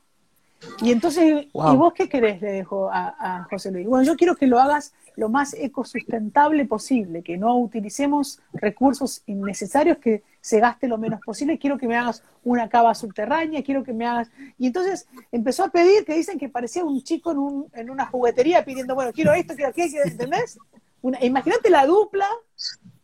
Y 0.81 0.91
entonces, 0.91 1.47
Wow. 1.53 1.73
¿y 1.73 1.77
vos 1.77 1.93
qué 1.93 2.09
querés? 2.09 2.41
Le 2.41 2.51
dejó 2.51 2.89
a, 2.91 3.15
a 3.17 3.43
José 3.45 3.71
Luis. 3.71 3.87
Bueno, 3.87 4.03
yo 4.03 4.15
quiero 4.17 4.35
que 4.35 4.45
lo 4.45 4.59
hagas 4.59 4.93
lo 5.15 5.29
más 5.29 5.53
ecosustentable 5.53 6.65
posible, 6.65 7.21
que 7.23 7.37
no 7.37 7.57
utilicemos 7.57 8.39
recursos 8.53 9.23
innecesarios, 9.25 9.97
que 9.97 10.23
se 10.41 10.59
gaste 10.59 10.87
lo 10.87 10.97
menos 10.97 11.19
posible. 11.21 11.57
Quiero 11.59 11.77
que 11.77 11.87
me 11.87 11.97
hagas 11.97 12.23
una 12.43 12.69
cava 12.69 12.95
subterránea, 12.95 13.63
quiero 13.63 13.83
que 13.83 13.93
me 13.93 14.05
hagas. 14.07 14.29
Y 14.57 14.67
entonces 14.67 15.07
empezó 15.31 15.65
a 15.65 15.69
pedir, 15.69 16.05
que 16.05 16.13
dicen 16.15 16.37
que 16.39 16.49
parecía 16.49 16.83
un 16.83 17.01
chico 17.03 17.31
en, 17.31 17.37
un, 17.37 17.67
en 17.73 17.89
una 17.89 18.05
juguetería 18.05 18.63
pidiendo, 18.63 18.95
bueno, 18.95 19.11
quiero 19.13 19.33
esto, 19.33 19.55
quiero 19.55 19.69
aquello, 19.71 19.99
¿entendés? 20.05 20.57
Una- 21.01 21.23
Imagínate 21.23 21.69
la 21.69 21.85
dupla. 21.85 22.25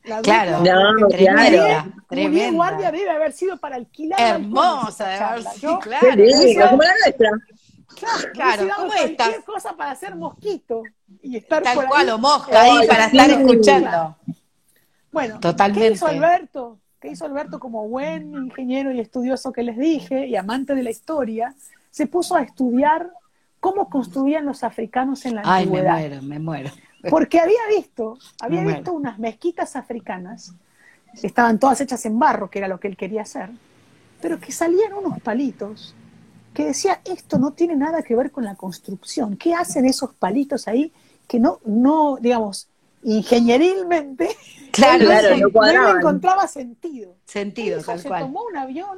La 0.04 0.22
Claro, 0.22 0.58
dupla, 0.60 0.74
No, 1.00 1.08
tremenda, 1.08 1.86
tremenda. 2.08 2.52
Guardia 2.52 2.92
debe 2.92 3.10
haber 3.10 3.32
sido 3.34 3.58
para 3.58 3.76
alquilar. 3.76 4.20
Hermosa, 4.20 5.08
de 5.08 5.20
balcones 5.20 5.20
esa 5.20 5.28
haber 5.30 5.44
charla. 5.44 5.52
sido, 5.52 5.72
Yo- 5.72 5.80
claro. 5.80 6.08
Qué 6.08 6.16
lindo, 6.16 6.54
Claro. 6.54 6.70
como 6.72 6.84
la 6.84 6.94
nuestra. 7.04 7.30
Claro, 8.34 8.68
¿cómo 8.76 8.88
cualquier 8.92 9.44
cosa 9.46 9.76
para 9.78 9.92
hacer 9.92 10.16
mosquito 10.16 10.84
y 11.22 11.38
estar 11.38 11.64
Tal 11.64 11.76
por 11.76 11.88
cual, 11.88 12.08
ahí. 12.10 12.14
o 12.14 12.18
mosca 12.18 12.62
ahí 12.62 12.88
para 12.88 13.06
estar 13.06 13.30
escuchando. 13.30 14.16
Bueno, 15.12 15.40
Totalmente. 15.40 15.88
¿qué 15.90 15.94
hizo 15.96 16.08
Alberto? 16.08 16.80
¿Qué 17.00 17.12
hizo 17.12 17.26
Alberto 17.26 17.60
como 17.60 17.88
buen 17.88 18.34
ingeniero 18.34 18.92
y 18.92 19.00
estudioso 19.00 19.52
que 19.52 19.64
les 19.64 19.78
dije 19.78 20.28
y 20.28 20.36
amante 20.36 20.74
de 20.76 20.84
la 20.84 20.90
historia? 20.90 21.54
Se 21.92 22.08
puso 22.08 22.36
a 22.36 22.42
estudiar 22.42 23.12
cómo 23.60 23.90
construían 23.90 24.46
los 24.46 24.64
africanos 24.64 25.26
en 25.26 25.36
la 25.36 25.42
Ay, 25.46 25.66
me 25.68 25.80
antigüedad. 25.80 25.94
muero, 26.00 26.22
me 26.24 26.40
muero. 26.40 26.72
Porque 27.10 27.40
había 27.40 27.60
visto, 27.78 28.18
había 28.42 28.62
Me 28.62 28.74
visto 28.74 28.92
unas 28.92 29.20
mezquitas 29.20 29.76
africanas, 29.76 30.54
estaban 31.22 31.60
todas 31.60 31.80
hechas 31.82 32.04
en 32.08 32.18
barro, 32.18 32.50
que 32.50 32.58
era 32.60 32.68
lo 32.68 32.80
que 32.80 32.88
él 32.88 32.98
quería 32.98 33.22
hacer, 33.22 33.52
pero 34.22 34.40
que 34.40 34.52
salían 34.52 34.94
unos 34.94 35.20
palitos 35.22 35.94
que 36.56 36.66
decía, 36.66 37.02
esto 37.06 37.38
no 37.38 37.52
tiene 37.54 37.76
nada 37.76 38.02
que 38.02 38.16
ver 38.16 38.32
con 38.32 38.44
la 38.46 38.56
construcción. 38.56 39.38
¿Qué 39.38 39.54
hacen 39.54 39.86
esos 39.86 40.14
palitos 40.14 40.68
ahí 40.68 40.92
que 41.28 41.40
no, 41.40 41.60
no 41.66 42.18
digamos, 42.20 42.68
ingenierilmente, 43.04 44.36
Claro, 44.72 44.94
él 45.04 45.08
claro, 45.08 45.38
no, 45.38 45.48
no 45.50 45.62
no 45.74 45.94
le 45.94 46.00
encontraba 46.00 46.48
sentido? 46.48 47.16
Sentido, 47.26 47.78
Dijo, 47.78 47.92
tal 47.92 48.00
se 48.00 48.08
cual. 48.08 48.22
tomó 48.24 48.44
un 48.44 48.58
avión 48.58 48.98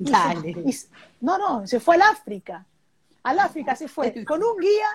y 0.00 0.10
Dale. 0.10 0.54
se- 0.54 0.60
y 0.68 0.72
se- 0.72 0.88
no, 1.20 1.38
no, 1.38 1.66
se 1.66 1.78
fue 1.80 1.96
al 1.96 2.02
África. 2.02 2.66
Al 3.22 3.38
África 3.38 3.76
se 3.76 3.86
fue 3.88 4.24
con 4.24 4.42
un 4.42 4.58
guía 4.58 4.86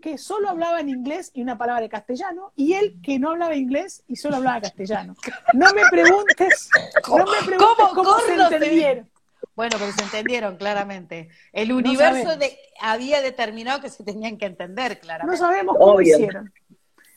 que 0.00 0.18
solo 0.18 0.50
hablaba 0.50 0.80
en 0.80 0.90
inglés 0.90 1.30
y 1.32 1.40
una 1.40 1.56
palabra 1.56 1.80
de 1.80 1.88
castellano, 1.88 2.52
y 2.56 2.74
él 2.74 2.98
que 3.02 3.18
no 3.18 3.30
hablaba 3.30 3.54
inglés 3.54 4.02
y 4.06 4.16
solo 4.16 4.36
hablaba 4.36 4.60
castellano. 4.60 5.16
No 5.54 5.72
me 5.72 5.82
preguntes, 5.90 6.68
no 7.08 7.24
me 7.24 7.38
preguntes 7.46 7.76
¿Cómo 7.78 7.94
cómo, 7.94 8.18
se 8.18 8.36
se- 8.36 8.42
entendieron. 8.54 9.08
Bueno, 9.56 9.76
pero 9.78 9.92
se 9.92 10.02
entendieron 10.02 10.56
claramente. 10.56 11.28
El 11.52 11.68
No 11.68 11.76
universo 11.76 12.36
de- 12.36 12.58
había 12.80 13.22
determinado 13.22 13.80
que 13.80 13.88
se 13.90 14.02
tenían 14.02 14.36
que 14.36 14.46
entender 14.46 14.94
No 14.96 15.00
claramente. 15.00 15.36
sabemos 15.38 15.76
cómo 15.78 15.92
Obvio. 15.94 16.16
hicieron. 16.16 16.52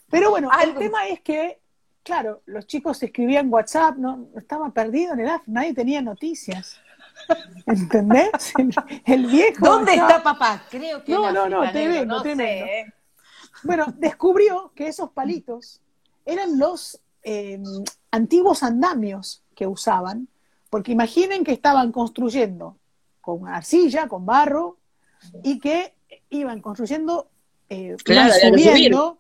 Pero 0.10 0.30
bueno, 0.30 0.50
Algo- 0.52 0.74
el 0.74 0.78
tema 0.88 1.08
es 1.08 1.20
que, 1.22 1.60
claro, 2.04 2.42
los 2.46 2.68
chicos 2.68 3.02
escribían 3.02 3.52
WhatsApp, 3.52 3.98
no 3.98 4.28
estaba 4.38 4.70
perdido 4.70 5.14
en 5.14 5.22
el 5.22 5.28
África, 5.30 5.52
nadie 5.52 5.74
tenía 5.74 6.02
noticias. 6.02 6.80
¿Entendés? 7.66 8.30
El, 9.06 9.26
viejo. 9.26 9.66
¿Dónde 9.66 9.94
estaba- 9.94 10.10
está 10.12 10.24
papá? 10.24 10.64
Creo 10.70 11.04
que 11.04 11.12
No, 11.12 11.32
no, 11.32 11.50
no, 11.50 11.62
te 11.72 12.06
no 12.06 12.22
te 12.22 12.30
sé, 12.30 12.36
vengo. 12.36 12.66
¿eh? 12.68 12.94
Bueno, 13.64 13.86
descubrió 13.98 14.72
que 14.76 14.88
esos 14.88 15.10
palitos 15.12 15.82
eran 16.26 16.60
los 16.60 17.02
eh, 17.24 17.60
antiguos 18.12 18.62
andamios 18.64 19.44
que 19.56 19.66
usaban, 19.66 20.28
porque 20.70 20.92
imaginen 20.92 21.44
que 21.44 21.52
estaban 21.54 21.92
construyendo 21.92 22.78
con 23.22 23.48
arcilla, 23.48 24.08
con 24.08 24.26
barro, 24.26 24.78
y 25.44 25.60
que 25.60 25.94
iban 26.30 26.62
construyendo, 26.62 27.28
eh, 27.70 27.96
Claro, 28.04 28.34
iban 28.36 28.60
subiendo, 28.60 29.18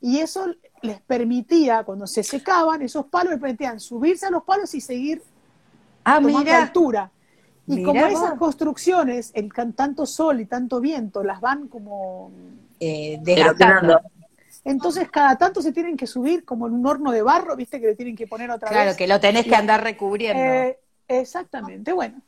y 0.00 0.18
eso 0.18 0.46
les 0.82 1.00
permitía, 1.00 1.84
cuando 1.84 2.06
se 2.06 2.22
secaban, 2.22 2.82
esos 2.82 3.06
palos 3.06 3.32
les 3.32 3.40
permitían 3.40 3.80
subirse 3.80 4.26
a 4.26 4.30
los 4.30 4.42
palos 4.44 4.74
y 4.74 4.80
seguir 4.80 5.22
Ah, 6.04 6.16
tomando 6.20 6.38
mira. 6.40 6.62
altura. 6.62 7.10
Y 7.68 7.76
Mirá 7.76 7.84
como 7.84 8.06
esas 8.06 8.34
construcciones, 8.38 9.30
el 9.34 9.52
can- 9.52 9.72
tanto 9.72 10.04
sol 10.04 10.40
y 10.40 10.46
tanto 10.46 10.80
viento, 10.80 11.22
las 11.22 11.40
van 11.40 11.68
como 11.68 12.32
Eh, 12.80 13.18
desgastando. 13.22 14.00
Entonces 14.64 15.10
cada 15.10 15.36
tanto 15.36 15.60
se 15.62 15.72
tienen 15.72 15.96
que 15.96 16.06
subir 16.06 16.44
como 16.44 16.66
en 16.66 16.74
un 16.74 16.86
horno 16.86 17.10
de 17.12 17.22
barro, 17.22 17.56
viste 17.56 17.80
que 17.80 17.88
le 17.88 17.94
tienen 17.96 18.16
que 18.16 18.26
poner 18.26 18.50
otra 18.50 18.68
Claro, 18.68 18.90
vez. 18.90 18.96
que 18.96 19.06
lo 19.06 19.18
tenés 19.20 19.44
que 19.46 19.54
andar 19.56 19.82
recubriendo. 19.82 20.42
Eh, 20.42 20.78
exactamente, 21.08 21.92
bueno. 21.92 22.20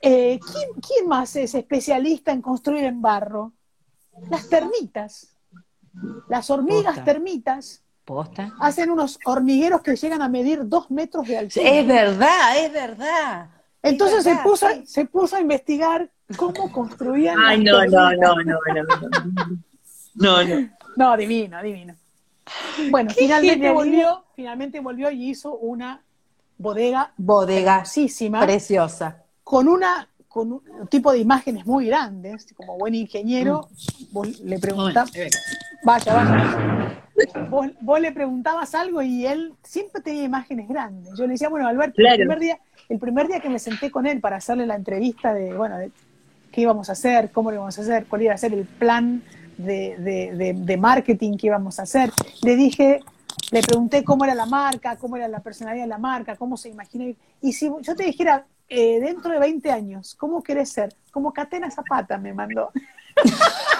Eh, 0.00 0.38
¿quién, 0.52 0.68
quién 0.86 1.08
más 1.08 1.34
es 1.36 1.54
especialista 1.54 2.30
en 2.32 2.42
construir 2.42 2.84
en 2.84 3.00
barro? 3.00 3.52
Las 4.30 4.48
termitas. 4.48 5.34
Las 6.28 6.50
hormigas 6.50 6.94
Posta. 6.96 7.04
termitas 7.04 7.82
¿Posta? 8.04 8.52
hacen 8.60 8.90
unos 8.90 9.18
hormigueros 9.24 9.80
que 9.82 9.96
llegan 9.96 10.20
a 10.22 10.28
medir 10.28 10.68
dos 10.68 10.90
metros 10.90 11.26
de 11.26 11.38
altura. 11.38 11.68
Es 11.68 11.86
verdad, 11.86 12.58
es 12.58 12.72
verdad. 12.72 13.50
Entonces 13.82 14.18
es 14.26 14.36
se, 14.36 14.42
puso, 14.42 14.68
sí. 14.68 14.86
se 14.86 15.04
puso 15.06 15.36
a 15.36 15.40
investigar 15.40 16.10
cómo 16.36 16.70
construían. 16.70 17.38
Ay, 17.44 17.62
las 17.64 17.90
no, 17.90 18.00
no, 18.00 18.08
termitas. 18.10 18.44
no, 18.46 18.54
no, 18.54 18.82
no. 18.84 20.44
No, 20.44 20.44
no. 20.44 20.68
No, 20.98 21.16
divino, 21.16 21.62
divino. 21.62 21.94
Bueno, 22.90 23.10
finalmente 23.10 23.70
volvió, 23.70 24.24
finalmente 24.34 24.80
volvió 24.80 25.10
y 25.10 25.30
hizo 25.30 25.56
una 25.56 26.00
bodega 26.58 27.12
Bodega 27.16 27.82
preciosa. 28.40 29.22
con 29.42 29.68
una 29.68 30.08
con 30.28 30.52
un 30.52 30.62
tipo 30.90 31.12
de 31.12 31.18
imágenes 31.18 31.64
muy 31.64 31.86
grandes, 31.86 32.46
como 32.54 32.76
buen 32.76 32.94
ingeniero, 32.94 33.68
vos 34.12 34.38
le 34.40 34.58
preguntabas, 34.58 35.10
vaya, 35.82 36.12
vaya, 36.14 37.02
vos, 37.48 37.68
vos 37.80 38.00
le 38.00 38.12
preguntabas 38.12 38.74
algo 38.74 39.00
y 39.00 39.24
él 39.26 39.54
siempre 39.62 40.02
tenía 40.02 40.24
imágenes 40.24 40.68
grandes. 40.68 41.14
Yo 41.16 41.24
le 41.26 41.32
decía, 41.32 41.48
bueno, 41.48 41.66
Alberto, 41.66 41.94
Claro. 41.96 42.16
el 42.16 42.20
primer 42.20 42.38
día, 42.40 42.58
el 42.90 42.98
primer 42.98 43.28
día 43.28 43.40
que 43.40 43.48
me 43.48 43.58
senté 43.58 43.90
con 43.90 44.06
él 44.06 44.20
para 44.20 44.36
hacerle 44.36 44.66
la 44.66 44.74
entrevista 44.76 45.32
de, 45.32 45.54
bueno, 45.54 45.78
de 45.78 45.90
qué 46.52 46.60
íbamos 46.60 46.90
a 46.90 46.92
hacer, 46.92 47.30
cómo 47.32 47.50
lo 47.50 47.56
íbamos 47.56 47.78
a 47.78 47.82
hacer, 47.82 48.04
cuál 48.04 48.20
iba 48.22 48.34
a 48.34 48.38
ser 48.38 48.52
el 48.52 48.66
plan 48.66 49.22
de, 49.58 49.96
de- 49.98 50.32
de- 50.36 50.52
de 50.54 50.76
marketing 50.76 51.36
que 51.36 51.46
íbamos 51.48 51.78
a 51.78 51.82
hacer, 51.82 52.12
le 52.42 52.56
dije, 52.56 53.00
le 53.50 53.62
pregunté 53.62 54.02
cómo 54.04 54.24
era 54.24 54.34
la 54.34 54.46
marca, 54.46 54.96
cómo 54.96 55.16
era 55.16 55.28
la 55.28 55.40
personalidad 55.40 55.84
de 55.84 55.88
la 55.88 55.98
marca, 55.98 56.36
cómo 56.36 56.56
se 56.56 56.68
imagina. 56.68 57.12
Y 57.40 57.52
si 57.52 57.70
yo 57.80 57.94
te 57.94 58.04
dijera, 58.04 58.46
eh, 58.68 58.98
dentro 59.00 59.30
de 59.30 59.38
20 59.38 59.70
años, 59.70 60.14
¿cómo 60.16 60.42
querés 60.42 60.70
ser? 60.72 60.94
Como 61.12 61.32
Catena 61.32 61.70
Zapata 61.70 62.18
me 62.18 62.32
mandó. 62.34 62.70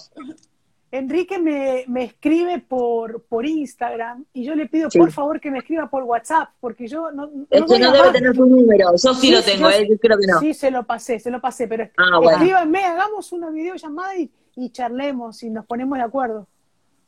Enrique 0.99 1.39
me, 1.39 1.85
me, 1.89 2.05
escribe 2.05 2.59
por, 2.59 3.23
por 3.23 3.47
Instagram 3.47 4.25
y 4.33 4.45
yo 4.45 4.55
le 4.55 4.67
pido 4.67 4.89
por 4.91 5.13
favor 5.13 5.41
que 5.41 5.51
me 5.51 5.59
escriba 5.59 5.89
por 5.89 6.03
WhatsApp, 6.05 6.51
porque 6.61 6.87
yo 6.87 7.11
no. 7.11 7.31
Es 7.51 7.65
que 7.65 7.79
no 7.79 7.93
debe 7.93 8.13
tener 8.13 8.33
tu 8.33 8.47
número, 8.47 8.91
yo 8.97 9.15
sí, 9.15 9.31
lo 9.31 9.43
tengo, 9.43 9.69
él 9.69 9.93
eh, 9.93 9.99
creo 10.01 10.19
que 10.19 10.27
no. 10.27 10.41
Sí, 10.41 10.55
se 10.55 10.71
lo 10.71 10.85
pasé, 10.85 11.19
se 11.19 11.31
lo 11.31 11.41
pasé, 11.41 11.69
pero 11.69 11.89
ah, 11.97 12.21
escríbanme, 12.33 12.85
hagamos 12.85 13.33
una 13.33 13.51
videollamada 13.51 14.17
y, 14.17 14.31
y 14.57 14.71
charlemos 14.71 15.43
y 15.43 15.51
nos 15.51 15.67
ponemos 15.67 15.99
de 15.99 16.05
acuerdo. 16.05 16.47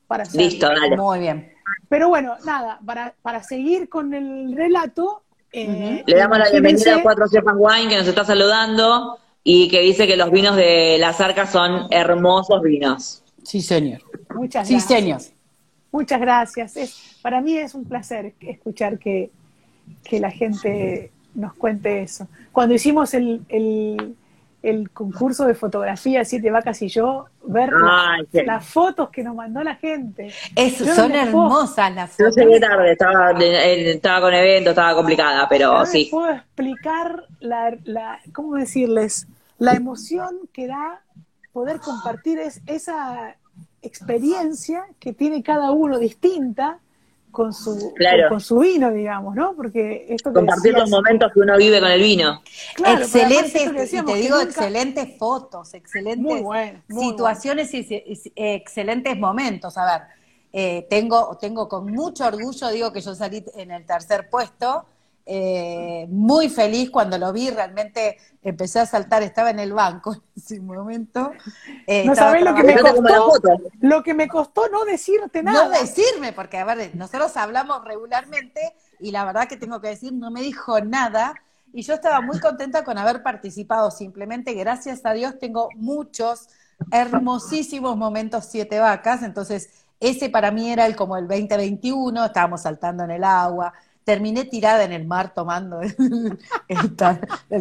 Para 0.06 0.24
Listo, 0.32 0.66
dale. 0.66 0.96
Muy 0.96 1.18
bien. 1.18 1.52
Pero 1.88 2.08
bueno, 2.08 2.36
nada, 2.44 2.80
para, 2.84 3.14
para 3.22 3.42
seguir 3.42 3.88
con 3.88 4.14
el 4.14 4.54
relato. 4.56 5.22
Eh, 5.52 6.02
le 6.06 6.16
damos 6.16 6.38
la 6.38 6.50
bienvenida 6.50 6.96
a 6.96 7.02
Cuatro 7.02 7.26
Chefan 7.30 7.56
Wine 7.58 7.88
que 7.88 7.96
nos 7.96 8.06
está 8.06 8.24
saludando 8.24 9.18
y 9.42 9.68
que 9.68 9.80
dice 9.80 10.06
que 10.06 10.16
los 10.16 10.30
vinos 10.30 10.56
de 10.56 10.98
las 10.98 11.20
arcas 11.20 11.50
son 11.50 11.86
hermosos 11.90 12.62
vinos. 12.62 13.22
Sí, 13.48 13.62
señor. 13.62 14.02
Muchas 14.34 14.68
gracias. 14.68 14.82
Sí, 14.82 14.94
señor. 14.94 15.20
Muchas 15.90 16.20
gracias. 16.20 16.76
Es, 16.76 17.18
para 17.22 17.40
mí 17.40 17.56
es 17.56 17.74
un 17.74 17.86
placer 17.86 18.34
escuchar 18.40 18.98
que, 18.98 19.30
la 20.10 20.30
gente 20.30 21.10
nos 21.34 21.54
cuente 21.54 22.02
eso. 22.02 22.28
Cuando 22.52 22.74
hicimos 22.74 23.14
el, 23.14 23.40
el, 23.48 24.90
concurso 24.90 25.46
de 25.46 25.54
fotografía 25.54 26.26
Siete 26.26 26.50
Vacas 26.50 26.82
y 26.82 26.88
yo, 26.88 27.24
ver 27.42 27.70
las 28.32 28.66
fotos 28.66 29.08
que 29.08 29.22
nos 29.22 29.34
mandó 29.34 29.64
la 29.64 29.76
gente. 29.76 30.30
son 30.94 31.12
hermosas 31.12 31.94
las 31.94 32.10
fotos. 32.10 32.36
Yo 32.36 32.42
llegué 32.44 32.60
tarde, 32.60 32.92
estaba, 32.92 33.30
estaba 33.30 34.20
con 34.20 34.34
evento, 34.34 34.70
estaba 34.70 34.94
complicada, 34.94 35.48
pero 35.48 35.86
sí. 35.86 36.08
puedo 36.10 36.32
explicar 36.32 37.24
la, 37.40 37.74
la, 37.84 38.20
¿cómo 38.34 38.56
decirles? 38.56 39.26
La 39.56 39.72
emoción 39.72 40.36
que 40.52 40.66
da 40.66 41.00
poder 41.58 41.80
compartir 41.80 42.38
es, 42.38 42.60
esa 42.66 43.34
experiencia 43.82 44.84
que 44.98 45.12
tiene 45.12 45.42
cada 45.42 45.70
uno 45.70 45.98
distinta 45.98 46.80
con 47.30 47.52
su, 47.52 47.94
con, 48.28 48.40
su 48.40 48.58
vino, 48.58 48.90
digamos, 48.90 49.34
¿no? 49.34 49.54
Porque 49.54 50.06
esto 50.08 50.32
Compartir 50.32 50.72
los 50.72 50.90
momentos 50.90 51.30
que 51.32 51.40
uno 51.40 51.56
vive 51.56 51.78
con 51.78 51.90
el 51.90 52.00
vino. 52.00 52.42
excelentes, 52.84 53.70
te 53.70 54.14
digo, 54.14 54.40
excelentes 54.40 55.16
fotos, 55.18 55.74
excelentes 55.74 56.42
situaciones 56.88 57.72
y 57.74 58.08
excelentes 58.34 59.16
momentos. 59.18 59.76
A 59.76 59.84
ver, 59.84 60.02
eh, 60.52 60.86
tengo, 60.88 61.36
tengo 61.40 61.68
con 61.68 61.92
mucho 61.92 62.26
orgullo, 62.26 62.70
digo 62.70 62.92
que 62.92 63.00
yo 63.00 63.14
salí 63.14 63.44
en 63.54 63.70
el 63.70 63.84
tercer 63.84 64.30
puesto, 64.30 64.86
eh, 65.30 66.06
muy 66.08 66.48
feliz 66.48 66.88
cuando 66.88 67.18
lo 67.18 67.34
vi, 67.34 67.50
realmente 67.50 68.16
empecé 68.42 68.80
a 68.80 68.86
saltar, 68.86 69.22
estaba 69.22 69.50
en 69.50 69.58
el 69.58 69.74
banco 69.74 70.14
en 70.14 70.22
ese 70.34 70.58
momento. 70.58 71.32
Eh, 71.86 72.06
no 72.06 72.14
sabés 72.14 72.42
lo 72.42 72.54
que 72.54 72.62
me 72.62 72.80
costó, 72.80 73.32
lo 73.80 74.02
que 74.02 74.14
me 74.14 74.26
costó 74.26 74.68
no 74.70 74.86
decirte 74.86 75.42
nada. 75.42 75.64
No 75.64 75.70
decirme, 75.70 76.32
porque 76.32 76.56
a 76.56 76.64
ver, 76.64 76.96
nosotros 76.96 77.36
hablamos 77.36 77.84
regularmente 77.84 78.74
y 79.00 79.10
la 79.10 79.26
verdad 79.26 79.48
que 79.48 79.58
tengo 79.58 79.82
que 79.82 79.88
decir, 79.88 80.14
no 80.14 80.30
me 80.30 80.40
dijo 80.40 80.80
nada. 80.80 81.34
Y 81.74 81.82
yo 81.82 81.92
estaba 81.92 82.22
muy 82.22 82.40
contenta 82.40 82.82
con 82.82 82.96
haber 82.96 83.22
participado. 83.22 83.90
Simplemente, 83.90 84.54
gracias 84.54 85.02
a 85.04 85.12
Dios, 85.12 85.38
tengo 85.38 85.68
muchos 85.76 86.48
hermosísimos 86.90 87.98
momentos 87.98 88.46
siete 88.46 88.80
vacas. 88.80 89.22
Entonces, 89.22 89.84
ese 90.00 90.30
para 90.30 90.50
mí 90.50 90.70
era 90.72 90.86
el 90.86 90.96
como 90.96 91.18
el 91.18 91.28
2021, 91.28 92.24
estábamos 92.24 92.62
saltando 92.62 93.04
en 93.04 93.10
el 93.10 93.24
agua, 93.24 93.74
terminé 94.08 94.46
tirada 94.46 94.84
en 94.84 94.92
el 94.92 95.06
mar 95.06 95.34
tomando 95.34 95.82
el, 95.82 96.38
el, 96.68 96.96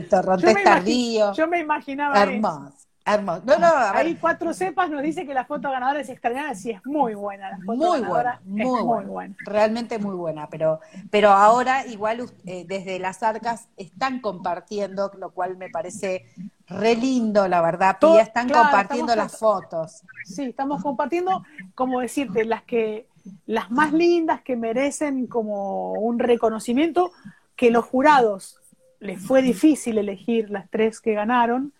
torrontés 0.09 0.63
tardío. 0.63 1.33
Yo 1.33 1.45
me 1.45 1.59
imaginaba 1.59 2.23
Hermoso. 2.23 2.71
Hermoso. 3.05 3.41
No, 3.45 3.59
no, 3.59 3.67
Hay 3.93 4.15
cuatro 4.15 4.53
cepas, 4.53 4.89
nos 4.89 5.01
dice 5.01 5.25
que 5.25 5.33
la 5.33 5.43
foto 5.43 5.69
ganadora 5.69 5.99
es 5.99 6.07
extraordinaria, 6.07 6.55
sí 6.55 6.71
es 6.71 6.85
muy 6.85 7.15
buena. 7.15 7.49
La 7.49 7.57
foto 7.57 7.75
muy 7.75 7.99
buena, 7.99 8.41
muy, 8.45 9.03
buena. 9.03 9.35
Realmente 9.45 9.99
muy 9.99 10.15
buena, 10.15 10.49
pero, 10.49 10.79
pero 11.09 11.31
ahora 11.31 11.85
igual 11.85 12.31
eh, 12.45 12.63
desde 12.65 12.97
las 12.97 13.23
arcas 13.23 13.67
están 13.75 14.21
compartiendo, 14.21 15.11
lo 15.19 15.31
cual 15.31 15.57
me 15.57 15.69
parece 15.69 16.27
re 16.65 16.95
lindo, 16.95 17.49
la 17.49 17.61
verdad, 17.61 17.97
ya 18.01 18.21
están 18.21 18.49
compartiendo 18.49 19.13
las 19.17 19.37
fotos. 19.37 20.03
Sí, 20.23 20.43
estamos 20.43 20.81
compartiendo, 20.81 21.43
como 21.75 21.99
decirte, 21.99 22.45
las 22.45 22.63
que 22.63 23.07
las 23.45 23.71
más 23.71 23.93
lindas 23.93 24.41
que 24.41 24.55
merecen 24.55 25.27
como 25.27 25.93
un 25.93 26.19
reconocimiento, 26.19 27.11
que 27.55 27.71
los 27.71 27.85
jurados 27.85 28.57
les 28.99 29.21
fue 29.21 29.41
difícil 29.41 29.97
elegir 29.97 30.49
las 30.49 30.69
tres 30.69 30.99
que 30.99 31.13
ganaron, 31.13 31.73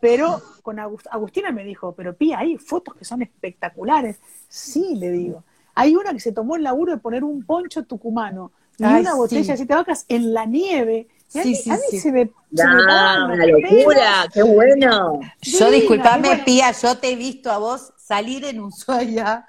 pero 0.00 0.40
con 0.62 0.78
Agustina 0.78 1.52
me 1.52 1.64
dijo, 1.64 1.94
pero 1.94 2.16
Pía, 2.16 2.38
hay 2.38 2.56
fotos 2.56 2.94
que 2.94 3.04
son 3.04 3.22
espectaculares. 3.22 4.18
Sí, 4.48 4.94
le 4.96 5.10
digo. 5.10 5.44
Hay 5.74 5.96
una 5.96 6.12
que 6.12 6.20
se 6.20 6.32
tomó 6.32 6.56
el 6.56 6.62
laburo 6.62 6.92
de 6.92 6.98
poner 6.98 7.24
un 7.24 7.44
poncho 7.44 7.84
tucumano 7.84 8.52
y 8.78 8.84
una 8.84 9.14
botella 9.14 9.52
de 9.52 9.56
siete 9.56 9.74
vacas 9.74 10.04
en 10.08 10.32
la 10.32 10.46
nieve. 10.46 11.08
Y 11.34 11.42
sí, 11.42 11.54
sí, 11.56 11.70
sí. 11.90 11.98
se 11.98 12.12
me, 12.12 12.30
una 12.50 13.46
locura, 13.46 14.26
qué 14.32 14.42
bueno. 14.42 15.20
Yo 15.42 15.70
disculpame, 15.70 16.42
Pía, 16.44 16.70
yo 16.72 16.96
te 16.96 17.12
he 17.12 17.16
visto 17.16 17.50
a 17.50 17.58
vos 17.58 17.92
salir 17.96 18.44
en 18.44 18.60
Ushuaia 18.60 19.46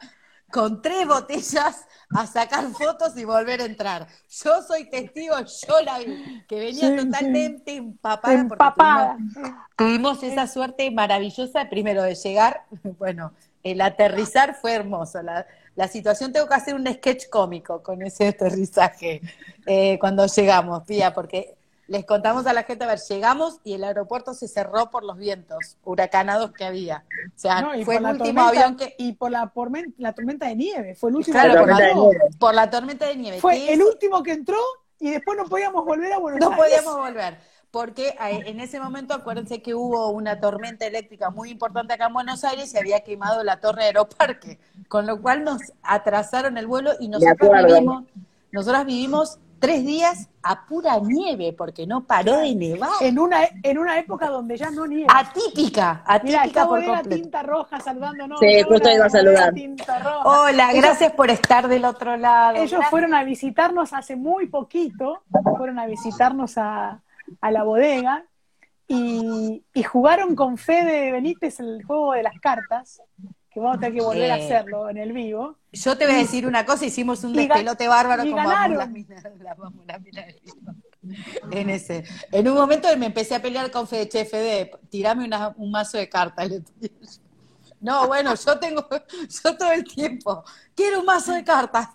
con 0.52 0.82
tres 0.82 1.08
botellas 1.08 1.86
a 2.12 2.28
sacar 2.28 2.66
fotos 2.72 3.18
y 3.18 3.26
volver 3.26 3.62
a 3.62 3.66
entrar. 3.66 4.08
Yo 4.30 4.62
soy 4.62 4.90
testigo, 4.90 5.36
yo 5.40 5.82
la 5.82 6.00
vi, 6.00 6.44
que 6.48 6.60
venía 6.60 6.96
totalmente 6.96 7.76
empapada, 7.76 8.34
empapada. 8.34 9.18
tuvimos, 9.76 10.24
esa 10.24 10.48
suerte 10.48 10.90
maravillosa, 10.92 11.70
primero 11.70 12.04
de 12.04 12.16
llegar, 12.16 12.64
bueno, 13.00 13.34
el 13.64 13.82
aterrizar 13.82 14.56
fue 14.56 14.74
hermoso. 14.74 15.20
La, 15.22 15.88
situación, 15.88 16.32
tengo 16.32 16.48
que 16.48 16.54
hacer 16.54 16.76
un 16.76 16.88
sketch 16.88 17.28
cómico 17.30 17.84
con 17.84 18.02
ese 18.02 18.28
aterrizaje 18.28 19.22
eh, 19.66 19.98
cuando 20.00 20.26
llegamos, 20.26 20.84
Pía, 20.84 21.14
porque 21.14 21.56
les 21.88 22.06
contamos 22.06 22.48
a 22.48 22.54
la 22.54 22.64
gente, 22.64 22.84
a 22.84 22.88
ver, 22.88 23.00
llegamos 23.00 23.60
y 23.64 23.74
el 23.74 23.84
aeropuerto 23.84 24.34
se 24.34 24.48
cerró 24.48 24.90
por 24.90 25.04
los 25.04 25.18
vientos 25.18 25.78
huracanados 25.84 26.52
que 26.52 26.66
había. 26.66 27.06
O 27.28 27.40
sea, 27.40 27.70
fue 27.84 27.98
el 27.98 28.06
último 28.06 28.42
avión 28.42 28.76
que... 28.76 28.96
Y 28.98 29.14
por 29.14 29.32
la, 29.32 29.48
por 29.48 29.72
la 29.98 30.14
tormenta 30.14 30.48
de 30.48 30.56
nieve, 30.56 30.96
fue 30.96 31.12
el 31.12 31.18
último 31.18 31.40
claro, 31.40 31.60
por, 31.60 31.70
la, 31.70 31.94
por 32.40 32.56
la 32.56 32.70
tormenta 32.70 33.08
de 33.08 33.16
nieve. 33.16 33.40
Fue 33.40 33.72
el 33.72 33.82
último 33.84 34.24
que 34.24 34.32
entró 34.32 34.58
y 35.00 35.12
después 35.12 35.38
no 35.38 35.46
podíamos 35.46 35.86
volver 35.86 36.14
a 36.14 36.18
Buenos 36.18 36.40
no 36.40 36.50
No 36.50 36.58
podíamos 36.58 36.96
volver. 36.96 37.38
Porque 37.70 38.08
eh, 38.08 38.44
en 38.46 38.62
ese 38.62 38.80
momento, 38.80 39.14
acuérdense 39.14 39.62
que 39.62 39.76
hubo 39.76 40.10
una 40.10 40.40
tormenta 40.40 40.88
eléctrica 40.88 41.30
muy 41.30 41.50
importante 41.50 41.94
acá 41.94 42.08
en 42.08 42.14
Buenos 42.14 42.44
Aires 42.46 42.74
y 42.74 42.78
había 42.78 43.02
quemado 43.02 43.44
la 43.44 43.60
torre 43.60 43.82
de 43.82 43.88
Aeroparque, 43.88 44.60
con 44.88 45.06
lo 45.06 45.22
cual 45.22 45.44
nos 45.44 45.62
atrasaron 45.84 46.58
el 46.58 46.68
vuelo 46.68 46.94
y 47.00 47.10
nosotros 47.10 47.52
vivimos, 47.66 48.06
nosotros 48.52 48.86
vivimos 48.86 49.40
tres 49.66 49.86
días 49.86 50.30
a 50.44 50.66
pura 50.66 51.00
nieve, 51.00 51.54
porque 51.58 51.88
no 51.88 52.06
paró 52.06 52.38
de 52.38 52.54
nevar. 52.54 52.92
En 53.02 53.18
una, 53.18 53.40
en 53.64 53.78
una 53.80 53.98
época 53.98 54.30
donde 54.30 54.58
ya 54.58 54.70
no 54.70 54.86
nieva. 54.86 55.12
Atípica, 55.18 56.04
atípica 56.06 56.68
por 56.68 56.86
completo. 56.86 57.10
tinta 57.10 57.42
roja 57.42 57.80
saludándonos. 57.80 58.40
Sí, 58.40 58.62
justo 58.62 58.92
iba 58.92 59.06
a 59.06 59.10
saludar. 59.10 59.54
Hola, 60.24 60.72
gracias 60.74 61.14
por 61.14 61.32
estar 61.32 61.68
del 61.68 61.86
otro 61.86 62.16
lado. 62.16 62.58
Ellos 62.58 62.86
fueron 62.92 63.16
a 63.16 63.24
visitarnos 63.24 63.94
hace 63.94 64.16
muy 64.16 64.48
poquito, 64.48 65.24
fueron 65.58 65.80
a 65.80 65.88
visitarnos 65.88 66.58
a, 66.60 67.02
a 67.42 67.52
la 67.52 67.64
bodega 67.64 68.24
y, 68.88 69.64
y, 69.74 69.84
jugaron 69.84 70.36
con 70.36 70.58
Fede 70.58 71.12
Benítez 71.12 71.60
el 71.60 71.84
juego 71.84 72.14
de 72.14 72.22
las 72.22 72.40
cartas 72.40 73.02
que 73.56 73.62
vamos 73.62 73.78
a 73.78 73.80
tener 73.80 73.94
que 73.94 74.02
volver 74.02 74.32
a 74.32 74.36
hacerlo 74.36 74.90
en 74.90 74.98
el 74.98 75.14
vivo. 75.14 75.56
Yo 75.72 75.98
te 75.98 76.06
voy 76.06 76.16
a 76.16 76.18
decir 76.18 76.46
una 76.46 76.66
cosa, 76.66 76.86
hicimos 76.86 77.24
un 77.24 77.32
despelote 77.32 77.88
bárbaro 77.88 78.26
vamos 78.30 79.86
las 79.88 80.02
en 81.52 81.70
ese. 81.70 82.04
En 82.34 82.50
un 82.50 82.56
momento 82.56 82.90
me 82.98 83.06
empecé 83.06 83.34
a 83.34 83.42
pelear 83.42 83.72
con 83.72 83.88
Fede, 83.88 84.10
che, 84.10 84.26
Fede, 84.26 84.72
tirame 84.90 85.30
un 85.56 85.72
mazo 85.72 85.98
de 85.98 86.10
cartas. 86.10 86.52
No, 87.80 88.08
bueno, 88.08 88.36
yo 88.36 88.60
tengo, 88.60 88.86
yo 89.44 89.58
todo 89.58 89.72
el 89.72 89.86
tiempo, 89.86 90.44
quiero 90.76 91.00
un 91.00 91.06
mazo 91.06 91.32
de 91.32 91.46
cartas. 91.46 91.92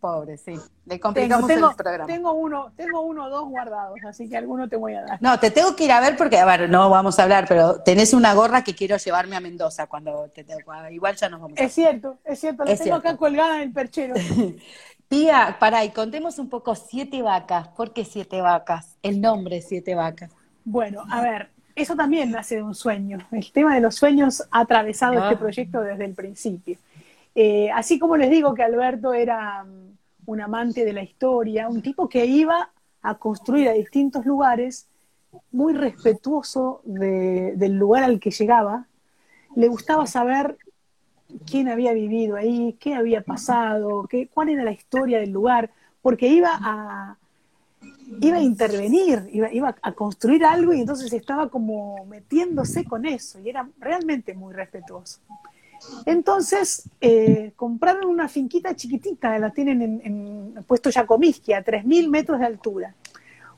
Pobre, 0.00 0.36
sí. 0.36 0.58
Le 0.86 1.00
complicamos 1.00 1.48
tengo, 1.48 1.70
el 1.70 1.76
programa. 1.76 2.06
Tengo 2.06 2.32
uno, 2.32 2.72
tengo 2.76 3.00
uno 3.00 3.24
o 3.24 3.28
dos 3.28 3.48
guardados, 3.48 3.98
así 4.08 4.28
que 4.28 4.36
alguno 4.36 4.68
te 4.68 4.76
voy 4.76 4.94
a 4.94 5.02
dar. 5.02 5.20
No, 5.20 5.38
te 5.40 5.50
tengo 5.50 5.74
que 5.74 5.84
ir 5.84 5.90
a 5.92 6.00
ver 6.00 6.16
porque, 6.16 6.38
a 6.38 6.44
ver, 6.44 6.70
no 6.70 6.88
vamos 6.88 7.18
a 7.18 7.24
hablar, 7.24 7.46
pero 7.48 7.80
tenés 7.82 8.14
una 8.14 8.34
gorra 8.34 8.62
que 8.62 8.74
quiero 8.76 8.96
llevarme 8.96 9.34
a 9.34 9.40
Mendoza 9.40 9.88
cuando 9.88 10.30
te 10.32 10.46
Igual 10.92 11.16
ya 11.16 11.28
nos 11.28 11.40
vamos 11.40 11.58
a 11.58 11.62
Es 11.64 11.72
cierto, 11.72 12.18
es 12.24 12.38
cierto, 12.38 12.64
la 12.64 12.76
tengo 12.76 12.94
acá 12.94 13.16
colgada 13.16 13.56
en 13.56 13.62
el 13.62 13.72
perchero. 13.72 14.14
Tía, 15.08 15.56
pará, 15.60 15.84
y 15.84 15.90
contemos 15.90 16.38
un 16.38 16.48
poco 16.48 16.74
siete 16.74 17.22
vacas. 17.22 17.68
¿Por 17.68 17.92
qué 17.92 18.04
siete 18.04 18.40
vacas? 18.40 18.96
El 19.02 19.20
nombre 19.20 19.62
siete 19.62 19.94
vacas. 19.94 20.30
Bueno, 20.64 21.04
a 21.10 21.20
ver, 21.20 21.50
eso 21.76 21.94
también 21.94 22.30
nace 22.30 22.56
de 22.56 22.62
un 22.62 22.74
sueño. 22.74 23.18
El 23.30 23.52
tema 23.52 23.74
de 23.74 23.80
los 23.80 23.94
sueños 23.96 24.42
ha 24.50 24.60
atravesado 24.60 25.14
este 25.14 25.34
Ah. 25.34 25.38
proyecto 25.38 25.80
desde 25.80 26.04
el 26.04 26.14
principio. 26.14 26.78
Eh, 27.34 27.70
así 27.72 27.98
como 27.98 28.16
les 28.16 28.30
digo 28.30 28.54
que 28.54 28.62
Alberto 28.62 29.12
era 29.12 29.62
mm, 29.62 29.86
un 30.26 30.40
amante 30.40 30.84
de 30.84 30.92
la 30.92 31.02
historia, 31.02 31.68
un 31.68 31.82
tipo 31.82 32.08
que 32.08 32.26
iba 32.26 32.70
a 33.02 33.14
construir 33.18 33.68
a 33.68 33.72
distintos 33.72 34.26
lugares, 34.26 34.88
muy 35.52 35.72
respetuoso 35.74 36.80
de- 36.84 37.54
del 37.56 37.74
lugar 37.78 38.02
al 38.04 38.18
que 38.20 38.30
llegaba, 38.30 38.86
le 39.54 39.68
gustaba 39.68 40.06
saber 40.06 40.56
quién 41.48 41.68
había 41.68 41.92
vivido 41.92 42.36
ahí, 42.36 42.76
qué 42.80 42.94
había 42.94 43.22
pasado, 43.22 44.06
qué, 44.08 44.28
cuál 44.28 44.48
era 44.50 44.64
la 44.64 44.72
historia 44.72 45.18
del 45.18 45.30
lugar, 45.30 45.70
porque 46.02 46.28
iba 46.28 46.50
a, 46.52 47.16
iba 48.20 48.36
a 48.36 48.40
intervenir, 48.42 49.28
iba, 49.32 49.52
iba 49.52 49.74
a 49.82 49.92
construir 49.92 50.44
algo 50.44 50.72
y 50.72 50.80
entonces 50.80 51.12
estaba 51.12 51.48
como 51.48 52.04
metiéndose 52.06 52.84
con 52.84 53.04
eso 53.06 53.38
y 53.40 53.50
era 53.50 53.68
realmente 53.78 54.34
muy 54.34 54.54
respetuoso. 54.54 55.20
Entonces 56.04 56.88
eh, 57.00 57.52
compraron 57.56 58.06
una 58.06 58.28
finquita 58.28 58.74
chiquitita, 58.74 59.38
la 59.38 59.50
tienen 59.50 59.82
en, 59.82 60.00
en 60.04 60.64
puesto 60.64 60.90
Yacomiski, 60.90 61.52
a 61.52 61.64
3.000 61.64 62.08
metros 62.08 62.40
de 62.40 62.46
altura. 62.46 62.94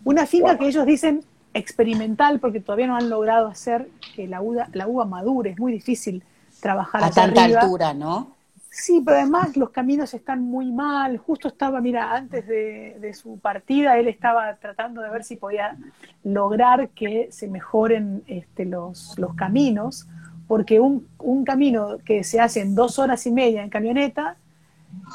Una 0.05 0.27
finca 0.27 0.57
que 0.59 0.67
ellos 0.67 0.87
dicen 0.87 1.25
experimental 1.55 2.39
porque 2.41 2.61
todavía 2.61 2.87
no 2.87 2.97
han 2.97 3.11
logrado 3.11 3.49
hacer 3.49 3.89
que 4.15 4.29
la 4.29 4.41
uva, 4.41 4.69
la 4.73 4.87
uva 4.87 5.05
madure, 5.05 5.51
es 5.51 5.59
muy 5.59 5.73
difícil 5.73 6.23
trabajar 6.61 7.03
A 7.05 7.11
tanta 7.11 7.45
arriba. 7.45 7.61
altura, 7.61 7.95
¿no? 7.95 8.37
Sí, 8.71 9.03
pero 9.05 9.17
además 9.17 9.57
los 9.57 9.71
caminos 9.71 10.15
están 10.15 10.43
muy 10.43 10.71
mal. 10.71 11.17
Justo 11.19 11.49
estaba, 11.49 11.81
mira, 11.81 12.15
antes 12.15 12.47
de, 12.47 12.97
de 13.01 13.15
su 13.15 13.39
partida, 13.39 13.99
él 13.99 14.07
estaba 14.07 14.55
tratando 14.57 15.01
de 15.01 15.11
ver 15.11 15.25
si 15.25 15.37
podía 15.37 15.77
lograr 16.23 16.91
que 16.91 17.29
se 17.33 17.49
mejoren 17.49 18.23
este, 18.29 18.67
los, 18.67 19.19
los 19.19 19.35
caminos, 19.35 20.07
porque 20.49 20.81
un, 20.81 21.07
un 21.19 21.45
camino 21.45 21.99
que 22.05 22.25
se 22.25 22.41
hace 22.41 22.61
en 22.63 22.75
dos 22.75 22.99
horas 22.99 23.25
y 23.27 23.31
media 23.31 23.63
en 23.63 23.71
camioneta, 23.71 24.37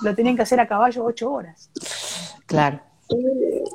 lo 0.04 0.16
tenían 0.16 0.36
que 0.36 0.44
hacer 0.44 0.60
a 0.62 0.68
caballo 0.68 1.04
ocho 1.04 1.32
horas. 1.32 1.70
Claro. 2.46 2.80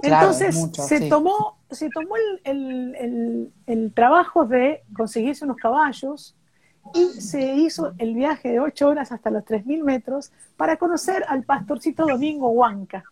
Claro, 0.01 0.29
Entonces 0.29 0.55
mucho, 0.57 0.83
se, 0.83 0.99
sí. 1.01 1.09
tomó, 1.09 1.59
se 1.71 1.91
tomó 1.91 2.17
el, 2.17 2.41
el- 2.45 2.95
el- 2.97 3.53
el 3.67 3.93
trabajo 3.93 4.47
de 4.47 4.83
conseguirse 4.97 5.45
unos 5.45 5.59
caballos 5.59 6.35
y 6.95 7.21
se 7.21 7.55
hizo 7.55 7.93
el 7.99 8.15
viaje 8.15 8.49
de 8.53 8.61
ocho 8.61 8.89
horas 8.89 9.13
hasta 9.13 9.31
los 9.31 9.45
3.000 9.45 9.85
metros 9.85 10.33
para 10.57 10.77
conocer 10.77 11.25
al 11.29 11.43
pastorcito 11.43 12.07
Domingo 12.07 12.49
Huanca. 12.51 13.05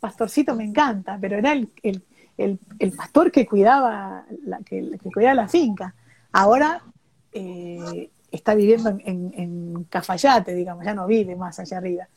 Pastorcito 0.00 0.54
me 0.54 0.64
encanta, 0.64 1.16
pero 1.20 1.38
era 1.38 1.52
el, 1.52 1.70
el- 1.82 2.04
el- 2.36 2.58
el 2.78 2.92
pastor 2.92 3.30
que 3.32 3.46
cuidaba 3.46 4.24
la, 4.44 4.58
que, 4.58 4.98
que 5.02 5.10
cuidaba 5.10 5.34
la 5.34 5.48
finca. 5.48 5.94
Ahora 6.32 6.82
eh, 7.32 8.10
está 8.30 8.54
viviendo 8.54 8.90
en, 8.90 9.00
en- 9.04 9.32
en 9.36 9.84
Cafayate, 9.84 10.54
digamos, 10.54 10.84
ya 10.84 10.94
no 10.94 11.06
vive 11.06 11.36
más 11.36 11.58
allá 11.58 11.78
arriba. 11.78 12.08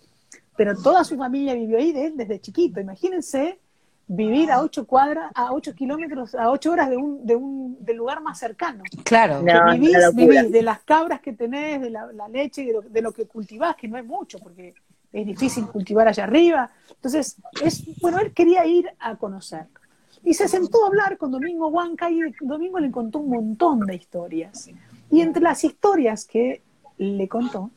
Pero 0.55 0.75
toda 0.81 1.03
su 1.03 1.17
familia 1.17 1.53
vivió 1.53 1.77
ahí 1.77 1.91
de 1.91 2.07
él 2.07 2.13
desde 2.15 2.39
chiquito. 2.39 2.79
Imagínense 2.79 3.59
vivir 4.07 4.51
a 4.51 4.61
ocho 4.61 4.85
cuadras, 4.85 5.31
a 5.35 5.51
ocho 5.51 5.73
kilómetros, 5.73 6.35
a 6.35 6.49
ocho 6.51 6.71
horas 6.71 6.89
de 6.89 6.95
un, 6.97 7.25
de 7.25 7.35
un 7.35 7.77
del 7.83 7.97
lugar 7.97 8.21
más 8.21 8.39
cercano. 8.39 8.83
Claro. 9.03 9.41
No, 9.41 9.73
vivís, 9.73 9.97
vivís 10.13 10.51
de 10.51 10.61
las 10.61 10.79
cabras 10.83 11.19
que 11.21 11.33
tenés, 11.33 11.81
de 11.81 11.89
la, 11.89 12.11
la 12.13 12.27
leche, 12.29 12.63
de 12.63 12.71
lo, 12.73 12.81
de 12.81 13.01
lo 13.01 13.11
que 13.11 13.25
cultivás, 13.25 13.75
que 13.75 13.87
no 13.87 13.97
es 13.97 14.05
mucho, 14.05 14.39
porque 14.39 14.73
es 15.11 15.25
difícil 15.25 15.65
cultivar 15.67 16.07
allá 16.07 16.23
arriba. 16.23 16.69
Entonces, 16.89 17.35
es, 17.63 17.83
bueno, 17.99 18.19
él 18.19 18.31
quería 18.31 18.65
ir 18.65 18.89
a 18.99 19.15
conocerlo. 19.15 19.79
Y 20.23 20.33
se 20.33 20.47
sentó 20.47 20.83
a 20.83 20.87
hablar 20.87 21.17
con 21.17 21.31
Domingo 21.31 21.67
Huanca 21.67 22.09
y 22.09 22.19
Domingo 22.41 22.79
le 22.79 22.91
contó 22.91 23.19
un 23.19 23.29
montón 23.29 23.79
de 23.81 23.95
historias. 23.95 24.69
Y 25.11 25.21
entre 25.21 25.41
las 25.41 25.63
historias 25.63 26.25
que 26.25 26.61
le 26.97 27.27
contó, 27.27 27.71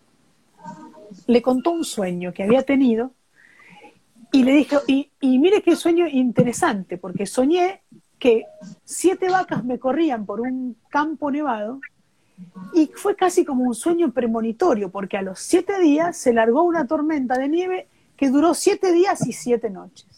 le 1.26 1.42
contó 1.42 1.70
un 1.70 1.84
sueño 1.84 2.32
que 2.32 2.42
había 2.42 2.62
tenido 2.62 3.12
y 4.32 4.44
le 4.44 4.52
dijo, 4.52 4.78
y, 4.86 5.10
y 5.20 5.38
mire 5.38 5.62
qué 5.62 5.76
sueño 5.76 6.06
interesante, 6.06 6.98
porque 6.98 7.26
soñé 7.26 7.82
que 8.18 8.44
siete 8.84 9.28
vacas 9.30 9.64
me 9.64 9.78
corrían 9.78 10.26
por 10.26 10.40
un 10.40 10.76
campo 10.88 11.30
nevado 11.30 11.80
y 12.74 12.90
fue 12.94 13.16
casi 13.16 13.44
como 13.44 13.64
un 13.64 13.74
sueño 13.74 14.12
premonitorio, 14.12 14.90
porque 14.90 15.16
a 15.16 15.22
los 15.22 15.38
siete 15.38 15.78
días 15.80 16.16
se 16.16 16.32
largó 16.32 16.62
una 16.62 16.86
tormenta 16.86 17.38
de 17.38 17.48
nieve 17.48 17.88
que 18.16 18.30
duró 18.30 18.54
siete 18.54 18.92
días 18.92 19.26
y 19.26 19.32
siete 19.32 19.70
noches. 19.70 20.17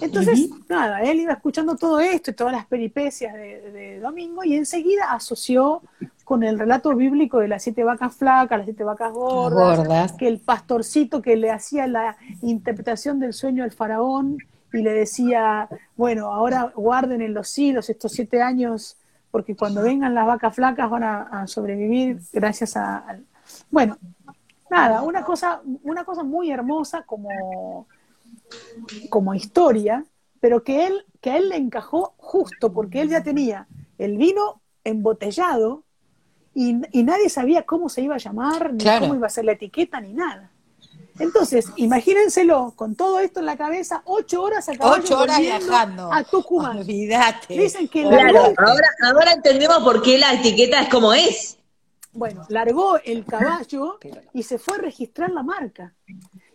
Entonces, 0.00 0.48
nada, 0.68 1.02
él 1.02 1.20
iba 1.20 1.32
escuchando 1.32 1.76
todo 1.76 2.00
esto 2.00 2.30
y 2.30 2.34
todas 2.34 2.52
las 2.52 2.66
peripecias 2.66 3.34
de, 3.34 3.70
de 3.72 4.00
Domingo 4.00 4.44
y 4.44 4.54
enseguida 4.54 5.12
asoció 5.12 5.82
con 6.24 6.42
el 6.42 6.58
relato 6.58 6.94
bíblico 6.94 7.38
de 7.38 7.48
las 7.48 7.62
siete 7.62 7.84
vacas 7.84 8.14
flacas, 8.14 8.58
las 8.58 8.66
siete 8.66 8.84
vacas 8.84 9.12
gordas, 9.12 9.78
Gordas. 9.78 10.12
que 10.12 10.28
el 10.28 10.40
pastorcito 10.40 11.22
que 11.22 11.36
le 11.36 11.50
hacía 11.50 11.86
la 11.86 12.16
interpretación 12.42 13.18
del 13.18 13.32
sueño 13.32 13.64
al 13.64 13.72
faraón 13.72 14.38
y 14.72 14.82
le 14.82 14.92
decía, 14.92 15.68
bueno, 15.96 16.32
ahora 16.32 16.72
guarden 16.76 17.22
en 17.22 17.32
los 17.34 17.58
hilos 17.58 17.88
estos 17.88 18.12
siete 18.12 18.42
años, 18.42 18.98
porque 19.30 19.56
cuando 19.56 19.82
vengan 19.82 20.14
las 20.14 20.26
vacas 20.26 20.54
flacas 20.54 20.90
van 20.90 21.02
a, 21.02 21.22
a 21.22 21.46
sobrevivir 21.46 22.20
gracias 22.32 22.76
a... 22.76 22.98
al-". 22.98 23.24
Bueno, 23.70 23.96
nada, 24.70 25.02
una 25.02 25.24
cosa, 25.24 25.62
una 25.82 26.04
cosa 26.04 26.22
muy 26.22 26.50
hermosa 26.50 27.02
como, 27.02 27.86
como 29.10 29.34
historia, 29.34 30.04
pero 30.40 30.62
que, 30.62 30.86
él, 30.86 31.04
que 31.20 31.30
a 31.30 31.36
él 31.38 31.48
le 31.48 31.56
encajó 31.56 32.14
justo, 32.18 32.72
porque 32.72 33.00
él 33.00 33.08
ya 33.10 33.22
tenía 33.22 33.66
el 33.98 34.16
vino 34.16 34.60
embotellado 34.84 35.84
y, 36.54 36.76
y 36.92 37.02
nadie 37.02 37.28
sabía 37.28 37.64
cómo 37.64 37.88
se 37.88 38.02
iba 38.02 38.14
a 38.14 38.18
llamar, 38.18 38.72
ni 38.72 38.78
Claro. 38.78 39.00
cómo 39.02 39.14
iba 39.14 39.26
a 39.26 39.30
ser 39.30 39.44
la 39.44 39.52
etiqueta, 39.52 40.00
ni 40.00 40.12
nada. 40.12 40.50
Entonces, 41.18 41.66
imagínenselo, 41.76 42.72
con 42.76 42.94
todo 42.94 43.18
esto 43.18 43.40
en 43.40 43.46
la 43.46 43.56
cabeza, 43.56 44.02
ocho 44.04 44.40
horas 44.42 44.68
a 44.68 44.76
caballo 44.76 45.02
Ocho 45.02 45.18
horas 45.18 45.40
viajando. 45.40 46.12
a 46.12 46.22
Tucumán. 46.22 46.78
Olvídate. 46.78 47.54
Dicen 47.58 47.88
que 47.88 48.02
Claro, 48.02 48.16
largó, 48.32 48.54
ahora, 48.58 48.88
ahora 49.02 49.32
entendemos 49.32 49.78
por 49.78 50.00
qué 50.00 50.16
la 50.18 50.32
etiqueta 50.34 50.80
es 50.80 50.88
como 50.88 51.12
es. 51.12 51.58
bueno, 52.12 52.42
largó 52.48 52.98
el 52.98 53.24
caballo 53.24 53.98
y 54.32 54.44
se 54.44 54.58
fue 54.58 54.76
a 54.76 54.78
registrar 54.78 55.30
la 55.30 55.42
marca. 55.42 55.92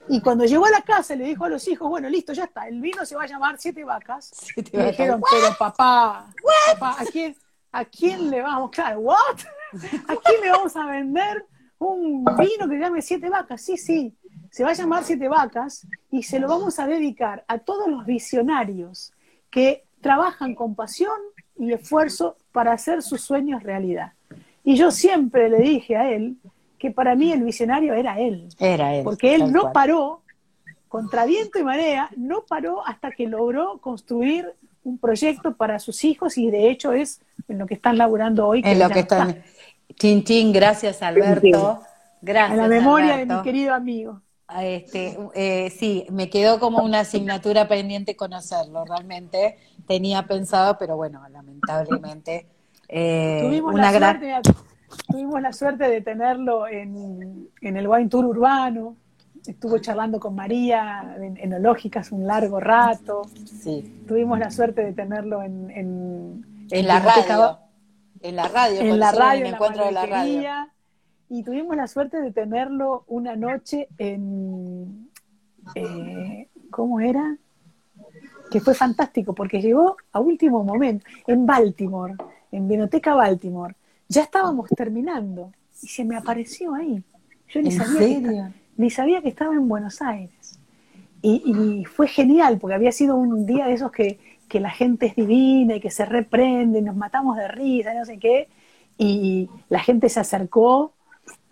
Y 0.10 0.22
cuando 0.22 0.46
llegó 0.46 0.66
a 0.66 0.72
la 0.72 0.82
casa 0.82 1.16
le 1.16 1.26
dijo 1.26 1.46
a 1.46 1.50
los 1.50 1.68
hijos, 1.68 1.90
bueno, 1.90 2.10
listo, 2.10 2.34
ya 2.34 2.46
está, 2.46 2.68
el 2.68 2.82
vino 2.82 3.06
se 3.06 3.16
va 3.16 3.24
a 3.24 3.28
llamar 3.28 3.56
Siete 3.58 3.84
Vacas. 3.84 4.32
Siete 4.34 4.72
y 4.74 4.78
vacas. 4.78 4.92
dijeron, 4.92 5.22
pero 5.32 5.56
papá, 5.58 6.28
papá, 6.72 6.96
¿a 7.00 7.06
quién, 7.06 7.36
¿a 7.72 7.86
quién 7.86 8.30
le 8.30 8.42
vamos? 8.42 8.72
Claro, 8.72 9.00
¿what? 9.00 9.40
¿A 10.08 10.16
quién 10.18 10.42
le 10.42 10.52
vamos 10.52 10.76
a 10.76 10.86
vender 10.86 11.46
un 11.80 12.26
vino 12.26 12.68
que 12.70 12.80
llame 12.80 13.02
Siete 13.02 13.30
Vacas? 13.30 13.62
Sí, 13.62 13.78
sí, 13.78 14.16
se 14.52 14.64
va 14.64 14.72
a 14.72 14.74
llamar 14.74 15.04
Siete 15.04 15.28
Vacas 15.28 15.88
y 16.12 16.24
se 16.24 16.40
lo 16.40 16.48
vamos 16.48 16.80
a 16.80 16.86
dedicar 16.86 17.46
a 17.48 17.60
todos 17.60 17.88
los 17.88 18.06
visionarios 18.06 19.14
que 19.50 19.86
trabajan 20.02 20.54
con 20.54 20.76
pasión 20.76 21.18
y 21.58 21.72
esfuerzo 21.72 22.38
para 22.52 22.74
hacer 22.74 23.02
sus 23.02 23.22
sueños 23.22 23.64
realidad. 23.64 24.14
Y 24.64 24.76
yo 24.76 24.92
siempre 24.92 25.50
le 25.50 25.60
dije 25.60 25.96
a 25.98 26.12
él 26.12 26.38
que 26.84 26.92
para 26.92 27.16
mí 27.16 27.32
el 27.32 27.42
visionario 27.46 27.94
era 27.94 28.20
él, 28.20 28.50
Era 28.60 28.94
él. 28.94 29.06
porque 29.06 29.36
él 29.36 29.54
no 29.54 29.62
cual. 29.62 29.72
paró, 29.72 30.22
contra 30.90 31.24
viento 31.26 31.58
y 31.58 31.64
marea, 31.64 32.10
no 32.18 32.42
paró 32.46 32.86
hasta 32.86 33.10
que 33.12 33.26
logró 33.26 33.78
construir 33.78 34.54
un 34.84 34.98
proyecto 34.98 35.56
para 35.56 35.80
sus 35.80 36.04
hijos 36.04 36.38
y 36.38 36.52
de 36.52 36.70
hecho 36.70 36.92
es 36.92 37.22
en 37.48 37.58
lo 37.58 37.68
que 37.68 37.76
están 37.76 37.98
laburando 37.98 38.46
hoy. 38.46 38.62
En 38.66 38.80
lo 38.80 38.90
que 38.90 39.00
está. 39.00 39.30
están. 39.98 40.52
Gracias 40.52 41.02
Alberto. 41.02 41.80
Gracias. 42.22 42.52
En 42.52 42.58
la 42.58 42.68
memoria 42.68 43.16
de 43.16 43.26
mi 43.28 43.42
querido 43.44 43.74
amigo. 43.74 44.20
Ah, 44.50 44.66
Este, 44.66 45.18
eh, 45.36 45.70
sí, 45.70 46.06
me 46.12 46.30
quedó 46.30 46.60
como 46.60 46.84
una 46.84 47.00
asignatura 47.00 47.70
pendiente 47.70 48.18
conocerlo, 48.18 48.84
realmente 48.84 49.58
tenía 49.88 50.24
pensado, 50.24 50.78
pero 50.78 50.98
bueno, 50.98 51.22
lamentablemente 51.32 52.46
eh, 52.90 53.40
tuvimos, 53.42 53.74
una 53.74 53.84
la 53.84 53.92
gran... 53.94 54.20
suerte, 54.20 54.73
tuvimos 55.08 55.42
la 55.42 55.54
suerte 55.54 55.88
de 55.88 56.02
tenerlo 56.02 56.68
en, 56.68 57.50
en 57.62 57.78
el 57.78 57.88
Wine 57.88 58.10
Tour 58.10 58.26
urbano, 58.26 58.96
estuvo 59.46 59.78
charlando 59.78 60.20
con 60.20 60.36
María 60.36 61.16
en 61.20 61.38
enológicas 61.38 62.12
un 62.12 62.26
largo 62.26 62.60
rato, 62.60 63.24
Sí, 63.46 64.04
tuvimos 64.08 64.40
la 64.40 64.52
suerte 64.52 64.84
de 64.84 64.94
tenerlo 64.94 65.42
en, 65.42 65.70
en, 65.72 66.68
en 66.72 66.88
la 66.88 67.00
radio, 67.00 67.60
en 68.22 68.36
la 68.36 68.48
radio, 68.48 68.82
en 68.82 69.00
la 69.00 69.12
radio, 69.12 69.40
el 69.42 69.46
en 69.46 69.52
la 69.52 69.58
encuentro 69.58 69.86
de 69.86 69.92
la 69.92 70.06
radio. 70.06 70.50
Y 71.30 71.44
tuvimos 71.44 71.76
la 71.76 71.88
suerte 71.88 72.22
de 72.22 72.32
tenerlo 72.32 73.06
una 73.08 73.36
noche 73.36 73.88
en, 73.98 75.10
eh, 75.76 76.48
¿cómo 76.70 77.00
era? 77.00 77.38
Que 78.52 78.60
fue 78.60 78.76
fantástico, 78.76 79.34
porque 79.34 79.62
llegó 79.62 79.98
a 80.12 80.20
último 80.20 80.64
momento, 80.64 81.06
en 81.26 81.46
Baltimore, 81.46 82.16
en 82.52 82.68
Vinoteca 82.68 83.16
Baltimore. 83.16 83.76
Ya 84.10 84.24
estábamos 84.24 84.70
terminando 84.70 85.52
y 85.82 85.88
se 85.88 86.04
me 86.04 86.16
apareció 86.16 86.74
ahí. 86.76 87.04
Yo 87.50 87.62
ni, 87.62 87.72
sabía 87.72 88.22
que, 88.22 88.44
ni 88.78 88.90
sabía 88.90 89.22
que 89.22 89.30
estaba 89.30 89.54
en 89.54 89.68
Buenos 89.68 90.02
Aires. 90.02 90.60
Y, 91.22 91.86
fue 91.86 92.08
genial, 92.08 92.58
porque 92.60 92.76
había 92.76 92.92
sido 92.92 93.16
un 93.16 93.46
día 93.46 93.68
de 93.68 93.74
esos 93.74 93.94
que, 93.94 94.20
que 94.50 94.60
la 94.60 94.72
gente 94.72 95.06
es 95.06 95.16
divina 95.16 95.78
y 95.78 95.80
que 95.80 95.90
se 95.90 96.04
reprende, 96.04 96.80
y 96.80 96.82
nos 96.82 96.98
matamos 96.98 97.38
de 97.38 97.48
risa, 97.48 97.94
no 97.94 98.04
sé 98.04 98.18
qué. 98.20 98.50
Y 98.98 99.50
la 99.70 99.80
gente 99.80 100.10
se 100.10 100.20
acercó 100.20 100.94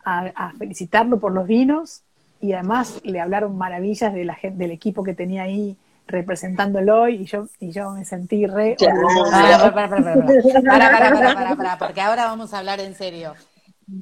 a, 0.04 0.54
felicitarlo 0.58 1.20
por 1.20 1.32
los 1.32 1.48
vinos 1.48 2.04
y 2.40 2.54
además 2.54 3.02
le 3.04 3.20
hablaron 3.20 3.58
maravillas 3.58 4.14
de 4.14 4.26
la 4.26 4.36
gente, 4.36 4.58
del 4.58 4.72
equipo 4.72 5.04
que 5.04 5.14
tenía 5.14 5.44
ahí 5.44 5.78
representándolo 6.12 7.08
y 7.08 7.26
yo 7.26 7.48
y 7.60 7.72
yo 7.72 7.92
me 7.92 8.06
sentí 8.06 8.46
re 8.46 8.76
para, 8.80 9.74
para, 9.74 9.90
para, 9.90 11.56
para, 11.56 11.78
porque 11.78 12.02
ahora 12.02 12.26
vamos 12.26 12.54
a 12.54 12.60
hablar 12.60 12.80
en 12.80 12.96
serio. 12.96 13.34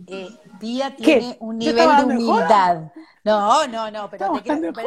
Eh, 0.07 0.29
Pía 0.59 0.95
tiene 0.95 1.37
un 1.39 1.57
nivel 1.57 1.89
de 1.97 2.03
humildad. 2.03 2.91
No, 3.23 3.67
no, 3.67 3.89
no, 3.91 4.09
pero, 4.09 4.33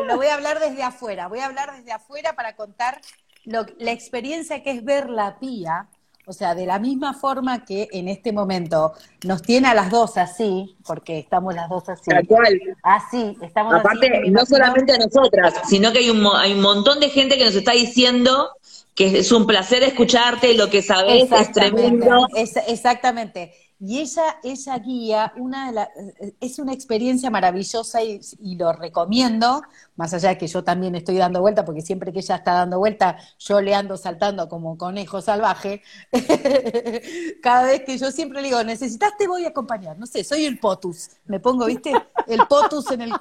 lo 0.04 0.16
voy 0.16 0.26
a 0.26 0.34
hablar 0.34 0.60
desde 0.60 0.82
afuera. 0.82 1.28
Voy 1.28 1.40
a 1.40 1.46
hablar 1.46 1.76
desde 1.76 1.92
afuera 1.92 2.34
para 2.34 2.54
contar 2.54 3.00
lo, 3.44 3.66
la 3.78 3.90
experiencia 3.90 4.62
que 4.62 4.70
es 4.70 4.84
ver 4.84 5.10
la 5.10 5.38
Pía 5.38 5.88
o 6.26 6.32
sea, 6.32 6.54
de 6.54 6.66
la 6.66 6.78
misma 6.78 7.14
forma 7.14 7.64
que 7.64 7.88
en 7.92 8.08
este 8.08 8.32
momento 8.32 8.92
nos 9.24 9.42
tiene 9.42 9.68
a 9.68 9.74
las 9.74 9.90
dos 9.90 10.16
así, 10.16 10.76
porque 10.86 11.18
estamos 11.18 11.54
las 11.54 11.68
dos 11.68 11.88
así. 11.88 12.10
Tal 12.10 12.26
cual. 12.26 12.60
Así, 12.82 13.36
estamos 13.42 13.74
Aparte, 13.74 14.08
no 14.30 14.46
solamente 14.46 14.92
a 14.92 14.98
nosotras, 14.98 15.54
sino 15.68 15.92
que 15.92 15.98
hay 15.98 16.10
un, 16.10 16.24
hay 16.34 16.52
un 16.52 16.60
montón 16.60 17.00
de 17.00 17.10
gente 17.10 17.36
que 17.36 17.44
nos 17.44 17.54
está 17.54 17.72
diciendo 17.72 18.50
que 18.94 19.18
es 19.18 19.32
un 19.32 19.46
placer 19.46 19.82
escucharte, 19.82 20.54
lo 20.54 20.68
que 20.68 20.82
sabes 20.82 21.30
es 21.30 21.52
tremendo. 21.52 22.26
exactamente. 22.66 23.52
Y 23.84 23.98
ella, 23.98 24.36
ella 24.44 24.78
guía, 24.78 25.32
una 25.36 25.72
de 25.72 26.36
es 26.40 26.60
una 26.60 26.72
experiencia 26.72 27.30
maravillosa 27.30 28.00
y, 28.00 28.20
lo 28.54 28.72
recomiendo, 28.72 29.60
más 29.96 30.14
allá 30.14 30.28
de 30.28 30.38
que 30.38 30.46
yo 30.46 30.62
también 30.62 30.94
estoy 30.94 31.16
dando 31.16 31.40
vuelta, 31.40 31.64
porque 31.64 31.80
siempre 31.80 32.12
que 32.12 32.20
ella 32.20 32.36
está 32.36 32.52
dando 32.52 32.78
vuelta, 32.78 33.16
yo 33.40 33.60
le 33.60 33.74
ando 33.74 33.96
saltando 33.96 34.48
como 34.48 34.78
conejo 34.78 35.20
salvaje. 35.20 35.82
Cada 37.42 37.64
vez 37.64 37.82
que 37.82 37.98
yo 37.98 38.12
siempre 38.12 38.40
le 38.40 38.48
digo, 38.48 38.62
necesitas, 38.62 39.16
te 39.18 39.26
voy 39.26 39.46
a 39.46 39.48
acompañar. 39.48 39.98
No 39.98 40.06
sé, 40.06 40.22
soy 40.22 40.44
el 40.44 40.60
potus. 40.60 41.10
Me 41.24 41.40
pongo, 41.40 41.66
¿viste? 41.66 41.92
El 42.28 42.46
potus 42.46 42.88
en, 42.92 43.00
el, 43.00 43.12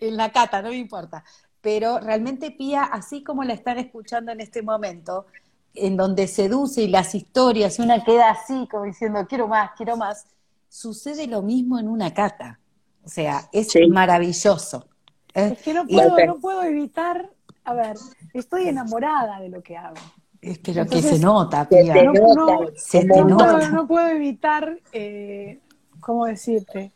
en 0.00 0.16
la 0.16 0.30
cata, 0.30 0.62
no 0.62 0.68
me 0.68 0.76
importa. 0.76 1.24
Pero 1.60 1.98
realmente 1.98 2.52
Pía, 2.52 2.84
así 2.84 3.24
como 3.24 3.42
la 3.42 3.54
están 3.54 3.78
escuchando 3.78 4.30
en 4.30 4.40
este 4.42 4.62
momento, 4.62 5.26
en 5.74 5.96
donde 5.96 6.26
seduce 6.26 6.82
y 6.82 6.88
las 6.88 7.14
historias, 7.14 7.78
y 7.78 7.82
una 7.82 8.04
queda 8.04 8.30
así, 8.30 8.66
como 8.70 8.84
diciendo, 8.84 9.26
quiero 9.28 9.48
más, 9.48 9.70
quiero 9.76 9.96
más, 9.96 10.26
sucede 10.68 11.26
lo 11.26 11.42
mismo 11.42 11.78
en 11.78 11.88
una 11.88 12.12
cata. 12.12 12.58
O 13.04 13.08
sea, 13.08 13.48
es 13.52 13.74
maravilloso. 13.88 14.86
¿eh? 15.34 15.50
Es 15.52 15.62
que 15.62 15.72
no 15.72 15.86
puedo, 15.86 16.26
no 16.26 16.36
puedo 16.40 16.62
evitar, 16.62 17.30
a 17.64 17.74
ver, 17.74 17.96
estoy 18.34 18.68
enamorada 18.68 19.40
de 19.40 19.48
lo 19.48 19.62
que 19.62 19.76
hago. 19.76 19.96
Pero 20.40 20.86
que 20.86 21.02
se 21.02 21.18
nota, 21.18 21.66
tía. 21.66 22.02
No, 22.04 22.12
Puedo, 22.12 23.70
no, 23.70 23.88
puedo, 23.88 24.08
evitar, 24.08 24.78
eh, 24.92 25.58
¿cómo 26.00 26.26
decirte? 26.26 26.92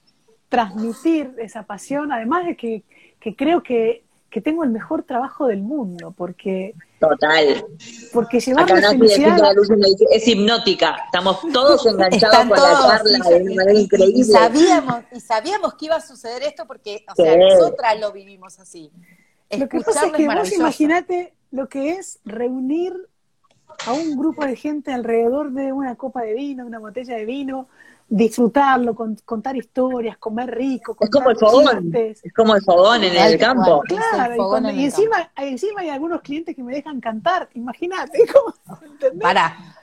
Transmitir 0.49 1.35
esa 1.39 1.65
pasión, 1.65 2.13
además 2.13 2.47
de 2.47 2.57
que, 2.57 2.85
que 3.19 3.35
creo 3.35 3.63
que 3.63 4.02
que 4.33 4.41
tengo 4.41 4.65
el 4.65 4.71
mejor 4.71 5.03
trabajo 5.03 5.47
del 5.47 5.61
mundo, 5.61 6.15
porque... 6.17 6.75
Total. 6.99 7.67
Porque 8.15 8.41
llevar 8.41 8.65
Acá 8.65 8.81
la 8.81 8.91
felicidad... 8.91 9.39
es 10.11 10.27
hipnótica, 10.27 10.97
estamos 11.05 11.41
todos 11.53 11.85
enganchados 11.93 12.39
con 12.39 12.49
la 12.49 12.81
charla 12.81 13.29
de 13.29 13.43
una 13.43 13.55
manera 13.55 13.79
increíble. 13.79 14.21
Y 14.21 14.25
sabíamos, 14.25 15.03
y 15.13 15.21
sabíamos 15.21 15.75
que 15.75 15.85
iba 15.85 15.97
a 15.97 16.01
suceder 16.01 16.43
esto 16.45 16.65
porque, 16.67 17.05
o 17.13 17.15
sea, 17.15 17.37
nosotras 17.37 18.01
lo 18.01 18.11
vivimos 18.11 18.59
así. 18.59 18.91
Lo 19.51 19.69
que 19.69 19.81
pasa 19.81 20.07
es 20.07 20.13
que 20.13 20.27
vos 20.27 20.53
imaginate 20.53 21.35
lo 21.51 21.69
que 21.69 21.91
es 21.91 22.19
reunir 22.25 22.95
a 23.87 23.93
un 23.93 24.17
grupo 24.17 24.47
de 24.47 24.57
gente 24.57 24.95
alrededor 24.95 25.53
de 25.53 25.75
una 25.75 25.97
copa 25.97 26.23
de 26.23 26.33
vino, 26.33 26.65
una 26.65 26.79
botella 26.79 27.17
de 27.17 27.27
vino, 27.27 27.69
disfrutarlo, 28.09 28.95
contar 29.25 29.57
historias, 29.57 30.17
comer 30.19 30.55
rico. 30.55 30.97
Es 31.01 31.11
como 31.11 31.31
el 31.31 31.37
fogón, 31.37 31.93
es 31.95 32.33
como 32.35 32.55
el 32.55 32.63
fogón 32.63 33.05
en 33.05 33.17
el 33.17 33.39
campo. 33.39 33.83
Claro, 33.87 34.71
y, 34.71 34.85
encima, 34.85 35.31
encima 35.37 35.81
hay 35.81 35.91
algunos 35.91 36.21
clientes 36.21 36.55
que 36.55 36.63
me 36.63 36.75
dejan 36.75 37.01
cantar, 37.01 37.49
imagínate 37.55 38.19
cómo, 38.33 38.55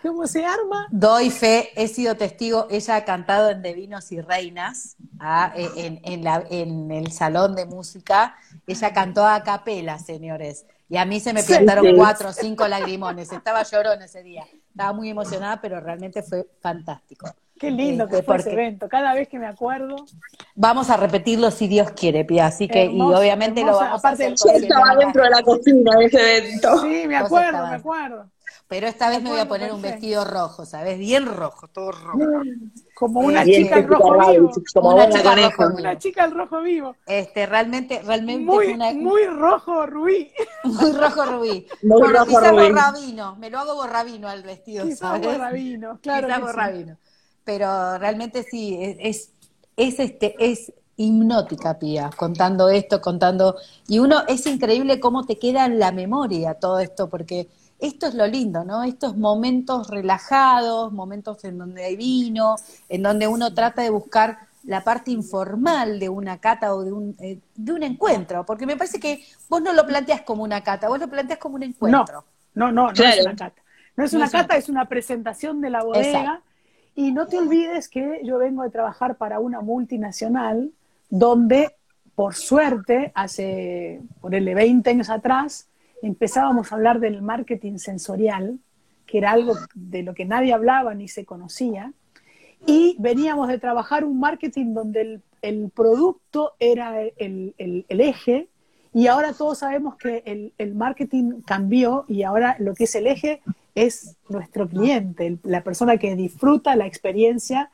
cómo 0.01 0.27
se 0.27 0.45
arma. 0.45 0.87
Doy 0.91 1.29
fe, 1.29 1.69
he 1.75 1.87
sido 1.87 2.15
testigo, 2.15 2.67
ella 2.69 2.97
ha 2.97 3.05
cantado 3.05 3.49
en 3.49 3.61
De 3.61 3.73
Vinos 3.73 4.11
y 4.11 4.21
Reinas, 4.21 4.95
ah, 5.19 5.51
e, 5.55 5.99
en, 6.03 6.23
la, 6.23 6.43
en 6.49 6.91
el 6.91 7.11
salón 7.11 7.55
de 7.55 7.65
música, 7.65 8.35
ella 8.67 8.93
cantó 8.93 9.25
a 9.25 9.43
capela, 9.43 9.99
señores. 9.99 10.65
Y 10.89 10.97
a 10.97 11.05
mí 11.05 11.19
se 11.19 11.33
me 11.33 11.43
pintaron 11.43 11.95
cuatro 11.95 12.29
o 12.29 12.33
cinco 12.33 12.67
lagrimones. 12.67 13.31
Estaba 13.31 13.61
llorón 13.61 14.01
ese 14.01 14.23
día. 14.23 14.43
Estaba 14.71 14.91
muy 14.91 15.09
emocionada, 15.09 15.61
pero 15.61 15.79
realmente 15.79 16.23
fue 16.23 16.47
fantástico. 16.59 17.29
Qué 17.59 17.71
lindo 17.71 18.07
que 18.07 18.23
fue 18.23 18.37
ese 18.37 18.53
evento, 18.53 18.87
cada 18.87 19.13
vez 19.13 19.27
que 19.27 19.37
me 19.37 19.45
acuerdo. 19.45 19.97
Vamos 20.55 20.89
a 20.89 20.95
repetirlo 20.95 21.51
si 21.51 21.67
Dios 21.67 21.91
quiere, 21.91 22.23
Pia, 22.23 22.47
así 22.47 22.69
que, 22.69 22.85
y 22.85 23.01
obviamente 23.01 23.63
lo 23.65 23.77
vamos 23.77 24.03
a 24.05 24.09
hacer. 24.09 24.33
Yo 24.33 24.51
estaba 24.51 24.95
dentro 24.95 25.23
de 25.23 25.29
la 25.29 25.43
cocina 25.43 25.97
de 25.97 26.05
ese 26.05 26.37
evento. 26.37 26.81
Sí, 26.81 27.07
me 27.07 27.17
acuerdo, 27.17 27.67
me 27.67 27.75
acuerdo. 27.75 28.25
Pero 28.69 28.85
esta 28.85 29.09
vez 29.09 29.23
me 29.23 29.31
voy 29.31 29.39
a 29.39 29.47
poner 29.47 29.73
un 29.73 29.81
vestido 29.81 30.23
rojo, 30.23 30.63
¿sabes? 30.63 30.99
Bien 30.99 31.25
rojo, 31.25 31.67
todo 31.67 31.91
rojo. 31.91 32.19
Como 32.93 33.21
una 33.21 33.43
chica 33.43 33.77
al 33.77 33.87
rojo 33.87 34.29
vivo. 34.29 34.51
Como 34.73 34.93
una, 34.93 35.09
chica 35.09 35.35
rojo, 35.35 35.75
una 35.75 35.97
chica 35.97 36.23
al 36.23 36.31
rojo 36.31 36.61
vivo. 36.61 36.95
Este, 37.07 37.47
realmente, 37.47 38.01
realmente 38.03 38.45
muy, 38.45 38.77
muy 38.93 39.25
rojo 39.25 39.87
rubí. 39.87 40.31
Muy 40.63 40.91
rojo 40.91 41.25
rubí. 41.25 41.67
Muy 41.81 41.99
bueno, 41.99 42.19
rojo 42.19 42.25
quizá 42.27 42.51
rubí. 42.51 42.69
borrabino, 42.69 43.35
me 43.37 43.49
lo 43.49 43.59
hago 43.59 43.75
borrabino 43.75 44.29
al 44.29 44.43
vestido, 44.43 44.85
quizá 44.85 44.97
¿sabes? 44.97 45.25
borrabino, 45.25 45.99
claro. 46.01 46.27
Quizá 46.27 46.39
borrabino 46.39 46.97
pero 47.49 47.97
realmente 47.97 48.43
sí, 48.43 48.77
es, 48.79 49.31
es, 49.75 49.99
este, 49.99 50.35
es 50.37 50.71
hipnótica, 50.97 51.79
Pía, 51.79 52.11
contando 52.15 52.69
esto, 52.69 53.01
contando, 53.01 53.55
y 53.87 53.97
uno, 53.97 54.21
es 54.27 54.45
increíble 54.45 54.99
cómo 54.99 55.25
te 55.25 55.39
queda 55.39 55.65
en 55.65 55.79
la 55.79 55.91
memoria 55.91 56.53
todo 56.53 56.77
esto, 56.77 57.09
porque 57.09 57.47
esto 57.79 58.05
es 58.05 58.13
lo 58.13 58.27
lindo, 58.27 58.63
¿no? 58.63 58.83
Estos 58.83 59.17
momentos 59.17 59.89
relajados, 59.89 60.93
momentos 60.93 61.43
en 61.43 61.57
donde 61.57 61.85
hay 61.85 61.95
vino, 61.95 62.55
en 62.87 63.01
donde 63.01 63.27
uno 63.27 63.51
trata 63.51 63.81
de 63.81 63.89
buscar 63.89 64.37
la 64.65 64.83
parte 64.83 65.09
informal 65.09 65.97
de 65.97 66.07
una 66.07 66.37
cata 66.37 66.75
o 66.75 66.83
de 66.83 66.91
un, 66.91 67.15
eh, 67.19 67.39
de 67.55 67.73
un 67.73 67.81
encuentro, 67.81 68.45
porque 68.45 68.67
me 68.67 68.77
parece 68.77 68.99
que 68.99 69.25
vos 69.49 69.59
no 69.59 69.73
lo 69.73 69.87
planteas 69.87 70.21
como 70.21 70.43
una 70.43 70.61
cata, 70.61 70.87
vos 70.87 70.99
lo 70.99 71.07
planteas 71.07 71.39
como 71.39 71.55
un 71.55 71.63
encuentro. 71.63 72.25
No, 72.53 72.71
no, 72.71 72.91
no, 72.91 72.93
no 72.93 73.03
es 73.03 73.21
una 73.25 73.35
cata. 73.35 73.61
No 73.97 74.05
es 74.05 74.13
una 74.13 74.29
cata, 74.29 74.55
es 74.55 74.69
una 74.69 74.85
presentación 74.85 75.61
de 75.61 75.71
la 75.71 75.83
bodega 75.83 76.43
y 76.99 77.13
no 77.13 77.27
te 77.27 77.37
olvides 77.37 77.87
que 77.87 78.19
yo 78.25 78.37
vengo 78.39 78.61
de 78.63 78.71
trabajar 78.71 79.15
para 79.15 79.39
una 79.39 79.61
multinacional 79.61 80.69
donde, 81.09 81.71
por 82.13 82.35
suerte, 82.35 83.13
hace, 83.15 84.01
por 84.19 84.35
el 84.35 84.53
20 84.53 84.89
años 84.89 85.09
atrás, 85.09 85.69
empezábamos 86.01 86.69
a 86.69 86.75
hablar 86.75 86.99
del 86.99 87.21
marketing 87.21 87.77
sensorial, 87.77 88.59
que 89.05 89.19
era 89.19 89.31
algo 89.31 89.55
de 89.75 90.03
lo 90.03 90.13
que 90.13 90.25
nadie 90.25 90.51
hablaba 90.51 90.93
ni 90.93 91.07
se 91.07 91.23
conocía, 91.23 91.93
y 92.65 92.97
veníamos 92.99 93.47
de 93.47 93.59
trabajar 93.59 94.03
un 94.03 94.19
marketing 94.19 94.73
donde 94.73 95.21
el, 95.41 95.71
producto 95.73 96.51
era 96.59 97.01
el, 97.01 97.55
eje, 97.87 98.49
y 98.93 99.07
ahora 99.07 99.31
todos 99.31 99.59
sabemos 99.59 99.95
que 99.95 100.51
el 100.57 100.75
marketing 100.75 101.43
cambió 101.47 102.03
y 102.09 102.23
ahora 102.23 102.57
lo 102.59 102.73
que 102.73 102.83
es 102.83 102.95
el 102.95 103.07
eje 103.07 103.41
es 103.75 104.15
nuestro 104.27 104.67
cliente, 104.67 105.37
la 105.43 105.63
persona 105.63 105.97
que 105.97 106.15
disfruta 106.15 106.75
la 106.75 106.85
experiencia 106.85 107.69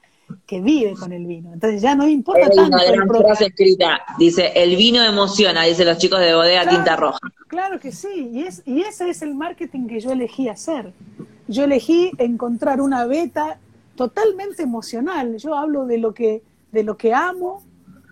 que 0.46 0.62
vive 0.62 0.94
con 0.94 1.12
el 1.14 1.26
vino. 1.26 1.54
Entonces 1.54 1.82
ya 1.82 1.96
no 1.96 2.08
importa 2.08 2.48
Hay 2.50 2.56
tanto. 2.56 2.78
Una 2.78 2.84
gran 2.84 3.08
frase 3.08 3.46
escrita, 3.46 4.02
dice, 4.18 4.52
el 4.56 4.76
vino 4.76 5.04
emociona, 5.04 5.64
dice 5.64 5.86
los 5.86 5.98
chicos 5.98 6.20
de 6.20 6.34
bodega 6.34 6.68
tinta 6.68 6.96
roja. 6.96 7.20
Claro 7.48 7.80
que 7.80 7.92
sí, 7.92 8.32
y, 8.34 8.44
es, 8.44 8.64
y 8.66 8.82
ese 8.82 9.10
es 9.10 9.22
el 9.22 9.36
marketing 9.36 9.88
que 9.88 10.00
yo 10.00 10.12
elegí 10.12 10.50
hacer. 10.50 10.94
Yo 11.48 11.66
elegí 11.66 12.12
encontrar 12.18 12.82
una 12.82 13.06
beta 13.06 13.60
totalmente 13.96 14.64
emocional. 14.64 15.38
Yo 15.38 15.56
hablo 15.56 15.86
de 15.86 16.00
lo 16.00 16.14
que, 16.14 16.42
de 16.72 16.84
lo 16.84 16.98
que 16.98 17.14
amo, 17.14 17.64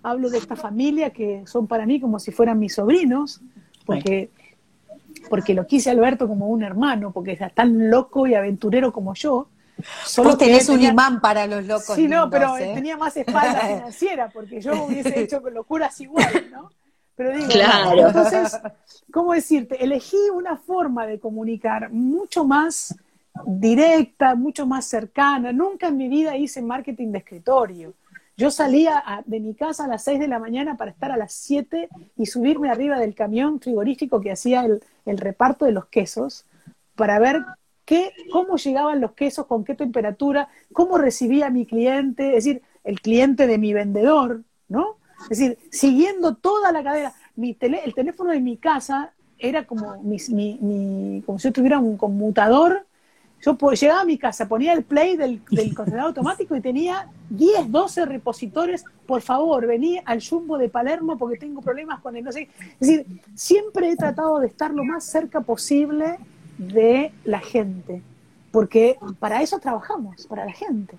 hablo 0.04 0.30
de 0.30 0.38
esta 0.38 0.56
familia 0.56 1.10
que 1.10 1.44
son 1.46 1.68
para 1.68 1.86
mí 1.86 2.00
como 2.00 2.20
si 2.20 2.32
fueran 2.32 2.60
mis 2.60 2.76
sobrinos, 2.76 3.42
porque 3.86 4.30
porque 5.30 5.54
lo 5.54 5.66
quise 5.68 5.90
Alberto 5.90 6.28
como 6.28 6.48
un 6.48 6.64
hermano, 6.64 7.12
porque 7.12 7.34
es 7.34 7.54
tan 7.54 7.90
loco 7.90 8.28
y 8.28 8.36
aventurero 8.36 8.92
como 8.92 9.14
yo. 9.14 9.48
Solo 10.06 10.30
Vos 10.30 10.38
tenés 10.38 10.70
un 10.70 10.82
imán 10.82 11.20
para 11.20 11.48
los 11.48 11.66
locos. 11.66 11.96
Sí, 11.96 12.08
no, 12.08 12.30
pero 12.30 12.58
¿eh? 12.58 12.72
tenía 12.76 12.96
más 12.98 13.18
espalda 13.18 13.60
financiera, 13.68 14.30
porque 14.30 14.62
yo 14.62 14.86
hubiese 14.86 15.20
hecho 15.22 15.40
locuras 15.50 16.00
igual, 16.00 16.50
¿no? 16.52 16.70
Pero 17.16 17.32
digo, 17.32 17.48
Claro. 17.50 18.08
entonces, 18.08 18.60
¿cómo 19.12 19.34
decirte? 19.34 19.84
Elegí 19.84 20.18
una 20.34 20.58
forma 20.58 21.06
de 21.06 21.20
comunicar 21.20 21.92
mucho 21.92 22.44
más 22.46 22.96
directa, 23.46 24.36
mucho 24.36 24.66
más 24.66 24.86
cercana. 24.86 25.52
Nunca 25.52 25.88
en 25.88 25.98
mi 25.98 26.08
vida 26.08 26.36
hice 26.38 26.62
marketing 26.62 27.12
de 27.12 27.18
escritorio. 27.20 27.94
Yo 28.36 28.50
salía 28.50 29.02
a- 29.06 29.22
de 29.26 29.40
mi 29.40 29.54
casa 29.54 29.86
a 29.86 29.88
las 29.88 30.04
6 30.04 30.20
de 30.20 30.28
la 30.28 30.40
mañana 30.40 30.76
para 30.76 30.90
estar 30.92 31.12
a 31.12 31.18
las 31.18 31.34
7 31.34 31.88
y 32.18 32.26
subirme 32.26 32.70
arriba 32.70 32.98
del 33.00 33.14
camión 33.14 33.60
frigorífico 33.60 34.20
que 34.22 34.32
hacía 34.32 34.66
el, 34.66 34.82
el 35.06 35.18
reparto 35.18 35.66
de 35.66 35.72
los 35.72 35.86
quesos 35.88 36.46
para 36.96 37.20
ver 37.20 37.44
qué, 37.86 38.14
cómo 38.32 38.58
llegaban 38.58 39.02
los 39.02 39.14
quesos, 39.14 39.46
con 39.46 39.64
qué 39.64 39.76
temperatura, 39.76 40.48
cómo 40.72 40.98
recibía 40.98 41.50
mi 41.50 41.66
cliente, 41.66 42.30
es 42.38 42.46
decir, 42.46 42.62
el 42.84 43.02
cliente 43.02 43.48
de 43.48 43.58
mi 43.58 43.74
vendedor, 43.74 44.42
¿no? 44.68 44.98
Es 45.30 45.38
decir, 45.40 45.58
siguiendo 45.72 46.36
toda 46.36 46.72
la 46.72 46.84
cadena. 46.84 47.14
Mi 47.36 47.54
tele- 47.54 47.82
el 47.86 47.94
teléfono 47.94 48.32
de 48.32 48.40
mi 48.42 48.58
casa 48.58 49.14
era 49.38 49.66
como, 49.66 50.02
mi, 50.04 50.18
mi- 50.30 50.58
mi- 50.62 51.22
como 51.26 51.40
si 51.40 51.48
yo 51.48 51.54
tuviera 51.54 51.80
un 51.80 51.98
conmutador. 51.98 52.86
Yo 53.44 53.58
llegaba 53.72 54.02
a 54.02 54.06
mi 54.06 54.18
casa, 54.18 54.48
ponía 54.48 54.72
el 54.74 54.84
play 54.84 55.18
del, 55.18 55.42
del 55.52 55.74
congelador 55.76 56.08
automático 56.08 56.56
y 56.56 56.62
tenía 56.62 57.10
10, 57.30 57.72
12 57.72 58.06
repositores. 58.06 58.86
Por 59.06 59.22
favor, 59.22 59.68
vení 59.68 60.00
al 60.06 60.22
Jumbo 60.26 60.58
de 60.58 60.70
Palermo 60.70 61.18
porque 61.18 61.38
tengo 61.38 61.62
problemas 61.62 62.00
con 62.00 62.16
el 62.16 62.24
no 62.24 62.32
sé. 62.32 62.48
Es 62.80 62.88
decir, 62.88 63.06
siempre 63.36 63.92
he 63.92 63.98
tratado 63.98 64.40
de 64.40 64.48
estar 64.48 64.72
lo 64.72 64.86
más 64.86 65.04
cerca 65.04 65.42
posible 65.42 66.20
de 66.58 67.12
la 67.26 67.40
gente, 67.40 68.02
porque 68.52 68.98
para 69.20 69.42
eso 69.42 69.60
trabajamos, 69.60 70.26
para 70.28 70.46
la 70.46 70.54
gente. 70.54 70.96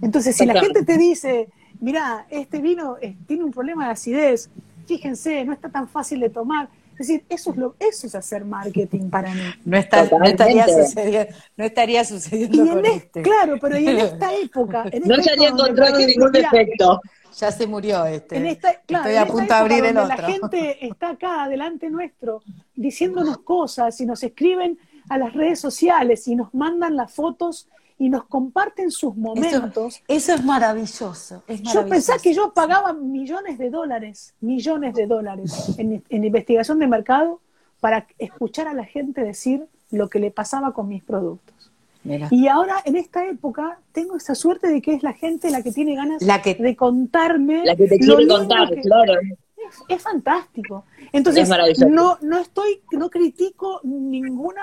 Entonces, 0.00 0.36
si 0.36 0.46
la 0.46 0.60
gente 0.60 0.84
te 0.84 0.96
dice, 0.98 1.48
mira, 1.80 2.26
este 2.30 2.60
vino 2.60 2.96
eh, 3.00 3.16
tiene 3.26 3.44
un 3.44 3.50
problema 3.50 3.86
de 3.86 3.92
acidez, 3.92 4.50
fíjense, 4.86 5.44
no 5.44 5.52
está 5.52 5.68
tan 5.68 5.88
fácil 5.88 6.20
de 6.20 6.28
tomar. 6.28 6.68
Es 6.92 7.08
decir, 7.08 7.24
eso 7.28 7.50
es, 7.50 7.56
lo, 7.56 7.74
eso 7.78 8.06
es 8.06 8.14
hacer 8.14 8.44
marketing 8.44 9.08
para 9.10 9.32
mí. 9.34 9.40
No, 9.64 9.76
está- 9.76 10.04
no 10.04 10.24
estaría 10.24 10.66
sucediendo, 10.68 11.34
no 11.56 11.64
estaría 11.64 12.04
sucediendo 12.04 12.56
Y 12.56 12.60
en 12.60 12.74
con 12.74 12.86
es- 12.86 12.96
este. 12.96 13.22
claro, 13.22 13.56
pero 13.60 13.78
y 13.78 13.86
en 13.88 13.98
esta 13.98 14.34
época. 14.34 14.84
En 14.92 15.02
No 15.08 15.14
esta 15.14 15.22
se 15.24 15.30
había 15.32 15.48
época 15.48 15.62
donde, 15.64 15.82
encontrado 15.82 16.06
ningún 16.06 16.30
mira, 16.32 16.50
defecto. 16.52 17.00
Ya 17.38 17.50
se 17.50 17.66
murió 17.66 18.04
este. 18.04 18.36
En 18.36 18.46
esta, 18.46 18.74
claro, 18.86 19.08
Estoy 19.08 19.16
en 19.16 19.22
a 19.22 19.26
punto 19.26 19.54
de 19.54 19.60
abrir 19.60 19.84
el 19.86 19.96
otro. 19.96 20.08
La 20.08 20.16
gente 20.28 20.78
está 20.86 21.08
acá 21.10 21.48
delante 21.48 21.88
nuestro 21.88 22.42
diciéndonos 22.74 23.38
cosas 23.38 23.98
y 24.00 24.06
nos 24.06 24.22
escriben 24.22 24.78
a 25.08 25.16
las 25.18 25.32
redes 25.32 25.58
sociales 25.58 26.28
y 26.28 26.36
nos 26.36 26.52
mandan 26.54 26.94
las 26.96 27.10
fotos 27.12 27.68
y 28.02 28.08
nos 28.08 28.24
comparten 28.24 28.90
sus 28.90 29.14
momentos. 29.16 30.02
Eso 30.08 30.34
es 30.34 30.44
maravilloso. 30.44 31.42
Es 31.46 31.62
Yo 31.62 31.86
pensé 31.86 32.14
que 32.20 32.34
yo 32.34 32.52
pagaba 32.52 32.92
millones 32.92 33.58
de 33.58 33.70
dólares, 33.70 34.34
millones 34.40 34.94
de 34.94 35.06
dólares 35.06 35.78
en, 35.78 36.02
en 36.08 36.24
investigación 36.24 36.80
de 36.80 36.88
mercado 36.88 37.40
para 37.78 38.06
escuchar 38.18 38.66
a 38.66 38.74
la 38.74 38.84
gente 38.84 39.20
decir 39.22 39.66
lo 39.92 40.08
que 40.10 40.18
le 40.18 40.32
pasaba 40.32 40.72
con 40.72 40.88
mis 40.88 41.04
productos. 41.04 41.70
Mira. 42.02 42.26
Y 42.32 42.48
ahora, 42.48 42.76
en 42.84 42.96
esta 42.96 43.24
época, 43.28 43.78
tengo 43.92 44.16
esa 44.16 44.34
suerte 44.34 44.66
de 44.66 44.82
que 44.82 44.94
es 44.94 45.04
la 45.04 45.12
gente 45.12 45.50
la 45.50 45.62
que 45.62 45.70
tiene 45.70 45.94
ganas 45.94 46.20
La 46.22 46.42
que- 46.42 46.56
de 46.56 46.74
contarme. 46.74 47.64
La 47.64 47.76
que 47.76 47.86
te 47.86 48.04
lo 48.04 48.16
quiere 48.16 48.28
contar, 48.28 48.68
que- 48.68 48.80
claro. 48.80 49.12
es, 49.20 49.78
es 49.88 50.02
fantástico. 50.02 50.84
Entonces, 51.12 51.44
Es 51.44 51.48
maravilloso. 51.48 51.88
no, 51.88 52.18
no 52.20 52.38
estoy, 52.40 52.80
no 52.90 53.08
critico 53.10 53.80
ninguna 53.84 54.62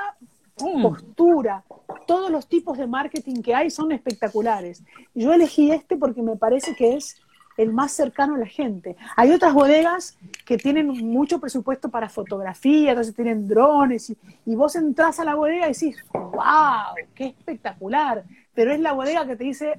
postura. 0.81 1.63
Todos 2.05 2.29
los 2.31 2.47
tipos 2.47 2.77
de 2.77 2.87
marketing 2.87 3.41
que 3.41 3.53
hay 3.55 3.69
son 3.69 3.91
espectaculares. 3.91 4.83
Yo 5.15 5.33
elegí 5.33 5.71
este 5.71 5.97
porque 5.97 6.21
me 6.21 6.35
parece 6.35 6.75
que 6.75 6.95
es 6.95 7.21
el 7.57 7.73
más 7.73 7.91
cercano 7.91 8.35
a 8.35 8.37
la 8.37 8.45
gente. 8.45 8.95
Hay 9.17 9.31
otras 9.31 9.53
bodegas 9.53 10.17
que 10.45 10.57
tienen 10.57 10.87
mucho 10.87 11.39
presupuesto 11.41 11.89
para 11.89 12.07
fotografía, 12.07 12.91
entonces 12.91 13.13
tienen 13.13 13.47
drones, 13.49 14.09
y, 14.11 14.17
y 14.45 14.55
vos 14.55 14.75
entras 14.77 15.19
a 15.19 15.25
la 15.25 15.35
bodega 15.35 15.65
y 15.69 15.73
decís, 15.73 15.97
wow, 16.13 16.95
qué 17.13 17.25
espectacular. 17.25 18.23
Pero 18.53 18.71
es 18.71 18.79
la 18.79 18.93
bodega 18.93 19.25
que 19.27 19.35
te 19.35 19.43
dice, 19.43 19.77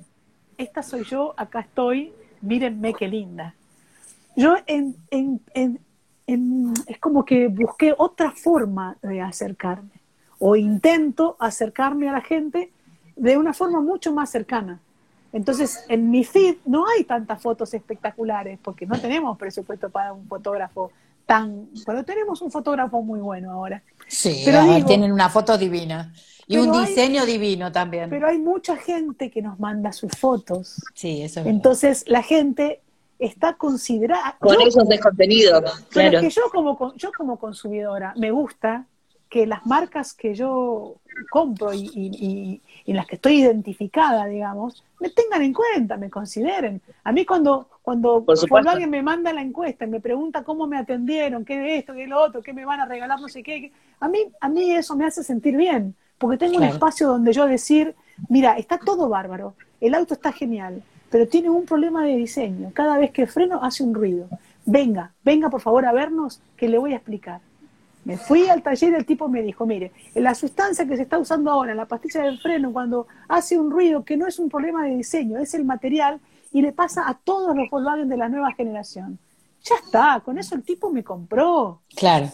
esta 0.58 0.82
soy 0.82 1.04
yo, 1.04 1.32
acá 1.38 1.60
estoy, 1.60 2.12
mírenme 2.42 2.92
qué 2.92 3.08
linda. 3.08 3.54
Yo 4.36 4.56
en, 4.66 4.96
en- 5.10 5.40
en- 5.54 5.80
en- 6.26 6.74
es 6.86 6.98
como 6.98 7.24
que 7.24 7.48
busqué 7.48 7.94
otra 7.96 8.30
forma 8.30 8.98
de 9.02 9.22
acercarme, 9.22 9.99
o 10.40 10.56
intento 10.56 11.36
acercarme 11.38 12.08
a 12.08 12.12
la 12.12 12.20
gente 12.22 12.72
de 13.14 13.36
una 13.36 13.52
forma 13.52 13.80
mucho 13.80 14.12
más 14.12 14.30
cercana. 14.30 14.80
Entonces, 15.32 15.84
en 15.88 16.10
mi 16.10 16.24
feed 16.24 16.56
no 16.64 16.86
hay 16.88 17.04
tantas 17.04 17.40
fotos 17.40 17.72
espectaculares, 17.74 18.58
porque 18.60 18.84
no 18.86 18.98
tenemos 19.00 19.38
presupuesto 19.38 19.88
para 19.90 20.12
un 20.12 20.26
fotógrafo 20.26 20.90
tan... 21.26 21.68
Pero 21.86 22.04
tenemos 22.04 22.42
un 22.42 22.50
fotógrafo 22.50 23.00
muy 23.02 23.20
bueno 23.20 23.52
ahora. 23.52 23.80
Sí, 24.08 24.42
Pero 24.44 24.62
digo- 24.64 24.86
tienen 24.86 25.12
una 25.12 25.28
foto 25.28 25.56
divina. 25.56 26.12
Y 26.48 26.56
un 26.56 26.74
hay- 26.74 26.86
diseño 26.86 27.24
divino 27.26 27.70
también. 27.70 28.10
Pero 28.10 28.26
hay 28.26 28.38
mucha 28.38 28.76
gente 28.76 29.30
que 29.30 29.40
nos 29.40 29.60
manda 29.60 29.92
sus 29.92 30.10
fotos. 30.18 30.82
sí, 30.94 31.22
eso 31.22 31.40
es 31.40 31.44
verdad. 31.44 31.50
Entonces, 31.54 32.04
la 32.08 32.22
gente 32.24 32.80
está 33.20 33.54
considerada... 33.54 34.36
Con 34.40 34.54
yo- 34.54 34.66
esos 34.66 34.88
de 34.88 34.98
contenido, 34.98 35.60
Pero 35.62 35.74
claro. 35.90 36.18
es 36.18 36.24
que 36.24 36.30
yo 36.30 36.42
como, 36.50 36.94
yo 36.96 37.12
como 37.16 37.38
consumidora 37.38 38.14
me 38.16 38.32
gusta 38.32 38.86
que 39.30 39.46
las 39.46 39.64
marcas 39.64 40.12
que 40.14 40.34
yo 40.34 40.96
compro 41.30 41.72
y, 41.72 41.90
y- 41.94 42.16
y- 42.20 42.62
y 42.86 42.90
en 42.90 42.96
las 42.96 43.06
que 43.06 43.14
estoy 43.16 43.34
identificada, 43.40 44.26
digamos, 44.26 44.82
me 45.00 45.10
tengan 45.10 45.42
en 45.42 45.52
cuenta, 45.54 45.96
me 45.96 46.10
consideren. 46.10 46.82
A 47.04 47.12
mí 47.12 47.24
cuando, 47.24 47.68
cuando 48.48 48.70
alguien 48.70 48.90
me 48.90 49.02
manda 49.02 49.32
la 49.32 49.40
encuesta 49.42 49.84
y 49.84 49.88
me 49.88 50.00
pregunta 50.00 50.42
cómo 50.44 50.66
me 50.66 50.76
atendieron, 50.78 51.44
qué 51.44 51.58
de 51.58 51.78
esto, 51.78 51.94
qué 51.94 52.00
de 52.00 52.06
lo 52.08 52.20
otro, 52.20 52.42
qué 52.42 52.52
me 52.52 52.64
van 52.64 52.80
a 52.80 52.86
regalar, 52.86 53.20
no 53.20 53.28
sé 53.28 53.42
qué, 53.42 53.60
qué- 53.62 53.72
a 54.00 54.08
mí, 54.08 54.18
a 54.40 54.48
mí 54.48 54.72
eso 54.72 54.96
me 54.96 55.06
hace 55.06 55.22
sentir 55.22 55.56
bien, 55.56 55.94
porque 56.18 56.36
tengo 56.38 56.56
un 56.56 56.64
espacio 56.64 57.06
donde 57.08 57.32
yo 57.32 57.46
decir, 57.46 57.94
mira, 58.28 58.58
está 58.58 58.78
todo 58.78 59.08
bárbaro, 59.08 59.54
el 59.80 59.94
auto 59.94 60.14
está 60.14 60.32
genial, 60.32 60.82
pero 61.10 61.28
tiene 61.28 61.50
un 61.50 61.64
problema 61.64 62.04
de 62.04 62.16
diseño. 62.16 62.70
Cada 62.74 62.98
vez 62.98 63.10
que 63.12 63.26
freno 63.26 63.62
hace 63.62 63.82
un 63.82 63.94
ruido. 63.94 64.28
Venga, 64.66 65.12
venga 65.24 65.48
por 65.50 65.60
favor 65.60 65.84
a 65.86 65.92
vernos 65.92 66.40
que 66.56 66.68
le 66.68 66.78
voy 66.78 66.92
a 66.92 66.96
explicar. 66.96 67.40
Me 68.04 68.16
fui 68.16 68.48
al 68.48 68.62
taller 68.62 68.92
y 68.92 68.94
el 68.96 69.04
tipo 69.06 69.28
me 69.28 69.42
dijo, 69.42 69.66
mire, 69.66 69.92
la 70.14 70.34
sustancia 70.34 70.86
que 70.86 70.96
se 70.96 71.02
está 71.02 71.18
usando 71.18 71.50
ahora, 71.50 71.74
la 71.74 71.86
pastilla 71.86 72.22
del 72.22 72.38
freno, 72.40 72.72
cuando 72.72 73.06
hace 73.28 73.58
un 73.58 73.70
ruido 73.70 74.04
que 74.04 74.16
no 74.16 74.26
es 74.26 74.38
un 74.38 74.48
problema 74.48 74.84
de 74.84 74.96
diseño, 74.96 75.38
es 75.38 75.52
el 75.54 75.64
material 75.64 76.18
y 76.52 76.62
le 76.62 76.72
pasa 76.72 77.08
a 77.08 77.14
todos 77.14 77.54
los 77.54 77.68
Volkswagen 77.70 78.08
de 78.08 78.16
la 78.16 78.28
nueva 78.28 78.52
generación. 78.54 79.18
Ya 79.62 79.74
está, 79.84 80.22
con 80.24 80.38
eso 80.38 80.54
el 80.54 80.62
tipo 80.62 80.90
me 80.90 81.04
compró. 81.04 81.82
Claro. 81.94 82.30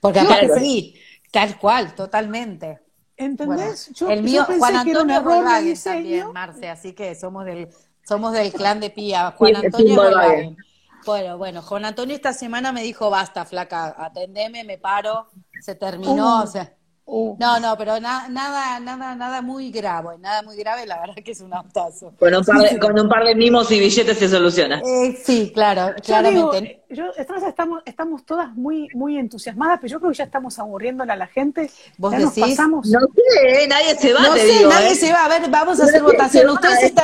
Porque 0.00 0.20
pero- 0.40 0.54
sí, 0.58 0.94
tal 1.30 1.58
cual, 1.58 1.94
totalmente. 1.94 2.80
¿Entendés? 3.14 3.90
Bueno, 3.92 3.94
yo, 3.94 4.10
el 4.10 4.18
yo 4.20 4.24
mío, 4.24 4.44
pensé 4.46 4.58
Juan 4.58 4.84
que 4.84 4.90
era 4.92 5.02
un 5.02 5.10
Antonio 5.10 5.34
error 5.42 5.54
de 5.54 5.62
diseño. 5.68 5.94
también, 6.00 6.32
Marce, 6.32 6.68
así 6.70 6.92
que 6.94 7.14
somos 7.14 7.44
del, 7.44 7.68
somos 8.02 8.32
del 8.32 8.50
clan 8.52 8.80
de 8.80 8.88
Pía. 8.90 9.32
Juan 9.36 9.54
Sí, 9.60 9.66
Antonio. 9.66 9.94
Volkswagen. 9.96 10.56
Bueno, 11.04 11.36
bueno, 11.38 11.62
Juan 11.62 11.84
Antonio 11.84 12.14
esta 12.14 12.32
semana 12.32 12.72
me 12.72 12.82
dijo, 12.82 13.10
basta, 13.10 13.44
flaca, 13.44 13.94
atendeme, 13.98 14.64
me 14.64 14.78
paro, 14.78 15.28
se 15.60 15.74
terminó, 15.74 16.40
Uh. 16.40 16.42
o 16.44 16.46
sea, 16.46 16.72
Uh, 17.04 17.36
no, 17.38 17.58
no, 17.58 17.76
pero 17.76 17.98
na- 17.98 18.28
nada, 18.28 18.78
nada, 18.78 19.16
nada 19.16 19.42
muy 19.42 19.72
grave, 19.72 20.16
nada 20.20 20.40
muy 20.42 20.56
grave, 20.56 20.86
la 20.86 21.00
verdad 21.00 21.16
que 21.22 21.32
es 21.32 21.40
un 21.40 21.52
autazo. 21.52 22.12
Con 22.16 22.32
un, 22.32 22.44
par 22.44 22.58
de, 22.60 22.78
con 22.78 22.98
un 22.98 23.08
par 23.08 23.24
de 23.24 23.34
mimos 23.34 23.70
y 23.72 23.80
billetes 23.80 24.16
se 24.16 24.28
soluciona. 24.28 24.80
Eh, 24.86 25.18
sí, 25.22 25.50
claro, 25.52 25.88
Yo 26.00 26.22
digo, 26.22 26.50
claramente. 26.50 26.84
yo, 26.90 27.06
estamos, 27.18 27.82
estamos 27.86 28.24
todas 28.24 28.54
muy, 28.54 28.86
muy 28.94 29.18
entusiasmadas, 29.18 29.80
pero 29.82 29.90
yo 29.90 29.98
creo 29.98 30.12
que 30.12 30.18
ya 30.18 30.24
estamos 30.24 30.56
aburriéndole 30.60 31.12
a 31.12 31.16
la 31.16 31.26
gente. 31.26 31.68
¿Vos 31.98 32.12
ya 32.12 32.20
nos 32.20 32.34
decís? 32.36 32.54
pasamos. 32.56 32.86
No 32.86 33.00
sé, 33.00 33.64
¿eh? 33.64 33.66
nadie 33.68 33.96
se 33.98 34.12
va, 34.14 34.20
No 34.22 34.34
te 34.34 34.40
sé, 34.40 34.58
digo. 34.58 34.70
nadie 34.70 34.92
¿eh? 34.92 34.94
se 34.94 35.12
va. 35.12 35.24
A 35.24 35.28
ver, 35.28 35.50
vamos 35.50 35.80
a 35.80 35.82
No 35.82 35.88
hacer 35.88 36.02
votación. 36.04 36.46
va, 36.48 36.52
Ustedes 36.52 36.84
¿eh? 36.84 36.94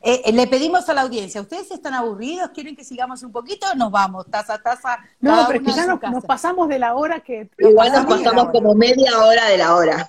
Eh, 0.00 0.22
eh, 0.26 0.32
le 0.32 0.46
pedimos 0.46 0.88
a 0.88 0.94
la 0.94 1.02
audiencia, 1.02 1.40
¿ustedes 1.40 1.70
están 1.70 1.94
aburridos? 1.94 2.50
¿Quieren 2.50 2.76
que 2.76 2.84
sigamos 2.84 3.22
un 3.22 3.32
poquito 3.32 3.66
o 3.72 3.74
nos 3.74 3.90
vamos? 3.90 4.26
Taza 4.30 4.54
a 4.54 4.58
taza. 4.58 4.98
No, 5.20 5.44
pero 5.48 5.62
que 5.62 5.72
ya 5.72 5.86
nos, 5.86 6.24
pasamos 6.24 6.68
de 6.68 6.78
la 6.78 6.94
hora 6.94 7.20
que. 7.20 7.50
Igual 7.58 7.92
nos 7.92 8.06
pasamos 8.06 8.50
como 8.50 8.74
media 8.74 9.18
hora 9.20 9.46
de 9.46 9.58
la 9.58 9.74
hora. 9.74 10.08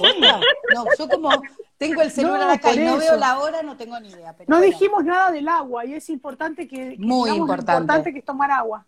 Oiga, 0.00 0.40
No, 0.74 0.84
yo 0.98 1.08
como 1.08 1.30
tengo 1.78 2.02
el 2.02 2.10
celular 2.10 2.40
No, 2.46 2.52
acá 2.52 2.74
y 2.74 2.78
no 2.78 2.96
eso. 2.96 2.98
veo 2.98 3.16
la 3.16 3.38
hora, 3.38 3.62
no 3.62 3.76
tengo 3.76 3.98
ni 4.00 4.08
idea. 4.10 4.34
pero 4.36 4.46
No 4.48 4.58
bueno. 4.58 4.72
dijimos 4.72 5.04
nada 5.04 5.30
del 5.30 5.48
agua 5.48 5.84
y 5.86 5.94
es 5.94 6.08
importante 6.10 6.66
que, 6.68 6.90
que 6.90 6.96
Muy 6.98 7.30
importante. 7.30 7.72
importante 7.72 8.12
que 8.12 8.18
es 8.18 8.24
tomar 8.24 8.50
agua. 8.50 8.84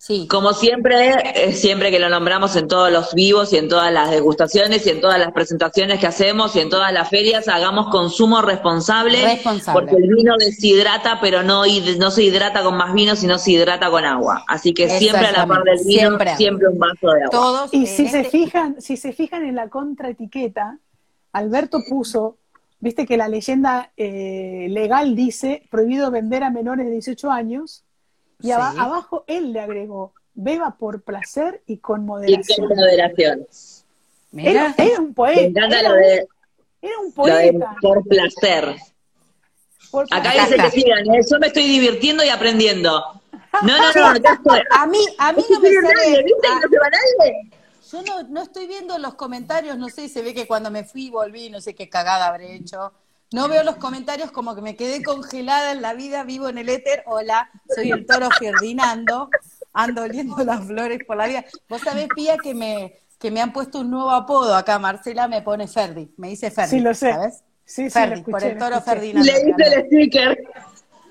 Sí, 0.00 0.28
Como 0.28 0.52
siempre, 0.52 1.10
eh, 1.34 1.52
siempre 1.52 1.90
que 1.90 1.98
lo 1.98 2.08
nombramos 2.08 2.54
en 2.54 2.68
todos 2.68 2.90
los 2.92 3.14
vivos 3.14 3.52
y 3.52 3.56
en 3.56 3.68
todas 3.68 3.92
las 3.92 4.10
degustaciones 4.12 4.86
y 4.86 4.90
en 4.90 5.00
todas 5.00 5.18
las 5.18 5.32
presentaciones 5.32 5.98
que 5.98 6.06
hacemos 6.06 6.54
y 6.54 6.60
en 6.60 6.70
todas 6.70 6.92
las 6.92 7.08
ferias, 7.10 7.48
hagamos 7.48 7.88
consumo 7.88 8.40
responsable, 8.40 9.20
Responsable. 9.24 9.80
porque 9.90 9.96
el 10.02 10.08
vino 10.14 10.34
deshidrata, 10.38 11.18
pero 11.20 11.42
no, 11.42 11.64
no 11.98 12.10
se 12.12 12.22
hidrata 12.22 12.62
con 12.62 12.76
más 12.76 12.94
vino, 12.94 13.16
sino 13.16 13.38
se 13.38 13.50
hidrata 13.50 13.90
con 13.90 14.04
agua. 14.04 14.44
Así 14.46 14.72
que 14.72 14.88
siempre 14.88 15.26
a 15.26 15.32
la 15.32 15.46
par 15.48 15.64
del 15.64 15.78
vino, 15.78 15.90
Siempre. 16.00 16.36
siempre, 16.36 16.68
un 16.68 16.78
vaso 16.78 17.08
de 17.08 17.24
agua. 17.24 17.30
todos. 17.30 17.74
Y 17.74 17.86
si 17.86 18.06
se 18.08 18.20
este- 18.20 18.30
fijan, 18.30 18.80
si 18.80 18.96
se 18.96 19.12
fijan 19.12 19.44
en 19.44 19.56
la 19.56 19.68
contraetiqueta, 19.68 20.78
Alberto 21.32 21.80
puso, 21.88 22.36
viste 22.78 23.04
que 23.04 23.16
la 23.16 23.26
leyenda 23.26 23.90
eh, 23.96 24.68
legal 24.70 25.16
dice 25.16 25.64
prohibido 25.72 26.12
vender 26.12 26.44
a 26.44 26.50
menores 26.50 26.86
de 26.86 26.92
18 26.92 27.32
años, 27.32 27.82
y 28.40 28.50
abajo 28.52 29.24
él 29.26 29.52
le 29.52 29.60
agregó 29.60 30.12
beba 30.34 30.76
por 30.78 31.02
placer 31.02 31.62
y 31.66 31.78
con 31.78 32.02
Y 32.02 32.04
moderación. 32.04 32.68
con 32.68 32.76
moderación. 32.76 33.46
Era, 34.36 34.74
era 34.76 35.00
un 35.00 35.14
poeta. 35.14 35.66
Me 35.68 35.78
era, 35.80 35.88
lo 35.88 35.94
de, 35.94 36.28
era 36.82 36.98
un 37.00 37.12
lo 37.16 37.24
de 37.24 37.52
poeta. 37.52 37.76
por 37.80 38.04
placer. 38.06 38.76
por 39.90 40.06
Acá 40.10 40.32
dice 40.32 40.56
que 40.56 40.70
sigan, 40.70 41.14
¿eh? 41.14 41.20
yo 41.30 41.38
me 41.38 41.46
estoy 41.48 41.64
divirtiendo 41.64 42.22
y 42.24 42.28
aprendiendo. 42.28 43.02
No, 43.62 43.76
no, 43.78 43.92
no, 43.92 44.52
a 44.70 44.86
mí, 44.86 44.98
a 45.18 45.32
mí 45.32 45.44
no 45.50 45.56
No 45.56 45.60
me 45.60 45.70
nadie, 45.70 45.96
sale. 45.96 46.22
¿viste? 46.24 46.46
a- 46.46 46.54
no 46.54 46.68
se 46.68 46.78
va 46.78 46.90
nadie. 46.90 47.50
Yo 47.90 48.02
no, 48.02 48.22
no 48.28 48.42
estoy 48.42 48.66
viendo 48.66 48.98
los 48.98 49.14
comentarios, 49.14 49.78
no 49.78 49.88
sé, 49.88 50.08
se 50.10 50.20
ve 50.22 50.34
que 50.34 50.46
cuando 50.46 50.70
me 50.70 50.84
fui 50.84 51.06
y 51.06 51.10
volví, 51.10 51.48
no 51.48 51.60
sé 51.62 51.74
qué 51.74 51.88
cagada 51.88 52.26
habré 52.28 52.54
hecho. 52.54 52.92
No 53.30 53.48
veo 53.48 53.62
los 53.62 53.76
comentarios 53.76 54.30
como 54.30 54.54
que 54.54 54.62
me 54.62 54.74
quedé 54.74 55.02
congelada 55.02 55.72
en 55.72 55.82
la 55.82 55.92
vida, 55.92 56.24
vivo 56.24 56.48
en 56.48 56.56
el 56.56 56.68
éter. 56.70 57.02
Hola, 57.06 57.50
soy 57.74 57.90
el 57.90 58.06
toro 58.06 58.30
Ferdinando, 58.30 59.28
ando 59.74 60.02
oliendo 60.02 60.36
las 60.44 60.66
flores 60.66 61.00
por 61.06 61.18
la 61.18 61.26
vida. 61.26 61.44
Vos 61.68 61.82
sabés, 61.82 62.08
Pía, 62.14 62.38
que 62.38 62.54
me, 62.54 62.94
que 63.18 63.30
me 63.30 63.42
han 63.42 63.52
puesto 63.52 63.80
un 63.80 63.90
nuevo 63.90 64.10
apodo 64.12 64.54
acá. 64.54 64.78
Marcela 64.78 65.28
me 65.28 65.42
pone 65.42 65.68
Ferdi, 65.68 66.10
me 66.16 66.28
dice 66.28 66.50
Ferdi. 66.50 66.70
Sí, 66.70 66.80
lo 66.80 66.94
sé. 66.94 67.12
¿sabes? 67.12 67.44
Sí, 67.66 67.74
sí, 67.74 67.82
lo 67.84 67.90
Ferdi, 67.90 68.14
escuché, 68.20 68.30
por 68.30 68.44
el 68.44 68.58
toro. 68.58 68.80
Ferdinando. 68.80 69.30
Le 69.30 69.38
hice 69.40 69.74
el 69.74 69.86
sticker. 69.86 70.38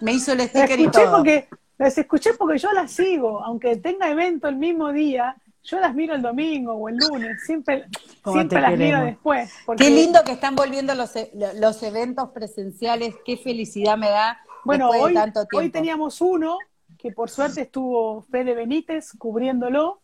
Me 0.01 0.13
hizo 0.13 0.31
el 0.33 0.41
sticker 0.41 0.79
y 0.79 0.85
escuché 0.85 1.03
todo. 1.05 1.17
porque 1.17 1.47
las 1.77 1.97
escuché 1.99 2.33
porque 2.33 2.57
yo 2.57 2.71
las 2.71 2.91
sigo, 2.91 3.43
aunque 3.43 3.75
tenga 3.75 4.09
evento 4.09 4.47
el 4.47 4.55
mismo 4.55 4.91
día, 4.91 5.35
yo 5.67 5.79
las 5.81 5.93
miro 5.93 6.15
el 6.15 6.21
domingo 6.21 6.73
o 6.73 6.87
el 6.89 6.95
lunes, 6.97 7.43
siempre, 7.45 7.85
¿Cómo 8.21 8.37
siempre 8.37 8.61
las 8.61 8.77
miro 8.77 9.01
después. 9.01 9.53
porque- 9.65 9.83
Qué 9.83 9.89
lindo 9.89 10.23
que 10.23 10.31
están 10.31 10.55
volviendo 10.55 10.95
los, 10.95 11.13
e- 11.17 11.31
los 11.59 11.83
eventos 11.83 12.29
presenciales, 12.29 13.15
qué 13.25 13.35
felicidad 13.37 13.97
me 13.97 14.09
da 14.09 14.39
Bueno, 14.63 14.89
hoy, 14.89 15.11
de 15.11 15.19
tanto 15.19 15.41
tiempo. 15.45 15.57
hoy 15.57 15.69
teníamos 15.69 16.21
uno 16.21 16.57
que 16.97 17.11
por 17.11 17.29
suerte 17.29 17.61
estuvo 17.61 18.21
Fede 18.31 18.55
Benítez 18.55 19.11
cubriéndolo 19.17 19.99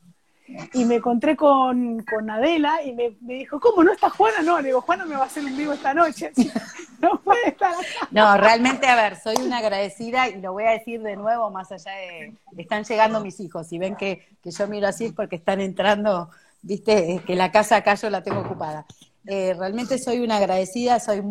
y 0.74 0.86
me 0.86 0.96
encontré 0.96 1.36
con, 1.36 2.04
con 2.04 2.30
Adela 2.30 2.84
y 2.84 2.94
me, 2.94 3.16
dijo, 3.22 3.60
¿cómo 3.60 3.84
no 3.84 3.94
está 3.94 4.10
Juana? 4.10 4.42
No, 4.42 4.60
le 4.60 4.70
digo, 4.70 4.82
Juana 4.82 5.06
me 5.06 5.16
va 5.16 5.24
a 5.24 5.26
hacer 5.26 5.44
un 5.44 5.56
vivo 5.56 5.74
esta 5.74 5.94
noche, 5.94 6.32
no 7.02 7.20
puede 7.22 7.50
estar 7.50 7.74
acá. 7.74 8.08
No, 8.12 8.36
realmente, 8.38 8.88
a 8.88 8.96
ver, 8.96 9.20
soy 9.20 9.38
una 9.38 9.60
agradecida 9.60 10.28
y 10.28 10.42
lo 10.42 10.54
voy 10.54 10.66
a 10.66 10.72
decir 10.72 11.02
de 11.02 11.16
nuevo, 11.16 11.50
más 11.50 11.72
allá 11.72 11.92
de. 11.92 12.34
Están 12.58 12.84
llegando 12.84 13.22
mis 13.22 13.40
hijos 13.40 13.72
y 13.72 13.78
ven 13.78 13.96
que, 13.96 14.28
que 14.42 14.52
yo 14.52 14.68
miro 14.68 14.88
así 14.88 15.12
porque 15.12 15.38
están 15.38 15.62
entrando, 15.62 16.30
viste, 16.62 17.22
que 17.26 17.36
la 17.36 17.52
casa 17.52 17.78
acá 17.78 17.96
yo 17.96 18.10
la 18.10 18.22
tengo 18.24 18.42
ocupada. 18.42 18.86
Eh, 19.26 19.56
realmente 19.58 19.98
soy 19.98 20.20
una 20.20 20.38
agradecida, 20.38 21.00
soy. 21.00 21.24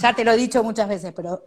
Ya 0.00 0.14
te 0.14 0.24
lo 0.24 0.32
he 0.32 0.36
dicho 0.36 0.64
muchas 0.64 0.88
veces, 0.88 1.12
pero 1.14 1.42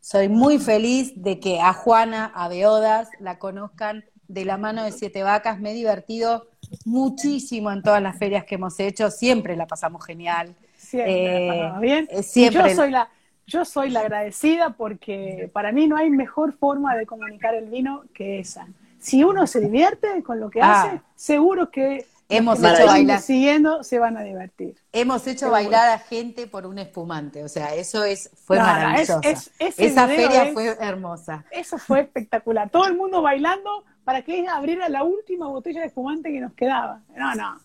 soy 0.00 0.28
muy 0.28 0.58
feliz 0.58 1.12
de 1.14 1.38
que 1.38 1.60
a 1.60 1.72
Juana, 1.72 2.32
a 2.34 2.48
Beodas, 2.48 3.08
la 3.20 3.38
conozcan 3.38 4.04
de 4.32 4.44
la 4.44 4.56
mano 4.56 4.84
de 4.84 4.92
Siete 4.92 5.22
Vacas. 5.22 5.58
Me 5.60 5.72
he 5.72 5.74
divertido 5.74 6.46
muchísimo 6.84 7.70
en 7.72 7.82
todas 7.82 8.02
las 8.02 8.16
ferias 8.18 8.44
que 8.44 8.56
hemos 8.56 8.78
hecho, 8.80 9.10
siempre 9.10 9.56
la 9.56 9.66
pasamos 9.66 10.04
genial. 10.04 10.54
Siempre 10.76 11.24
la 11.24 11.38
Eh, 11.40 11.48
pasamos 11.48 11.80
bien. 11.80 12.08
siempre. 12.22 12.68
Yo 12.70 12.74
soy 12.76 12.90
la, 12.90 13.08
yo 13.46 13.64
soy 13.64 13.90
la 13.90 14.00
agradecida 14.00 14.70
porque 14.70 15.50
para 15.52 15.72
mí 15.72 15.86
no 15.86 15.96
hay 15.96 16.10
mejor 16.10 16.52
forma 16.56 16.96
de 16.96 17.06
comunicar 17.06 17.54
el 17.54 17.66
vino 17.68 18.04
que 18.14 18.38
esa. 18.40 18.66
Si 18.98 19.24
uno 19.24 19.46
se 19.46 19.60
divierte 19.60 20.22
con 20.22 20.40
lo 20.40 20.50
que 20.50 20.60
Ah. 20.62 20.82
hace, 20.82 21.00
seguro 21.16 21.70
que 21.70 22.06
Hemos 22.28 22.60
los 22.60 22.70
que 22.72 22.78
hecho 22.82 22.86
bailar. 22.86 23.20
siguiendo 23.20 23.82
se 23.82 23.98
van 23.98 24.16
a 24.16 24.22
divertir. 24.22 24.76
Hemos 24.92 25.26
hecho 25.26 25.50
bailar 25.50 25.88
a 25.88 25.98
gente 25.98 26.46
por 26.46 26.66
un 26.66 26.78
espumante, 26.78 27.42
o 27.42 27.48
sea, 27.48 27.74
eso 27.74 28.04
es 28.04 28.30
fue 28.44 28.58
No, 28.58 28.64
maravilloso. 28.64 29.20
es- 29.24 29.50
es- 29.58 29.78
Esa 29.78 30.06
feria 30.06 30.44
es- 30.44 30.54
fue 30.54 30.76
hermosa. 30.80 31.44
Eso 31.50 31.76
fue 31.78 32.00
espectacular. 32.02 32.70
Todo 32.70 32.86
el 32.86 32.94
mundo 32.96 33.20
bailando 33.22 33.84
para 34.04 34.22
que 34.22 34.40
ella 34.40 34.56
abriera 34.56 34.88
la 34.88 35.04
última 35.04 35.46
botella 35.48 35.80
de 35.80 35.86
espumante 35.88 36.30
que 36.32 36.40
nos 36.40 36.52
quedaba. 36.54 37.00
No, 37.16 37.34
no. 37.34 37.58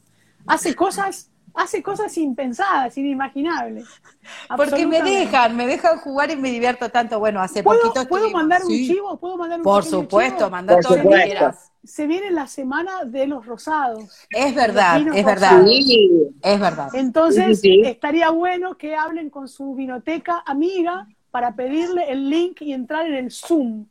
Hace 0.47 0.75
cosas, 0.75 1.31
hace 1.53 1.81
cosas 1.81 2.17
impensadas, 2.17 2.97
inimaginables. 2.97 3.87
Porque 4.55 4.85
me 4.85 5.01
dejan, 5.01 5.55
me 5.55 5.65
dejan 5.65 5.97
jugar 5.99 6.29
y 6.31 6.35
me 6.35 6.51
divierto 6.51 6.89
tanto. 6.89 7.19
Bueno, 7.19 7.41
hace 7.41 7.63
¿Puedo, 7.63 7.81
poquito 7.81 8.07
¿puedo 8.07 8.29
mandar 8.31 8.61
un 8.63 8.69
Sí, 8.69 8.87
chivo? 8.87 9.17
¿Puedo 9.17 9.37
mandar 9.37 9.59
un 9.59 9.63
Por 9.63 9.83
supuesto, 9.83 10.49
Por 10.49 10.65
todo 10.81 10.97
lo 10.97 11.09
que 11.09 11.23
quieras. 11.23 11.71
Se 11.83 12.07
viene 12.07 12.31
la 12.31 12.47
semana 12.47 13.05
de 13.05 13.27
los 13.27 13.45
rosados. 13.45 14.09
Es 14.31 14.55
verdad, 14.55 15.01
es 15.13 15.23
verdad. 15.25 15.63
Sí. 15.65 16.09
es 16.41 16.59
verdad. 16.59 16.89
Entonces, 16.95 17.59
Sí, 17.59 17.69
sí, 17.69 17.81
sí. 17.83 17.87
estaría 17.89 18.31
bueno 18.31 18.75
que 18.75 18.95
hablen 18.95 19.29
con 19.29 19.47
su 19.47 19.75
vinoteca 19.75 20.43
amiga 20.47 21.07
para 21.29 21.55
pedirle 21.55 22.11
el 22.11 22.29
link 22.29 22.61
y 22.61 22.73
entrar 22.73 23.05
en 23.05 23.13
el 23.15 23.31
Zoom, 23.31 23.85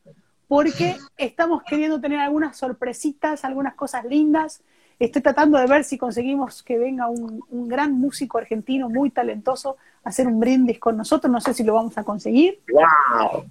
porque 0.48 0.96
estamos 1.16 1.62
queriendo 1.62 2.00
tener 2.00 2.18
algunas 2.20 2.56
sorpresitas, 2.56 3.44
algunas 3.44 3.74
cosas 3.74 4.04
lindas. 4.04 4.62
Estoy 4.98 5.22
tratando 5.22 5.58
de 5.58 5.66
ver 5.66 5.84
si 5.84 5.98
conseguimos 5.98 6.62
que 6.62 6.78
venga 6.78 7.08
un, 7.08 7.42
un 7.50 7.68
gran 7.68 7.92
músico 7.92 8.38
argentino 8.38 8.88
muy 8.88 9.10
talentoso 9.10 9.76
a 10.04 10.10
hacer 10.10 10.26
un 10.26 10.38
brindis 10.38 10.78
con 10.78 10.96
nosotros. 10.96 11.30
No 11.32 11.40
sé 11.40 11.52
si 11.54 11.64
lo 11.64 11.74
vamos 11.74 11.98
a 11.98 12.04
conseguir. 12.04 12.60
Wow. 12.72 13.44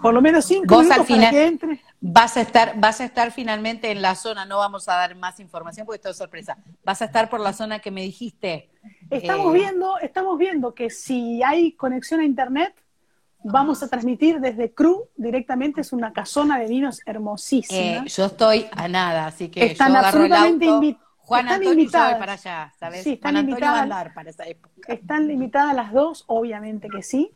Por 0.00 0.14
lo 0.14 0.22
menos 0.22 0.46
cinco 0.46 0.76
Vos 0.76 0.84
minutos 0.84 1.00
al 1.00 1.06
final- 1.06 1.20
para 1.24 1.30
que 1.32 1.46
entre. 1.46 1.80
Vas 2.00 2.38
a 2.38 2.40
estar, 2.40 2.80
vas 2.80 3.02
a 3.02 3.04
estar 3.04 3.30
finalmente 3.30 3.90
en 3.90 4.00
la 4.00 4.14
zona, 4.14 4.46
no 4.46 4.56
vamos 4.56 4.88
a 4.88 4.94
dar 4.94 5.14
más 5.14 5.38
información 5.38 5.84
porque 5.84 5.96
esto 5.96 6.08
es 6.08 6.16
sorpresa. 6.16 6.56
Vas 6.82 7.02
a 7.02 7.04
estar 7.04 7.28
por 7.28 7.40
la 7.40 7.52
zona 7.52 7.80
que 7.80 7.90
me 7.90 8.00
dijiste. 8.00 8.70
Estamos 9.10 9.54
Eh, 9.54 9.58
viendo, 9.58 9.98
estamos 9.98 10.38
viendo 10.38 10.74
que 10.74 10.88
si 10.88 11.42
hay 11.42 11.72
conexión 11.72 12.20
a 12.20 12.24
internet, 12.24 12.74
vamos 13.42 13.82
a 13.82 13.88
transmitir 13.88 14.40
desde 14.40 14.72
Cru 14.72 15.08
directamente, 15.16 15.80
es 15.80 15.92
una 15.92 16.12
casona 16.12 16.58
de 16.58 16.66
vinos 16.68 17.00
hermosísima. 17.06 18.04
Eh, 18.04 18.08
yo 18.08 18.26
estoy 18.26 18.66
a 18.72 18.88
nada, 18.88 19.26
así 19.26 19.48
que 19.48 19.64
Están 19.66 19.92
yo 19.92 19.98
absolutamente 19.98 20.66
auto. 20.66 20.80
invi- 20.82 20.98
Juan 21.18 21.42
están 21.46 21.58
Antonio 21.60 21.80
invitadas. 21.80 22.18
para 22.18 22.32
allá, 22.32 22.72
¿sabes? 22.78 23.04
Sí, 23.04 23.12
están 23.12 23.32
Juan 23.32 23.34
va 23.36 23.38
a 23.38 23.50
invitadas. 23.50 23.82
andar 23.82 24.14
para 24.14 24.30
esa 24.30 24.44
época. 24.46 24.92
Están 24.92 25.28
limitadas 25.28 25.74
las 25.76 25.92
dos, 25.92 26.24
obviamente 26.26 26.88
que 26.88 27.02
sí. 27.02 27.30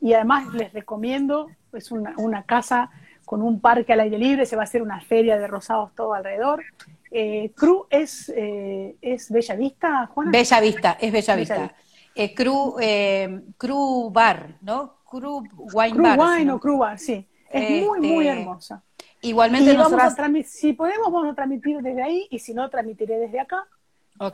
Y 0.00 0.12
además 0.12 0.52
les 0.54 0.72
recomiendo, 0.72 1.48
es 1.72 1.90
una, 1.90 2.12
una 2.18 2.42
casa 2.44 2.90
con 3.24 3.42
un 3.42 3.60
parque 3.60 3.92
al 3.94 4.00
aire 4.00 4.18
libre, 4.18 4.46
se 4.46 4.54
va 4.54 4.62
a 4.62 4.64
hacer 4.64 4.80
una 4.82 5.00
feria 5.00 5.38
de 5.38 5.46
rosados 5.46 5.94
todo 5.94 6.14
alrededor. 6.14 6.62
Eh, 7.10 7.50
Cru 7.56 7.86
es, 7.90 8.30
eh, 8.36 8.96
es 9.00 9.30
Bella 9.30 9.54
Vista, 9.56 10.06
Juana. 10.12 10.30
Bella 10.30 10.60
Vista, 10.60 10.92
es 11.00 11.10
Bella 11.12 11.34
Bella 11.34 11.36
Vista. 11.36 11.58
Vista. 11.62 11.76
Eh, 12.14 12.34
Cru, 12.34 12.76
eh, 12.80 13.40
Cru 13.56 14.10
Bar, 14.12 14.56
¿no? 14.60 14.97
Cru 15.08 15.42
Wine 15.72 15.92
Cru 15.92 16.02
Bar. 16.02 16.18
Wine 16.18 16.44
no- 16.44 16.54
o 16.56 16.60
Cru 16.60 16.78
Bar, 16.78 16.98
sí. 16.98 17.26
Es 17.50 17.86
muy, 17.86 18.00
muy 18.00 18.28
Este, 18.28 18.40
hermosa. 18.40 18.82
Igualmente 19.22 19.72
Y 19.72 19.76
vamos 19.76 20.00
a 20.00 20.10
si 20.44 20.72
podemos, 20.74 21.10
vamos 21.10 21.32
a 21.32 21.34
transmitir 21.34 21.78
desde 21.82 22.02
ahí, 22.02 22.28
y 22.30 22.38
si 22.38 22.54
no, 22.54 22.68
transmitiré 22.68 23.18
desde 23.18 23.40
acá, 23.40 23.66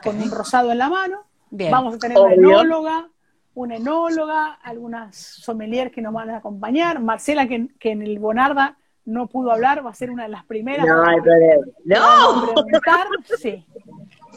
con 0.02 0.20
un 0.20 0.30
rosado 0.30 0.72
en 0.72 0.78
la 0.78 0.88
mano. 0.88 1.20
Bien. 1.50 1.70
Vamos 1.70 1.94
a 1.94 1.98
tener 1.98 2.18
una 2.18 2.26
Obvio. 2.34 2.60
enóloga, 2.60 3.08
una 3.54 3.76
enóloga, 3.76 4.54
algunas 4.62 5.16
sommeliers 5.16 5.92
que 5.92 6.02
nos 6.02 6.12
van 6.12 6.30
a 6.30 6.38
acompañar. 6.38 7.00
Marcela, 7.00 7.46
que, 7.46 7.68
que 7.78 7.92
en 7.92 8.02
el 8.02 8.18
Bonarda 8.18 8.76
no 9.04 9.28
pudo 9.28 9.52
hablar, 9.52 9.84
va 9.86 9.90
a 9.90 9.94
ser 9.94 10.10
una 10.10 10.24
de 10.24 10.30
las 10.30 10.44
primeras. 10.44 10.86
No 10.86 11.04
hay 11.04 11.20
problema. 11.20 11.64
¡No! 11.84 12.52
preguntar. 12.54 13.06
Sí. 13.38 13.64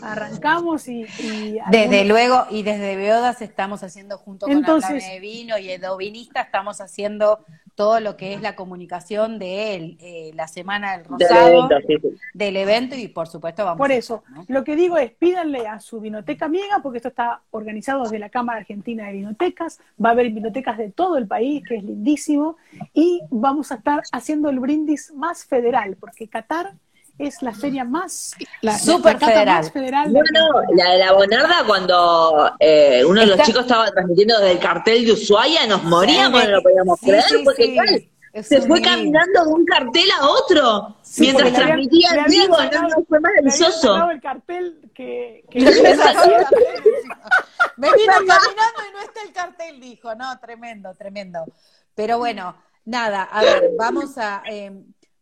Arrancamos 0.02 0.88
y. 0.88 1.06
y 1.20 1.58
Desde 1.72 2.06
luego, 2.06 2.46
y 2.50 2.64
desde 2.64 2.96
Beodas 2.96 3.42
estamos 3.42 3.84
haciendo 3.84 4.18
junto 4.18 4.46
con 4.46 4.66
Hablame 4.66 5.02
de 5.02 5.20
Vino 5.20 5.58
y 5.58 5.70
Edovinista, 5.70 6.42
estamos 6.42 6.82
haciendo 6.82 7.40
todo 7.78 8.00
lo 8.00 8.18
que 8.18 8.34
es 8.34 8.42
la 8.42 8.56
comunicación 8.56 9.38
de 9.38 9.76
él, 9.76 9.98
eh, 10.02 10.32
la 10.34 10.48
Semana 10.48 10.98
del 10.98 11.04
Del 11.04 11.30
Rosado, 11.30 11.48
evento, 11.48 11.76
sí, 11.88 11.98
sí. 12.02 12.18
del 12.34 12.58
evento 12.58 12.96
y 12.96 13.08
por 13.08 13.28
supuesto 13.28 13.64
vamos 13.66 13.78
Por 13.78 13.92
a 13.92 13.96
eso, 13.96 14.24
estar, 14.26 14.36
¿no? 14.36 14.46
lo 14.48 14.64
que 14.64 14.76
digo 14.76 14.98
es, 14.98 15.12
pídanle 15.12 15.68
a 15.68 15.80
su 15.80 16.02
vinoteca 16.02 16.46
amiga, 16.46 16.80
porque 16.82 16.98
esto 16.98 17.10
está 17.10 17.42
organizado 17.52 18.02
desde 18.02 18.18
la 18.18 18.30
Cámara 18.30 18.62
Argentina 18.62 19.06
de 19.06 19.14
Vinotecas, 19.14 19.80
va 20.04 20.10
a 20.10 20.12
haber 20.14 20.32
vinotecas 20.32 20.80
de 20.80 20.90
todo 20.90 21.18
el 21.18 21.28
país, 21.28 21.64
que 21.68 21.76
es 21.76 21.84
lindísimo, 21.84 22.58
y 22.96 23.22
vamos 23.30 23.72
a 23.72 23.76
estar 23.76 24.02
haciendo 24.12 24.50
el 24.50 24.60
brindis 24.60 25.14
más 25.14 25.46
federal, 25.46 25.98
porque 26.00 26.28
Qatar 26.28 26.74
es 27.20 27.42
la 27.42 27.52
feria 27.54 27.84
más, 27.84 28.34
la, 28.62 28.74
la- 28.74 28.78
Súper 28.80 29.14
la 29.14 29.20
cata 29.20 29.32
federal. 29.34 29.64
más 29.64 29.72
federal. 29.72 30.14
No, 30.14 30.20
no, 30.34 30.62
la 30.76 30.92
de 30.92 30.98
la 31.00 31.12
Bonarda 31.14 31.64
cuando 31.66 32.52
eh, 32.60 33.04
uno 33.06 33.22
de 33.22 33.28
los 33.28 33.36
Está- 33.36 33.46
chicos 33.46 33.62
estaba 33.64 33.92
transmitiendo 33.92 34.38
desde 34.40 34.52
el 34.52 34.60
cartel 34.60 35.06
de 35.06 35.14
Ushuaia, 35.14 35.66
nos 35.68 35.84
moríamos, 35.84 36.44
no 36.44 36.50
lo 36.52 36.62
podíamos 36.62 37.00
Sí, 37.00 37.06
creer, 37.08 37.24
sí, 37.24 37.42
porque 37.44 38.10
sí. 38.34 38.44
se 38.44 38.62
fue 38.62 38.82
caminando 38.82 39.46
de 39.46 39.52
un 39.52 39.66
cartel 39.66 40.10
a 40.20 40.28
otro, 40.30 40.98
Sí, 41.02 41.22
mientras 41.24 41.54
transmitía 41.54 42.10
en 42.12 42.24
vivo, 42.26 42.56
sacado- 42.56 42.82
no, 42.84 42.90
no, 43.00 43.06
fue 43.08 43.20
maravilloso. 43.20 44.10
el 44.12 44.22
cartel 44.22 44.92
que, 44.94 45.44
que. 45.50 45.60
Me 47.78 47.92
vino 47.94 48.14
caminando 48.28 48.82
y 48.90 48.94
no 48.94 49.00
está 49.02 49.22
el 49.24 49.34
cartel, 49.34 49.80
dijo. 49.80 50.16
No, 50.16 50.38
tremendo, 50.40 50.94
tremendo. 50.96 51.46
Pero 51.96 52.18
bueno, 52.20 52.56
nada, 52.86 53.24
a 53.24 53.42
ver, 53.44 53.72
vamos 53.78 54.18
a, 54.18 54.44
eh, 54.50 54.72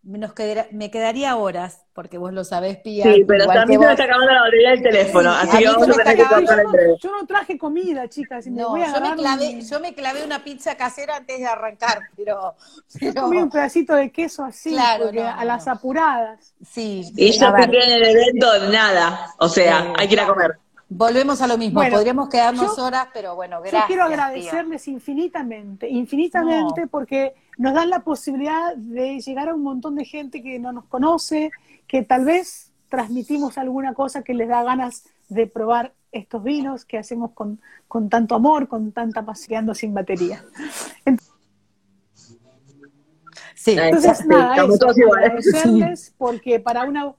nos 0.05 0.33
quedara- 0.33 0.67
me 0.71 0.91
quedaría 0.91 1.35
horas, 1.35 1.81
porque 1.93 2.17
vos 2.19 2.31
lo 2.31 2.43
sabés, 2.43 2.77
Pía. 2.77 3.03
Sí, 3.05 3.23
pero 3.27 3.43
igual 3.43 3.57
también 3.57 3.79
que 3.79 3.85
se 3.85 3.87
me 3.89 3.93
vos. 3.93 3.99
está 3.99 4.03
acabando 4.03 4.31
la 4.33 4.41
batería 4.41 4.69
del 4.69 4.83
teléfono, 4.83 5.31
Sí, 5.33 5.37
así 5.41 5.57
que 5.57 5.65
vamos 5.67 5.89
a 5.89 5.91
tener 6.03 6.15
que 6.17 6.23
cortar 6.25 6.67
breve. 6.67 6.95
Yo 7.01 7.11
no 7.11 7.25
traje 7.25 7.57
comida, 7.57 8.07
chicas, 8.07 8.45
y 8.47 8.51
me 8.51 8.61
No, 8.61 8.69
voy 8.69 8.81
a 8.83 8.93
yo 8.93 9.01
me, 9.01 9.15
clavé, 9.15 9.49
un- 9.49 9.61
yo 9.61 9.79
me 9.79 9.93
clavé 9.95 10.23
una 10.23 10.43
pizza 10.43 10.75
casera 10.75 11.15
antes 11.17 11.39
de 11.39 11.47
arrancar, 11.47 11.99
pero, 12.15 12.53
yo 13.01 13.13
comí 13.15 13.37
un 13.37 13.49
pedacito 13.49 13.95
de 13.95 14.11
queso 14.11 14.43
así, 14.43 14.69
Claro, 14.71 15.11
no, 15.11 15.21
a 15.27 15.37
no, 15.37 15.43
las 15.45 15.67
apuradas. 15.67 16.53
sí. 16.63 17.01
Y 17.15 17.31
yo 17.31 17.55
piqué 17.55 17.83
en 17.83 17.91
el 17.91 18.03
evento, 18.03 18.47
nada, 18.71 19.33
o 19.39 19.49
sea, 19.49 19.85
Eh, 19.87 19.93
hay 19.97 20.07
que 20.07 20.13
ir 20.13 20.19
a 20.19 20.27
comer. 20.27 20.59
volvemos 20.87 21.41
a 21.41 21.47
lo 21.47 21.57
mismo, 21.57 21.79
Bueno, 21.79 21.95
podríamos 21.97 22.29
quedarnos 22.29 22.77
yo- 22.77 22.83
horas, 22.85 23.07
pero 23.11 23.35
bueno, 23.35 23.59
gracias. 23.59 23.81
Yo 23.81 23.87
quiero 23.87 24.03
agradecerles 24.03 24.87
infinitamente, 24.87 25.89
infinitamente, 25.89 26.85
porque 26.87 27.33
nos 27.57 27.73
dan 27.73 27.89
la 27.89 27.99
posibilidad 28.01 28.75
de 28.75 29.19
llegar 29.19 29.49
a 29.49 29.55
un 29.55 29.63
montón 29.63 29.95
de 29.95 30.05
gente 30.05 30.41
que 30.41 30.59
no 30.59 30.71
nos 30.71 30.85
conoce, 30.85 31.51
que 31.87 32.03
tal 32.03 32.25
vez 32.25 32.71
transmitimos 32.89 33.57
alguna 33.57 33.93
cosa 33.93 34.23
que 34.23 34.33
les 34.33 34.47
da 34.47 34.63
ganas 34.63 35.05
de 35.29 35.47
probar 35.47 35.93
estos 36.11 36.43
vinos 36.43 36.85
que 36.85 36.97
hacemos 36.97 37.31
con, 37.31 37.59
con 37.87 38.09
tanto 38.09 38.35
amor, 38.35 38.67
con 38.67 38.91
tanta 38.91 39.25
pasión 39.25 39.73
sin 39.75 39.93
batería. 39.93 40.43
Sí, 43.55 43.75
Entonces, 43.79 44.19
Sí, 44.19 44.27
nada, 44.27 44.55
todos 44.79 44.97
iguales. 44.97 45.29
agradecerles 45.29 46.13
porque 46.17 46.59
para 46.59 46.83
una, 46.85 47.13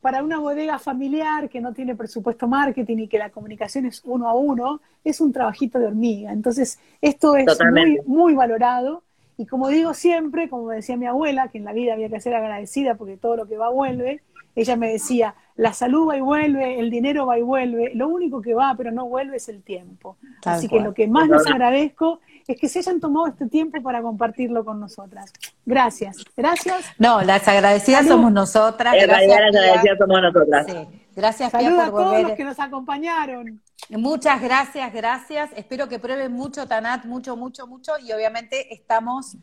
para 0.00 0.22
una 0.22 0.38
bodega 0.38 0.78
familiar 0.78 1.48
que 1.48 1.60
no 1.60 1.72
tiene 1.72 1.96
presupuesto 1.96 2.46
marketing 2.46 2.98
y 2.98 3.08
que 3.08 3.18
la 3.18 3.30
comunicación 3.30 3.86
es 3.86 4.00
uno 4.04 4.28
a 4.28 4.34
uno, 4.34 4.80
es 5.02 5.20
un 5.20 5.32
trabajito 5.32 5.78
de 5.78 5.86
hormiga. 5.86 6.32
Entonces, 6.32 6.78
esto 7.00 7.36
es 7.36 7.58
muy, 7.72 8.00
muy 8.06 8.34
valorado. 8.34 9.02
Y 9.42 9.46
como 9.46 9.66
digo 9.66 9.92
siempre, 9.92 10.48
como 10.48 10.68
decía 10.68 10.96
mi 10.96 11.06
abuela, 11.06 11.48
que 11.48 11.58
en 11.58 11.64
la 11.64 11.72
vida 11.72 11.94
había 11.94 12.08
que 12.08 12.20
ser 12.20 12.32
agradecida 12.32 12.94
porque 12.94 13.16
todo 13.16 13.34
lo 13.34 13.48
que 13.48 13.58
va 13.58 13.70
vuelve, 13.70 14.22
ella 14.54 14.76
me 14.76 14.88
decía, 14.88 15.34
la 15.56 15.72
salud 15.72 16.10
va 16.10 16.16
y 16.16 16.20
vuelve, 16.20 16.78
el 16.78 16.90
dinero 16.90 17.26
va 17.26 17.40
y 17.40 17.42
vuelve, 17.42 17.90
lo 17.92 18.06
único 18.06 18.40
que 18.40 18.54
va 18.54 18.72
pero 18.76 18.92
no 18.92 19.06
vuelve 19.06 19.38
es 19.38 19.48
el 19.48 19.64
tiempo. 19.64 20.16
Tal 20.40 20.58
Así 20.58 20.68
cual. 20.68 20.82
que 20.82 20.84
lo 20.84 20.94
que 20.94 21.08
más 21.08 21.28
les 21.28 21.44
agradezco 21.48 22.20
es 22.46 22.56
que 22.56 22.68
se 22.68 22.78
hayan 22.78 23.00
tomado 23.00 23.26
este 23.26 23.48
tiempo 23.48 23.82
para 23.82 24.00
compartirlo 24.00 24.64
con 24.64 24.78
nosotras. 24.78 25.32
Gracias, 25.66 26.18
gracias. 26.36 26.92
No, 26.96 27.20
las 27.22 27.48
agradecidas 27.48 28.02
Salud. 28.02 28.12
somos 28.12 28.32
nosotras. 28.32 28.94
En 28.94 29.08
realidad 29.08 29.38
las 29.50 29.56
agradecidas 29.56 29.98
somos 29.98 30.22
nosotras. 30.22 30.66
Sí. 30.68 31.02
Gracias, 31.16 31.50
Pía, 31.50 31.60
Saludos 31.62 31.84
a 31.84 31.90
por 31.90 32.02
todos 32.04 32.22
los 32.22 32.32
que 32.32 32.44
nos 32.44 32.60
acompañaron. 32.60 33.60
Muchas 33.90 34.40
gracias, 34.40 34.92
gracias. 34.92 35.50
Espero 35.56 35.88
que 35.88 35.98
prueben 35.98 36.32
mucho 36.32 36.66
Tanat, 36.66 37.04
mucho, 37.04 37.36
mucho, 37.36 37.66
mucho. 37.66 37.92
Y 38.02 38.12
obviamente 38.12 38.72
estamos, 38.72 39.36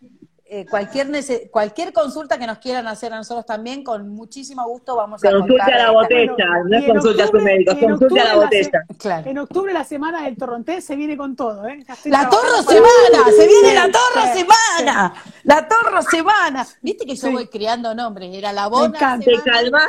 eh, 0.45 0.65
cualquier, 0.67 1.07
nece- 1.09 1.51
cualquier 1.51 1.93
consulta 1.93 2.39
que 2.39 2.47
nos 2.47 2.57
quieran 2.57 2.87
hacer 2.87 3.13
a 3.13 3.17
nosotros 3.17 3.45
también, 3.45 3.83
con 3.83 4.09
muchísimo 4.09 4.65
gusto 4.67 4.95
vamos 4.95 5.23
a 5.23 5.29
Consulte 5.29 5.57
contar 5.59 5.73
a 5.73 5.83
la 5.83 5.91
botella, 5.91 6.45
no 6.65 6.77
es 6.77 6.83
en 6.83 6.89
consulte 6.91 7.21
a 7.21 7.27
su 7.27 7.33
médico, 7.39 7.79
consulte 7.79 8.19
a 8.19 8.23
la 8.23 8.35
botella. 8.35 8.81
Claro. 8.97 9.29
En 9.29 9.37
octubre, 9.37 9.71
la 9.73 9.83
semana 9.83 10.23
del 10.23 10.35
torrontés 10.37 10.83
se 10.83 10.95
viene 10.95 11.15
con 11.15 11.35
todo, 11.35 11.67
¿eh? 11.67 11.83
La 12.05 12.27
Torro 12.27 12.63
Semana, 12.63 13.25
se 13.35 13.45
viene 13.47 13.69
Sí, 13.69 13.75
la 13.75 13.83
Torro 13.91 14.33
sí, 14.33 14.39
Semana, 14.39 15.13
la 15.43 15.67
Torro 15.67 16.01
Semana. 16.01 16.67
Viste 16.81 17.05
que 17.05 17.15
yo 17.15 17.27
Sí. 17.27 17.33
voy 17.33 17.45
creando 17.47 17.93
nombres, 17.93 18.33
era 18.33 18.51
la 18.51 18.65
Bona 18.67 18.87
encanta. 18.97 19.25
¿Te 19.25 19.39
calmas? 19.43 19.83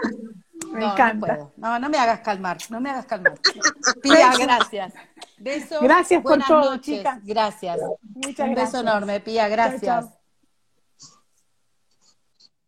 Me 0.68 0.80
No, 0.80 0.92
encanta. 0.92 1.26
No, 1.26 1.36
puedo. 1.36 1.52
no, 1.56 1.78
no 1.78 1.88
me 1.88 1.98
hagas 1.98 2.20
calmar, 2.20 2.58
no 2.68 2.80
me 2.80 2.90
hagas 2.90 3.06
calmar. 3.06 3.34
Pía, 4.02 4.36
gracias. 4.38 4.92
Besos. 5.38 5.80
Gracias 5.80 6.22
por 6.22 6.30
buenas 6.32 6.48
todo, 6.48 6.70
noches. 6.72 6.98
chicas. 6.98 7.18
Gracias. 7.24 7.78
Muchas 8.02 8.48
Un 8.48 8.54
beso 8.54 8.72
gracias. 8.72 8.82
enorme, 8.82 9.20
Pía, 9.20 9.48
gracias. 9.48 9.82
Chao, 9.82 10.02
chao. 10.02 10.16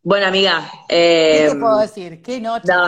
Bueno, 0.01 0.27
amiga, 0.27 0.69
¿Qué 0.89 1.45
eh, 1.45 1.49
te 1.49 1.55
puedo 1.55 1.77
decir? 1.79 2.21
¿Qué 2.21 2.41
noche 2.41 2.67
no? 2.67 2.87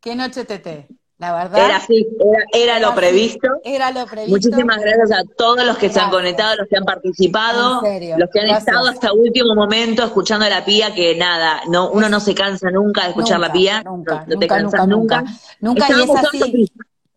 ¿Qué 0.00 0.14
noche 0.14 0.44
teté? 0.44 0.88
La 1.18 1.32
verdad. 1.32 1.64
era 1.64 1.76
así, 1.76 2.06
era, 2.18 2.44
era 2.52 2.80
lo 2.80 2.88
así, 2.88 2.96
previsto. 2.96 3.48
Era 3.62 3.90
lo 3.92 4.04
previsto. 4.06 4.30
Muchísimas 4.30 4.78
gracias 4.80 5.12
a 5.12 5.22
todos 5.36 5.64
los 5.64 5.78
que 5.78 5.88
se 5.88 6.00
han 6.00 6.10
Gracias. 6.10 6.10
conectado, 6.10 6.56
los 6.56 6.68
que 6.68 6.76
han 6.76 6.84
participado, 6.84 7.72
los 7.74 7.82
que 7.82 8.40
han 8.40 8.46
gracias. 8.46 8.58
estado 8.58 8.88
hasta 8.88 9.12
último 9.12 9.54
momento 9.54 10.04
escuchando 10.04 10.44
a 10.44 10.48
la 10.50 10.64
pía, 10.64 10.92
que 10.94 11.16
nada, 11.16 11.62
no, 11.68 11.90
uno 11.90 12.08
no 12.08 12.18
se 12.20 12.34
cansa 12.34 12.70
nunca 12.70 13.02
de 13.02 13.08
escuchar 13.10 13.38
Nunca, 13.38 13.46
la 13.48 13.52
pía, 13.52 13.82
Nunca, 13.84 14.14
no, 14.14 14.26
te 14.26 14.34
nunca, 14.34 14.46
cansas 14.48 14.88
nunca, 14.88 15.20
nunca. 15.20 15.32
nunca. 15.60 15.86
Nunca, 15.86 15.86
y 15.88 16.02
es 16.02 16.10
así. 16.26 16.72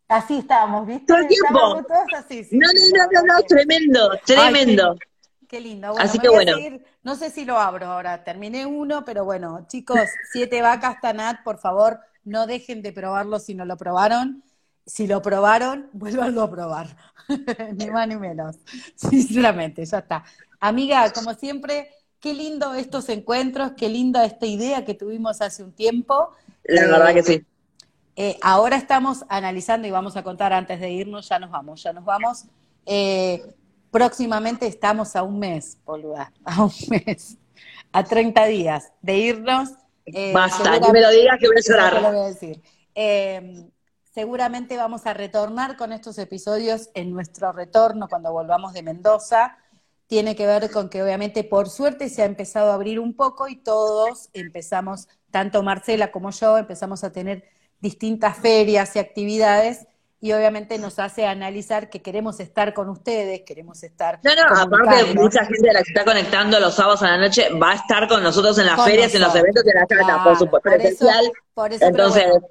así. 0.07 0.38
Estábamos, 0.40 0.86
¿viste? 0.88 1.06
Todo 1.07 1.18
el 1.18 1.28
tiempo. 1.28 1.60
Todos 1.88 2.14
así. 2.15 2.44
sí, 2.44 2.57
No, 2.57 2.68
no, 2.68 2.74
no, 2.98 3.22
no, 3.28 3.34
no, 3.34 3.41
tremendo, 3.48 4.10
tremendo. 4.26 4.95
Qué 5.49 5.60
lindo. 5.60 5.91
Bueno, 5.94 6.03
Así 6.03 6.19
que 6.19 6.30
bueno. 6.30 6.53
seguir- 6.53 6.86
no 7.03 7.15
sé 7.15 7.30
si 7.30 7.45
lo 7.45 7.57
abro 7.57 7.88
ahora. 7.88 8.24
Terminé 8.24 8.65
uno, 8.65 9.03
pero 9.06 9.24
bueno, 9.26 9.65
chicos, 9.68 9.99
siete 10.32 10.61
vacas 10.61 10.99
Tanat, 11.02 11.41
por 11.44 11.57
favor, 11.57 11.99
no 12.28 12.48
dejen 12.48 12.82
de 12.82 12.94
probarlo 12.94 13.40
si 13.40 13.56
no 13.56 13.66
lo 13.66 13.78
probaron. 13.78 14.44
Si 14.86 15.08
lo 15.08 15.22
probaron, 15.22 15.90
vuélvanlo 15.94 16.44
a 16.44 16.49
probar. 16.52 16.98
ni 17.76 17.90
más 17.90 18.08
ni 18.08 18.18
menos. 18.18 18.58
Sinceramente, 18.95 19.86
ya 19.86 19.99
está. 19.99 20.24
Amiga, 20.60 21.12
como 21.14 21.34
siempre, 21.34 21.90
qué 22.20 22.34
lindo 22.34 22.74
estos 22.74 23.10
encuentros, 23.10 23.74
qué 23.78 23.90
linda 23.90 24.26
esta 24.26 24.45
idea 24.45 24.86
que 24.86 24.94
tuvimos 24.95 25.41
hace 25.41 25.64
un 25.64 25.74
tiempo. 25.74 26.32
La 26.66 26.82
Eh, 26.82 26.88
verdad 26.88 27.14
que 27.14 27.24
sí. 27.24 27.45
eh, 28.16 28.38
ahora 28.41 28.78
estamos 28.78 29.26
analizando 29.30 29.88
y 29.88 29.91
vamos 29.91 30.18
a 30.18 30.24
contar 30.24 30.54
antes 30.54 30.80
de 30.80 30.91
irnos, 30.91 31.30
ya 31.30 31.40
nos 31.40 31.52
vamos, 31.52 31.84
ya 31.84 31.94
nos 31.94 32.06
vamos. 32.06 32.45
Eh, 32.86 33.56
próximamente 33.91 34.68
estamos 34.68 35.16
a 35.16 35.24
un 35.24 35.40
mes, 35.40 35.78
boluda, 35.86 36.34
a 36.44 36.64
un 36.64 36.72
mes, 36.90 37.38
a 37.91 38.04
30 38.04 38.45
días 38.45 38.91
de 39.02 39.18
irnos. 39.18 39.70
Eh, 40.13 40.31
Basta, 40.34 40.79
ni 40.79 40.91
me 40.91 41.01
lo 41.01 41.09
digas 41.09 41.38
que 41.39 41.47
voy 41.47 41.57
a 41.57 41.59
Eso 41.59 41.73
te 41.73 41.91
lo 41.91 41.99
llorar. 41.99 42.01
voy 42.01 42.21
a 42.21 42.25
decir. 42.27 42.61
Eh, 42.95 43.69
seguramente 44.13 44.77
vamos 44.77 45.05
a 45.05 45.13
retornar 45.13 45.77
con 45.77 45.91
estos 45.93 46.17
episodios 46.17 46.89
en 46.93 47.11
nuestro 47.11 47.51
retorno 47.51 48.07
cuando 48.07 48.31
volvamos 48.31 48.73
de 48.73 48.84
Mendoza. 48.84 49.57
Tiene 50.07 50.35
que 50.35 50.47
ver 50.47 50.71
con 50.71 50.89
que 50.89 51.03
obviamente 51.03 51.43
por 51.43 51.69
suerte 51.69 52.09
se 52.09 52.21
ha 52.21 52.25
empezado 52.25 52.71
a 52.71 52.75
abrir 52.75 52.99
un 52.99 53.13
poco 53.13 53.47
y 53.49 53.57
todos 53.57 54.29
empezamos, 54.34 55.07
tanto 55.31 55.61
Marcela 55.63 56.11
como 56.11 56.31
yo, 56.31 56.57
empezamos 56.57 57.03
a 57.03 57.11
tener 57.11 57.43
distintas 57.81 58.38
ferias 58.38 58.95
y 58.95 58.99
actividades 58.99 59.85
y 60.19 60.31
obviamente 60.34 60.77
nos 60.80 60.98
hace 60.99 61.26
analizar 61.27 61.89
que 61.89 62.02
queremos 62.02 62.39
estar 62.39 62.73
con 62.73 62.89
ustedes, 62.89 63.41
queremos 63.45 63.84
estar 63.84 64.19
No, 64.23 64.31
no, 64.35 64.61
aparte 64.61 65.14
mucha 65.14 65.45
gente 65.45 65.68
de 65.68 65.73
la 65.73 65.84
que 65.84 65.91
está 65.91 66.03
conectando 66.06 66.60
los 66.60 66.73
sábados 66.73 67.03
a 67.03 67.07
la 67.11 67.18
noche 67.18 67.49
va 67.52 67.72
a 67.72 67.76
estar 67.76 68.07
con 68.07 68.23
nosotros 68.23 68.57
en 68.57 68.65
las 68.65 68.76
Con 68.77 68.85
ferias, 68.85 69.14
en 69.14 69.22
los 69.22 69.35
eventos, 69.35 69.64
en 69.65 69.73
la 69.76 69.85
cata, 69.85 70.03
Claro, 70.03 70.23
por 70.23 70.38
supuesto, 70.38 70.69
por 70.69 70.73
eso- 70.81 70.81
presencial. 70.98 71.31
por 71.53 71.72
eso, 71.73 71.80
pero 71.80 71.89
Entonces, 71.91 72.23
bueno, 72.31 72.48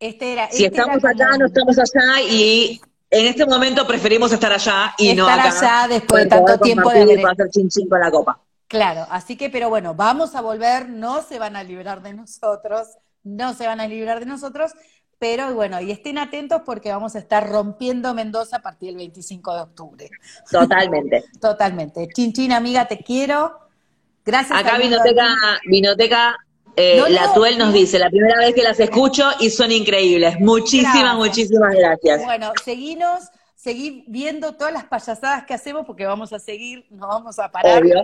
este 0.00 0.32
era, 0.32 0.50
si 0.50 0.64
este 0.64 0.78
estamos 0.78 1.04
acá, 1.04 1.26
como- 1.26 1.38
no 1.38 1.46
estamos 1.46 1.78
allá 1.78 2.20
y 2.22 2.80
en 3.10 3.26
este 3.26 3.44
momento 3.44 3.86
preferimos 3.86 4.32
estar 4.32 4.52
allá 4.52 4.94
y 4.96 5.14
no 5.14 5.28
Estar 5.28 5.46
allá 5.48 5.88
después 5.88 6.24
de 6.24 6.30
tanto 6.30 6.58
tiempo 6.58 6.90
de 6.90 7.18
para 7.20 7.32
hacer 7.32 7.48
chin 7.50 7.68
chin 7.68 7.88
con 7.88 8.00
la 8.00 8.10
copa. 8.10 8.40
Claro, 8.68 9.06
así 9.10 9.36
que, 9.36 9.50
pero 9.50 9.68
bueno, 9.68 9.94
vamos 9.94 10.34
a 10.34 10.40
volver, 10.40 10.88
no 10.88 11.20
se 11.22 11.38
van 11.38 11.56
a 11.56 11.62
librar 11.62 12.00
de 12.02 12.14
nosotros, 12.14 12.88
no 13.22 13.52
se 13.52 13.66
van 13.66 13.80
a 13.80 13.86
librar 13.86 14.18
de 14.20 14.24
nosotros, 14.24 14.72
pero 15.22 15.54
bueno, 15.54 15.80
y 15.80 15.92
estén 15.92 16.18
atentos 16.18 16.62
porque 16.66 16.90
vamos 16.90 17.14
a 17.14 17.20
estar 17.20 17.48
rompiendo 17.48 18.12
Mendoza 18.12 18.56
a 18.56 18.60
partir 18.60 18.88
del 18.88 18.96
25 18.96 19.54
de 19.54 19.60
octubre. 19.60 20.10
Totalmente. 20.50 21.22
Totalmente. 21.40 22.08
Chin 22.12 22.32
Chin, 22.32 22.50
amiga, 22.50 22.88
te 22.88 22.98
quiero. 22.98 23.56
Gracias. 24.26 24.58
Acá 24.58 24.78
Vinoteca. 24.78 25.28
Vinoteca 25.64 26.36
eh, 26.74 26.96
No, 26.98 27.08
La 27.08 27.26
no, 27.28 27.34
Tuel 27.34 27.56
nos 27.56 27.68
no. 27.68 27.72
dice, 27.72 28.00
la 28.00 28.10
primera 28.10 28.36
vez 28.36 28.52
que 28.52 28.64
las 28.64 28.80
escucho 28.80 29.30
y 29.38 29.50
son 29.50 29.70
increíbles. 29.70 30.40
Muchísimas, 30.40 30.94
Gracias. 30.94 31.16
muchísimas 31.16 31.72
gracias. 31.76 32.24
Bueno, 32.24 32.52
seguinos, 32.64 33.20
seguir 33.62 34.02
viendo 34.08 34.54
todas 34.54 34.72
las 34.72 34.84
payasadas 34.84 35.44
que 35.44 35.54
hacemos 35.54 35.86
porque 35.86 36.04
vamos 36.04 36.32
a 36.32 36.40
seguir, 36.40 36.84
no 36.90 37.06
vamos 37.06 37.38
a 37.38 37.48
parar. 37.52 37.80
Obvio. 37.80 38.02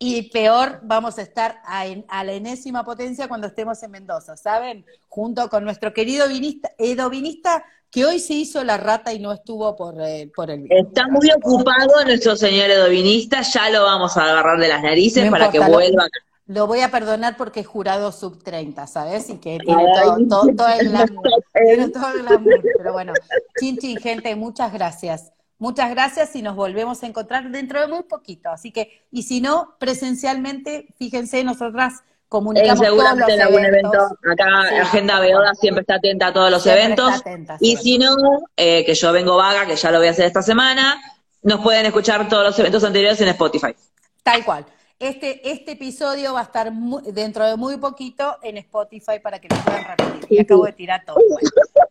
Y 0.00 0.30
peor, 0.30 0.80
vamos 0.82 1.16
a 1.18 1.22
estar 1.22 1.60
a, 1.64 1.86
en- 1.86 2.04
a 2.08 2.24
la 2.24 2.32
enésima 2.32 2.84
potencia 2.84 3.28
cuando 3.28 3.46
estemos 3.46 3.80
en 3.84 3.92
Mendoza, 3.92 4.36
¿saben? 4.36 4.84
Junto 5.08 5.48
con 5.48 5.62
nuestro 5.64 5.92
querido 5.92 6.26
vinista, 6.28 6.72
Edo 6.76 7.08
Vinista, 7.08 7.64
que 7.88 8.04
hoy 8.04 8.18
se 8.18 8.34
hizo 8.34 8.64
la 8.64 8.78
rata 8.78 9.12
y 9.12 9.20
no 9.20 9.32
estuvo 9.32 9.76
por, 9.76 9.94
eh, 10.00 10.28
por 10.34 10.50
el. 10.50 10.66
Está 10.70 11.06
muy 11.06 11.30
ocupado 11.30 12.04
nuestro 12.04 12.34
señor 12.34 12.68
edovinista, 12.70 13.42
ya 13.42 13.70
lo 13.70 13.84
vamos 13.84 14.16
a 14.16 14.24
agarrar 14.24 14.58
de 14.58 14.66
las 14.68 14.82
narices 14.82 15.24
No 15.24 15.30
para 15.30 15.46
importa, 15.46 15.64
que 15.66 15.70
lo- 15.70 15.76
vuelva 15.78 16.02
acá. 16.04 16.18
Lo 16.46 16.66
voy 16.68 16.80
a 16.80 16.90
perdonar 16.90 17.36
porque 17.36 17.60
es 17.60 17.66
jurado 17.66 18.12
sub 18.12 18.42
30, 18.42 18.86
¿sabes? 18.86 19.28
Y 19.30 19.38
que 19.38 19.58
tiene 19.58 19.84
Ay, 19.96 20.02
todo, 20.02 20.16
todo, 20.28 20.54
todo 20.56 20.68
el 20.68 20.88
glamour. 20.90 21.28
él. 21.54 21.66
Tiene 21.76 21.88
todo 21.88 22.08
el 22.12 22.22
glamour. 22.22 22.62
Pero 22.78 22.92
bueno, 22.92 23.12
chin 23.58 23.76
chin, 23.78 23.96
gente, 23.98 24.34
muchas 24.36 24.72
gracias. 24.72 25.32
Muchas 25.58 25.90
gracias 25.90 26.36
y 26.36 26.42
nos 26.42 26.54
volvemos 26.54 27.02
a 27.02 27.06
encontrar 27.06 27.50
dentro 27.50 27.80
de 27.80 27.88
muy 27.88 28.02
poquito. 28.02 28.50
Así 28.50 28.70
que, 28.72 29.06
y 29.10 29.22
si 29.24 29.40
no, 29.40 29.74
presencialmente, 29.78 30.86
fíjense, 30.98 31.42
nosotras 31.44 31.94
Eh, 32.00 32.28
comunicamos 32.28 32.86
todos 32.86 33.18
los 33.18 33.28
en 33.28 33.40
algún 33.40 33.64
eventos. 33.64 33.92
evento, 33.94 34.18
acá 34.32 34.68
Sí. 34.68 34.74
Agenda 34.76 35.20
Beoda 35.20 35.54
siempre 35.54 35.80
está 35.80 35.94
atenta 35.94 36.26
a 36.28 36.32
todos 36.32 36.50
los 36.50 36.66
eventos. 36.66 37.12
atenta, 37.14 37.56
y 37.60 37.76
si 37.76 37.98
no, 37.98 38.14
eh, 38.56 38.84
que 38.84 38.94
yo 38.94 39.12
vengo 39.12 39.36
vaga, 39.36 39.64
que 39.66 39.76
ya 39.76 39.90
lo 39.90 39.98
voy 39.98 40.08
a 40.08 40.10
hacer 40.10 40.26
esta 40.26 40.42
semana, 40.42 41.00
nos 41.42 41.60
pueden 41.60 41.86
escuchar 41.86 42.28
todos 42.28 42.44
los 42.44 42.58
eventos 42.58 42.84
anteriores 42.84 43.20
en 43.20 43.28
Spotify. 43.28 43.74
Tal 44.22 44.44
cual. 44.44 44.66
Este, 44.98 45.50
este 45.50 45.72
episodio 45.72 46.32
va 46.32 46.40
a 46.40 46.44
estar 46.44 46.72
dentro 46.72 47.44
de 47.44 47.56
muy 47.56 47.76
poquito 47.76 48.38
en 48.42 48.56
Spotify 48.56 49.18
para 49.22 49.38
que 49.38 49.48
lo 49.48 49.56
puedan 49.62 49.84
repetir. 49.84 50.26
Y 50.30 50.38
acabo 50.38 50.64
de 50.64 50.72
tirar 50.72 51.04
todo. 51.04 51.16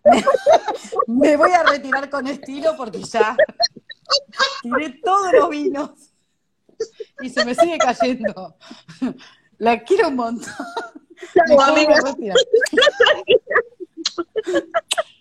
Me 1.08 1.38
voy 1.38 1.52
a 1.52 1.62
retirar 1.64 2.10
con 2.10 2.26
estilo 2.26 2.76
porque 2.76 3.04
ya 3.04 3.38
tiré 4.64 5.00
todos 5.04 5.34
los 5.34 5.50
vinos 5.50 5.92
y 7.22 7.30
se 7.30 7.46
me 7.46 7.56
sigue 7.56 7.78
cayendo. 7.78 8.58
La 9.58 9.84
quiero 9.84 10.10
un 10.10 10.16
montón. 10.16 10.54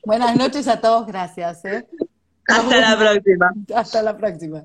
Buenas 0.04 0.36
noches 0.36 0.68
a 0.68 0.80
todos, 0.80 1.06
gracias. 1.06 1.64
¿eh? 1.64 1.86
Hasta 2.48 2.80
la 2.80 2.98
próxima. 2.98 3.52
Hasta 3.74 4.02
la 4.02 4.16
próxima. 4.16 4.64